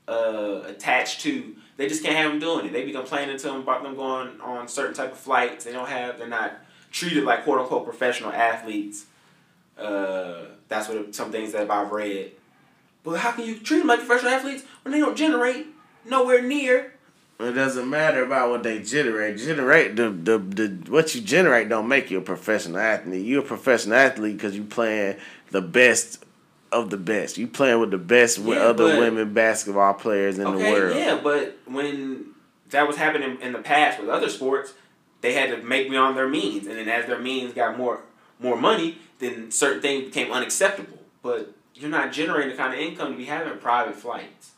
uh, 0.08 0.62
attached 0.66 1.20
to, 1.22 1.54
they 1.76 1.86
just 1.88 2.02
can't 2.02 2.16
have 2.16 2.30
them 2.32 2.40
doing 2.40 2.66
it. 2.66 2.72
They 2.72 2.84
be 2.84 2.92
complaining 2.92 3.36
to 3.38 3.46
them 3.46 3.56
about 3.60 3.82
them 3.82 3.94
going 3.94 4.40
on 4.40 4.66
certain 4.68 4.94
type 4.94 5.12
of 5.12 5.18
flights. 5.18 5.64
They 5.64 5.72
don't 5.72 5.88
have. 5.88 6.18
They're 6.18 6.26
not 6.28 6.54
treated 6.90 7.24
like 7.24 7.44
quote 7.44 7.60
unquote 7.60 7.84
professional 7.84 8.32
athletes. 8.32 9.06
Uh, 9.78 10.46
that's 10.68 10.88
what 10.88 11.14
some 11.14 11.30
things 11.30 11.52
that 11.52 11.70
I've 11.70 11.92
read. 11.92 12.32
But 13.04 13.20
how 13.20 13.32
can 13.32 13.46
you 13.46 13.58
treat 13.58 13.78
them 13.78 13.86
like 13.86 14.00
professional 14.00 14.32
athletes 14.32 14.64
when 14.82 14.92
they 14.92 14.98
don't 15.00 15.16
generate 15.16 15.66
nowhere 16.04 16.42
near? 16.42 16.94
It 17.40 17.52
doesn't 17.52 17.90
matter 17.90 18.24
about 18.24 18.50
what 18.50 18.62
they 18.62 18.80
generate. 18.80 19.38
Generate 19.38 19.96
the, 19.96 20.10
the 20.10 20.38
the 20.38 20.90
what 20.90 21.14
you 21.14 21.20
generate 21.20 21.68
don't 21.68 21.88
make 21.88 22.10
you 22.10 22.18
a 22.18 22.22
professional 22.22 22.78
athlete. 22.78 23.24
You're 23.24 23.42
a 23.42 23.46
professional 23.46 23.96
athlete 23.96 24.36
because 24.36 24.54
you 24.54 24.64
playing 24.64 25.16
the 25.50 25.60
best 25.60 26.24
of 26.70 26.90
the 26.90 26.96
best. 26.96 27.38
You 27.38 27.48
playing 27.48 27.80
with 27.80 27.90
the 27.90 27.98
best 27.98 28.38
with 28.38 28.58
other 28.58 28.92
but- 28.92 28.98
women 28.98 29.34
basketball 29.34 29.94
players 29.94 30.38
in 30.38 30.44
the 30.44 30.58
world. 30.58 30.96
yeah, 30.96 31.20
but 31.22 31.58
when 31.66 32.26
that 32.70 32.86
was 32.86 32.96
happening 32.96 33.40
in 33.40 33.52
the 33.52 33.58
past 33.58 34.00
with 34.00 34.08
other 34.08 34.28
sports, 34.28 34.72
they 35.20 35.34
had 35.34 35.50
to 35.50 35.62
make 35.62 35.90
beyond 35.90 36.16
their 36.16 36.28
means, 36.28 36.66
and 36.66 36.78
then 36.78 36.88
as 36.88 37.06
their 37.06 37.18
means 37.18 37.52
got 37.52 37.76
more 37.76 38.00
more 38.38 38.56
money, 38.56 38.98
then 39.18 39.50
certain 39.50 39.82
things 39.82 40.04
became 40.06 40.32
unacceptable. 40.32 40.98
But 41.22 41.54
you're 41.74 41.90
not 41.90 42.12
generating 42.12 42.50
the 42.50 42.56
kind 42.56 42.72
of 42.72 42.78
income 42.78 43.12
to 43.12 43.18
be 43.18 43.24
having 43.24 43.58
private 43.58 43.96
flights. 43.96 44.51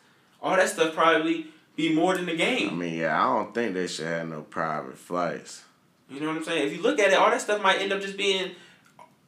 All 0.44 0.56
that 0.56 0.68
stuff 0.68 0.94
probably 0.94 1.46
be 1.74 1.94
more 1.94 2.14
than 2.14 2.26
the 2.26 2.36
game. 2.36 2.68
I 2.68 2.72
mean, 2.74 2.98
yeah, 2.98 3.18
I 3.18 3.34
don't 3.34 3.54
think 3.54 3.72
they 3.72 3.86
should 3.86 4.06
have 4.06 4.28
no 4.28 4.42
private 4.42 4.98
flights. 4.98 5.64
You 6.10 6.20
know 6.20 6.28
what 6.28 6.36
I'm 6.36 6.44
saying? 6.44 6.66
If 6.66 6.76
you 6.76 6.82
look 6.82 6.98
at 6.98 7.10
it, 7.10 7.14
all 7.14 7.30
that 7.30 7.40
stuff 7.40 7.62
might 7.62 7.80
end 7.80 7.92
up 7.92 8.02
just 8.02 8.18
being 8.18 8.50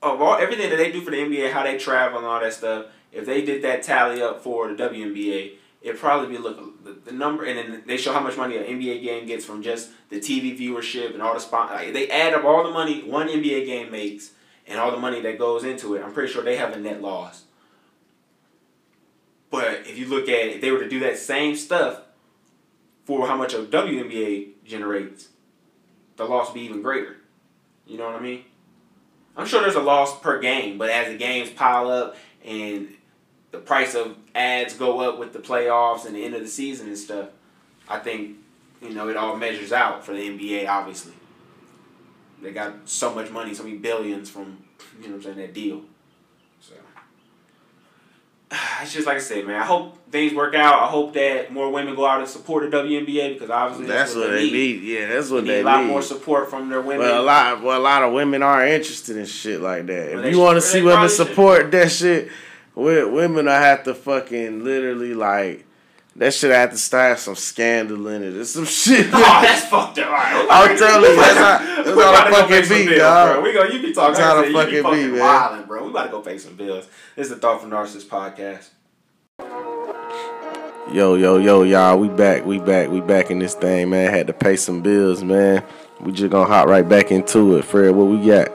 of 0.02 0.20
all 0.20 0.36
everything 0.36 0.68
that 0.68 0.76
they 0.76 0.92
do 0.92 1.00
for 1.00 1.10
the 1.10 1.16
NBA, 1.16 1.52
how 1.52 1.62
they 1.62 1.78
travel 1.78 2.18
and 2.18 2.26
all 2.26 2.38
that 2.38 2.52
stuff. 2.52 2.86
If 3.12 3.24
they 3.24 3.42
did 3.42 3.62
that 3.62 3.82
tally 3.82 4.20
up 4.20 4.42
for 4.42 4.68
the 4.68 4.74
WNBA, 4.74 5.52
it'd 5.80 5.98
probably 5.98 6.28
be 6.28 6.38
look 6.38 6.84
the, 6.84 6.92
the 6.92 7.12
number, 7.12 7.44
and 7.44 7.56
then 7.58 7.82
they 7.86 7.96
show 7.96 8.12
how 8.12 8.20
much 8.20 8.36
money 8.36 8.58
an 8.58 8.64
NBA 8.64 9.02
game 9.02 9.26
gets 9.26 9.46
from 9.46 9.62
just 9.62 9.90
the 10.10 10.20
TV 10.20 10.58
viewership 10.58 11.14
and 11.14 11.22
all 11.22 11.32
the 11.32 11.40
spot. 11.40 11.70
Like, 11.70 11.94
they 11.94 12.10
add 12.10 12.34
up 12.34 12.44
all 12.44 12.62
the 12.62 12.70
money 12.70 13.02
one 13.02 13.28
NBA 13.28 13.64
game 13.64 13.90
makes 13.90 14.32
and 14.66 14.78
all 14.78 14.90
the 14.90 14.98
money 14.98 15.22
that 15.22 15.38
goes 15.38 15.64
into 15.64 15.94
it. 15.94 16.02
I'm 16.02 16.12
pretty 16.12 16.30
sure 16.30 16.44
they 16.44 16.56
have 16.56 16.74
a 16.74 16.78
net 16.78 17.00
loss. 17.00 17.44
But 19.50 19.86
if 19.86 19.96
you 19.96 20.06
look 20.06 20.28
at 20.28 20.48
if 20.48 20.60
they 20.60 20.70
were 20.70 20.80
to 20.80 20.88
do 20.88 21.00
that 21.00 21.18
same 21.18 21.56
stuff 21.56 22.00
for 23.04 23.26
how 23.26 23.36
much 23.36 23.54
a 23.54 23.58
WNBA 23.58 24.48
generates, 24.64 25.28
the 26.16 26.24
loss 26.24 26.48
would 26.48 26.54
be 26.54 26.62
even 26.62 26.82
greater. 26.82 27.16
You 27.86 27.98
know 27.98 28.06
what 28.06 28.16
I 28.16 28.20
mean? 28.20 28.44
I'm 29.36 29.46
sure 29.46 29.60
there's 29.60 29.74
a 29.74 29.80
loss 29.80 30.18
per 30.20 30.40
game, 30.40 30.78
but 30.78 30.90
as 30.90 31.08
the 31.08 31.16
games 31.16 31.50
pile 31.50 31.90
up 31.90 32.16
and 32.44 32.88
the 33.50 33.58
price 33.58 33.94
of 33.94 34.16
ads 34.34 34.74
go 34.74 35.00
up 35.00 35.18
with 35.18 35.32
the 35.32 35.38
playoffs 35.38 36.06
and 36.06 36.16
the 36.16 36.24
end 36.24 36.34
of 36.34 36.40
the 36.40 36.48
season 36.48 36.88
and 36.88 36.98
stuff, 36.98 37.28
I 37.88 37.98
think 37.98 38.38
you 38.80 38.90
know 38.90 39.08
it 39.08 39.16
all 39.16 39.36
measures 39.36 39.72
out 39.72 40.04
for 40.04 40.12
the 40.12 40.20
NBA. 40.20 40.68
Obviously, 40.68 41.12
they 42.42 42.52
got 42.52 42.88
so 42.88 43.14
much 43.14 43.30
money, 43.30 43.54
so 43.54 43.62
many 43.62 43.76
billions 43.76 44.30
from 44.30 44.64
you 45.00 45.08
know 45.08 45.16
what 45.16 45.16
I'm 45.16 45.22
saying 45.22 45.36
that 45.36 45.54
deal. 45.54 45.82
It's 48.82 48.92
just 48.92 49.06
like 49.06 49.16
I 49.16 49.20
said, 49.20 49.46
man. 49.46 49.60
I 49.60 49.64
hope 49.64 49.96
things 50.12 50.34
work 50.34 50.54
out. 50.54 50.82
I 50.82 50.86
hope 50.86 51.14
that 51.14 51.50
more 51.50 51.70
women 51.70 51.94
go 51.96 52.04
out 52.06 52.20
and 52.20 52.28
support 52.28 52.70
the 52.70 52.76
WNBA 52.76 53.32
because 53.34 53.48
obviously 53.50 53.86
That's 53.86 54.14
what 54.14 54.30
they 54.30 54.50
need. 54.50 54.82
Yeah, 54.82 55.08
that's 55.08 55.30
what 55.30 55.44
They 55.44 55.48
need 55.48 55.54
they 55.56 55.60
a 55.62 55.64
lot 55.64 55.82
need. 55.84 55.88
more 55.90 56.02
support 56.02 56.50
from 56.50 56.68
their 56.68 56.82
women. 56.82 56.98
Well, 57.00 57.22
a 57.22 57.24
lot, 57.24 57.62
well, 57.62 57.80
a 57.80 57.82
lot 57.82 58.02
of 58.02 58.12
women 58.12 58.42
are 58.42 58.66
interested 58.66 59.16
in 59.16 59.24
shit 59.26 59.60
like 59.60 59.86
that. 59.86 60.14
Well, 60.14 60.24
if 60.24 60.32
you 60.34 60.38
want 60.40 60.56
to 60.56 60.60
see 60.60 60.80
women 60.82 60.92
probably 60.96 61.08
should. 61.08 61.26
support 61.26 61.70
that 61.72 61.90
shit, 61.90 62.28
women 62.74 63.46
will 63.46 63.52
have 63.52 63.82
to 63.84 63.94
fucking 63.94 64.62
literally 64.62 65.14
like 65.14 65.64
that 66.18 66.32
shit 66.34 66.50
I 66.50 66.60
have 66.60 66.70
to 66.70 66.78
start 66.78 67.18
some 67.18 67.34
scandal 67.34 68.06
in 68.08 68.22
it. 68.22 68.30
There's 68.32 68.52
some 68.52 68.64
shit. 68.64 69.06
Oh, 69.12 69.40
that's 69.42 69.66
fucked 69.66 69.98
up. 69.98 70.06
All 70.08 70.12
right. 70.12 70.46
I'm 70.50 70.76
telling 70.78 71.10
you, 71.10 71.16
that's 71.16 71.36
how- 71.38 71.58
that's 71.84 71.88
how 71.88 72.24
the 72.24 72.30
fucking 72.30 72.48
pay 72.48 72.62
some 72.64 72.76
be, 72.78 72.84
bills, 72.86 72.98
dog. 72.98 73.34
Bro. 73.34 73.42
We 73.42 73.52
go. 73.52 73.64
You 73.64 73.82
be 73.82 73.92
talking. 73.92 74.14
That's 74.14 74.18
how 74.18 74.36
like 74.36 74.46
I 74.46 74.48
the 74.48 74.54
said, 74.54 74.72
you 74.72 74.76
be 74.78 74.82
fucking 74.82 74.98
be, 74.98 75.06
fucking 75.08 75.18
man. 75.18 75.62
wildin', 75.62 75.66
bro. 75.66 75.84
We 75.84 75.90
about 75.90 76.04
to 76.04 76.10
go 76.10 76.20
pay 76.20 76.38
some 76.38 76.56
bills. 76.56 76.88
This 77.16 77.26
is 77.28 77.34
the 77.34 77.38
Thoughtful 77.38 77.68
Narcissist 77.68 78.06
podcast. 78.06 78.68
Yo, 80.92 81.14
yo, 81.16 81.36
yo, 81.38 81.62
y'all, 81.64 81.98
we 81.98 82.08
back, 82.08 82.44
we 82.46 82.58
back, 82.60 82.88
we 82.90 83.00
back 83.00 83.30
in 83.30 83.38
this 83.40 83.54
thing, 83.54 83.90
man. 83.90 84.10
Had 84.12 84.28
to 84.28 84.32
pay 84.32 84.54
some 84.56 84.82
bills, 84.82 85.22
man. 85.24 85.64
We 86.00 86.12
just 86.12 86.30
gonna 86.30 86.46
hop 86.48 86.68
right 86.68 86.88
back 86.88 87.10
into 87.10 87.56
it. 87.56 87.64
Fred, 87.64 87.94
what 87.94 88.04
we 88.06 88.24
got? 88.24 88.48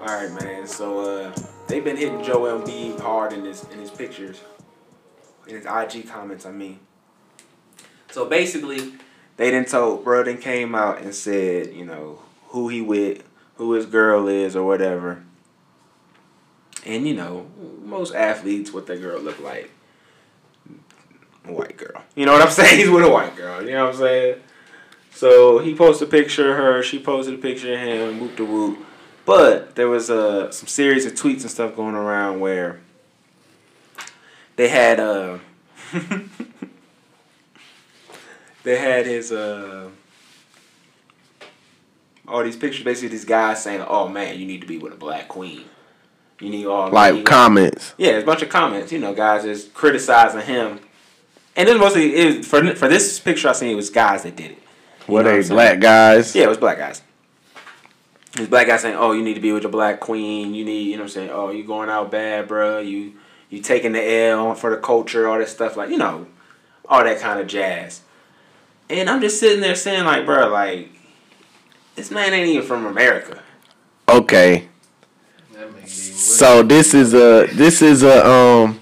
All 0.00 0.06
right, 0.06 0.30
man. 0.42 0.66
So 0.66 1.00
uh, 1.00 1.32
they've 1.66 1.82
been 1.82 1.96
hitting 1.96 2.22
Joel 2.22 2.60
Embiid 2.60 3.00
hard 3.00 3.32
in 3.32 3.44
his 3.44 3.64
in 3.72 3.80
his 3.80 3.90
pictures, 3.90 4.40
in 5.46 5.56
his 5.56 5.66
IG 5.66 6.08
comments. 6.08 6.46
I 6.46 6.52
mean. 6.52 6.80
So 8.10 8.26
basically, 8.26 8.92
they 9.36 9.50
didn't 9.50 9.68
told 9.68 10.04
bro. 10.04 10.22
Then 10.22 10.38
came 10.38 10.74
out 10.74 11.00
and 11.00 11.14
said, 11.14 11.74
you 11.74 11.84
know, 11.84 12.20
who 12.48 12.68
he 12.68 12.80
with, 12.80 13.24
who 13.56 13.72
his 13.72 13.86
girl 13.86 14.28
is, 14.28 14.54
or 14.54 14.64
whatever. 14.64 15.24
And 16.86 17.08
you 17.08 17.14
know, 17.14 17.46
most 17.82 18.14
athletes, 18.14 18.72
what 18.72 18.86
their 18.86 18.98
girl 18.98 19.20
look 19.20 19.40
like. 19.40 19.70
A 21.46 21.52
white 21.52 21.76
girl. 21.76 22.02
You 22.14 22.26
know 22.26 22.32
what 22.32 22.42
I'm 22.42 22.50
saying? 22.52 22.78
He's 22.78 22.90
with 22.90 23.04
a 23.04 23.10
white 23.10 23.36
girl. 23.36 23.62
You 23.62 23.72
know 23.72 23.86
what 23.86 23.94
I'm 23.94 24.00
saying? 24.00 24.40
So 25.10 25.58
he 25.58 25.74
posted 25.74 26.08
a 26.08 26.10
picture 26.10 26.50
of 26.50 26.56
her. 26.56 26.82
She 26.82 26.98
posted 26.98 27.34
a 27.34 27.38
picture 27.38 27.72
of 27.72 27.80
him. 27.80 28.20
Whoop 28.20 28.36
de 28.36 28.44
whoop. 28.44 28.78
But 29.24 29.74
there 29.74 29.88
was 29.88 30.10
uh, 30.10 30.50
some 30.50 30.68
series 30.68 31.06
of 31.06 31.14
tweets 31.14 31.42
and 31.42 31.50
stuff 31.50 31.74
going 31.74 31.94
around 31.94 32.40
where 32.40 32.80
they 34.56 34.68
had 34.68 35.00
uh, 35.00 35.38
they 38.62 38.78
had 38.78 39.06
his 39.06 39.32
uh, 39.32 39.88
all 42.26 42.42
these 42.42 42.56
pictures. 42.56 42.84
Basically, 42.84 43.08
these 43.08 43.24
guys 43.24 43.62
saying, 43.62 43.84
"Oh 43.86 44.08
man, 44.08 44.38
you 44.38 44.46
need 44.46 44.60
to 44.60 44.66
be 44.66 44.78
with 44.78 44.92
a 44.92 44.96
black 44.96 45.28
queen." 45.28 45.64
You 46.40 46.50
need 46.50 46.66
all 46.66 46.90
Like 46.90 47.14
you 47.14 47.22
comments. 47.22 47.94
yeah, 47.96 48.12
there's 48.12 48.24
a 48.24 48.26
bunch 48.26 48.42
of 48.42 48.48
comments. 48.48 48.92
You 48.92 48.98
know, 48.98 49.14
guys 49.14 49.44
just 49.44 49.72
criticizing 49.72 50.40
him. 50.42 50.80
And 51.56 51.68
it 51.68 51.72
was 51.72 51.80
mostly 51.80 52.14
it 52.16 52.38
was, 52.38 52.46
for 52.48 52.74
for 52.74 52.88
this 52.88 53.20
picture 53.20 53.48
I 53.48 53.52
seen 53.52 53.70
it 53.70 53.76
was 53.76 53.90
guys 53.90 54.24
that 54.24 54.34
did 54.36 54.52
it. 54.52 54.58
You 55.06 55.14
Were 55.14 55.22
what 55.22 55.30
they 55.30 55.38
I'm 55.38 55.48
black 55.48 55.80
guys? 55.80 56.34
Yeah, 56.34 56.44
it 56.44 56.48
was 56.48 56.58
black 56.58 56.78
guys. 56.78 57.02
These 58.36 58.48
black 58.48 58.66
guys 58.66 58.80
saying, 58.82 58.96
"Oh, 58.96 59.12
you 59.12 59.22
need 59.22 59.34
to 59.34 59.40
be 59.40 59.52
with 59.52 59.62
your 59.62 59.70
black 59.70 60.00
queen. 60.00 60.54
You 60.54 60.64
need, 60.64 60.88
you 60.88 60.96
know, 60.96 61.02
what 61.02 61.04
I'm 61.04 61.08
saying, 61.10 61.30
oh, 61.30 61.50
you 61.50 61.62
going 61.62 61.88
out 61.88 62.10
bad, 62.10 62.48
bro. 62.48 62.80
You 62.80 63.12
you 63.54 63.62
taking 63.62 63.92
the 63.92 64.02
L 64.02 64.48
on 64.48 64.56
for 64.56 64.70
the 64.70 64.76
culture, 64.76 65.28
all 65.28 65.38
that 65.38 65.48
stuff, 65.48 65.76
like 65.76 65.90
you 65.90 65.98
know, 65.98 66.26
all 66.88 67.04
that 67.04 67.20
kind 67.20 67.40
of 67.40 67.46
jazz." 67.46 68.02
And 68.90 69.08
I'm 69.08 69.20
just 69.20 69.40
sitting 69.40 69.60
there 69.62 69.74
saying, 69.74 70.04
like, 70.04 70.26
bro, 70.26 70.48
like, 70.48 70.90
this 71.94 72.10
man 72.10 72.34
ain't 72.34 72.48
even 72.48 72.66
from 72.66 72.84
America. 72.84 73.42
Okay. 74.08 74.68
That 75.52 75.72
make 75.72 75.84
it 75.84 75.88
even 75.88 75.88
worse. 75.88 75.92
So 75.92 76.62
this 76.62 76.92
is 76.94 77.14
a 77.14 77.46
this 77.52 77.80
is 77.80 78.02
a 78.02 78.26
um 78.26 78.80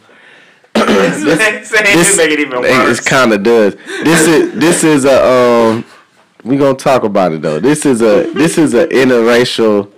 this 0.74 1.38
man 1.38 1.64
saying 1.64 1.96
this 1.96 2.16
make 2.16 2.30
it 2.30 2.40
even 2.40 2.60
worse. 2.60 2.98
It 2.98 3.04
kind 3.04 3.32
of 3.32 3.42
does. 3.42 3.76
This 4.04 4.26
is 4.26 4.54
this 4.54 4.84
is 4.84 5.04
a 5.04 5.24
um. 5.24 5.84
We 6.44 6.56
gonna 6.56 6.74
talk 6.76 7.04
about 7.04 7.30
it 7.32 7.42
though. 7.42 7.60
This 7.60 7.86
is 7.86 8.02
a 8.02 8.28
this 8.32 8.58
is 8.58 8.74
a 8.74 8.88
interracial 8.88 9.88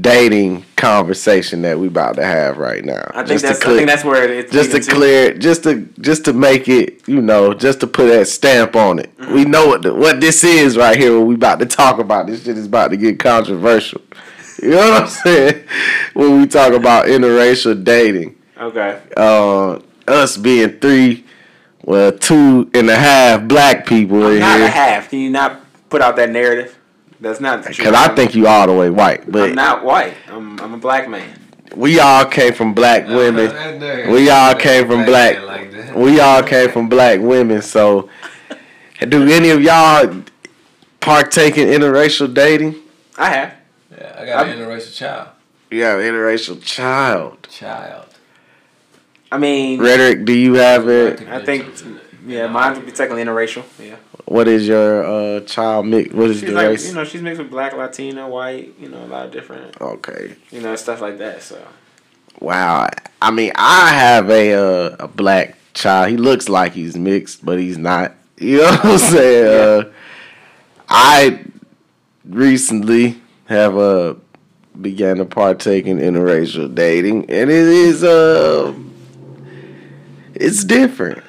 dating 0.00 0.64
conversation 0.76 1.62
that 1.62 1.78
we 1.78 1.86
about 1.86 2.16
to 2.16 2.24
have 2.24 2.56
right 2.58 2.84
now. 2.84 3.02
I 3.10 3.24
think 3.24 3.28
Just 3.28 3.42
to 3.42 3.48
that's 3.48 3.64
I 3.66 3.76
think 3.76 3.86
that's 3.88 4.04
where 4.04 4.30
it's 4.32 4.52
just 4.52 4.70
to 4.70 4.76
leading 4.78 4.94
clear, 4.94 5.34
just 5.34 5.62
to 5.64 5.86
just 6.00 6.24
to 6.24 6.32
make 6.32 6.68
it, 6.68 7.06
you 7.06 7.20
know, 7.20 7.52
just 7.54 7.80
to 7.80 7.86
put 7.86 8.06
that 8.08 8.26
stamp 8.26 8.74
on 8.76 8.98
it. 8.98 9.16
Mm-hmm. 9.18 9.34
We 9.34 9.44
know 9.44 9.66
what 9.66 9.82
the, 9.82 9.94
what 9.94 10.20
this 10.20 10.44
is 10.44 10.76
right 10.76 10.96
here. 10.96 11.16
What 11.18 11.26
we 11.26 11.34
about 11.34 11.58
to 11.60 11.66
talk 11.66 11.98
about. 11.98 12.26
This 12.26 12.44
shit 12.44 12.56
is 12.56 12.66
about 12.66 12.88
to 12.88 12.96
get 12.96 13.18
controversial. 13.18 14.00
You 14.62 14.70
know 14.70 14.90
what 14.90 15.02
I'm 15.02 15.08
saying? 15.24 15.64
When 16.14 16.40
we 16.40 16.46
talk 16.46 16.72
about 16.72 17.06
interracial 17.06 17.82
dating 17.82 18.36
Okay. 18.58 19.00
uh, 19.16 19.78
us 20.06 20.36
being 20.36 20.78
three, 20.78 21.24
well, 21.82 22.12
two 22.12 22.70
and 22.74 22.88
a 22.88 22.96
half 22.96 23.46
black 23.48 23.86
people 23.86 24.24
I'm 24.24 24.34
in 24.34 24.38
not 24.40 24.56
a 24.56 24.58
here. 24.62 24.68
half. 24.70 25.10
Can 25.10 25.18
you 25.18 25.30
not 25.30 25.60
put 25.90 26.00
out 26.00 26.16
that 26.16 26.30
narrative? 26.30 26.78
That's 27.22 27.40
not 27.40 27.62
true. 27.62 27.72
Because 27.76 27.94
I 27.94 28.12
think 28.14 28.34
you 28.34 28.48
all 28.48 28.66
the 28.66 28.72
way 28.74 28.90
white, 28.90 29.30
But 29.30 29.42
I'm 29.44 29.48
but 29.50 29.54
not 29.54 29.84
white. 29.84 30.14
I'm 30.28 30.58
I'm 30.60 30.74
a 30.74 30.76
black 30.76 31.08
man. 31.08 31.38
we 31.76 32.00
all 32.00 32.24
came 32.24 32.52
from 32.52 32.74
black 32.74 33.06
women. 33.06 34.10
We 34.10 34.28
all 34.28 34.56
came 34.56 34.88
from 34.88 35.04
black. 35.04 35.94
We 35.94 36.18
all 36.18 36.42
came 36.42 36.70
from 36.70 36.88
black 36.88 37.20
women. 37.20 37.62
So, 37.62 38.10
do 39.08 39.22
any 39.30 39.50
of 39.50 39.62
y'all 39.62 40.24
partake 40.98 41.56
in 41.58 41.68
interracial 41.68 42.34
dating? 42.34 42.74
I 43.16 43.30
have. 43.30 43.54
Yeah, 43.92 44.16
I 44.18 44.26
got 44.26 44.48
an 44.48 44.58
interracial 44.58 44.96
child. 44.96 45.28
You 45.70 45.84
have 45.84 46.00
an 46.00 46.04
interracial 46.06 46.60
child. 46.60 47.46
Child. 47.50 48.08
I 49.30 49.38
mean, 49.38 49.80
Rhetoric, 49.80 50.24
do 50.24 50.32
you 50.32 50.54
have 50.54 50.88
it? 50.88 51.26
I 51.28 51.42
think, 51.44 51.66
yeah, 52.26 52.46
mine 52.46 52.76
would 52.76 52.86
be 52.86 52.92
technically 52.92 53.24
interracial. 53.24 53.64
Yeah. 53.78 53.96
What 54.26 54.48
is 54.48 54.66
your 54.68 55.04
uh, 55.04 55.40
child 55.40 55.86
mix? 55.86 56.12
What 56.14 56.30
is 56.30 56.40
She's 56.40 56.48
the 56.48 56.54
like, 56.54 56.68
race? 56.68 56.88
you 56.88 56.94
know, 56.94 57.04
she's 57.04 57.22
mixed 57.22 57.40
with 57.40 57.50
black, 57.50 57.72
Latina, 57.74 58.28
white, 58.28 58.74
you 58.78 58.88
know, 58.88 59.04
a 59.04 59.06
lot 59.06 59.26
of 59.26 59.32
different, 59.32 59.80
okay. 59.80 60.34
you 60.50 60.60
know, 60.60 60.74
stuff 60.76 61.00
like 61.00 61.18
that. 61.18 61.42
So, 61.42 61.60
Wow. 62.40 62.88
I 63.20 63.30
mean, 63.30 63.52
I 63.54 63.88
have 63.90 64.28
a 64.30 64.54
uh, 64.54 64.96
a 65.00 65.08
black 65.08 65.56
child. 65.74 66.10
He 66.10 66.16
looks 66.16 66.48
like 66.48 66.72
he's 66.72 66.96
mixed, 66.96 67.44
but 67.44 67.58
he's 67.58 67.78
not. 67.78 68.14
You 68.42 68.56
know 68.58 68.70
what 68.72 68.84
I'm 68.84 68.98
saying? 68.98 69.84
Uh, 69.86 69.92
I 70.88 71.44
recently 72.24 73.20
have 73.44 73.76
uh, 73.78 74.14
began 74.80 75.18
to 75.18 75.24
partake 75.24 75.86
in 75.86 75.98
interracial 75.98 76.74
dating, 76.74 77.30
and 77.30 77.50
it 77.50 77.68
is 77.68 78.02
uh, 78.02 78.74
it's 80.34 80.64
different. 80.64 81.22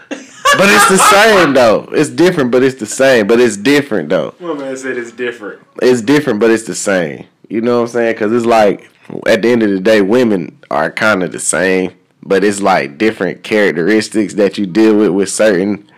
But 0.58 0.70
it's 0.70 0.90
the 0.90 0.98
same 0.98 1.54
though. 1.54 1.90
It's 1.92 2.10
different, 2.10 2.52
but 2.52 2.64
it's 2.64 2.80
the 2.80 2.86
same. 2.86 3.28
But 3.28 3.40
it's 3.40 3.58
different 3.58 4.10
though. 4.10 4.36
my 4.40 4.54
man 4.54 4.78
said 4.78 4.98
it's 4.98 5.12
different. 5.12 5.62
It's 5.82 6.02
different, 6.02 6.40
but 6.40 6.52
it's 6.52 6.64
the 6.64 6.76
same. 6.76 7.26
You 7.50 7.62
know 7.62 7.78
what 7.78 7.82
I'm 7.84 7.88
saying? 7.90 8.14
Because 8.16 8.32
it's 8.32 8.46
like 8.46 8.90
at 9.28 9.42
the 9.42 9.50
end 9.50 9.64
of 9.64 9.70
the 9.70 9.80
day, 9.80 10.02
women 10.02 10.60
are 10.72 10.90
kind 10.92 11.24
of 11.24 11.32
the 11.32 11.40
same, 11.40 11.94
but 12.22 12.44
it's 12.44 12.62
like 12.62 12.98
different 12.98 13.44
characteristics 13.44 14.36
that 14.36 14.58
you 14.58 14.66
deal 14.66 14.98
with 14.98 15.10
with 15.10 15.30
certain 15.30 15.90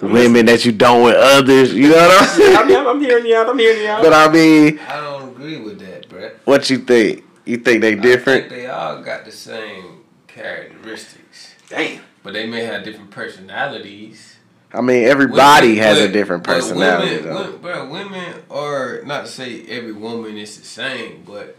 women 0.00 0.46
that 0.46 0.64
you 0.64 0.72
don't 0.72 1.02
with 1.04 1.16
others. 1.16 1.74
You 1.74 1.88
know 1.90 1.96
what 1.96 2.22
I'm 2.22 2.28
saying? 2.38 2.56
I'm, 2.56 2.72
I'm, 2.76 2.86
I'm 2.88 3.00
hearing 3.00 3.26
you 3.26 3.36
out. 3.36 3.48
I'm 3.48 3.58
hearing 3.58 3.82
you 3.82 3.88
out. 3.88 4.02
But 4.02 4.12
I 4.12 4.28
mean, 4.30 4.78
I 4.88 5.00
don't 5.00 5.30
agree 5.30 5.60
with 5.60 5.78
that, 5.80 6.08
Brett. 6.08 6.36
what 6.44 6.70
you 6.70 6.78
think? 6.78 7.24
You 7.44 7.56
think 7.58 7.80
they 7.80 7.92
I 7.92 7.96
different? 7.96 8.48
think 8.48 8.62
they 8.62 8.66
all 8.68 9.02
got 9.02 9.24
the 9.24 9.32
same 9.32 10.04
characteristics, 10.28 11.54
Damn. 11.68 12.02
But 12.22 12.32
they 12.32 12.46
may 12.46 12.64
have 12.64 12.84
different 12.84 13.10
personalities. 13.10 14.36
I 14.72 14.80
mean, 14.82 15.04
everybody 15.04 15.70
Women- 15.70 15.82
has 15.82 15.98
a 15.98 16.06
but- 16.06 16.12
different 16.12 16.44
but 16.44 16.54
personality. 16.54 17.16
Women, 17.16 17.24
though. 17.28 17.42
women, 17.42 17.56
bro, 17.60 17.88
women 17.88 18.34
are 18.50 19.02
not 19.04 19.26
to 19.26 19.30
say 19.32 19.64
every 19.68 19.92
woman 19.92 20.36
is 20.36 20.56
the 20.58 20.64
same, 20.64 21.24
but 21.26 21.56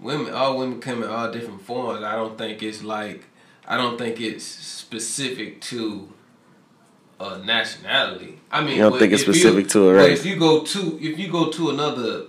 women, 0.00 0.32
all 0.32 0.56
women 0.58 0.80
come 0.80 1.02
in 1.02 1.08
all 1.10 1.30
different 1.30 1.62
forms. 1.62 2.02
I 2.02 2.14
don't 2.14 2.38
think 2.38 2.62
it's 2.62 2.82
like, 2.82 3.24
I 3.68 3.76
don't 3.76 3.98
think 3.98 4.20
it's 4.20 4.44
specific 4.44 5.60
to 5.62 6.08
a 7.20 7.38
nationality. 7.44 8.38
I 8.50 8.62
mean, 8.62 8.76
You 8.76 8.82
don't 8.82 8.98
think 8.98 9.12
it's 9.12 9.22
if 9.22 9.28
you- 9.28 9.34
specific 9.34 9.68
to 9.70 9.90
a 9.90 9.92
but 9.94 9.98
race? 10.06 10.20
If 10.20 10.26
you 10.26 10.36
go 10.36 10.60
to, 10.60 10.98
if 11.02 11.18
you 11.18 11.28
go 11.28 11.50
to 11.50 11.70
another. 11.70 12.22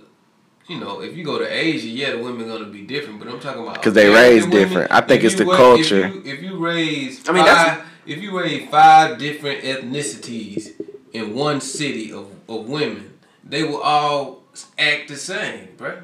You 0.68 0.78
know, 0.78 1.00
if 1.00 1.16
you 1.16 1.24
go 1.24 1.38
to 1.38 1.46
Asia, 1.46 1.86
yeah, 1.88 2.10
the 2.12 2.18
women 2.18 2.46
gonna 2.46 2.66
be 2.66 2.82
different. 2.82 3.18
But 3.18 3.28
I'm 3.28 3.40
talking 3.40 3.62
about 3.62 3.74
because 3.76 3.94
they 3.94 4.08
raise 4.12 4.42
women, 4.44 4.58
different. 4.68 4.92
I 4.92 5.00
think 5.00 5.24
it's 5.24 5.34
the 5.34 5.46
ra- 5.46 5.56
culture. 5.56 6.04
If 6.06 6.14
you, 6.14 6.22
if 6.32 6.42
you 6.42 6.56
raise, 6.58 7.26
I 7.26 7.32
mean, 7.32 7.46
five, 7.46 7.84
if 8.06 8.22
you 8.22 8.38
raise 8.38 8.68
five 8.68 9.18
different 9.18 9.62
ethnicities 9.62 10.72
in 11.14 11.34
one 11.34 11.62
city 11.62 12.12
of, 12.12 12.30
of 12.50 12.68
women, 12.68 13.14
they 13.42 13.62
will 13.62 13.80
all 13.80 14.42
act 14.78 15.08
the 15.08 15.16
same, 15.16 15.68
bruh. 15.78 16.02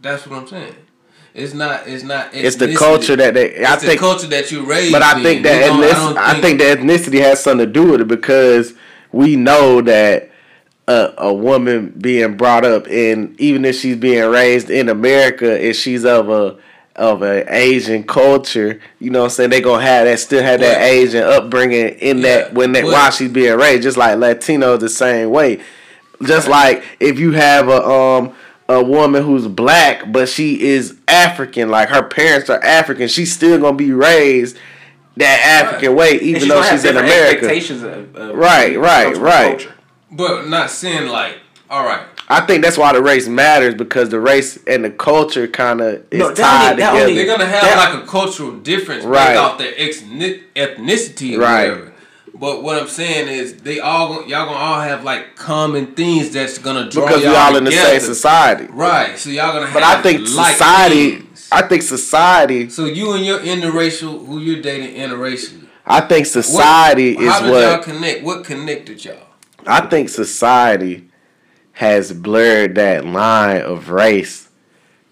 That's 0.00 0.26
what 0.26 0.40
I'm 0.40 0.48
saying. 0.48 0.74
It's 1.32 1.54
not. 1.54 1.86
It's 1.86 2.02
not. 2.02 2.30
It's 2.34 2.56
the 2.56 2.74
culture 2.74 3.14
that 3.14 3.34
they. 3.34 3.64
I 3.64 3.74
It's 3.74 3.84
think 3.84 4.00
the 4.00 4.04
culture 4.06 4.26
that 4.26 4.50
you 4.50 4.64
raised. 4.64 4.90
But 4.92 5.02
I 5.02 5.22
think 5.22 5.38
You 5.38 5.42
that 5.44 5.66
don't- 5.68 5.84
I 5.84 5.86
ethnic- 5.86 5.96
don't 5.96 6.18
I 6.18 6.40
think 6.40 6.58
the 6.58 6.64
ethnicity 6.64 7.20
has 7.20 7.40
something 7.40 7.64
to 7.64 7.72
do 7.72 7.92
with 7.92 8.00
it 8.00 8.08
because 8.08 8.74
we 9.12 9.36
know 9.36 9.80
that 9.82 10.29
a, 10.90 11.14
a 11.18 11.32
woman 11.32 11.94
being 12.00 12.36
brought 12.36 12.64
up 12.64 12.86
and 12.88 13.40
even 13.40 13.64
if 13.64 13.76
she's 13.76 13.96
being 13.96 14.28
raised 14.28 14.70
in 14.70 14.88
America, 14.88 15.64
if 15.68 15.76
she's 15.76 16.04
of 16.04 16.28
a 16.28 16.56
of 16.96 17.22
an 17.22 17.46
Asian 17.48 18.02
culture, 18.02 18.80
you 18.98 19.08
know 19.10 19.20
what 19.20 19.24
I'm 19.26 19.30
saying, 19.30 19.50
they 19.50 19.60
gonna 19.60 19.82
have 19.82 20.06
that 20.06 20.18
still 20.18 20.42
have 20.42 20.60
that 20.60 20.82
Asian 20.82 21.22
upbringing 21.22 21.90
in 22.00 22.22
that 22.22 22.52
when 22.54 22.72
that 22.72 22.82
but- 22.82 22.92
while 22.92 23.10
she's 23.10 23.30
being 23.30 23.56
raised, 23.56 23.84
just 23.84 23.96
like 23.96 24.18
Latino 24.18 24.76
the 24.76 24.88
same 24.88 25.30
way. 25.30 25.60
Just 26.22 26.48
like 26.48 26.82
if 26.98 27.18
you 27.18 27.32
have 27.32 27.68
a 27.68 27.82
um 27.86 28.34
a 28.68 28.82
woman 28.82 29.22
who's 29.22 29.46
black 29.46 30.10
but 30.12 30.28
she 30.28 30.60
is 30.60 30.96
African, 31.08 31.70
like 31.70 31.88
her 31.88 32.02
parents 32.02 32.50
are 32.50 32.62
African, 32.62 33.06
she's 33.08 33.32
still 33.32 33.58
gonna 33.60 33.76
be 33.76 33.92
raised 33.92 34.58
that 35.16 35.64
African 35.64 35.94
way, 35.94 36.18
even 36.20 36.48
though 36.48 36.62
she's 36.64 36.84
in 36.84 36.96
America. 36.96 37.46
Of, 37.48 38.16
of 38.16 38.34
Right, 38.36 38.76
right, 38.78 39.16
right. 39.16 39.58
culture. 39.58 39.74
But 40.10 40.48
not 40.48 40.70
saying 40.70 41.08
like, 41.08 41.36
all 41.68 41.84
right. 41.84 42.02
I 42.28 42.40
think 42.46 42.62
that's 42.62 42.76
why 42.78 42.92
the 42.92 43.02
race 43.02 43.26
matters 43.28 43.74
because 43.74 44.08
the 44.08 44.20
race 44.20 44.58
and 44.66 44.84
the 44.84 44.90
culture 44.90 45.46
kind 45.48 45.80
of 45.80 46.04
is 46.10 46.18
No, 46.20 46.28
that 46.28 46.36
tied 46.36 46.70
only- 46.72 46.82
that 46.82 46.90
together. 46.90 47.00
only- 47.02 47.14
They're 47.14 47.26
gonna 47.26 47.46
have 47.46 47.62
That- 47.62 47.92
like 47.94 48.02
a 48.04 48.06
cultural 48.06 48.52
difference 48.52 49.04
Right. 49.04 49.28
based 49.30 49.40
off 49.40 49.58
their 49.58 49.72
ex- 49.76 50.02
ethnicity 50.56 51.36
or 51.36 51.40
Right. 51.40 51.68
whatever. 51.70 51.86
But 52.34 52.62
what 52.62 52.80
I'm 52.80 52.88
saying 52.88 53.28
is, 53.28 53.54
they 53.64 53.80
all 53.80 54.14
gon- 54.14 54.28
y'all 54.28 54.46
gonna 54.46 54.56
all 54.58 54.80
have 54.80 55.04
like 55.04 55.36
common 55.36 55.88
things 55.88 56.30
that's 56.30 56.58
gonna 56.58 56.88
draw 56.88 57.06
because 57.06 57.20
we 57.22 57.26
y'all 57.28 57.36
all 57.36 57.56
in 57.56 57.64
the 57.64 57.72
same 57.72 58.00
society. 58.00 58.66
Right. 58.70 59.18
So 59.18 59.30
y'all 59.30 59.52
gonna 59.52 59.66
have. 59.66 59.74
But 59.74 59.82
I 59.82 60.00
think 60.00 60.20
like 60.34 60.52
society, 60.54 61.10
things. 61.16 61.48
I 61.52 61.62
think 61.62 61.82
society, 61.82 62.70
So 62.70 62.84
you 62.86 63.12
and 63.12 63.26
your 63.26 63.40
interracial, 63.40 64.26
who 64.26 64.38
you're 64.38 64.62
dating 64.62 64.94
interracial. 64.94 65.54
I 65.86 66.00
think 66.02 66.24
society 66.26 67.10
is 67.10 67.16
what- 67.16 67.24
society 67.24 67.26
How 67.26 67.36
is 67.46 67.52
did 67.52 67.70
y'all 67.70 67.78
connect? 67.82 68.22
What 68.22 68.44
connected 68.44 69.04
y'all? 69.04 69.14
I 69.66 69.86
think 69.86 70.08
society 70.08 71.08
has 71.72 72.12
blurred 72.12 72.74
that 72.74 73.04
line 73.04 73.62
of 73.62 73.90
race 73.90 74.48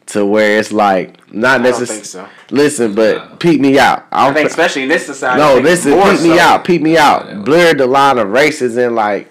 to 0.06 0.24
where 0.24 0.58
it's 0.58 0.72
like 0.72 1.32
not 1.32 1.60
I 1.60 1.64
necessarily. 1.64 2.04
so. 2.04 2.28
Listen, 2.50 2.94
but 2.94 3.40
peep 3.40 3.60
me 3.60 3.78
out. 3.78 4.06
I 4.10 4.28
I'm 4.28 4.34
think 4.34 4.48
especially 4.48 4.82
in 4.82 4.88
this 4.88 5.06
society. 5.06 5.40
No, 5.40 5.54
think 5.54 5.64
listen, 5.64 5.90
more 5.92 6.12
peep 6.12 6.22
me 6.22 6.38
out, 6.38 6.64
peep 6.64 6.82
me 6.82 6.96
out. 6.96 7.44
Blurred 7.44 7.78
the 7.78 7.86
line 7.86 8.18
of 8.18 8.30
races 8.30 8.76
and 8.76 8.94
like 8.94 9.30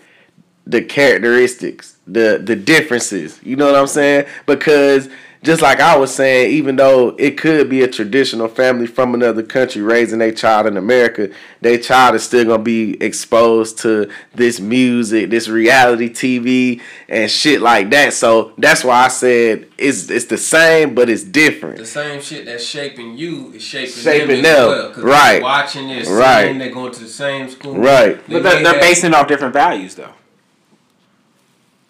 the 0.66 0.82
characteristics, 0.82 1.98
the 2.06 2.42
the 2.44 2.56
differences. 2.56 3.40
You 3.44 3.56
know 3.56 3.66
what 3.66 3.76
I'm 3.76 3.88
saying? 3.88 4.28
Because 4.46 5.10
just 5.44 5.62
like 5.62 5.80
I 5.80 5.96
was 5.98 6.14
saying, 6.14 6.52
even 6.52 6.76
though 6.76 7.16
it 7.20 7.38
could 7.38 7.70
be 7.70 7.82
a 7.84 7.88
traditional 7.88 8.48
family 8.48 8.88
from 8.88 9.14
another 9.14 9.44
country 9.44 9.82
raising 9.82 10.20
their 10.20 10.32
child 10.32 10.66
in 10.68 10.78
America, 10.78 11.30
their 11.62 11.78
child 11.78 12.16
is 12.16 12.24
still 12.24 12.44
gonna 12.46 12.64
be 12.64 13.02
exposed 13.02 13.78
to 13.80 14.10
this 14.34 14.60
music, 14.60 15.30
this 15.30 15.48
reality 15.48 16.10
TV, 16.10 16.82
and 17.08 17.30
shit 17.30 17.62
like 17.62 17.90
that. 17.92 18.14
So 18.14 18.54
that's 18.58 18.84
why 18.84 19.06
I 19.06 19.08
said 19.10 19.68
it's 19.78 20.10
it's 20.10 20.26
the 20.26 20.38
same, 20.38 20.96
but 20.96 21.10
it's 21.10 21.24
different. 21.24 21.78
The 21.78 21.86
same 21.86 22.20
shit 22.22 22.46
that's 22.46 22.66
shaping 22.66 23.18
you 23.18 23.52
is 23.54 23.62
shaping, 23.64 23.94
Shaping 23.94 24.28
them, 24.42 24.46
as 24.46 24.58
them. 24.58 24.68
well. 24.70 24.90
'cause 24.92 25.04
Right. 25.04 25.32
They're 25.34 25.42
watching 25.42 25.88
this, 25.88 26.08
Right. 26.10 26.48
right? 26.48 26.58
They're 26.60 26.72
going 26.72 26.92
to 26.94 27.00
the 27.00 27.08
same 27.10 27.50
school. 27.50 27.76
Right. 27.78 28.26
They 28.28 28.34
But 28.34 28.44
they're, 28.44 28.64
they're 28.64 28.74
have- 28.74 28.82
basing 28.82 29.14
off 29.14 29.28
different 29.28 29.54
values, 29.54 29.96
though. 29.96 30.10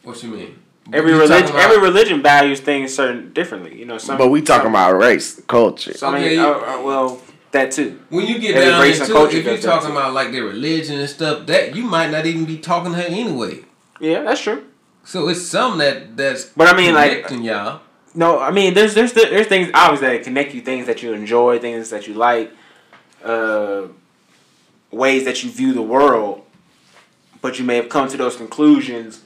What 0.04 0.22
you 0.24 0.30
mean? 0.30 0.56
Every 0.94 1.12
You 1.12 1.20
religion, 1.20 1.50
about- 1.50 1.60
every 1.62 1.80
religion 1.82 2.22
values 2.22 2.60
things 2.62 2.96
certain 2.96 3.34
differently. 3.34 3.78
You 3.78 3.86
know, 3.86 3.98
some. 3.98 4.18
But 4.18 4.30
we 4.30 4.42
talking 4.42 4.66
some, 4.66 4.72
about 4.76 4.98
race, 4.98 5.42
culture. 5.48 5.94
So, 5.94 6.08
I 6.08 6.12
mean, 6.20 6.24
Okay. 6.26 6.38
uh, 6.38 6.50
uh, 6.80 6.82
well, 6.82 7.22
that 7.52 7.72
too. 7.72 8.00
When 8.10 8.26
you 8.26 8.40
get 8.40 8.56
Every 8.56 8.70
down 8.70 8.82
race 8.82 9.00
and 9.00 9.10
into 9.10 9.14
it, 9.14 9.16
culture 9.22 9.38
if 9.38 9.46
you're 9.46 9.58
talking 9.58 9.92
about 9.92 10.14
like 10.14 10.32
their 10.32 10.44
religion 10.46 11.00
and 11.00 11.10
stuff, 11.10 11.46
that 11.48 11.76
you 11.76 11.84
might 11.84 12.10
not 12.12 12.26
even 12.26 12.46
be 12.46 12.58
talking 12.58 12.94
to 12.94 12.98
her 13.02 13.08
anyway. 13.08 13.60
Yeah, 14.00 14.22
that's 14.24 14.42
true. 14.42 14.64
So 15.04 15.28
it's 15.30 15.42
some 15.42 15.78
that 15.80 16.16
that's 16.16 16.46
But 16.46 16.68
I 16.68 16.78
mean, 16.78 16.94
like- 16.94 17.12
connecting 17.26 17.44
y'all. 17.44 17.82
No, 18.16 18.40
I 18.40 18.52
mean, 18.52 18.74
there's 18.74 18.94
there's 18.94 19.14
there's 19.14 19.48
things 19.48 19.70
obviously 19.74 20.08
that 20.18 20.24
connect 20.24 20.54
you, 20.54 20.62
things 20.62 20.88
that 20.88 21.04
you 21.04 21.14
enjoy, 21.14 21.60
things 21.60 21.90
that 21.92 22.08
you 22.08 22.14
like, 22.16 22.52
uh, 23.24 23.84
ways 24.92 25.26
that 25.26 25.44
you 25.44 25.52
view 25.52 25.74
the 25.74 25.82
world. 25.82 26.44
But 27.42 27.60
you 27.60 27.66
may 27.66 27.76
have 27.76 27.90
come 27.90 28.08
to 28.10 28.18
those 28.18 28.36
conclusions 28.36 29.22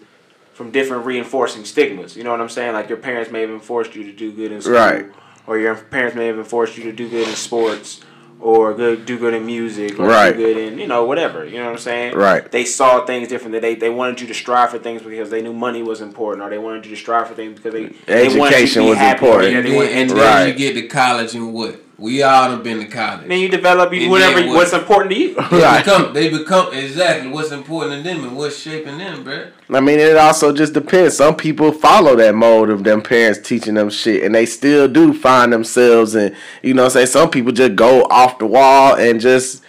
from 0.61 0.69
different 0.69 1.05
reinforcing 1.07 1.65
stigmas. 1.65 2.15
You 2.15 2.23
know 2.23 2.29
what 2.29 2.39
I'm 2.39 2.49
saying? 2.49 2.73
Like 2.73 2.87
your 2.87 2.99
parents 2.99 3.31
may 3.31 3.41
have 3.41 3.49
enforced 3.49 3.95
you 3.95 4.03
to 4.03 4.11
do 4.11 4.31
good 4.31 4.51
in 4.51 4.61
school, 4.61 4.75
Right. 4.75 5.05
or 5.47 5.57
your 5.57 5.73
parents 5.73 6.15
may 6.15 6.27
have 6.27 6.37
enforced 6.37 6.77
you 6.77 6.83
to 6.83 6.91
do 6.91 7.09
good 7.09 7.27
in 7.27 7.33
sports, 7.33 8.01
or 8.39 8.71
good 8.75 9.07
do 9.07 9.17
good 9.17 9.33
in 9.33 9.43
music, 9.43 9.99
or 9.99 10.05
Right. 10.05 10.37
do 10.37 10.43
good 10.43 10.57
in 10.57 10.77
you 10.77 10.85
know 10.85 11.03
whatever. 11.05 11.45
You 11.45 11.57
know 11.57 11.65
what 11.65 11.71
I'm 11.71 11.77
saying? 11.79 12.13
Right. 12.15 12.51
They 12.51 12.63
saw 12.63 13.03
things 13.05 13.27
differently. 13.27 13.59
They 13.59 13.73
they 13.73 13.89
wanted 13.89 14.21
you 14.21 14.27
to 14.27 14.35
strive 14.35 14.69
for 14.69 14.77
things 14.77 15.01
because 15.01 15.31
they 15.31 15.41
knew 15.41 15.51
money 15.53 15.81
was 15.81 15.99
important, 15.99 16.45
or 16.45 16.51
they 16.51 16.59
wanted 16.59 16.85
you 16.85 16.91
to 16.91 16.97
strive 16.97 17.27
for 17.27 17.33
things 17.33 17.55
because 17.59 17.73
they 17.73 17.85
they 18.05 18.27
wanted 18.27 18.33
you 18.33 18.39
to 18.39 18.45
Education 18.45 18.83
be 18.83 18.89
was 18.89 18.97
happy, 18.99 19.25
important. 19.25 19.51
Yeah, 19.51 19.57
and 19.57 19.65
they 19.65 19.69
then, 19.71 19.77
wanted, 19.79 19.91
and 19.93 19.99
and 20.01 20.09
then 20.11 20.17
Right. 20.17 20.47
you 20.47 20.53
get 20.53 20.73
to 20.79 20.87
college 20.87 21.33
and 21.33 21.53
what? 21.53 21.75
We 22.01 22.23
all 22.23 22.49
have 22.49 22.63
been 22.63 22.79
to 22.79 22.85
college. 22.87 23.27
Then 23.27 23.39
you 23.39 23.47
develop 23.47 23.93
you 23.93 24.01
And 24.01 24.09
whatever 24.11 24.41
what- 24.47 24.55
what's 24.55 24.73
important 24.73 25.11
to 25.13 25.19
you. 25.19 25.35
They 25.35 25.41
Right. 25.61 25.85
become 25.85 26.13
they 26.13 26.29
become 26.29 26.73
exactly 26.73 27.29
what's 27.29 27.51
important 27.51 28.03
to 28.03 28.09
them 28.09 28.23
and 28.23 28.35
what's 28.35 28.57
shaping 28.57 28.97
them, 28.97 29.23
bruh. 29.23 29.49
I 29.69 29.79
mean, 29.81 29.99
it 29.99 30.17
also 30.17 30.51
just 30.51 30.73
depends. 30.73 31.15
Some 31.17 31.35
people 31.35 31.71
follow 31.71 32.15
that 32.15 32.33
mode 32.33 32.71
of 32.71 32.83
them 32.83 33.01
parents 33.03 33.39
teaching 33.47 33.75
them 33.75 33.91
shit, 33.91 34.23
and 34.23 34.33
they 34.33 34.47
still 34.47 34.87
do 34.87 35.13
find 35.13 35.53
themselves. 35.53 36.15
And 36.15 36.35
you 36.63 36.73
know, 36.73 36.81
what 36.83 36.87
I'm 36.87 36.93
saying 36.93 37.07
some 37.07 37.29
people 37.29 37.51
just 37.51 37.75
go 37.75 38.05
off 38.05 38.39
the 38.39 38.47
wall 38.47 38.95
and 38.95 39.21
just 39.21 39.61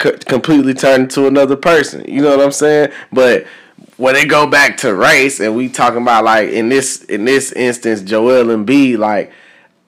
c- 0.00 0.12
completely 0.26 0.74
turn 0.74 1.02
into 1.02 1.26
another 1.26 1.56
person. 1.56 2.04
You 2.06 2.22
know 2.22 2.36
what 2.36 2.44
I'm 2.46 2.52
saying? 2.52 2.90
But 3.12 3.46
when 3.96 4.14
they 4.14 4.24
go 4.26 4.46
back 4.46 4.76
to 4.78 4.94
race, 4.94 5.40
and 5.40 5.56
we 5.56 5.68
talking 5.68 6.02
about 6.02 6.22
like 6.24 6.50
in 6.50 6.68
this 6.68 7.02
in 7.04 7.24
this 7.24 7.50
instance, 7.52 8.00
Joel 8.00 8.46
Embiid, 8.46 8.98
like 8.98 9.32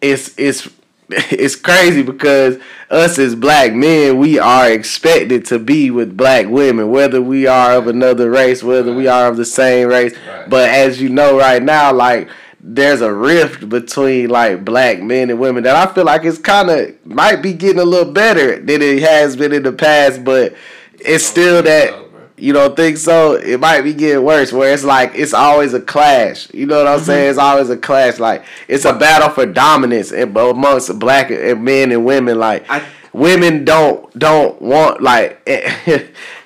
it's 0.01 0.35
it's 0.37 0.69
it's 1.31 1.57
crazy 1.57 2.03
because 2.03 2.59
us 2.91 3.19
as 3.19 3.35
black 3.35 3.73
men, 3.73 4.19
we 4.19 4.39
are 4.39 4.71
expected 4.71 5.45
to 5.47 5.59
be 5.59 5.91
with 5.91 6.17
black 6.17 6.47
women, 6.49 6.91
whether 6.91 7.23
we 7.23 7.47
are 7.47 7.73
of 7.73 7.87
another 7.87 8.31
race, 8.31 8.63
whether 8.63 8.95
we 8.95 9.07
are 9.07 9.29
of 9.29 9.37
the 9.37 9.45
same 9.45 9.89
race. 9.89 10.15
Right. 10.27 10.49
But 10.49 10.69
as 10.69 11.01
you 11.01 11.09
know, 11.09 11.39
right 11.39 11.63
now, 11.63 11.93
like 11.93 12.29
there's 12.61 13.01
a 13.01 13.13
rift 13.13 13.69
between 13.69 14.31
like 14.31 14.65
black 14.65 15.01
men 15.01 15.31
and 15.31 15.41
women 15.41 15.65
that 15.65 15.75
I 15.75 15.93
feel 15.93 16.05
like 16.05 16.25
it's 16.25 16.39
kind 16.39 16.71
of 16.71 17.07
might 17.07 17.43
be 17.43 17.53
getting 17.53 17.81
a 17.81 17.85
little 17.85 18.13
better 18.13 18.61
than 18.61 18.81
it 18.81 19.03
has 19.03 19.37
been 19.37 19.53
in 19.53 19.65
the 19.65 19.73
past, 19.73 20.25
but 20.25 20.55
it's 21.01 21.25
still 21.25 21.63
that. 21.63 22.12
So, 22.43 22.47
bro. 22.47 22.47
You 22.47 22.53
don't 22.53 22.77
think 22.77 22.97
so? 22.99 23.35
It 23.35 23.61
might 23.61 23.83
be 23.83 23.95
getting 23.95 24.25
worse. 24.25 24.53
Where 24.53 24.73
it's 24.73 24.85
like 24.85 25.13
it's 25.15 25.35
always 25.35 25.75
a 25.75 25.81
clash. 25.81 26.53
You 26.53 26.67
know 26.67 26.79
what 26.79 26.89
I'm 26.89 27.01
saying? 27.01 27.23
Mm-hmm. 27.25 27.31
It's 27.31 27.39
always 27.39 27.71
a 27.71 27.77
clash. 27.77 28.19
Like 28.19 28.45
it's 28.69 28.85
a 28.85 28.93
battle 28.93 29.31
for 29.31 29.47
dominance 29.47 30.13
and 30.13 30.37
amongst 30.37 30.99
black 30.99 31.31
and 31.31 31.65
men 31.65 31.93
and 31.93 32.05
women. 32.05 32.39
Like 32.39 32.65
I- 32.71 32.83
women 33.15 33.63
don't 33.63 34.19
don't 34.19 34.61
want 34.63 35.03
like 35.03 35.41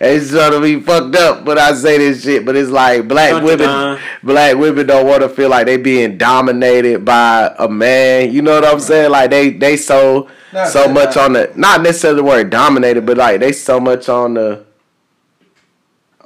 it's 0.01 0.33
gonna 0.33 0.61
be 0.61 0.81
fucked 0.81 1.17
up. 1.17 1.45
But 1.45 1.59
I 1.59 1.73
say 1.75 1.99
this 1.99 2.23
shit. 2.25 2.45
But 2.45 2.57
it's 2.57 2.71
like 2.71 3.09
black 3.09 3.31
Dun, 3.31 3.41
dun, 3.43 3.45
women. 3.47 3.67
dun. 3.67 4.01
Black 4.23 4.57
women 4.57 4.87
don't 4.87 5.07
want 5.07 5.23
to 5.23 5.29
feel 5.29 5.49
like 5.49 5.67
they 5.67 5.77
being 5.77 6.19
dominated 6.19 7.05
by 7.05 7.55
a 7.59 7.69
man. 7.69 8.33
You 8.33 8.43
know 8.43 8.55
what 8.61 8.65
I'm 8.65 8.81
saying? 8.81 9.11
Like 9.11 9.31
they 9.31 9.51
they 9.51 9.77
so 9.77 10.29
Not 10.53 10.69
so 10.69 10.83
that- 10.85 10.93
much 10.93 11.17
on 11.17 11.33
the 11.35 11.53
not 11.57 11.83
necessarily 11.83 12.19
the 12.21 12.25
word 12.25 12.51
dominated, 12.51 13.07
but 13.07 13.17
like 13.17 13.41
they 13.41 13.53
so 13.53 13.79
much 13.81 14.09
on 14.09 14.35
the 14.35 14.65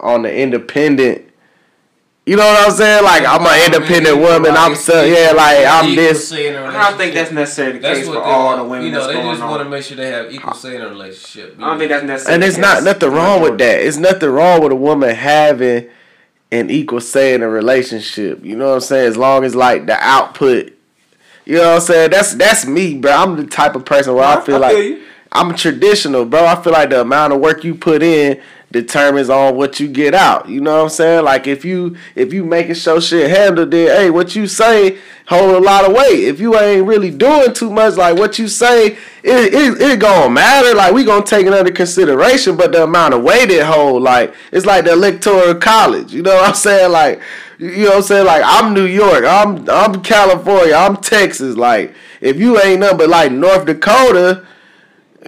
on 0.00 0.22
the 0.22 0.34
independent. 0.34 1.26
You 2.26 2.36
know 2.36 2.46
what 2.46 2.66
I'm 2.68 2.72
saying? 2.72 3.02
Like 3.02 3.24
I'm 3.26 3.44
an 3.44 3.72
independent 3.74 4.18
woman. 4.18 4.52
I'm 4.56 4.76
so 4.76 5.02
yeah, 5.04 5.32
like 5.32 5.64
I'm 5.66 5.96
this. 5.96 6.30
I 6.32 6.36
don't 6.52 6.96
think 6.96 7.14
that's 7.14 7.32
necessarily 7.32 7.78
the 7.78 7.80
That's 7.80 8.00
case 8.00 8.08
what 8.08 8.18
for 8.18 8.22
all 8.22 8.56
the 8.56 8.64
women 8.64 8.86
You 8.86 8.92
know, 8.92 9.00
that's 9.06 9.12
they 9.14 9.22
just 9.22 9.42
want 9.42 9.62
to 9.62 9.68
make 9.68 9.82
sure 9.84 9.96
they 9.96 10.10
have 10.10 10.32
equal 10.32 10.54
say 10.54 10.76
in 10.76 10.82
a 10.82 10.88
relationship. 10.88 11.56
I 11.58 11.70
don't 11.70 11.78
think 11.78 11.90
that's 11.90 12.04
necessarily. 12.04 12.34
And 12.34 12.42
the 12.42 12.46
it's 12.46 12.58
not 12.58 12.84
nothing 12.84 13.10
wrong 13.10 13.42
with 13.42 13.58
that. 13.58 13.80
It's 13.80 13.96
nothing 13.96 14.28
wrong 14.28 14.62
with 14.62 14.70
a 14.72 14.76
woman 14.76 15.14
having 15.14 15.88
an 16.52 16.70
equal 16.70 17.00
say 17.00 17.34
in 17.34 17.42
a 17.42 17.48
relationship. 17.48 18.44
You 18.44 18.56
know 18.56 18.68
what 18.68 18.74
I'm 18.74 18.80
saying? 18.80 19.08
As 19.08 19.16
long 19.16 19.42
as 19.44 19.54
like 19.56 19.86
the 19.86 19.94
output. 19.94 20.72
You 21.46 21.56
know 21.56 21.68
what 21.68 21.74
I'm 21.76 21.80
saying? 21.80 22.10
That's 22.10 22.34
that's 22.34 22.66
me, 22.66 22.96
bro. 22.98 23.12
I'm 23.12 23.36
the 23.36 23.46
type 23.46 23.74
of 23.74 23.84
person 23.84 24.14
where 24.14 24.24
I, 24.24 24.36
I- 24.36 24.40
feel 24.40 24.56
I 24.56 24.58
like 24.58 24.76
feel 24.76 24.84
you. 24.84 25.04
I'm 25.32 25.54
traditional, 25.54 26.24
bro. 26.26 26.44
I 26.44 26.60
feel 26.62 26.72
like 26.72 26.90
the 26.90 27.00
amount 27.00 27.32
of 27.32 27.40
work 27.40 27.64
you 27.64 27.74
put 27.74 28.02
in 28.02 28.40
determines 28.72 29.28
on 29.28 29.56
what 29.56 29.80
you 29.80 29.88
get 29.88 30.14
out. 30.14 30.48
You 30.48 30.60
know 30.60 30.76
what 30.76 30.82
I'm 30.84 30.88
saying? 30.90 31.24
Like 31.24 31.46
if 31.46 31.64
you 31.64 31.96
if 32.14 32.32
you 32.32 32.44
making 32.44 32.74
sure 32.74 33.00
shit 33.00 33.30
handled, 33.30 33.72
then 33.72 33.88
hey, 33.88 34.10
what 34.10 34.36
you 34.36 34.46
say 34.46 34.98
hold 35.26 35.54
a 35.54 35.60
lot 35.60 35.88
of 35.88 35.94
weight. 35.94 36.24
If 36.24 36.40
you 36.40 36.58
ain't 36.58 36.86
really 36.86 37.10
doing 37.10 37.52
too 37.52 37.70
much, 37.70 37.96
like 37.96 38.16
what 38.16 38.38
you 38.38 38.46
say, 38.46 38.96
it 39.22 39.54
it, 39.54 39.80
it 39.80 40.00
gonna 40.00 40.30
matter. 40.30 40.74
Like 40.74 40.92
we 40.92 41.04
gonna 41.04 41.24
take 41.24 41.46
it 41.46 41.52
under 41.52 41.72
consideration, 41.72 42.56
but 42.56 42.72
the 42.72 42.84
amount 42.84 43.14
of 43.14 43.22
weight 43.22 43.50
it 43.50 43.64
hold, 43.64 44.02
like 44.02 44.34
it's 44.52 44.66
like 44.66 44.84
the 44.84 44.92
electoral 44.92 45.54
college. 45.56 46.12
You 46.12 46.22
know 46.22 46.34
what 46.34 46.50
I'm 46.50 46.54
saying? 46.54 46.92
Like 46.92 47.20
you 47.58 47.84
know 47.84 47.90
what 47.90 47.96
I'm 47.96 48.02
saying? 48.02 48.26
Like 48.26 48.42
I'm 48.44 48.72
New 48.72 48.86
York, 48.86 49.24
I'm 49.24 49.68
I'm 49.68 50.02
California, 50.02 50.74
I'm 50.74 50.96
Texas. 50.96 51.56
Like 51.56 51.94
if 52.20 52.38
you 52.38 52.60
ain't 52.60 52.80
nothing 52.80 52.98
but 52.98 53.08
like 53.08 53.32
North 53.32 53.66
Dakota. 53.66 54.46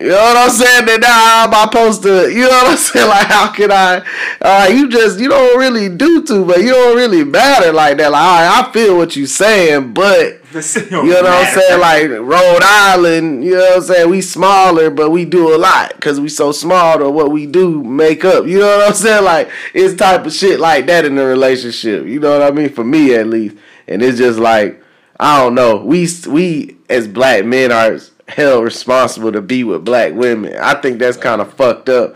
You 0.00 0.08
know 0.08 0.14
what 0.14 0.36
I'm 0.38 0.50
saying? 0.50 0.86
Then 0.86 1.00
now 1.00 1.08
how 1.12 1.44
am 1.44 1.54
I 1.54 1.64
supposed 1.64 2.02
to? 2.04 2.32
You 2.32 2.42
know 2.42 2.48
what 2.48 2.70
I'm 2.70 2.76
saying? 2.78 3.08
Like 3.08 3.26
how 3.26 3.52
can 3.52 3.70
I? 3.70 4.02
Uh, 4.40 4.68
you 4.72 4.88
just 4.88 5.20
you 5.20 5.28
don't 5.28 5.58
really 5.58 5.90
do 5.94 6.24
too, 6.24 6.46
but 6.46 6.60
you 6.60 6.70
don't 6.70 6.96
really 6.96 7.24
matter 7.24 7.72
like 7.72 7.98
that. 7.98 8.10
Like 8.10 8.22
right, 8.22 8.64
I 8.66 8.72
feel 8.72 8.96
what 8.96 9.16
you 9.16 9.26
saying, 9.26 9.92
but 9.92 10.40
you 10.54 10.90
know 10.90 11.02
what 11.02 11.26
I'm 11.26 11.54
saying? 11.54 11.80
Like 11.80 12.08
Rhode 12.08 12.62
Island, 12.62 13.44
you 13.44 13.52
know 13.52 13.60
what 13.60 13.76
I'm 13.76 13.82
saying? 13.82 14.10
We 14.10 14.22
smaller, 14.22 14.88
but 14.88 15.10
we 15.10 15.26
do 15.26 15.54
a 15.54 15.58
lot 15.58 15.92
because 15.94 16.18
we 16.18 16.30
so 16.30 16.52
small 16.52 16.98
to 16.98 17.10
what 17.10 17.30
we 17.30 17.44
do 17.44 17.82
make 17.82 18.24
up. 18.24 18.46
You 18.46 18.60
know 18.60 18.78
what 18.78 18.88
I'm 18.88 18.94
saying? 18.94 19.24
Like 19.24 19.50
it's 19.74 19.94
type 19.94 20.24
of 20.24 20.32
shit 20.32 20.58
like 20.58 20.86
that 20.86 21.04
in 21.04 21.18
a 21.18 21.24
relationship. 21.24 22.06
You 22.06 22.18
know 22.18 22.38
what 22.38 22.42
I 22.42 22.50
mean? 22.50 22.70
For 22.70 22.84
me 22.84 23.14
at 23.14 23.26
least, 23.26 23.56
and 23.86 24.02
it's 24.02 24.16
just 24.16 24.38
like 24.38 24.82
I 25.20 25.38
don't 25.38 25.54
know. 25.54 25.76
We 25.76 26.08
we 26.28 26.78
as 26.88 27.06
black 27.06 27.44
men 27.44 27.70
are 27.70 27.98
held 28.36 28.64
responsible 28.64 29.32
to 29.32 29.40
be 29.42 29.64
with 29.64 29.84
black 29.84 30.12
women. 30.14 30.56
I 30.60 30.74
think 30.80 30.98
that's 30.98 31.16
kind 31.16 31.40
of 31.40 31.52
fucked 31.54 31.88
up. 31.88 32.14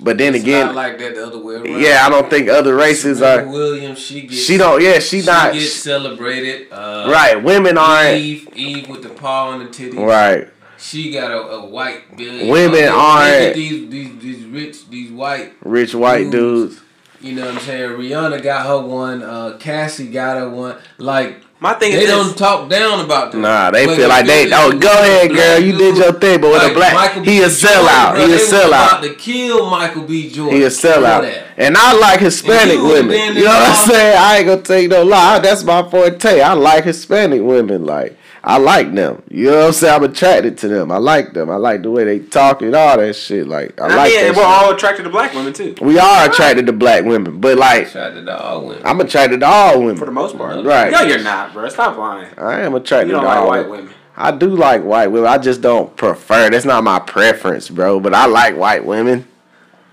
But 0.00 0.18
then 0.18 0.34
It's 0.34 0.42
again, 0.44 0.74
like 0.74 0.98
that 0.98 1.14
the 1.14 1.24
other 1.26 1.38
way 1.38 1.54
around. 1.54 1.80
yeah, 1.80 2.02
I 2.04 2.10
don't 2.10 2.28
think 2.28 2.48
other 2.48 2.74
races 2.74 3.22
are. 3.22 3.46
Williams, 3.46 3.98
she 4.00 4.22
gets 4.22 4.42
She 4.44 4.56
don't. 4.58 4.82
Yeah, 4.82 4.98
she, 4.98 5.20
she 5.20 5.26
not. 5.26 5.52
gets 5.52 5.72
celebrated. 5.72 6.70
Uh, 6.72 7.08
right. 7.10 7.36
Women 7.42 7.78
aren't. 7.78 8.16
Eve, 8.18 8.48
Eve 8.54 8.88
with 8.88 9.02
the 9.04 9.08
paw 9.10 9.50
on 9.50 9.60
the 9.60 9.66
titties. 9.66 10.04
Right. 10.04 10.48
She 10.78 11.12
got 11.12 11.30
a, 11.30 11.38
a 11.38 11.64
white 11.66 12.16
billion. 12.16 12.48
Women 12.48 12.88
aren't- 12.88 13.54
these 13.54 13.88
these 13.88 14.18
these 14.20 14.44
rich 14.46 14.90
these 14.90 15.10
white. 15.12 15.52
Rich 15.62 15.94
white 15.94 16.28
Dudes. 16.30 16.74
dudes. 16.74 16.80
You 17.20 17.36
know 17.36 17.46
what 17.46 17.54
I'm 17.54 17.60
saying? 17.60 17.90
Rihanna 17.90 18.42
got 18.42 18.66
her 18.66 18.80
one. 18.80 19.22
Uh, 19.22 19.56
Cassie 19.58 20.08
got 20.10 20.36
her 20.36 20.50
one. 20.50 20.76
Like 20.98 21.40
My 21.64 21.72
thing 21.72 21.92
they 21.92 22.04
is 22.04 22.10
don't 22.10 22.36
talk 22.36 22.68
down 22.68 23.00
about 23.00 23.32
them. 23.32 23.40
Nah, 23.40 23.70
they 23.70 23.86
But 23.86 23.96
feel 23.96 24.08
like 24.10 24.26
they. 24.26 24.48
you- 24.48 24.52
Oh, 24.54 24.70
go 24.72 24.92
ahead, 24.92 25.30
black 25.30 25.38
girl. 25.38 25.58
You 25.58 25.72
did 25.78 25.96
your 25.96 26.12
thing. 26.12 26.38
But 26.42 26.50
with 26.50 26.70
a 26.70 26.74
black, 26.74 26.92
Michael 26.92 27.22
he 27.22 27.38
B. 27.38 27.42
a 27.42 27.46
sellout. 27.46 28.10
Jordan, 28.16 28.28
He 28.28 28.34
a 28.34 28.36
bro, 28.36 28.36
they 28.36 28.66
about 28.66 28.90
sellout. 28.90 29.02
to 29.02 29.14
kill 29.14 29.70
Michael 29.70 30.02
B. 30.02 30.28
Jordan. 30.30 30.56
He 30.58 30.62
a 30.64 30.70
for 30.70 30.86
sellout. 30.88 31.34
And 31.56 31.74
I 31.78 31.92
like 31.94 32.20
Hispanic 32.20 32.74
you 32.74 32.84
women. 32.84 33.34
You 33.34 33.44
know 33.44 33.48
what 33.50 33.68
I'm 33.70 33.88
saying? 33.90 34.16
I 34.18 34.36
ain't 34.36 34.46
gonna 34.46 34.60
tell 34.60 34.78
you 34.78 34.88
no 34.88 35.04
lie. 35.04 35.38
That's 35.38 35.64
my 35.64 35.82
forte. 35.88 36.42
I 36.42 36.52
like 36.52 36.84
Hispanic 36.84 37.40
women. 37.42 37.86
Like 37.86 38.14
I 38.46 38.58
like 38.58 38.92
them. 38.94 39.22
You 39.30 39.46
know 39.46 39.56
what 39.60 39.66
I'm 39.68 39.72
saying? 39.72 39.94
I'm 39.94 40.04
attracted 40.04 40.58
to 40.58 40.68
them. 40.68 40.92
I 40.92 40.98
like 40.98 41.32
them. 41.32 41.48
I 41.48 41.56
like 41.56 41.82
the 41.82 41.90
way 41.90 42.04
they 42.04 42.18
talk 42.18 42.60
and 42.60 42.74
all 42.74 42.98
that 42.98 43.16
shit. 43.16 43.46
Like 43.48 43.80
I 43.80 43.86
I 43.86 43.96
like 43.96 44.12
Yeah, 44.12 44.28
we're 44.28 44.34
shit. 44.34 44.44
all 44.44 44.70
attracted 44.74 45.04
to 45.04 45.08
black 45.10 45.32
women 45.32 45.54
too, 45.54 45.74
we 45.80 45.98
are 45.98 46.28
attracted 46.28 46.66
to 46.66 46.72
black 46.74 47.04
women, 47.04 47.40
but 47.40 47.56
like 47.56 47.88
Shout 47.88 48.12
out 48.16 48.24
to 48.26 48.38
all 48.42 48.66
women. 48.66 48.82
I'm 48.84 49.00
attracted 49.00 49.40
to 49.40 49.46
all 49.46 49.78
women. 49.80 49.96
for 49.96 50.04
the 50.04 50.12
most 50.12 50.36
part. 50.36 50.62
Right. 50.64 50.92
No, 50.92 51.00
you're 51.02 51.22
not, 51.22 51.54
bro. 51.54 51.68
Stop 51.70 51.96
lying. 51.96 52.28
I 52.36 52.60
am 52.60 52.74
attracted 52.74 53.08
You 53.08 53.12
don't 53.14 53.22
to 53.22 53.28
like 53.28 53.38
all 53.38 53.48
white 53.48 53.68
women. 53.68 53.86
women. 53.86 53.94
I 54.16 54.30
do 54.30 54.48
like 54.48 54.82
white 54.84 55.08
women. 55.08 55.28
I 55.30 55.38
just 55.38 55.62
don't 55.62 55.96
prefer. 55.96 56.50
That's 56.50 56.66
not 56.66 56.84
my 56.84 56.98
preference, 57.00 57.70
bro. 57.70 57.98
But 57.98 58.12
I 58.14 58.26
like 58.26 58.56
white 58.58 58.84
women. 58.84 59.26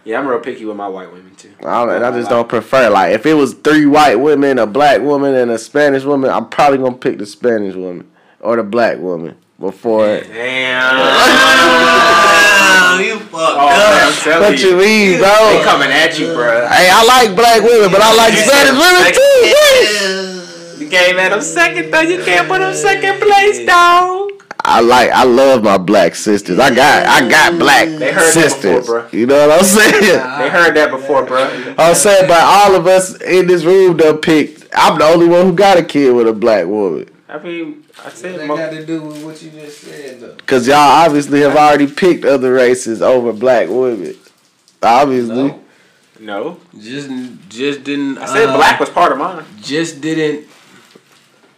Yeah, 0.04 0.20
I'm 0.20 0.28
real 0.28 0.39
picky 0.39 0.66
with 0.66 0.76
my 0.76 0.88
white 0.89 1.12
women 1.12 1.34
too. 1.36 1.54
I, 1.62 1.86
don't, 1.86 2.04
I 2.04 2.12
just 2.12 2.30
don't 2.30 2.49
prefer. 2.49 2.89
Like 2.89 3.14
if 3.14 3.26
it 3.26 3.34
was 3.36 3.54
three 3.54 3.86
white 3.86 4.16
women, 4.16 4.60
a 4.60 4.68
black 4.68 4.99
woman, 5.02 5.36
and 5.36 5.52
a 5.52 5.58
Spanish 5.58 6.04
woman, 6.04 6.30
I'm 6.30 6.49
probably 6.49 6.80
gonna 6.80 6.97
pick 6.97 7.18
the 7.18 7.26
Spanish 7.26 7.76
woman 7.76 8.11
or 8.42 8.56
the 8.58 8.64
black 8.64 8.98
woman 9.00 9.36
before. 9.60 10.06
Damn. 10.22 10.98
you 13.06 13.20
fucked 13.20 13.58
Oh, 13.58 14.24
man, 14.26 14.42
What 14.42 14.60
you 14.62 14.76
mean, 14.78 15.20
bro? 15.20 15.30
They 15.30 15.56
bro? 15.58 15.64
coming 15.64 15.89
at 15.92 16.18
you, 16.20 16.34
bro. 16.34 16.68
Hey, 16.68 16.89
I 16.92 17.04
like 17.04 17.36
black 17.36 17.62
women, 17.64 17.92
but 17.92 18.02
I 18.02 18.14
like 18.16 18.34
Spanish 18.34 18.78
women 18.78 19.14
too. 19.14 20.84
You 20.84 20.89
came 20.89 21.18
at 21.20 21.30
them 21.30 21.42
second 21.42 21.92
though. 21.92 22.01
You 22.01 22.24
can't 22.24 22.47
put 22.47 22.59
them 22.59 22.74
second 22.74 23.20
place, 23.22 23.66
dog. 23.66 24.30
I 24.63 24.80
like, 24.82 25.09
I 25.09 25.24
love 25.24 25.63
my 25.63 25.78
black 25.80 26.13
sisters. 26.13 26.59
I 26.59 26.70
got, 26.74 27.08
I 27.08 27.28
got 27.28 27.58
black 27.58 27.88
They 27.88 28.12
heard 28.12 28.22
that 28.22 28.32
sisters. 28.34 28.82
before, 28.86 29.01
bro. 29.01 29.09
You 29.12 29.26
know 29.26 29.47
what 29.47 29.58
I'm 29.59 29.66
saying? 29.66 30.01
They 30.01 30.50
heard 30.50 30.76
that 30.76 30.92
before, 30.92 31.26
bro. 31.26 31.74
I'm 31.80 31.96
saying, 31.96 32.28
but 32.28 32.42
all 32.43 32.76
of 32.76 32.86
us 32.86 33.20
in 33.22 33.47
this 33.47 33.63
room 33.63 33.97
done 33.97 34.20
picked. 34.20 34.68
I'm 34.76 35.00
the 35.00 35.05
only 35.05 35.28
one 35.28 35.47
who 35.47 35.54
got 35.54 35.78
a 35.80 35.84
kid 35.84 36.13
with 36.13 36.28
a 36.28 36.34
black 36.34 36.68
woman. 36.68 37.09
I 37.32 37.37
mean, 37.39 37.86
I 37.97 38.03
What 38.03 38.13
said 38.17 38.39
that 38.41 38.47
mo- 38.47 38.58
got 38.58 38.71
to 38.71 38.86
do 38.86 39.01
with 39.03 39.24
what 39.24 39.41
you 39.41 39.51
just 39.51 39.79
said, 39.79 40.20
though? 40.20 40.36
Cause 40.45 40.67
y'all 40.67 40.75
obviously 40.75 41.39
have 41.41 41.55
already 41.55 41.87
picked 41.87 42.25
other 42.25 42.51
races 42.51 43.01
over 43.01 43.32
black 43.32 43.70
women. 43.70 44.16
Obviously. 44.83 45.36
No, 45.36 45.62
no. 46.20 46.59
just 46.78 47.09
just 47.47 47.86
didn't. 47.86 48.17
I 48.17 48.25
said 48.25 48.49
uh, 48.49 48.58
black 48.58 48.82
was 48.82 48.89
part 48.89 49.13
of 49.13 49.17
mine. 49.17 49.45
Just 49.62 50.01
didn't. 50.01 50.45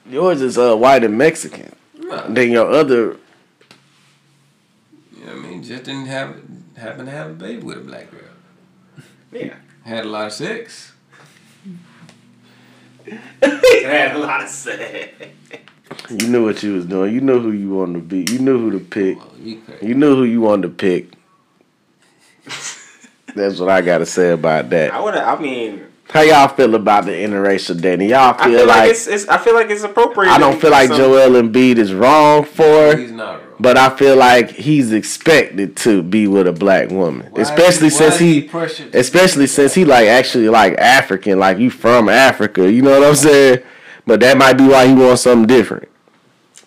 Yours 0.08 0.42
is 0.42 0.60
uh, 0.60 0.76
white 0.76 1.04
and 1.04 1.18
Mexican. 1.18 1.74
No. 1.98 2.24
Then 2.30 2.52
your 2.52 2.70
other 2.70 3.18
You 5.18 5.26
know 5.26 5.34
what 5.34 5.36
I 5.38 5.40
mean? 5.40 5.64
Just 5.64 5.86
didn't 5.86 6.06
have 6.06 6.40
happen 6.78 7.06
to 7.06 7.12
have 7.12 7.32
a 7.32 7.34
baby 7.34 7.64
with 7.64 7.78
a 7.78 7.82
black 7.82 8.12
girl. 8.12 8.20
Yeah. 9.32 9.56
Had 9.86 10.06
a 10.06 10.10
lot 10.10 10.28
of 10.28 10.34
sex. 10.34 10.94
had 13.42 14.16
a 14.16 14.20
lot 14.20 14.42
of 14.42 14.48
sex. 14.48 15.12
You 16.10 16.28
knew 16.28 16.46
what 16.46 16.62
you 16.64 16.74
was 16.76 16.86
doing. 16.86 17.14
You 17.14 17.22
knew 17.22 17.40
who 17.40 17.52
you 17.52 17.70
wanted 17.70 17.94
to 17.94 18.00
be. 18.26 18.32
You 18.34 18.40
knew 18.40 18.58
who 18.60 18.72
to 18.72 18.80
pick. 18.80 19.18
You 19.82 19.94
knew 19.96 20.16
who 20.16 20.24
you 20.24 20.42
wanted 20.42 20.64
to 20.64 20.70
pick. 20.70 21.14
That's 23.36 23.60
what 23.60 23.70
I 23.70 23.82
gotta 23.82 24.06
say 24.06 24.32
about 24.32 24.70
that. 24.70 24.94
I 24.94 25.00
would. 25.00 25.16
I 25.16 25.40
mean, 25.40 25.86
How 26.10 26.22
y'all 26.22 26.48
feel 26.50 26.76
about 26.76 27.06
the 27.06 27.12
interracial 27.12 27.80
dating? 27.82 28.10
Y'all 28.10 28.34
feel, 28.34 28.58
feel 28.60 28.68
like, 28.68 28.78
like, 28.78 28.92
it's, 28.92 29.08
it's. 29.08 29.28
I 29.28 29.38
feel 29.40 29.56
like 29.56 29.70
it's 29.72 29.84
appropriate. 29.84 30.30
I 30.30 30.38
don't 30.38 30.60
feel 30.62 30.70
like 30.72 30.90
Some- 30.90 30.98
Joel 30.98 31.42
Embiid 31.42 31.78
is 31.78 31.94
wrong 31.94 32.44
for, 32.44 32.96
He's 32.96 33.12
not 33.12 33.40
wrong. 33.40 33.56
but 33.60 33.76
I 33.78 33.90
feel 33.96 34.16
like 34.18 34.52
he's 34.52 34.92
expected 34.92 35.76
to 35.78 36.04
be 36.04 36.28
with 36.28 36.48
a 36.48 36.52
black 36.54 36.90
woman, 36.92 37.28
Why 37.32 37.42
especially 37.42 37.88
he- 37.88 37.90
since 37.92 38.16
is 38.16 38.20
he, 38.20 38.50
especially 38.94 39.48
since 39.48 39.74
he 39.74 39.84
like 39.86 40.08
actually 40.08 40.50
like 40.50 40.74
African, 40.78 41.40
like 41.40 41.58
you 41.58 41.72
from 41.72 42.10
Africa. 42.10 42.72
You 42.72 42.84
know 42.84 43.00
what 43.00 43.08
I'm 43.10 43.16
saying? 43.16 43.64
But 44.06 44.20
that 44.20 44.38
might 44.38 44.54
be 44.54 44.68
why 44.68 44.88
he 44.88 44.94
wants 44.94 45.22
something 45.22 45.48
different. 45.48 45.90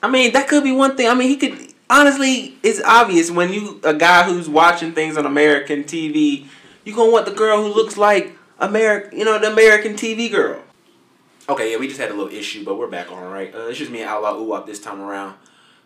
I 0.03 0.09
mean, 0.09 0.33
that 0.33 0.49
could 0.49 0.65
be 0.65 0.73
one 0.73 0.97
thing. 0.97 1.09
I 1.09 1.15
mean, 1.15 1.29
he 1.29 1.37
could. 1.37 1.75
Honestly, 1.89 2.57
it's 2.63 2.83
obvious 2.83 3.31
when 3.31 3.53
you 3.53 3.81
a 3.85 3.95
guy 3.95 4.25
who's 4.25 4.49
watching 4.49 4.93
things 4.93 5.17
on 5.17 5.27
American 5.27 5.85
TV, 5.85 6.47
you 6.85 6.95
gonna 6.95 7.13
want 7.13 7.27
the 7.27 7.33
girl 7.33 7.63
who 7.63 7.73
looks 7.73 7.97
like 7.97 8.37
American. 8.59 9.19
You 9.19 9.25
know, 9.25 9.39
the 9.39 9.53
American 9.53 9.95
TV 9.95 10.31
girl. 10.31 10.63
Okay, 11.49 11.71
yeah, 11.71 11.79
we 11.79 11.87
just 11.87 12.01
had 12.01 12.11
a 12.11 12.15
little 12.15 12.33
issue, 12.33 12.65
but 12.65 12.77
we're 12.77 12.89
back 12.89 13.13
on 13.13 13.23
right. 13.31 13.55
Uh, 13.55 13.67
it's 13.69 13.79
just 13.79 13.91
me 13.91 14.01
and 14.01 14.11
Outlaw 14.11 14.35
Uwap 14.35 14.67
this 14.67 14.81
time 14.81 15.01
around. 15.01 15.35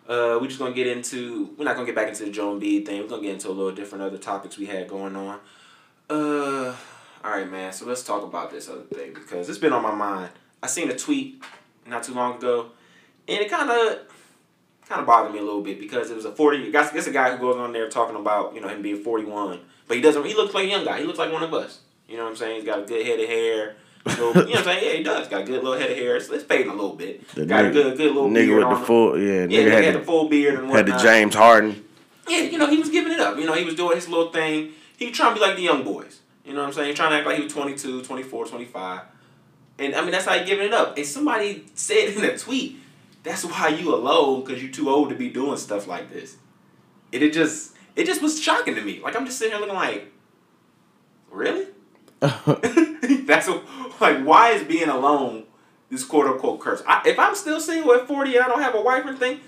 Uh, 0.08 0.38
we 0.40 0.48
just 0.48 0.58
gonna 0.58 0.74
get 0.74 0.86
into. 0.86 1.50
We're 1.58 1.66
not 1.66 1.74
gonna 1.74 1.86
get 1.86 1.94
back 1.94 2.08
into 2.08 2.24
the 2.24 2.30
Joel 2.30 2.58
Embiid 2.58 2.86
thing. 2.86 3.02
We're 3.02 3.08
gonna 3.08 3.22
get 3.22 3.34
into 3.34 3.48
a 3.48 3.52
little 3.52 3.72
different 3.72 4.02
other 4.02 4.18
topics 4.18 4.56
we 4.56 4.66
had 4.66 4.88
going 4.88 5.16
on. 5.16 5.38
Uh, 6.08 6.74
all 7.22 7.30
right, 7.30 7.48
man. 7.48 7.72
So 7.72 7.86
let's 7.86 8.02
talk 8.02 8.22
about 8.22 8.50
this 8.50 8.68
other 8.68 8.82
thing 8.82 9.12
because 9.12 9.48
it's 9.48 9.58
been 9.58 9.72
on 9.72 9.82
my 9.82 9.94
mind. 9.94 10.30
I 10.62 10.66
seen 10.66 10.90
a 10.90 10.96
tweet 10.96 11.42
not 11.86 12.02
too 12.04 12.14
long 12.14 12.36
ago, 12.36 12.70
and 13.28 13.40
it 13.40 13.50
kind 13.50 13.70
of 13.70 13.98
kind 14.88 15.00
of 15.00 15.06
bothered 15.06 15.32
me 15.32 15.38
a 15.38 15.42
little 15.42 15.62
bit 15.62 15.78
because 15.80 16.10
it 16.10 16.16
was 16.16 16.24
a 16.24 16.32
forty. 16.32 16.70
Guess 16.70 16.94
it's 16.94 17.06
a 17.06 17.12
guy 17.12 17.30
who 17.30 17.38
goes 17.38 17.56
on 17.56 17.72
there 17.72 17.88
talking 17.88 18.16
about 18.16 18.54
you 18.54 18.60
know 18.60 18.68
him 18.68 18.82
being 18.82 19.02
forty 19.02 19.24
one, 19.24 19.60
but 19.88 19.96
he 19.96 20.02
doesn't. 20.02 20.24
He 20.24 20.34
looks 20.34 20.54
like 20.54 20.64
a 20.64 20.68
young 20.68 20.84
guy. 20.84 20.98
He 21.00 21.04
looks 21.06 21.18
like 21.18 21.32
one 21.32 21.42
of 21.42 21.52
us. 21.54 21.80
You 22.08 22.16
know 22.16 22.24
what 22.24 22.30
I'm 22.30 22.36
saying? 22.36 22.56
He's 22.56 22.64
got 22.64 22.80
a 22.80 22.82
good 22.82 23.06
head 23.06 23.20
of 23.20 23.28
hair. 23.28 23.76
Little, 24.04 24.28
you 24.28 24.34
know 24.34 24.40
what 24.42 24.58
I'm 24.58 24.64
saying? 24.64 24.84
Yeah, 24.84 24.92
he 24.96 25.02
does. 25.02 25.28
Got 25.28 25.42
a 25.42 25.44
good 25.44 25.62
little 25.62 25.78
head 25.78 25.90
of 25.90 25.96
hair. 25.96 26.16
It's, 26.16 26.28
it's 26.30 26.42
fading 26.44 26.68
a 26.70 26.74
little 26.74 26.96
bit. 26.96 27.28
The 27.34 27.44
got 27.46 27.66
a 27.66 27.68
nigga- 27.68 27.72
good, 27.74 27.96
good 27.98 28.12
little 28.14 28.30
Nigga 28.30 28.46
beard 28.46 28.66
with 28.68 28.78
the 28.80 28.84
full, 28.86 29.18
yeah, 29.20 29.26
Yeah, 29.26 29.44
nigga 29.44 29.50
he 29.50 29.56
had, 29.70 29.84
had 29.84 29.94
the 29.94 29.98
the, 30.00 30.04
full 30.06 30.28
beard 30.28 30.54
and 30.54 30.68
whatnot. 30.70 30.88
had 30.88 30.98
the. 30.98 31.02
James 31.02 31.34
Harden. 31.34 31.84
Yeah, 32.26 32.38
you 32.40 32.56
know, 32.58 32.66
he 32.66 32.78
was 32.78 32.88
giving 32.88 33.12
it 33.12 33.20
up. 33.20 33.36
You 33.36 33.44
know, 33.44 33.52
he 33.52 33.64
was 33.64 33.74
doing 33.74 33.96
his 33.96 34.08
little 34.08 34.32
thing. 34.32 34.70
He 34.96 35.06
was 35.08 35.16
trying 35.16 35.34
to 35.34 35.40
be 35.40 35.46
like 35.46 35.56
the 35.56 35.62
young 35.62 35.84
boys. 35.84 36.20
You 36.46 36.54
know 36.54 36.60
what 36.60 36.68
I'm 36.68 36.72
saying? 36.72 36.86
He 36.86 36.90
was 36.92 36.98
trying 36.98 37.10
to 37.10 37.16
act 37.18 37.26
like 37.26 37.36
he 37.36 37.44
was 37.44 37.52
22, 37.52 38.02
24, 38.02 38.46
25. 38.46 39.00
And 39.80 39.94
I 39.94 40.02
mean, 40.02 40.10
that's 40.10 40.26
how 40.26 40.38
he 40.38 40.44
giving 40.44 40.66
it 40.66 40.74
up. 40.74 40.96
And 40.96 41.06
somebody 41.06 41.64
said 41.74 42.10
in 42.10 42.24
a 42.24 42.36
tweet, 42.36 42.78
that's 43.22 43.44
why 43.44 43.68
you 43.68 43.94
alone, 43.94 44.44
because 44.44 44.62
you're 44.62 44.70
too 44.70 44.90
old 44.90 45.08
to 45.08 45.14
be 45.14 45.30
doing 45.30 45.56
stuff 45.56 45.86
like 45.86 46.10
this. 46.10 46.36
And 47.12 47.22
it 47.22 47.32
just, 47.32 47.74
it 47.96 48.04
just 48.04 48.22
was 48.22 48.40
shocking 48.40 48.74
to 48.74 48.82
me. 48.82 49.00
Like, 49.00 49.16
I'm 49.16 49.24
just 49.24 49.38
sitting 49.38 49.52
here 49.52 49.60
looking 49.60 49.74
like, 49.74 50.12
really? 51.30 51.66
that's 52.20 53.48
what, 53.48 53.64
like, 54.00 54.22
why 54.22 54.50
is 54.50 54.64
being 54.64 54.88
alone 54.88 55.44
this 55.90 56.04
quote 56.04 56.26
unquote 56.26 56.60
curse? 56.60 56.82
I, 56.86 57.02
if 57.06 57.18
I'm 57.18 57.34
still 57.34 57.60
single 57.60 57.94
at 57.94 58.06
40 58.06 58.36
and 58.36 58.44
I 58.44 58.48
don't 58.48 58.62
have 58.62 58.74
a 58.74 58.82
wife 58.82 59.04
or 59.04 59.08
anything, 59.08 59.40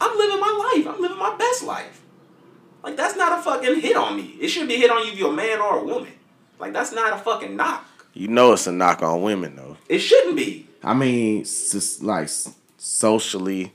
I'm 0.00 0.16
living 0.16 0.40
my 0.40 0.72
life. 0.76 0.94
I'm 0.94 1.00
living 1.00 1.18
my 1.18 1.36
best 1.36 1.64
life. 1.64 2.02
Like 2.82 2.96
that's 2.96 3.16
not 3.16 3.38
a 3.38 3.42
fucking 3.42 3.80
hit 3.80 3.96
on 3.96 4.16
me. 4.16 4.36
It 4.40 4.48
should 4.48 4.66
be 4.66 4.74
a 4.74 4.78
hit 4.78 4.90
on 4.90 5.06
you 5.06 5.12
if 5.12 5.18
you're 5.18 5.32
a 5.32 5.36
man 5.36 5.60
or 5.60 5.78
a 5.78 5.84
woman. 5.84 6.12
Like 6.58 6.72
that's 6.72 6.92
not 6.92 7.12
a 7.12 7.18
fucking 7.18 7.56
knock. 7.56 7.86
You 8.14 8.28
know 8.28 8.52
it's 8.52 8.66
a 8.66 8.72
knock 8.72 9.02
on 9.02 9.22
women 9.22 9.56
though. 9.56 9.76
It 9.88 10.00
shouldn't 10.00 10.36
be. 10.36 10.66
I 10.82 10.94
mean, 10.94 11.44
just 11.44 12.02
like 12.02 12.28
socially, 12.76 13.72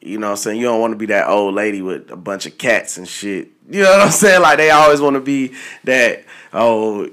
you 0.00 0.18
know 0.18 0.28
what 0.28 0.32
I'm 0.32 0.36
saying? 0.36 0.60
You 0.60 0.66
don't 0.66 0.80
want 0.80 0.92
to 0.92 0.98
be 0.98 1.06
that 1.06 1.28
old 1.28 1.54
lady 1.54 1.82
with 1.82 2.10
a 2.10 2.16
bunch 2.16 2.46
of 2.46 2.58
cats 2.58 2.96
and 2.98 3.08
shit. 3.08 3.48
You 3.68 3.82
know 3.82 3.90
what 3.90 4.00
I'm 4.02 4.10
saying? 4.10 4.42
Like 4.42 4.58
they 4.58 4.70
always 4.70 5.00
want 5.00 5.14
to 5.14 5.20
be 5.20 5.54
that 5.84 6.24
oh, 6.52 7.08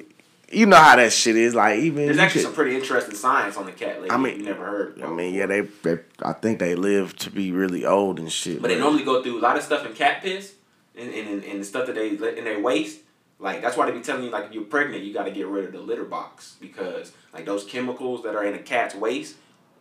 you 0.52 0.66
know 0.66 0.78
how 0.78 0.96
that 0.96 1.12
shit 1.12 1.36
is. 1.36 1.56
Like 1.56 1.80
even 1.80 2.06
There's 2.06 2.18
actually 2.18 2.42
could- 2.42 2.48
some 2.48 2.56
pretty 2.56 2.76
interesting 2.76 3.16
science 3.16 3.58
on 3.58 3.66
the 3.66 3.72
cat 3.72 4.02
lady. 4.02 4.12
I 4.12 4.18
mean- 4.18 4.38
you 4.40 4.46
never 4.46 4.66
heard. 4.66 5.02
I 5.02 5.08
mean, 5.10 5.34
yeah, 5.34 5.46
they, 5.46 5.62
they 5.62 6.00
I 6.22 6.34
think 6.34 6.60
they 6.60 6.76
live 6.76 7.16
to 7.18 7.32
be 7.32 7.52
really 7.52 7.86
old 7.86 8.20
and 8.20 8.32
shit. 8.32 8.62
But 8.62 8.70
they 8.70 8.80
normally 8.80 9.04
go 9.04 9.24
through 9.24 9.40
a 9.40 9.42
lot 9.42 9.58
of 9.58 9.64
stuff 9.64 9.86
in 9.86 9.94
cat 9.94 10.22
piss 10.22 10.54
and, 10.98 11.14
and, 11.14 11.28
and, 11.28 11.44
and 11.44 11.62
the 11.62 11.66
stuff 11.66 11.88
that 11.88 11.96
they 11.96 12.18
let 12.18 12.38
in 12.38 12.44
their 12.46 12.60
waste. 12.62 13.00
Like 13.40 13.62
that's 13.62 13.78
why 13.78 13.86
they 13.86 13.92
be 13.92 14.02
telling 14.02 14.24
you 14.24 14.30
like 14.32 14.46
if 14.46 14.54
you're 14.54 14.64
pregnant 14.64 15.04
you 15.04 15.14
got 15.14 15.26
to 15.26 15.32
get 15.32 15.48
rid 15.48 15.66
of 15.66 15.72
the 15.72 15.80
litter 15.80 16.06
box 16.06 16.56
because 16.60 17.12
like 17.34 17.46
those 17.46 17.64
chemicals 17.64 18.24
that 18.24 18.36
are 18.36 18.44
in 18.44 18.56
a 18.56 18.60
cat's 18.60 18.96
waste 18.96 19.36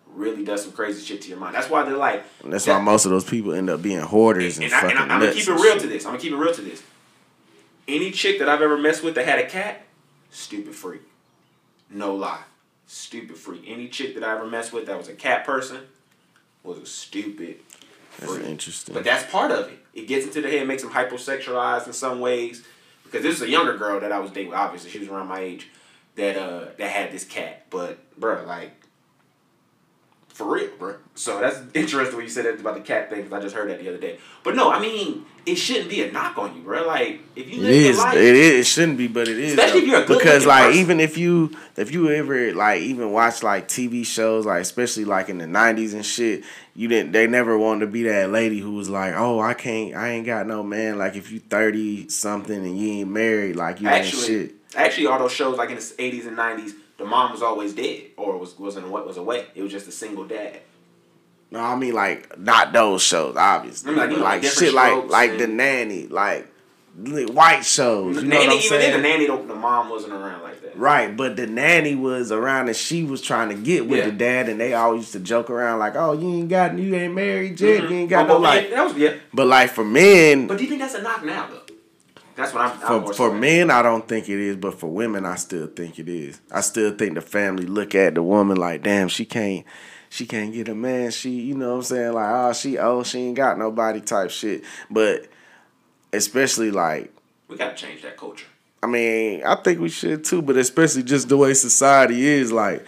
really 0.09 0.45
does 0.45 0.63
some 0.63 0.73
crazy 0.73 1.05
shit 1.05 1.23
to 1.23 1.29
your 1.29 1.39
mind. 1.39 1.55
That's 1.55 1.71
why 1.71 1.83
they're 1.83 1.97
like. 1.97 2.25
And 2.43 2.53
that's 2.53 2.65
that- 2.67 2.79
why 2.79 2.85
most 2.85 3.07
of 3.07 3.11
those 3.11 3.25
people 3.25 3.53
end 3.53 3.71
up 3.71 3.83
being 3.83 4.01
hoarders 4.01 4.57
and, 4.57 4.67
and, 4.67 4.75
I, 4.75 4.81
fucking 4.83 4.97
and 4.97 5.13
I, 5.13 5.15
am 5.15 5.21
gonna 5.21 5.33
keep 5.33 5.49
it 5.49 5.53
real 5.53 5.79
to 5.79 5.87
this. 5.87 6.05
I'm 6.05 6.13
gonna 6.13 6.23
keep 6.23 6.33
it 6.33 6.37
real 6.37 6.55
to 6.55 6.63
this. 6.63 6.83
Any 7.89 8.11
chick 8.11 8.39
that 8.41 8.49
I've 8.49 8.63
ever 8.63 8.77
messed 8.77 9.03
with 9.05 9.15
that 9.15 9.27
had 9.27 9.39
a 9.39 9.47
cat, 9.47 9.83
stupid 10.31 10.75
freak. 10.75 11.03
No 11.89 12.15
lie, 12.15 12.43
stupid 12.87 13.37
freak. 13.37 13.63
Any 13.67 13.89
chick 13.89 14.15
that 14.15 14.25
I 14.25 14.35
ever 14.35 14.47
messed 14.47 14.73
with 14.73 14.87
that 14.87 14.99
was 14.99 15.09
a 15.09 15.15
cat 15.15 15.45
person 15.47 15.83
was 16.63 16.79
a 16.79 16.87
stupid 16.87 17.61
That's 18.19 18.35
freak. 18.35 18.47
interesting. 18.47 18.93
But 18.93 19.05
that's 19.05 19.31
part 19.31 19.53
of 19.53 19.69
it. 19.69 19.79
It 19.95 20.09
gets 20.09 20.27
into 20.27 20.43
the 20.43 20.51
head, 20.51 20.67
makes 20.67 20.83
them 20.83 20.91
hypersexualized 20.91 21.87
in 21.87 21.93
some 21.93 22.21
ways. 22.21 22.65
Because 23.07 23.23
this 23.23 23.37
is 23.37 23.43
a 23.43 23.49
younger 23.49 23.77
girl 23.77 24.01
that 24.01 24.13
I 24.13 24.19
was 24.19 24.31
dating. 24.31 24.55
Obviously, 24.55 24.91
she 24.91 24.99
was 24.99 25.09
around 25.09 25.29
my 25.29 25.41
age. 25.41 25.69
That 26.17 26.37
uh 26.37 26.69
that 26.79 26.91
had 26.91 27.13
this 27.13 27.25
cat, 27.25 27.67
but 27.69 27.99
bruh, 28.19 28.47
like 28.47 28.86
for 30.37 30.53
real, 30.55 30.69
bruh. 30.79 30.97
So 31.15 31.41
that's 31.41 31.59
interesting 31.73 32.15
when 32.17 32.27
you 32.27 32.31
said 32.31 32.45
that 32.45 32.61
about 32.61 32.75
the 32.75 32.83
cat 32.83 33.09
thing 33.09 33.23
because 33.23 33.33
I 33.33 33.41
just 33.41 33.55
heard 33.57 33.71
that 33.71 33.79
the 33.81 33.89
other 33.89 33.97
day. 33.97 34.19
But 34.45 34.55
no, 34.55 34.71
I 34.71 34.79
mean 34.81 35.25
it 35.47 35.55
shouldn't 35.55 35.89
be 35.89 36.03
a 36.03 36.13
knock 36.13 36.37
on 36.37 36.55
you, 36.55 36.63
bruh. 36.63 36.87
Like 36.87 37.21
if 37.35 37.49
you 37.49 37.61
It 37.61 37.63
live 37.63 37.73
is. 37.73 37.97
your 37.97 38.05
life, 38.05 38.17
It 38.17 38.37
is. 38.37 38.53
It 38.61 38.67
shouldn't 38.67 38.99
be, 38.99 39.09
but 39.09 39.29
it 39.29 39.39
is. 39.39 39.53
Especially 39.55 39.81
though. 39.81 39.87
if 39.87 39.91
you're 39.91 40.03
a 40.03 40.07
good 40.07 40.19
because 40.19 40.45
like 40.45 40.65
person. 40.67 40.81
even 40.81 41.01
if 41.01 41.17
you 41.17 41.57
if 41.77 41.91
you 41.91 42.11
ever 42.11 42.53
like 42.53 42.83
even 42.83 43.13
watch 43.13 43.43
like 43.43 43.67
TV 43.67 44.05
shows 44.05 44.45
like 44.45 44.61
especially 44.61 45.07
like 45.07 45.31
in 45.31 45.39
the 45.39 45.47
nineties 45.47 45.95
and 45.95 46.05
shit, 46.05 46.45
you 46.75 46.87
didn't. 46.89 47.13
They 47.13 47.27
never 47.27 47.57
wanted 47.57 47.81
to 47.81 47.87
be 47.87 48.03
that 48.03 48.29
lady 48.31 48.59
who 48.61 48.73
was 48.75 48.91
like, 48.91 49.15
oh, 49.17 49.41
I 49.41 49.55
can't. 49.55 49.95
I 49.95 50.11
ain't 50.11 50.27
got 50.27 50.47
no 50.47 50.63
man. 50.63 50.99
Like 50.99 51.17
if 51.17 51.33
you 51.33 51.41
thirty 51.41 52.11
something 52.11 52.55
and 52.59 52.77
you 52.79 52.91
ain't 53.01 53.09
married, 53.11 53.57
like 53.57 53.81
you 53.81 53.89
ain't 53.89 54.05
shit. 54.07 54.53
actually, 54.77 55.07
all 55.07 55.19
those 55.19 55.33
shows 55.33 55.57
like 55.57 55.71
in 55.71 55.77
the 55.77 55.95
eighties 55.99 56.27
and 56.27 56.37
nineties, 56.37 56.75
the 56.99 57.05
mom 57.05 57.33
was 57.33 57.43
always 57.43 57.75
dead 57.75 58.05
or 58.17 58.37
was 58.39 58.59
wasn't 58.59 58.89
what 58.89 59.07
was 59.07 59.17
away. 59.17 59.47
It 59.55 59.63
was 59.63 59.73
just 59.73 59.87
a 59.89 59.93
single 59.93 60.25
dad. 60.25 60.61
No, 61.51 61.61
I 61.61 61.77
mean 61.77 61.95
like 61.95 62.39
not 62.39 62.73
those 62.73 63.03
shows, 63.03 63.37
obviously. 63.37 63.89
I 63.89 63.93
mean, 63.93 63.99
like, 64.01 64.11
you 64.11 64.17
know, 64.17 64.23
like 64.25 64.41
different 64.43 64.67
shit, 64.69 64.75
like 64.75 65.09
like 65.09 65.39
the 65.39 65.47
nanny, 65.47 66.07
like 66.09 66.49
white 66.97 67.61
shows. 67.65 68.17
You 68.17 68.23
know 68.23 68.29
nanny, 68.29 68.47
what 68.47 68.53
I'm 68.53 68.57
even 68.59 68.69
saying? 68.69 68.81
then, 68.93 69.03
the 69.03 69.09
nanny, 69.09 69.27
don't- 69.27 69.47
the 69.49 69.55
mom 69.55 69.91
wasn't 69.91 70.15
around 70.15 70.43
like 70.43 70.63
that. 70.63 70.79
Right, 70.79 71.15
but 71.15 71.37
the 71.37 71.47
nanny 71.47 71.95
was 71.95 72.33
around 72.33 72.69
and 72.69 72.77
she 72.77 73.05
was 73.05 73.21
trying 73.21 73.49
to 73.51 73.55
get 73.55 73.87
with 73.87 73.99
Yeah. 74.01 74.07
the 74.07 74.13
dad, 74.13 74.49
and 74.49 74.59
they 74.61 74.73
always 74.75 75.01
used 75.03 75.13
to 75.13 75.21
joke 75.21 75.51
around 75.51 75.79
like, 75.79 75.95
"Oh, 75.95 76.13
you 76.15 76.29
ain't 76.35 76.49
got, 76.49 76.77
you 76.79 76.95
ain't 76.95 77.15
married 77.15 77.61
yet, 77.61 77.83
Mhm. 77.85 77.91
you 77.91 77.97
ain't 77.97 78.11
got 78.11 78.25
Oh, 78.25 78.29
no 78.29 78.35
but 78.35 78.43
like." 78.43 78.71
yeah, 78.71 78.85
was 78.85 78.95
yeah. 78.97 79.13
But 79.33 79.47
like 79.47 79.71
for 79.71 79.85
men, 79.85 80.47
But 80.47 80.57
do 80.59 80.65
you 80.65 80.69
think 80.71 80.81
that's 80.81 80.95
a 80.95 81.03
knock 81.03 81.25
now 81.25 81.47
though? 81.51 81.61
That's 82.37 82.53
what 82.53 82.63
I'm. 82.63 82.73
I'm 82.85 83.07
for 83.07 83.15
for 83.15 83.35
men, 83.35 83.71
I 83.71 83.83
don't 83.83 84.07
think 84.07 84.29
it 84.29 84.39
is, 84.39 84.57
but 84.57 84.79
for 84.79 84.89
women, 84.89 85.25
I 85.25 85.37
still 85.37 85.67
think 85.67 85.99
it 85.99 86.09
is. 86.09 86.41
I 86.51 86.61
still 86.61 86.95
think 86.95 87.15
the 87.15 87.23
family 87.23 87.65
look 87.67 87.95
at 87.95 88.15
the 88.15 88.23
woman 88.23 88.57
like, 88.57 88.83
"Damn, 88.83 89.09
she 89.09 89.25
can't." 89.25 89.65
She 90.09 90.25
can't 90.25 90.53
get 90.53 90.69
a 90.69 90.75
man. 90.75 91.11
She, 91.11 91.31
you 91.31 91.57
know 91.57 91.71
what 91.71 91.77
I'm 91.79 91.83
saying? 91.83 92.13
Like, 92.13 92.31
oh, 92.31 92.53
she 92.53 92.79
oh, 92.79 93.03
she 93.03 93.19
ain't 93.19 93.37
got 93.37 93.59
nobody 93.59 94.01
type 94.01 94.31
shit. 94.31 94.63
But 94.89 95.27
especially 96.13 96.71
like 96.71 97.13
We 97.49 97.57
gotta 97.57 97.75
change 97.75 98.03
that 98.03 98.17
culture. 98.17 98.47
I 98.83 98.87
mean, 98.87 99.43
I 99.45 99.57
think 99.57 99.81
we 99.81 99.89
should 99.89 100.25
too, 100.25 100.43
but 100.43 100.57
especially 100.57 101.03
just 101.03 101.29
the 101.29 101.37
way 101.37 101.55
society 101.55 102.25
is, 102.25 102.53
like, 102.53 102.87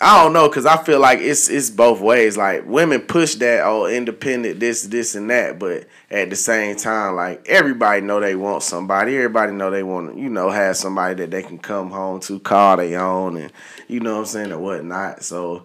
I 0.00 0.22
don't 0.22 0.32
know, 0.32 0.48
cause 0.48 0.66
I 0.66 0.82
feel 0.82 1.00
like 1.00 1.20
it's 1.20 1.48
it's 1.48 1.70
both 1.70 2.00
ways. 2.00 2.36
Like 2.36 2.66
women 2.66 3.00
push 3.00 3.36
that 3.36 3.62
oh 3.64 3.86
independent 3.86 4.60
this 4.60 4.82
this 4.82 5.14
and 5.14 5.30
that, 5.30 5.58
but 5.58 5.86
at 6.10 6.30
the 6.30 6.36
same 6.36 6.76
time, 6.76 7.14
like 7.14 7.46
everybody 7.48 8.00
know 8.02 8.20
they 8.20 8.34
want 8.34 8.62
somebody. 8.62 9.16
Everybody 9.16 9.52
know 9.52 9.70
they 9.70 9.82
want 9.82 10.14
to, 10.14 10.20
you 10.20 10.28
know 10.28 10.50
have 10.50 10.76
somebody 10.76 11.14
that 11.14 11.30
they 11.30 11.42
can 11.42 11.58
come 11.58 11.90
home 11.90 12.20
to, 12.20 12.38
call 12.40 12.76
their 12.76 13.00
own, 13.00 13.36
and 13.36 13.52
you 13.88 14.00
know 14.00 14.14
what 14.14 14.20
I'm 14.20 14.26
saying 14.26 14.52
or 14.52 14.58
whatnot. 14.58 15.22
So 15.22 15.64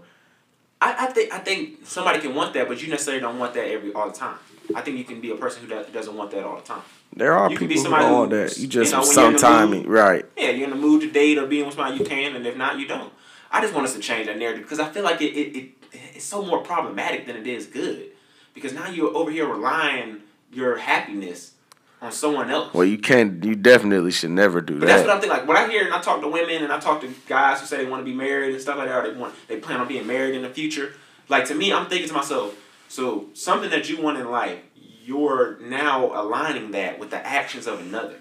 I, 0.79 1.07
I 1.07 1.07
think 1.07 1.33
I 1.33 1.39
think 1.39 1.85
somebody 1.85 2.19
can 2.19 2.33
want 2.33 2.53
that, 2.53 2.67
but 2.67 2.81
you 2.81 2.89
necessarily 2.89 3.21
don't 3.21 3.39
want 3.39 3.53
that 3.55 3.67
every 3.67 3.91
all 3.93 4.09
the 4.09 4.15
time. 4.15 4.37
I 4.75 4.81
think 4.81 4.97
you 4.97 5.03
can 5.03 5.19
be 5.19 5.31
a 5.31 5.35
person 5.35 5.63
who 5.63 5.69
does, 5.69 5.87
doesn't 5.87 6.15
want 6.15 6.31
that 6.31 6.43
all 6.43 6.57
the 6.57 6.61
time. 6.61 6.83
there 7.15 7.33
are 7.33 7.49
You 7.49 7.57
people 7.57 7.83
who 7.83 7.91
want 7.91 8.31
that. 8.31 8.57
You 8.57 8.67
just 8.67 8.91
you 8.91 8.97
know, 8.97 9.05
when 9.05 9.15
you're 9.15 9.25
in 9.27 9.33
the 9.33 9.39
sometime 9.39 9.83
right. 9.83 10.25
Yeah, 10.37 10.51
you're 10.51 10.65
in 10.65 10.69
the 10.69 10.75
mood 10.75 11.01
to 11.01 11.09
date 11.11 11.39
or 11.39 11.47
being 11.47 11.65
with 11.65 11.75
somebody 11.75 11.97
you 11.97 12.05
can, 12.05 12.35
and 12.35 12.45
if 12.45 12.55
not, 12.55 12.79
you 12.79 12.87
don't. 12.87 13.11
I 13.51 13.61
just 13.61 13.73
want 13.73 13.87
us 13.87 13.93
to 13.93 13.99
change 13.99 14.27
that 14.27 14.37
narrative 14.37 14.63
because 14.63 14.79
I 14.79 14.89
feel 14.89 15.03
like 15.03 15.21
it, 15.21 15.33
it, 15.33 15.57
it 15.57 15.69
it's 15.91 16.25
so 16.25 16.45
more 16.45 16.59
problematic 16.59 17.25
than 17.25 17.35
it 17.35 17.47
is 17.47 17.65
good. 17.65 18.11
Because 18.53 18.73
now 18.73 18.89
you're 18.89 19.15
over 19.15 19.31
here 19.31 19.47
relying 19.47 20.21
your 20.51 20.77
happiness 20.77 21.53
on 22.01 22.11
someone 22.11 22.49
else. 22.49 22.73
Well, 22.73 22.85
you 22.85 22.97
can't. 22.97 23.43
You 23.43 23.55
definitely 23.55 24.11
should 24.11 24.31
never 24.31 24.61
do 24.61 24.79
But 24.79 24.87
that's 24.87 25.01
what. 25.05 25.15
I'm 25.15 25.21
thinking. 25.21 25.37
Like 25.37 25.47
when 25.47 25.57
I 25.57 25.67
hear 25.69 25.85
and 25.85 25.93
I 25.93 26.01
talk 26.01 26.21
to 26.21 26.27
women 26.27 26.63
and 26.63 26.71
I 26.71 26.79
talk 26.79 27.01
to 27.01 27.13
guys 27.27 27.59
who 27.59 27.65
say 27.65 27.77
they 27.77 27.89
want 27.89 28.01
to 28.01 28.05
be 28.05 28.15
married 28.15 28.53
and 28.53 28.61
stuff 28.61 28.77
like 28.77 28.87
that, 28.87 29.05
or 29.05 29.11
they 29.11 29.19
want 29.19 29.35
they 29.47 29.57
plan 29.57 29.79
on 29.79 29.87
being 29.87 30.07
married 30.07 30.35
in 30.35 30.41
the 30.41 30.49
future. 30.49 30.93
Like 31.27 31.45
to 31.45 31.55
me, 31.55 31.71
I'm 31.73 31.87
thinking 31.87 32.07
to 32.07 32.13
myself, 32.13 32.55
so 32.87 33.27
something 33.33 33.69
that 33.69 33.89
you 33.89 34.01
want 34.01 34.17
in 34.17 34.29
life, 34.31 34.59
you're 35.03 35.59
now 35.59 36.05
aligning 36.19 36.71
that 36.71 36.99
with 36.99 37.11
the 37.11 37.25
actions 37.25 37.67
of 37.67 37.79
another. 37.79 38.19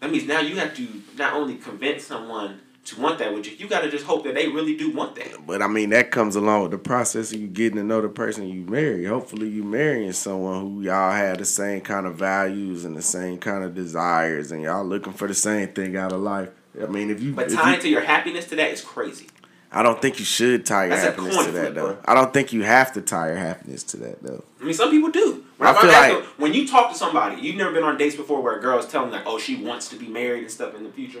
That 0.00 0.10
means 0.10 0.26
now 0.26 0.40
you 0.40 0.56
have 0.56 0.74
to 0.76 1.02
not 1.16 1.32
only 1.32 1.56
convince 1.56 2.04
someone 2.04 2.60
to 2.86 3.00
want 3.00 3.18
that 3.18 3.32
with 3.34 3.46
you, 3.46 3.56
you 3.56 3.68
got 3.68 3.80
to 3.82 3.90
just 3.90 4.04
hope 4.04 4.24
that 4.24 4.34
they 4.34 4.48
really 4.48 4.76
do 4.76 4.90
want 4.90 5.14
that. 5.16 5.46
But 5.46 5.62
I 5.62 5.66
mean, 5.66 5.90
that 5.90 6.10
comes 6.10 6.36
along 6.36 6.62
with 6.62 6.70
the 6.72 6.78
process 6.78 7.32
of 7.32 7.40
you 7.40 7.46
getting 7.48 7.76
to 7.78 7.84
know 7.84 8.00
the 8.00 8.08
person 8.08 8.48
you 8.48 8.62
marry. 8.62 9.04
Hopefully, 9.06 9.48
you 9.48 9.62
marrying 9.64 10.12
someone 10.12 10.60
who 10.60 10.82
y'all 10.82 11.12
have 11.12 11.38
the 11.38 11.44
same 11.44 11.80
kind 11.80 12.06
of 12.06 12.14
values 12.16 12.84
and 12.84 12.96
the 12.96 13.02
same 13.02 13.38
kind 13.38 13.64
of 13.64 13.74
desires, 13.74 14.52
and 14.52 14.62
y'all 14.62 14.84
looking 14.84 15.12
for 15.12 15.26
the 15.28 15.34
same 15.34 15.68
thing 15.68 15.96
out 15.96 16.12
of 16.12 16.20
life. 16.20 16.48
I 16.80 16.86
mean, 16.86 17.10
if 17.10 17.22
you 17.22 17.32
But 17.32 17.46
if 17.46 17.52
you- 17.52 17.58
tying 17.58 17.80
to 17.80 17.88
your 17.88 18.02
happiness 18.02 18.44
to 18.46 18.56
that 18.56 18.70
is 18.70 18.80
crazy. 18.82 19.28
I 19.72 19.82
don't 19.82 20.00
think 20.00 20.18
you 20.20 20.24
should 20.24 20.64
tie 20.64 20.84
your 20.86 20.90
That's 20.96 21.02
happiness 21.16 21.44
to 21.44 21.52
that 21.52 21.74
though. 21.74 21.86
bro. 21.94 21.98
I 22.06 22.14
don't 22.14 22.32
think 22.32 22.52
you 22.52 22.62
have 22.62 22.92
to 22.94 23.00
tie 23.02 23.28
your 23.28 23.36
happiness 23.36 23.82
to 23.84 23.96
that 23.98 24.22
though. 24.22 24.44
I 24.60 24.64
mean, 24.64 24.72
some 24.74 24.90
people 24.90 25.10
do. 25.10 25.44
When, 25.58 25.68
I 25.68 25.72
I 25.72 25.80
feel 25.80 25.90
like- 25.90 26.12
them- 26.12 26.22
when 26.38 26.54
you 26.54 26.66
talk 26.68 26.92
to 26.92 26.96
somebody, 26.96 27.42
you've 27.42 27.56
never 27.56 27.72
been 27.72 27.82
on 27.82 27.98
dates 27.98 28.14
before 28.14 28.40
where 28.42 28.56
a 28.56 28.60
girl 28.60 28.78
is 28.78 28.86
telling 28.86 29.10
like, 29.10 29.24
oh, 29.26 29.38
she 29.38 29.56
wants 29.56 29.88
to 29.88 29.96
be 29.96 30.06
married 30.06 30.42
and 30.44 30.50
stuff 30.50 30.74
in 30.76 30.84
the 30.84 30.90
future. 30.90 31.20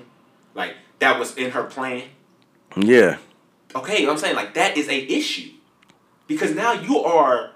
Like 0.54 0.74
that 0.98 1.18
was 1.18 1.36
in 1.36 1.50
her 1.52 1.64
plan. 1.64 2.02
Yeah, 2.76 3.18
Okay, 3.74 3.98
you 4.00 4.02
know 4.02 4.08
what 4.08 4.12
I'm 4.14 4.18
saying 4.20 4.36
like 4.36 4.54
that 4.54 4.76
is 4.76 4.88
a 4.88 4.98
issue 4.98 5.50
because 6.26 6.54
now 6.54 6.72
you 6.72 6.98
are 7.04 7.50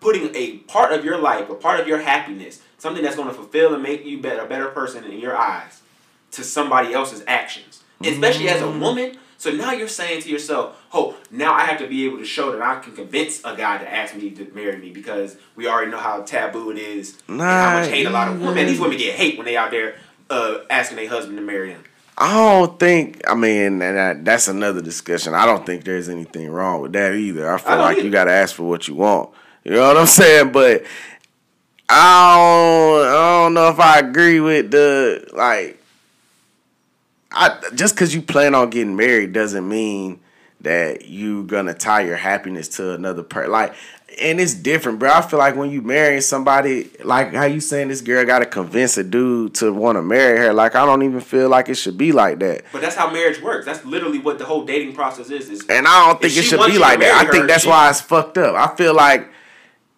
putting 0.00 0.34
a 0.34 0.58
part 0.58 0.92
of 0.92 1.04
your 1.04 1.18
life, 1.18 1.48
a 1.48 1.54
part 1.54 1.78
of 1.80 1.86
your 1.88 1.98
happiness, 1.98 2.60
something 2.78 3.02
that's 3.02 3.16
going 3.16 3.28
to 3.28 3.34
fulfill 3.34 3.74
and 3.74 3.82
make 3.82 4.04
you 4.04 4.20
better, 4.20 4.42
a 4.42 4.48
better 4.48 4.66
person 4.68 5.04
in 5.04 5.18
your 5.18 5.36
eyes, 5.36 5.82
to 6.32 6.42
somebody 6.44 6.92
else's 6.92 7.22
actions, 7.26 7.82
especially 8.02 8.48
as 8.48 8.60
a 8.60 8.64
Mm. 8.66 8.80
woman. 8.80 9.18
So 9.38 9.50
now 9.50 9.72
you're 9.72 9.86
saying 9.88 10.22
to 10.22 10.28
yourself, 10.30 10.76
"Oh, 10.92 11.14
now 11.30 11.52
I 11.54 11.62
have 11.62 11.78
to 11.78 11.86
be 11.86 12.04
able 12.06 12.18
to 12.18 12.24
show 12.24 12.50
that 12.52 12.62
I 12.62 12.80
can 12.80 12.94
convince 12.94 13.40
a 13.44 13.54
guy 13.54 13.78
to 13.78 13.92
ask 13.92 14.14
me 14.14 14.30
to 14.30 14.50
marry 14.54 14.76
me 14.78 14.90
because 14.90 15.36
we 15.54 15.66
already 15.68 15.90
know 15.90 15.98
how 15.98 16.22
taboo 16.22 16.70
it 16.70 16.78
is 16.78 17.18
and 17.28 17.40
how 17.40 17.72
much 17.74 17.88
hate 17.90 18.06
a 18.06 18.10
lot 18.10 18.28
of 18.28 18.40
women. 18.40 18.66
These 18.66 18.80
women 18.80 18.96
get 18.98 19.14
hate 19.14 19.36
when 19.36 19.44
they 19.44 19.56
out 19.56 19.70
there 19.70 19.96
uh, 20.30 20.58
asking 20.70 20.96
their 20.96 21.08
husband 21.08 21.36
to 21.38 21.44
marry 21.44 21.72
them. 21.72 21.84
I 22.18 22.32
don't 22.34 22.78
think. 22.80 23.22
I 23.28 23.34
mean, 23.34 23.82
and 23.82 23.96
that, 23.96 24.24
that's 24.24 24.48
another 24.48 24.80
discussion. 24.80 25.34
I 25.34 25.44
don't 25.44 25.66
think 25.66 25.84
there's 25.84 26.08
anything 26.08 26.50
wrong 26.50 26.80
with 26.80 26.92
that 26.94 27.14
either. 27.14 27.52
I 27.52 27.58
feel 27.58 27.72
I 27.72 27.76
like 27.76 27.96
either. 27.98 28.06
you 28.06 28.12
got 28.12 28.24
to 28.24 28.32
ask 28.32 28.54
for 28.54 28.64
what 28.64 28.88
you 28.88 28.94
want. 28.94 29.30
You 29.64 29.72
know 29.72 29.88
what 29.88 29.96
I'm 29.98 30.06
saying? 30.06 30.52
But 30.52 30.84
I 31.88 32.36
don't. 32.36 33.06
I 33.06 33.42
don't 33.42 33.54
know 33.54 33.68
if 33.68 33.78
I 33.78 33.98
agree 33.98 34.40
with 34.40 34.70
the 34.70 35.28
like. 35.34 35.82
I 37.32 37.60
just 37.74 37.94
because 37.94 38.14
you 38.14 38.22
plan 38.22 38.54
on 38.54 38.70
getting 38.70 38.96
married 38.96 39.32
doesn't 39.34 39.68
mean 39.68 40.20
that 40.66 41.06
you 41.06 41.42
gonna 41.44 41.74
tie 41.74 42.02
your 42.02 42.16
happiness 42.16 42.68
to 42.76 42.92
another 42.92 43.22
person. 43.22 43.50
Like, 43.50 43.74
and 44.20 44.40
it's 44.40 44.54
different, 44.54 44.98
bro. 44.98 45.10
I 45.10 45.20
feel 45.20 45.38
like 45.38 45.56
when 45.56 45.70
you 45.70 45.82
marry 45.82 46.20
somebody, 46.20 46.90
like 47.04 47.34
how 47.34 47.44
you 47.44 47.60
saying 47.60 47.88
this 47.88 48.00
girl 48.00 48.24
got 48.24 48.38
to 48.38 48.46
convince 48.46 48.96
a 48.96 49.04
dude 49.04 49.54
to 49.56 49.72
want 49.72 49.96
to 49.96 50.02
marry 50.02 50.38
her. 50.38 50.52
Like, 50.54 50.74
I 50.74 50.86
don't 50.86 51.02
even 51.02 51.20
feel 51.20 51.48
like 51.48 51.68
it 51.68 51.74
should 51.74 51.98
be 51.98 52.12
like 52.12 52.38
that. 52.38 52.62
But 52.72 52.80
that's 52.80 52.94
how 52.94 53.10
marriage 53.10 53.42
works. 53.42 53.66
That's 53.66 53.84
literally 53.84 54.18
what 54.18 54.38
the 54.38 54.44
whole 54.46 54.64
dating 54.64 54.94
process 54.94 55.28
is. 55.30 55.50
Is 55.50 55.66
And 55.68 55.86
I 55.86 56.06
don't 56.06 56.20
think 56.20 56.36
it 56.36 56.42
should 56.44 56.64
be 56.66 56.78
like 56.78 57.00
that. 57.00 57.14
marry 57.14 57.28
I 57.28 57.30
think 57.30 57.46
that's 57.46 57.64
she- 57.64 57.68
why 57.68 57.90
it's 57.90 58.00
fucked 58.00 58.38
up. 58.38 58.54
I 58.54 58.74
feel 58.76 58.94
like 58.94 59.28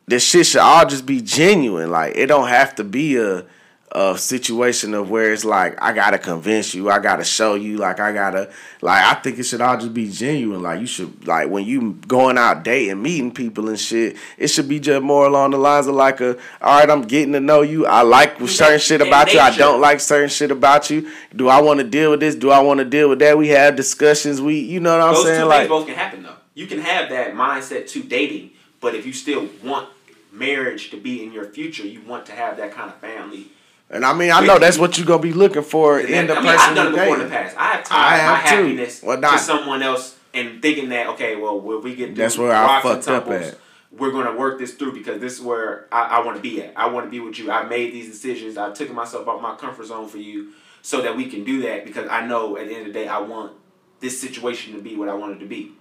this 0.09 0.25
shit 0.25 0.47
should 0.47 0.63
all 0.63 0.87
just 0.87 1.05
be 1.07 1.21
genuine. 1.21 1.91
Like 1.91 2.15
it 2.17 2.27
don't 2.27 2.49
have 2.49 2.75
to 2.77 2.85
be 2.85 3.17
a 3.19 3.45
a 3.93 4.19
situation 4.19 4.93
of 4.93 5.09
where 5.09 5.33
it's 5.33 5.45
like 5.45 5.81
I 5.81 5.93
gotta 5.93 6.19
convince 6.19 6.75
you, 6.75 6.91
I 6.91 6.99
gotta 6.99 7.25
show 7.25 7.55
you, 7.55 7.79
like 7.79 8.01
I 8.01 8.13
gotta 8.13 8.51
like 8.83 9.03
I 9.03 9.15
think 9.15 9.39
it 9.39 9.45
should 9.45 9.63
all 9.63 9.77
just 9.79 9.95
be 9.95 10.11
genuine. 10.11 10.63
Like 10.63 10.81
you 10.81 10.87
should 10.87 11.27
like 11.27 11.49
when 11.49 11.65
you 11.65 11.95
going 12.07 12.37
out 12.37 12.65
dating, 12.65 13.01
meeting 13.01 13.33
people 13.33 13.69
and 13.69 13.81
shit, 13.81 14.17
it 14.37 14.49
should 14.49 14.69
be 14.69 14.79
just 14.79 15.03
more 15.03 15.27
along 15.27 15.53
the 15.53 15.59
lines 15.59 15.87
of 15.87 15.95
like 15.95 16.21
a 16.21 16.37
all 16.61 16.79
right, 16.79 16.91
I'm 16.91 17.03
getting 17.03 17.33
to 17.33 17.41
know 17.41 17.63
you. 17.63 17.87
I 17.87 18.03
like 18.03 18.39
certain 18.47 18.79
shit 18.79 19.01
about 19.01 19.33
you. 19.33 19.41
I 19.41 19.57
don't 19.57 19.81
like 19.81 20.01
certain 20.01 20.29
shit 20.29 20.51
about 20.51 20.91
you. 20.91 21.11
Do 21.35 21.49
I 21.49 21.61
want 21.63 21.81
to 21.81 21.85
deal 21.85 22.11
with 22.11 22.21
this? 22.21 22.35
Do 22.35 22.51
I 22.51 22.61
want 22.61 22.79
to 22.79 22.85
deal 22.85 23.09
with 23.09 23.21
that? 23.21 23.39
We 23.39 23.49
have 23.49 23.75
discussions. 23.75 24.41
We 24.41 24.59
you 24.59 24.81
know 24.81 24.99
what 24.99 25.09
I'm 25.09 25.15
those 25.15 25.25
saying? 25.25 25.41
two 25.41 25.47
Like 25.47 25.59
things 25.61 25.69
both 25.71 25.87
can 25.87 25.95
happen 25.95 26.23
though. 26.25 26.37
You 26.55 26.67
can 26.67 26.81
have 26.81 27.09
that 27.11 27.35
mindset 27.35 27.89
to 27.91 28.03
dating, 28.03 28.51
but 28.81 28.95
if 28.95 29.07
you 29.07 29.13
still 29.13 29.49
want 29.65 29.89
marriage 30.31 30.91
to 30.91 31.01
be 31.01 31.25
in 31.25 31.33
your 31.33 31.47
future, 31.47 31.87
you 31.87 32.03
want 32.03 32.27
to 32.27 32.33
have 32.33 32.57
that 32.59 32.73
kind 32.73 32.91
of 32.91 32.97
family. 32.99 33.47
And 33.91 34.05
I 34.05 34.13
mean, 34.13 34.31
I 34.31 34.45
know 34.45 34.59
that's 34.59 34.77
what 34.79 34.99
you're 34.99 35.07
gonna 35.07 35.23
be 35.23 35.33
looking 35.33 35.63
for 35.63 35.99
in 35.99 36.27
the 36.27 36.35
I 36.35 36.41
mean, 36.43 36.45
person 36.53 36.69
I've 36.71 36.75
done 36.77 36.87
it 36.89 36.97
before 36.97 37.15
in 37.17 37.23
the 37.23 37.29
past. 37.29 37.57
I 37.59 37.65
have 37.73 37.81
I 37.81 37.83
tied 37.83 38.27
my 38.27 38.51
too. 38.51 38.57
happiness 38.65 39.03
Well, 39.03 39.17
to 39.17 39.21
not- 39.23 39.41
someone 39.41 39.83
else 39.83 40.17
and 40.35 40.61
thinking 40.61 40.91
that 40.91 41.07
okay, 41.09 41.37
well, 41.37 41.59
when 41.61 41.83
we 41.83 41.95
get 41.95 42.15
That's 42.15 42.37
where 42.37 42.55
I 42.55 42.83
fucked 42.83 43.09
up 43.09 43.29
at. 43.29 43.57
We're 43.91 44.11
gonna 44.11 44.37
work 44.37 44.59
this 44.59 44.75
through 44.75 44.93
because 44.93 45.19
this 45.21 45.35
is 45.35 45.41
where 45.41 45.87
I, 45.91 46.03
I 46.19 46.25
want 46.25 46.37
to 46.37 46.43
be 46.43 46.63
at. 46.63 46.75
I 46.77 46.89
want 46.89 47.07
to 47.07 47.11
be 47.11 47.21
with 47.21 47.39
you. 47.39 47.51
I 47.51 47.65
made 47.65 47.93
these 47.95 48.07
decisions. 48.11 48.59
I've 48.59 48.75
taken 48.75 48.95
myself 48.95 49.27
out 49.27 49.41
my 49.41 49.55
comfort 49.57 49.87
zone 49.87 50.07
for 50.09 50.19
you, 50.19 50.51
so 50.83 51.01
that 51.01 51.17
we 51.17 51.25
can 51.31 51.43
do 51.43 51.63
that. 51.63 51.87
Because 51.87 52.07
I 52.09 52.27
know 52.27 52.59
at 52.59 52.69
the 52.69 52.75
end 52.75 52.87
of 52.87 52.93
the 52.93 52.93
day, 52.93 53.09
I 53.09 53.19
want 53.21 53.53
this 54.01 54.21
situation 54.21 54.75
to 54.75 54.83
be 54.83 54.95
what 54.95 55.09
I 55.09 55.15
want 55.15 55.37
it 55.37 55.39
to 55.41 55.47
be, 55.47 55.73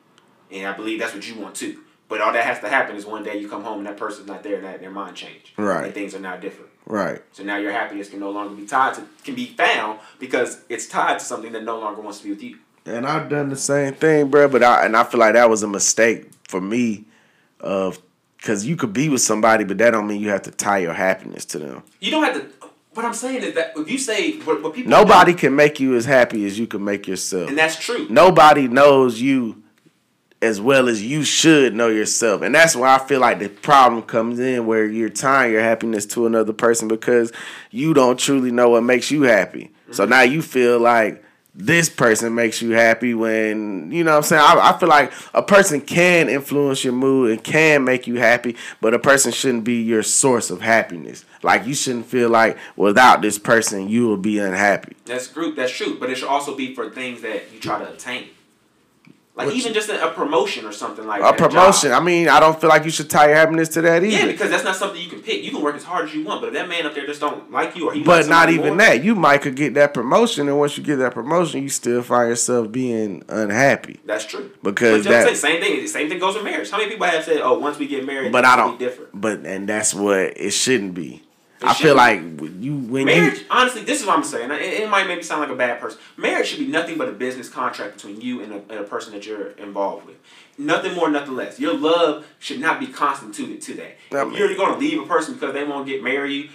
and 0.49 0.65
I 0.65 0.71
believe 0.71 0.99
that's 0.99 1.13
what 1.13 1.27
you 1.27 1.35
want 1.37 1.55
too. 1.55 1.79
But 2.07 2.21
all 2.21 2.31
that 2.31 2.45
has 2.45 2.61
to 2.61 2.69
happen 2.69 2.95
is 2.95 3.05
one 3.05 3.23
day 3.23 3.37
you 3.37 3.49
come 3.49 3.63
home 3.65 3.79
and 3.79 3.87
that 3.87 3.97
person's 3.97 4.27
not 4.27 4.41
there, 4.41 4.55
and 4.55 4.63
that 4.63 4.79
their 4.79 4.89
mind 4.89 5.17
changed. 5.17 5.51
Right. 5.57 5.83
And 5.83 5.93
things 5.93 6.15
are 6.15 6.19
now 6.21 6.37
different. 6.37 6.71
Right. 6.87 7.21
So 7.33 7.43
now 7.43 7.57
your 7.57 7.73
happiness 7.73 8.09
can 8.09 8.21
no 8.21 8.31
longer 8.31 8.55
be 8.55 8.65
tied 8.65 8.93
to 8.95 9.03
can 9.25 9.35
be 9.35 9.47
found 9.47 9.99
because 10.19 10.61
it's 10.69 10.87
tied 10.87 11.19
to 11.19 11.25
something 11.25 11.51
that 11.51 11.63
no 11.63 11.77
longer 11.79 12.01
wants 12.01 12.19
to 12.19 12.23
be 12.23 12.29
with 12.31 12.41
you. 12.41 12.57
And 12.85 13.05
I've 13.05 13.27
done 13.29 13.49
the 13.49 13.57
same 13.57 13.93
thing, 13.93 14.29
bro. 14.29 14.47
But 14.47 14.63
I 14.63 14.85
and 14.85 14.95
I 14.95 15.03
feel 15.03 15.19
like 15.19 15.33
that 15.33 15.49
was 15.49 15.63
a 15.63 15.67
mistake 15.67 16.29
for 16.47 16.61
me, 16.61 17.03
of 17.59 17.99
because 18.37 18.65
you 18.65 18.77
could 18.77 18.93
be 18.93 19.09
with 19.09 19.21
somebody, 19.21 19.65
but 19.65 19.77
that 19.79 19.91
don't 19.91 20.07
mean 20.07 20.21
you 20.21 20.29
have 20.29 20.43
to 20.43 20.51
tie 20.51 20.77
your 20.77 20.93
happiness 20.93 21.43
to 21.45 21.59
them. 21.59 21.83
You 21.99 22.11
don't 22.11 22.23
have 22.23 22.35
to. 22.35 22.67
What 22.93 23.05
I'm 23.05 23.13
saying 23.13 23.43
is 23.43 23.53
that 23.55 23.73
if 23.75 23.91
you 23.91 23.97
say 23.99 24.39
what, 24.39 24.63
what 24.63 24.73
people 24.73 24.89
Nobody 24.89 25.33
do, 25.33 25.37
can 25.37 25.55
make 25.55 25.79
you 25.79 25.95
as 25.95 26.05
happy 26.05 26.45
as 26.45 26.57
you 26.57 26.65
can 26.67 26.83
make 26.83 27.05
yourself. 27.07 27.49
and 27.49 27.57
that's 27.57 27.77
true. 27.77 28.07
Nobody 28.09 28.67
knows 28.67 29.21
you 29.21 29.61
as 30.41 30.61
well 30.61 30.87
as 30.87 31.03
you 31.03 31.23
should 31.23 31.73
know 31.73 31.87
yourself. 31.87 32.41
And 32.41 32.53
that's 32.53 32.75
why 32.75 32.95
I 32.95 32.99
feel 32.99 33.19
like 33.19 33.39
the 33.39 33.49
problem 33.49 34.03
comes 34.03 34.39
in 34.39 34.65
where 34.67 34.85
you're 34.85 35.09
tying 35.09 35.51
your 35.51 35.61
happiness 35.61 36.05
to 36.07 36.25
another 36.27 36.53
person 36.53 36.87
because 36.87 37.31
you 37.71 37.93
don't 37.93 38.19
truly 38.19 38.51
know 38.51 38.69
what 38.69 38.83
makes 38.83 39.09
you 39.11 39.23
happy. 39.23 39.71
So 39.91 40.03
Mm-hmm. 40.03 40.09
now 40.11 40.21
you 40.21 40.41
feel 40.41 40.79
like 40.79 41.23
this 41.55 41.89
person 41.89 42.35
makes 42.35 42.61
you 42.61 42.71
happy 42.73 43.15
when, 43.15 43.91
you 43.91 44.03
know 44.03 44.11
what 44.11 44.17
I'm 44.17 44.23
saying? 44.23 44.43
I, 44.45 44.69
I 44.75 44.77
feel 44.77 44.89
like 44.89 45.11
a 45.33 45.41
person 45.41 45.81
can 45.81 46.29
influence 46.29 46.83
your 46.83 46.93
mood 46.93 47.31
and 47.31 47.43
can 47.43 47.83
make 47.83 48.05
you 48.05 48.19
happy, 48.19 48.55
but 48.79 48.93
a 48.93 48.99
person 48.99 49.31
shouldn't 49.31 49.63
be 49.63 49.81
your 49.81 50.03
source 50.03 50.51
of 50.51 50.61
happiness. 50.61 51.25
Like 51.41 51.65
you 51.65 51.73
shouldn't 51.73 52.05
feel 52.05 52.29
like 52.29 52.57
without 52.75 53.23
this 53.23 53.39
person 53.39 53.89
you 53.89 54.07
will 54.07 54.17
be 54.17 54.37
unhappy. 54.37 54.95
That's 55.05 55.27
group. 55.27 55.55
That's 55.55 55.71
true. 55.71 55.97
But 55.99 56.11
it 56.11 56.17
should 56.19 56.27
also 56.27 56.55
be 56.55 56.75
for 56.75 56.91
things 56.91 57.21
that 57.23 57.51
you 57.51 57.59
try 57.59 57.79
to 57.79 57.91
attain. 57.91 58.27
Like 59.37 59.47
What 59.47 59.55
even 59.55 59.67
you- 59.69 59.73
just 59.75 59.89
a, 59.89 60.07
a 60.07 60.11
promotion 60.11 60.65
or 60.65 60.71
something 60.71 61.05
like 61.05 61.21
that. 61.21 61.35
A 61.35 61.37
promotion. 61.37 61.91
job. 61.91 62.01
I 62.01 62.03
mean, 62.03 62.27
I 62.27 62.39
don't 62.39 62.59
feel 62.59 62.69
like 62.71 62.85
you 62.85 62.89
should 62.89 63.07
tie 63.07 63.27
your 63.27 63.35
happiness 63.35 63.69
to 63.69 63.81
that 63.81 64.03
either. 64.03 64.07
Yeah, 64.07 64.25
because 64.25 64.49
that's 64.49 64.63
not 64.63 64.75
something 64.75 64.99
you 64.99 65.09
can 65.09 65.21
pick. 65.21 65.43
You 65.43 65.51
can 65.51 65.61
work 65.61 65.75
as 65.75 65.83
hard 65.83 66.05
as 66.05 66.13
you 66.15 66.23
want, 66.25 66.41
but 66.41 66.47
if 66.47 66.53
that 66.55 66.67
man 66.67 66.87
up 66.87 66.95
there 66.95 67.05
just 67.05 67.21
don't 67.21 67.51
like 67.51 67.75
you 67.75 67.87
or 67.87 67.93
he 67.93 68.01
But 68.01 68.27
not 68.27 68.49
even 68.49 68.69
more, 68.69 68.77
that. 68.77 69.03
You 69.03 69.13
might 69.13 69.43
could 69.43 69.55
get 69.55 69.75
that 69.75 69.93
promotion, 69.93 70.47
and 70.49 70.57
once 70.57 70.75
you 70.75 70.83
get 70.83 70.95
that 70.95 71.13
promotion, 71.13 71.61
you 71.61 71.69
still 71.69 72.01
find 72.01 72.29
yourself 72.29 72.71
being 72.71 73.23
unhappy. 73.29 73.99
That's 74.05 74.25
true. 74.25 74.49
Because 74.63 75.05
but 75.05 75.11
you 75.11 75.15
know 75.15 75.17
what 75.19 75.27
I'm 75.27 75.33
that- 75.33 75.37
saying? 75.37 75.61
same 75.61 75.75
thing. 75.77 75.87
Same 75.87 76.09
thing 76.09 76.17
goes 76.19 76.33
with 76.33 76.43
marriage. 76.43 76.71
How 76.71 76.77
many 76.79 76.89
people 76.89 77.05
have 77.05 77.23
said, 77.23 77.39
"Oh, 77.43 77.59
once 77.59 77.77
we 77.77 77.85
get 77.85 78.05
married, 78.07 78.31
But 78.31 78.43
I 78.43 78.55
don't. 78.55 78.79
be 78.79 78.85
different." 78.85 79.11
But 79.13 79.45
and 79.45 79.69
that's 79.69 79.93
what 79.93 80.17
it 80.35 80.49
shouldn't 80.51 80.95
be. 80.95 81.21
It 81.59 81.65
I 81.65 81.73
feel 81.73 81.97
shouldn't. 81.97 82.41
like 82.41 82.51
you 82.61 82.77
when 82.77 83.05
Marriage, 83.05 83.39
you 83.39 83.45
honestly, 83.49 83.83
this 83.83 83.99
is 83.99 84.05
what 84.05 84.15
I'm 84.17 84.23
saying. 84.23 84.51
It, 84.51 84.61
it 84.61 84.89
might 84.89 85.07
make 85.07 85.17
me 85.17 85.23
sound 85.23 85.41
like 85.41 85.49
a 85.49 85.55
bad 85.55 85.79
person. 85.79 85.99
Marriage 86.15 86.47
should 86.47 86.59
be 86.59 86.67
nothing 86.67 86.97
but 86.99 87.09
a 87.09 87.11
business 87.13 87.49
contract 87.49 87.95
between 87.95 88.21
you 88.21 88.43
and 88.43 88.53
a, 88.53 88.57
and 88.69 88.73
a 88.73 88.83
person 88.83 89.11
that 89.13 89.25
you're 89.25 89.49
involved 89.51 90.05
with. 90.05 90.17
Nothing 90.59 90.93
more, 90.93 91.09
nothing 91.09 91.35
less. 91.35 91.59
Your 91.59 91.73
love 91.73 92.27
should 92.37 92.59
not 92.59 92.79
be 92.79 92.87
constituted 92.87 93.61
to 93.63 93.73
that. 93.75 93.97
I 94.11 94.27
if 94.31 94.37
you're 94.37 94.55
going 94.55 94.73
to 94.73 94.79
leave 94.79 95.01
a 95.01 95.05
person 95.05 95.33
because 95.33 95.53
they 95.53 95.63
won't 95.63 95.87
get 95.87 96.03
married, 96.03 96.51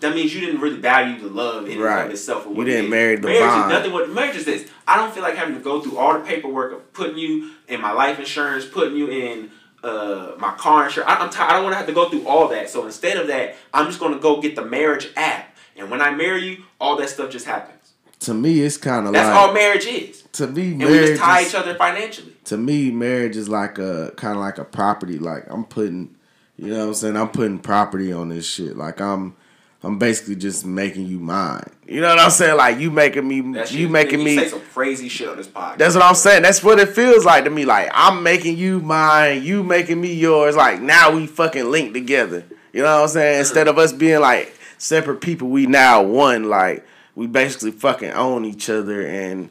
that 0.00 0.14
means 0.14 0.34
you 0.34 0.40
didn't 0.40 0.60
really 0.60 0.78
value 0.78 1.18
the 1.20 1.28
love 1.28 1.68
in 1.68 1.78
Right. 1.78 2.06
of 2.06 2.10
itself. 2.12 2.46
You 2.46 2.64
didn't 2.64 2.84
is. 2.86 2.90
marry 2.90 3.16
the 3.16 3.28
marriage 3.28 3.40
bond. 3.42 3.72
Is 3.72 3.78
nothing 3.78 3.92
what 3.92 4.10
marriage 4.10 4.36
is 4.36 4.44
this. 4.44 4.68
I 4.86 4.96
don't 4.96 5.12
feel 5.12 5.22
like 5.22 5.36
having 5.36 5.54
to 5.54 5.60
go 5.60 5.80
through 5.80 5.96
all 5.98 6.14
the 6.14 6.20
paperwork 6.24 6.72
of 6.72 6.92
putting 6.92 7.16
you 7.18 7.52
in 7.68 7.80
my 7.80 7.92
life 7.92 8.18
insurance, 8.18 8.64
putting 8.66 8.96
you 8.96 9.08
in 9.08 9.50
uh, 9.82 10.32
my 10.38 10.52
car 10.54 10.86
insurance. 10.86 11.10
I, 11.10 11.16
I'm 11.16 11.30
tired. 11.30 11.50
I 11.50 11.52
don't 11.54 11.64
want 11.64 11.72
to 11.74 11.78
have 11.78 11.86
to 11.86 11.92
go 11.92 12.08
through 12.08 12.26
all 12.26 12.48
that. 12.48 12.68
So 12.70 12.86
instead 12.86 13.16
of 13.16 13.26
that, 13.28 13.56
I'm 13.74 13.86
just 13.86 14.00
going 14.00 14.12
to 14.14 14.18
go 14.18 14.40
get 14.40 14.56
the 14.56 14.64
marriage 14.64 15.08
app, 15.16 15.54
and 15.76 15.90
when 15.90 16.00
I 16.00 16.10
marry 16.10 16.44
you, 16.44 16.64
all 16.80 16.96
that 16.96 17.08
stuff 17.08 17.30
just 17.30 17.46
happens. 17.46 17.92
to 18.20 18.34
me 18.34 18.60
it's 18.62 18.76
kind 18.78 19.06
of 19.06 19.12
That's 19.12 19.28
like 19.28 19.36
all 19.36 19.52
marriage 19.54 19.86
is, 19.86 20.22
to 20.32 20.46
me 20.46 20.72
and 20.72 20.78
we 20.80 20.84
marriage. 20.86 21.08
just 21.10 21.22
tie 21.22 21.40
is- 21.40 21.48
each 21.48 21.54
other 21.54 21.74
financially. 21.74 22.32
to 22.44 22.56
me, 22.56 22.90
marriage 22.90 23.36
is 23.36 23.48
like 23.48 23.78
a 23.78 24.12
kind 24.16 24.34
of 24.34 24.40
like 24.40 24.58
a 24.58 24.64
property. 24.64 25.18
Like 25.18 25.44
I'm 25.48 25.64
putting, 25.64 26.16
you 26.56 26.68
know, 26.72 26.78
what 26.80 26.86
I'm 26.88 26.94
saying 26.94 27.16
I'm 27.16 27.28
putting 27.28 27.58
property 27.58 28.12
on 28.12 28.28
this 28.30 28.48
shit. 28.48 28.76
Like 28.76 29.00
I'm, 29.00 29.36
I'm 29.82 29.98
basically 29.98 30.36
just 30.36 30.64
making 30.66 31.06
you 31.06 31.18
mine. 31.18 31.62
You 31.86 32.00
know 32.00 32.08
what 32.08 32.18
I'm 32.18 32.30
saying? 32.30 32.56
Like 32.56 32.78
you 32.80 32.90
making 32.90 33.28
me, 33.28 33.40
That 33.52 33.70
you 33.72 33.88
making 33.88 34.20
you 34.20 34.24
me. 34.24 34.36
say 34.36 34.48
some 34.48 34.60
crazy 34.72 35.08
shit 35.08 35.28
on 35.28 35.36
this 35.36 35.46
podcast. 35.46 35.78
That's 35.78 35.94
what 35.94 36.04
I'm 36.04 36.14
saying. 36.14 36.42
That's 36.42 36.62
what 36.64 36.78
it 36.80 36.88
feels 36.88 37.24
like 37.24 37.44
to 37.44 37.50
me. 37.50 37.64
Like 37.64 37.90
I'm 37.92 38.22
making 38.22 38.56
you 38.56 38.80
mine, 38.80 39.42
you 39.42 39.62
making 39.62 40.00
me 40.00 40.12
yours. 40.14 40.56
Like 40.56 40.80
now 40.80 41.14
we 41.14 41.26
fucking 41.26 41.70
linked 41.70 41.94
together. 41.94 42.44
You 42.72 42.82
know 42.82 42.96
what 42.96 43.02
I'm 43.02 43.08
saying? 43.08 43.38
Instead 43.40 43.68
of 43.68 43.78
us 43.78 43.92
being 43.92 44.20
like 44.20 44.58
separate 44.78 45.20
people, 45.20 45.48
we 45.48 45.66
now 45.66 46.02
one. 46.02 46.44
Like 46.48 46.84
we 47.14 47.26
basically 47.26 47.70
fucking 47.70 48.10
own 48.10 48.44
each 48.44 48.68
other 48.68 49.06
and 49.06 49.50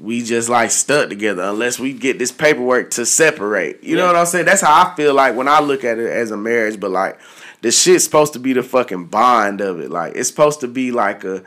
we 0.00 0.22
just 0.22 0.48
like 0.48 0.70
stuck 0.72 1.08
together 1.08 1.42
unless 1.44 1.78
we 1.78 1.92
get 1.92 2.18
this 2.18 2.32
paperwork 2.32 2.90
to 2.92 3.06
separate. 3.06 3.84
You 3.84 3.96
know 3.96 4.06
what 4.06 4.16
I'm 4.16 4.26
saying? 4.26 4.46
That's 4.46 4.62
how 4.62 4.86
I 4.86 4.94
feel 4.96 5.14
like 5.14 5.36
when 5.36 5.46
I 5.46 5.60
look 5.60 5.84
at 5.84 5.98
it 5.98 6.10
as 6.10 6.30
a 6.32 6.36
marriage, 6.36 6.80
but 6.80 6.90
like 6.90 7.20
the 7.62 7.70
shit's 7.70 8.04
supposed 8.04 8.34
to 8.34 8.38
be 8.38 8.52
the 8.52 8.62
fucking 8.62 9.06
bond 9.06 9.60
of 9.60 9.80
it. 9.80 9.90
Like 9.90 10.14
it's 10.16 10.28
supposed 10.28 10.60
to 10.60 10.68
be 10.68 10.92
like 10.92 11.24
a 11.24 11.42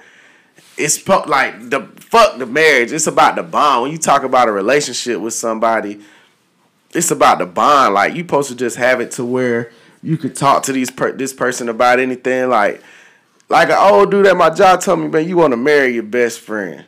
it's 0.77 0.97
po- 0.97 1.25
like 1.27 1.69
the 1.69 1.81
fuck 1.99 2.37
the 2.37 2.45
marriage. 2.45 2.91
It's 2.91 3.07
about 3.07 3.35
the 3.35 3.43
bond. 3.43 3.83
When 3.83 3.91
you 3.91 3.97
talk 3.97 4.23
about 4.23 4.49
a 4.49 4.51
relationship 4.51 5.19
with 5.19 5.33
somebody, 5.33 6.01
it's 6.93 7.11
about 7.11 7.39
the 7.39 7.45
bond. 7.45 7.93
Like 7.93 8.15
you 8.15 8.23
supposed 8.23 8.49
to 8.49 8.55
just 8.55 8.77
have 8.77 9.01
it 9.01 9.11
to 9.11 9.25
where 9.25 9.71
you 10.01 10.17
could 10.17 10.35
talk 10.35 10.63
to 10.63 10.73
these 10.73 10.89
per- 10.89 11.11
this 11.13 11.33
person 11.33 11.69
about 11.69 11.99
anything. 11.99 12.49
Like 12.49 12.81
like 13.49 13.69
an 13.69 13.77
old 13.77 14.11
dude 14.11 14.25
at 14.25 14.37
my 14.37 14.49
job 14.49 14.81
told 14.81 14.99
me, 14.99 15.07
man, 15.07 15.27
you 15.27 15.37
want 15.37 15.51
to 15.51 15.57
marry 15.57 15.93
your 15.93 16.03
best 16.03 16.39
friend. 16.39 16.85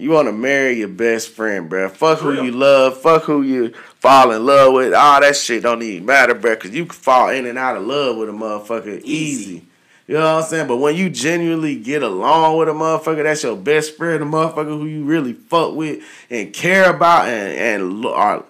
You 0.00 0.10
want 0.10 0.28
to 0.28 0.32
marry 0.32 0.78
your 0.78 0.88
best 0.88 1.28
friend, 1.28 1.70
bruh. 1.70 1.90
Fuck 1.90 2.20
who 2.20 2.42
you 2.42 2.52
love. 2.52 2.98
Fuck 3.00 3.24
who 3.24 3.42
you 3.42 3.74
fall 3.98 4.32
in 4.32 4.46
love 4.46 4.72
with. 4.72 4.94
All 4.94 5.20
that 5.20 5.36
shit 5.36 5.62
don't 5.62 5.82
even 5.82 6.06
matter, 6.06 6.34
bruh. 6.34 6.58
Cause 6.58 6.70
you 6.70 6.86
can 6.86 6.94
fall 6.94 7.28
in 7.28 7.44
and 7.44 7.58
out 7.58 7.76
of 7.76 7.84
love 7.84 8.16
with 8.16 8.30
a 8.30 8.32
motherfucker 8.32 9.02
easy. 9.02 9.10
Easy. 9.12 9.66
You 10.06 10.14
know 10.14 10.36
what 10.36 10.44
I'm 10.44 10.48
saying? 10.48 10.66
But 10.68 10.78
when 10.78 10.96
you 10.96 11.10
genuinely 11.10 11.78
get 11.78 12.02
along 12.02 12.56
with 12.56 12.68
a 12.68 12.72
motherfucker, 12.72 13.22
that's 13.22 13.44
your 13.44 13.56
best 13.56 13.96
friend, 13.96 14.22
a 14.22 14.26
motherfucker 14.26 14.68
who 14.68 14.86
you 14.86 15.04
really 15.04 15.34
fuck 15.34 15.74
with 15.74 16.02
and 16.30 16.52
care 16.52 16.90
about 16.90 17.28
and 17.28 17.84
and 17.84 18.06
are 18.06 18.44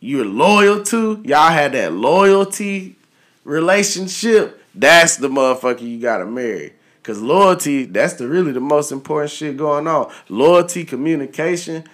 you're 0.00 0.24
loyal 0.24 0.82
to. 0.84 1.22
Y'all 1.24 1.52
had 1.52 1.72
that 1.72 1.92
loyalty 1.92 2.96
relationship. 3.44 4.60
That's 4.74 5.18
the 5.18 5.28
motherfucker 5.28 5.82
you 5.82 6.00
gotta 6.00 6.26
marry. 6.26 6.72
Cause 7.04 7.20
loyalty, 7.20 7.84
that's 7.84 8.14
the 8.14 8.26
really 8.26 8.50
the 8.50 8.60
most 8.60 8.90
important 8.90 9.30
shit 9.30 9.56
going 9.58 9.86
on. 9.86 10.10
Loyalty, 10.28 10.84
communication. 10.84 11.84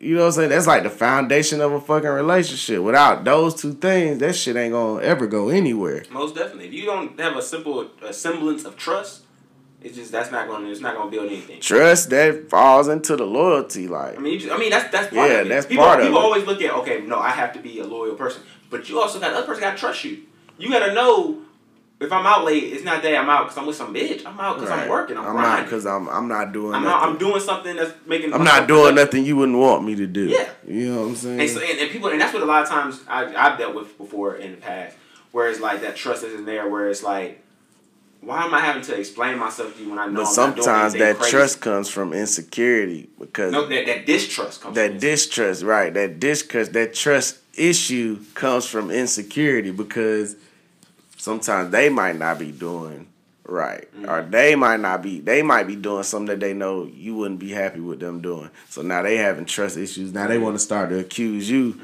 You 0.00 0.16
know 0.16 0.22
what 0.22 0.26
I'm 0.26 0.32
saying? 0.32 0.50
That's 0.50 0.66
like 0.66 0.82
the 0.82 0.90
foundation 0.90 1.60
of 1.60 1.72
a 1.72 1.80
fucking 1.80 2.10
relationship. 2.10 2.82
Without 2.82 3.24
those 3.24 3.54
two 3.54 3.72
things, 3.72 4.18
that 4.18 4.34
shit 4.34 4.56
ain't 4.56 4.72
gonna 4.72 5.00
ever 5.02 5.26
go 5.26 5.48
anywhere. 5.48 6.04
Most 6.10 6.34
definitely. 6.34 6.66
If 6.66 6.74
you 6.74 6.84
don't 6.86 7.18
have 7.20 7.36
a 7.36 7.42
simple 7.42 7.88
a 8.02 8.12
semblance 8.12 8.64
of 8.64 8.76
trust, 8.76 9.22
it's 9.80 9.96
just 9.96 10.10
that's 10.12 10.30
not 10.32 10.48
gonna 10.48 10.68
it's 10.68 10.80
not 10.80 10.96
gonna 10.96 11.10
build 11.10 11.28
anything. 11.28 11.60
Trust 11.60 12.10
that 12.10 12.50
falls 12.50 12.88
into 12.88 13.14
the 13.16 13.24
loyalty, 13.24 13.86
like 13.88 14.18
I 14.18 14.20
mean, 14.20 14.40
just, 14.40 14.52
I 14.52 14.58
mean 14.58 14.70
that's 14.70 14.90
that's 14.90 15.14
part 15.14 15.30
Yeah, 15.30 15.36
of 15.38 15.46
it. 15.46 15.50
that's 15.50 15.66
people, 15.66 15.84
part 15.84 16.00
of 16.00 16.06
people 16.06 16.18
it. 16.20 16.24
always 16.24 16.44
look 16.44 16.60
at 16.60 16.72
okay, 16.78 17.00
no, 17.02 17.18
I 17.18 17.30
have 17.30 17.52
to 17.54 17.60
be 17.60 17.78
a 17.78 17.86
loyal 17.86 18.16
person, 18.16 18.42
but 18.70 18.88
you 18.88 19.00
also 19.00 19.20
got 19.20 19.30
the 19.30 19.36
other 19.38 19.46
person 19.46 19.62
got 19.62 19.70
to 19.74 19.78
trust 19.78 20.02
you. 20.04 20.24
You 20.58 20.68
got 20.68 20.84
to 20.84 20.92
know 20.92 21.38
if 22.00 22.12
I'm 22.12 22.24
out 22.26 22.44
late, 22.44 22.64
it's 22.64 22.84
not 22.84 23.02
that 23.02 23.16
I'm 23.16 23.28
out 23.28 23.44
because 23.44 23.58
I'm 23.58 23.66
with 23.66 23.76
some 23.76 23.92
bitch. 23.92 24.24
I'm 24.24 24.38
out 24.38 24.56
because 24.56 24.70
I'm 24.70 24.88
working. 24.88 25.16
I'm, 25.16 25.26
I'm 25.26 25.34
not 25.34 25.64
because 25.64 25.84
I'm 25.84 26.08
I'm 26.08 26.28
not 26.28 26.52
doing 26.52 26.74
I'm, 26.74 26.84
not, 26.84 27.02
I'm 27.02 27.18
doing 27.18 27.40
something 27.40 27.74
that's 27.74 27.92
making. 28.06 28.32
I'm 28.32 28.44
not 28.44 28.68
doing 28.68 28.90
productive. 28.90 29.14
nothing 29.14 29.24
you 29.24 29.36
wouldn't 29.36 29.58
want 29.58 29.84
me 29.84 29.96
to 29.96 30.06
do. 30.06 30.26
Yeah. 30.26 30.48
You 30.66 30.92
know 30.92 31.00
what 31.00 31.08
I'm 31.08 31.16
saying? 31.16 31.40
And, 31.40 31.50
so, 31.50 31.60
and, 31.60 31.78
and 31.78 31.90
people, 31.90 32.10
and 32.10 32.20
that's 32.20 32.32
what 32.32 32.42
a 32.42 32.46
lot 32.46 32.62
of 32.62 32.68
times 32.68 33.00
I, 33.08 33.34
I've 33.34 33.58
dealt 33.58 33.74
with 33.74 33.98
before 33.98 34.36
in 34.36 34.52
the 34.52 34.56
past, 34.58 34.96
where 35.32 35.48
it's 35.48 35.60
like 35.60 35.80
that 35.80 35.96
trust 35.96 36.22
isn't 36.22 36.44
there, 36.44 36.68
where 36.68 36.88
it's 36.88 37.02
like, 37.02 37.42
why 38.20 38.44
am 38.44 38.54
I 38.54 38.60
having 38.60 38.82
to 38.82 38.94
explain 38.94 39.36
myself 39.36 39.76
to 39.76 39.82
you 39.82 39.90
when 39.90 39.98
I 39.98 40.06
know 40.06 40.22
but 40.22 40.28
I'm 40.28 40.36
not 40.36 40.54
doing 40.54 40.64
sometimes 40.64 40.92
that 40.94 41.16
crazy? 41.16 41.30
trust 41.32 41.60
comes 41.60 41.88
from 41.88 42.12
insecurity 42.12 43.08
because 43.18 43.50
no, 43.52 43.66
that, 43.66 43.86
that 43.86 44.06
distrust 44.06 44.60
comes 44.60 44.76
that 44.76 45.00
distrust, 45.00 45.64
right? 45.64 45.92
That 45.92 46.20
distrust, 46.20 46.74
that 46.74 46.94
trust 46.94 47.38
issue 47.56 48.20
comes 48.34 48.66
from 48.66 48.92
insecurity 48.92 49.72
because 49.72 50.36
sometimes 51.18 51.70
they 51.70 51.90
might 51.90 52.16
not 52.16 52.38
be 52.38 52.50
doing 52.50 53.06
right, 53.44 53.86
Mm-hmm. 53.94 54.08
or 54.08 54.22
they 54.22 54.54
might 54.54 54.80
not 54.80 55.02
be. 55.02 55.20
They 55.20 55.42
might 55.42 55.66
be 55.66 55.76
doing 55.76 56.02
something 56.04 56.26
that 56.28 56.40
they 56.40 56.54
know 56.54 56.84
you 56.84 57.14
wouldn't 57.16 57.40
be 57.40 57.50
happy 57.50 57.80
with 57.80 58.00
them 58.00 58.20
doing. 58.22 58.50
So 58.70 58.82
now 58.82 59.02
they 59.02 59.16
having 59.18 59.44
trust 59.44 59.76
issues. 59.76 60.12
Now 60.12 60.26
they 60.26 60.38
want 60.38 60.54
to 60.54 60.58
start 60.58 60.88
to 60.90 60.98
accuse 60.98 61.50
you. 61.50 61.78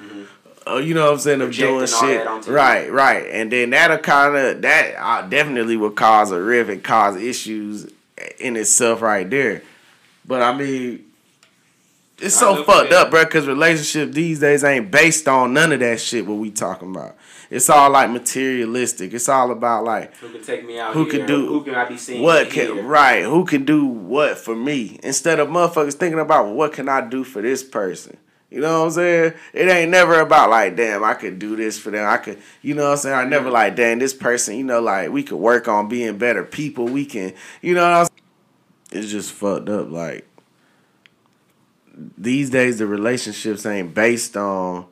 Oh, 0.67 0.79
you 0.79 0.95
know 0.95 1.05
what 1.05 1.13
I'm 1.13 1.19
saying 1.19 1.41
of 1.43 1.53
doing 1.55 1.87
shit, 1.87 2.27
right? 2.49 2.91
Right, 2.91 3.27
and 3.31 3.53
then 3.53 3.71
that'll 3.71 3.99
kind 3.99 4.35
of 4.35 4.63
that 4.63 4.95
uh, 4.99 5.23
definitely 5.29 5.77
will 5.77 5.91
cause 5.91 6.31
a 6.33 6.41
rift 6.41 6.71
and 6.71 6.83
cause 6.83 7.17
issues 7.17 7.87
in 8.39 8.57
itself 8.57 9.03
right 9.03 9.29
there. 9.29 9.63
But 10.27 10.41
I 10.41 10.57
mean, 10.57 11.05
it's 12.19 12.37
I 12.39 12.41
so 12.41 12.65
fucked 12.65 12.93
up, 12.93 13.11
bro. 13.11 13.25
Because 13.25 13.47
relationship 13.47 14.13
these 14.15 14.41
days 14.41 14.65
ain't 14.65 14.91
based 14.91 15.29
on 15.29 15.53
none 15.53 15.73
of 15.73 15.81
that 15.81 16.01
shit. 16.01 16.27
What 16.27 16.39
we 16.39 16.51
talking 16.51 16.91
about? 16.95 17.17
It's 17.55 17.71
all 17.71 17.89
like 17.89 18.11
materialistic. 18.11 19.15
It's 19.15 19.29
all 19.29 19.53
about 19.53 19.85
like 19.85 20.17
Who 20.17 20.29
can 20.31 20.43
take 20.43 20.67
me 20.67 20.79
out? 20.79 20.93
Who 20.93 21.05
here? 21.05 21.19
can 21.19 21.27
do- 21.27 21.47
Who 21.47 21.63
can 21.63 21.77
I 21.77 21.85
be 21.85 21.97
seeing? 21.97 22.21
what 22.21 22.51
here? 22.51 22.75
can 22.75 22.85
right? 22.85 23.23
Who 23.23 23.45
can 23.45 23.65
do 23.65 23.87
what 23.87 24.39
for 24.39 24.57
me? 24.57 24.99
Instead 25.05 25.39
of 25.39 25.49
motherfuckers 25.49 25.95
thinking 25.95 26.19
about 26.19 26.49
what 26.49 26.73
can 26.73 26.89
I 26.89 27.01
do 27.01 27.23
for 27.23 27.41
this 27.43 27.63
person. 27.63 28.17
You 28.51 28.61
know 28.61 28.81
what 28.81 28.87
I'm 28.87 28.91
saying? 28.93 29.35
It 29.53 29.69
ain't 29.69 29.91
never 29.93 30.19
about 30.21 30.51
like, 30.51 30.75
damn, 30.77 31.05
I 31.05 31.15
could 31.15 31.39
do 31.39 31.55
this 31.55 31.79
for 31.79 31.91
them. 31.91 32.09
I 32.09 32.17
could, 32.17 32.39
you 32.61 32.75
know 32.75 32.85
what 32.85 32.93
I'm 32.93 32.97
saying? 32.99 33.17
I 33.17 33.25
never 33.25 33.47
mm-hmm. 33.47 33.55
like, 33.55 33.77
damn, 33.77 34.01
this 34.01 34.15
person, 34.15 34.57
you 34.57 34.65
know, 34.65 34.81
like 34.81 35.11
we 35.11 35.23
could 35.23 35.39
work 35.39 35.69
on 35.69 35.89
being 35.89 36.19
better 36.19 36.43
people. 36.43 36.87
We 36.87 37.07
can, 37.07 37.35
you 37.63 37.75
know 37.75 37.83
what 37.83 37.93
I'm 37.93 38.07
saying? 38.07 39.05
It's 39.05 39.13
just 39.13 39.33
fucked 39.33 39.69
up. 39.69 39.91
Like 39.91 40.27
these 42.19 42.51
days, 42.51 42.79
the 42.79 42.87
relationships 42.87 43.65
ain't 43.65 43.95
based 43.95 44.37
on 44.37 44.87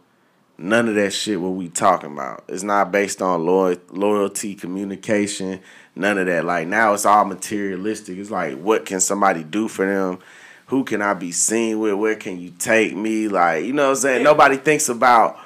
none 0.63 0.89
of 0.89 0.95
that 0.95 1.13
shit. 1.13 1.41
What 1.41 1.51
we 1.51 1.69
talking 1.69 2.13
about? 2.13 2.45
It's 2.49 2.63
not 2.63 2.93
based 2.93 3.21
on 3.21 3.45
loy- 3.45 3.79
loyalty, 3.91 4.55
communication, 4.55 5.61
none 5.95 6.19
of 6.19 6.27
that. 6.27 6.45
Like 6.45 6.69
now, 6.69 6.95
it's 6.95 7.05
all 7.05 7.25
materialistic. 7.25 8.19
It's 8.19 8.31
like, 8.31 8.59
what 8.59 8.87
can 8.87 9.01
somebody 9.01 9.45
do 9.45 9.69
for 9.69 9.87
them? 9.87 10.19
Who 10.67 10.85
can 10.85 11.03
I 11.03 11.15
be 11.15 11.33
seen 11.33 11.81
with? 11.81 11.95
Where 11.95 12.17
can 12.17 12.41
you 12.41 12.51
take 12.51 12.97
me? 12.97 13.29
Like, 13.29 13.65
you 13.65 13.73
know 13.73 13.85
what 13.89 13.91
I'm 13.91 13.97
saying? 13.97 14.19
Yeah. 14.23 14.31
Nobody 14.31 14.57
thinks 14.57 14.89
about 14.89 15.39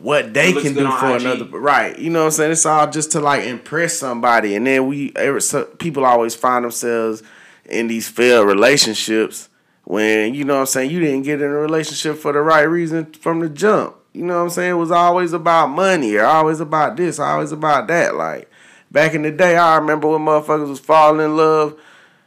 what 0.00 0.32
they 0.32 0.52
can 0.52 0.72
do 0.74 0.90
for 0.90 1.16
IG. 1.16 1.22
another 1.22 1.44
right 1.58 1.98
you 1.98 2.08
know 2.08 2.20
what 2.20 2.26
i'm 2.26 2.30
saying 2.30 2.50
it's 2.52 2.64
all 2.64 2.88
just 2.90 3.12
to 3.12 3.20
like 3.20 3.44
impress 3.44 3.98
somebody 3.98 4.54
and 4.54 4.66
then 4.66 4.86
we 4.86 5.12
people 5.78 6.04
always 6.04 6.34
find 6.34 6.64
themselves 6.64 7.22
in 7.66 7.86
these 7.86 8.08
failed 8.08 8.46
relationships 8.46 9.50
when 9.84 10.34
you 10.34 10.44
know 10.44 10.54
what 10.54 10.60
i'm 10.60 10.66
saying 10.66 10.90
you 10.90 10.98
didn't 11.00 11.22
get 11.22 11.42
in 11.42 11.48
a 11.48 11.50
relationship 11.50 12.16
for 12.16 12.32
the 12.32 12.40
right 12.40 12.62
reason 12.62 13.04
from 13.12 13.40
the 13.40 13.50
jump 13.50 13.94
you 14.16 14.24
know 14.24 14.36
what 14.36 14.44
i'm 14.44 14.50
saying 14.50 14.70
it 14.72 14.74
was 14.74 14.90
always 14.90 15.32
about 15.32 15.68
money 15.68 16.14
or 16.16 16.24
always 16.24 16.60
about 16.60 16.96
this 16.96 17.18
always 17.18 17.52
about 17.52 17.86
that 17.86 18.14
like 18.14 18.50
back 18.90 19.14
in 19.14 19.22
the 19.22 19.30
day 19.30 19.56
i 19.56 19.76
remember 19.76 20.08
when 20.08 20.20
motherfuckers 20.20 20.68
was 20.68 20.80
falling 20.80 21.24
in 21.24 21.36
love 21.36 21.78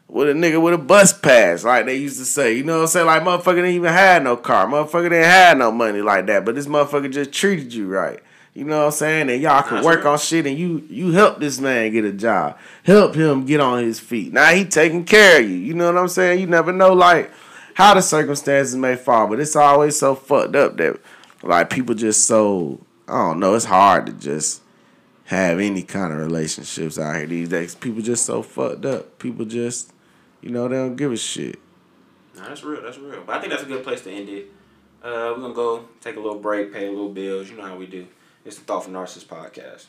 with 0.10 0.28
a 0.28 0.34
nigga 0.34 0.62
with 0.62 0.74
a 0.74 0.78
bus 0.78 1.14
pass, 1.14 1.64
like 1.64 1.86
they 1.86 1.96
used 1.96 2.18
to 2.18 2.26
say. 2.26 2.58
You 2.58 2.64
know 2.64 2.78
what 2.78 2.82
I'm 2.82 2.88
saying? 2.88 3.06
Like 3.06 3.22
motherfucker 3.22 3.58
didn't 3.58 3.76
even 3.76 3.94
have 3.94 4.24
no 4.24 4.36
car. 4.36 4.66
Motherfucker 4.66 5.04
didn't 5.04 5.26
have 5.26 5.58
no 5.58 5.72
money 5.72 6.02
like 6.02 6.26
that. 6.26 6.46
But 6.46 6.56
this 6.56 6.66
motherfucker 6.66 7.12
just 7.12 7.32
treated 7.32 7.74
you 7.74 7.88
right. 7.88 8.20
You 8.56 8.66
know 8.66 8.80
what 8.80 8.86
I'm 8.86 8.92
saying? 8.92 9.30
And 9.30 9.42
y'all 9.42 9.62
could 9.62 9.86
work 9.86 10.06
on 10.06 10.18
shit 10.18 10.48
and 10.48 10.58
you 10.58 10.86
you 10.90 11.12
help 11.12 11.40
this 11.40 11.60
man 11.60 11.92
get 11.92 12.04
a 12.04 12.12
job. 12.12 12.58
Help 12.84 13.14
him 13.16 13.46
get 13.46 13.60
on 13.60 13.84
his 13.84 14.00
feet. 14.00 14.34
Now 14.34 14.52
he 14.52 14.66
taking 14.66 15.06
care 15.06 15.40
of 15.40 15.50
you. 15.50 15.56
You 15.56 15.76
know 15.76 15.86
what 15.86 15.98
I'm 15.98 16.08
saying? 16.08 16.40
You 16.40 16.48
never 16.48 16.74
know 16.74 16.94
like 16.94 17.32
how 17.76 17.94
the 17.94 18.02
circumstances 18.02 18.76
may 18.76 18.96
fall, 18.96 19.28
but 19.28 19.40
it's 19.40 19.56
always 19.56 19.98
so 19.98 20.16
fucked 20.16 20.56
up 20.56 20.78
that 20.78 21.00
like 21.44 21.70
people 21.70 21.96
just 21.96 22.26
so 22.26 22.80
I 23.08 23.14
don't 23.14 23.40
know, 23.40 23.56
it's 23.56 23.66
hard 23.66 24.06
to 24.06 24.14
just 24.14 24.62
have 25.26 25.60
any 25.60 25.84
kind 25.84 26.14
of 26.14 26.20
relationships 26.20 26.98
out 27.00 27.16
here 27.16 27.28
these 27.28 27.50
days. 27.50 27.76
People 27.76 28.02
just 28.02 28.26
so 28.26 28.42
fucked 28.42 28.86
up. 28.86 29.20
People 29.20 29.46
just, 29.46 29.94
you 30.42 30.50
know, 30.50 30.68
they 30.68 30.76
don't 30.76 30.96
give 30.96 31.12
a 31.12 31.18
shit. 31.18 31.60
No, 32.36 32.44
that's 32.48 32.64
real. 32.64 32.82
That's 32.82 32.98
real. 32.98 33.24
But 33.26 33.36
I 33.36 33.40
think 33.40 33.52
that's 33.52 33.64
a 33.64 33.68
good 33.68 33.84
place 33.84 34.02
to 34.02 34.12
end 34.12 34.30
it. 34.30 34.52
Uh, 35.04 35.34
we're 35.36 35.42
gonna 35.42 35.54
go 35.54 35.86
take 36.02 36.18
a 36.18 36.20
little 36.20 36.40
break, 36.40 36.74
pay 36.74 36.88
a 36.88 36.90
little 36.90 37.10
bills. 37.10 37.50
You 37.50 37.58
know 37.58 37.66
how 37.66 37.78
we 37.78 37.86
do. 37.86 38.08
It's 38.46 38.58
the 38.58 38.64
Thoughtful 38.64 38.94
Narcissist 38.94 39.26
podcast. 39.26 39.86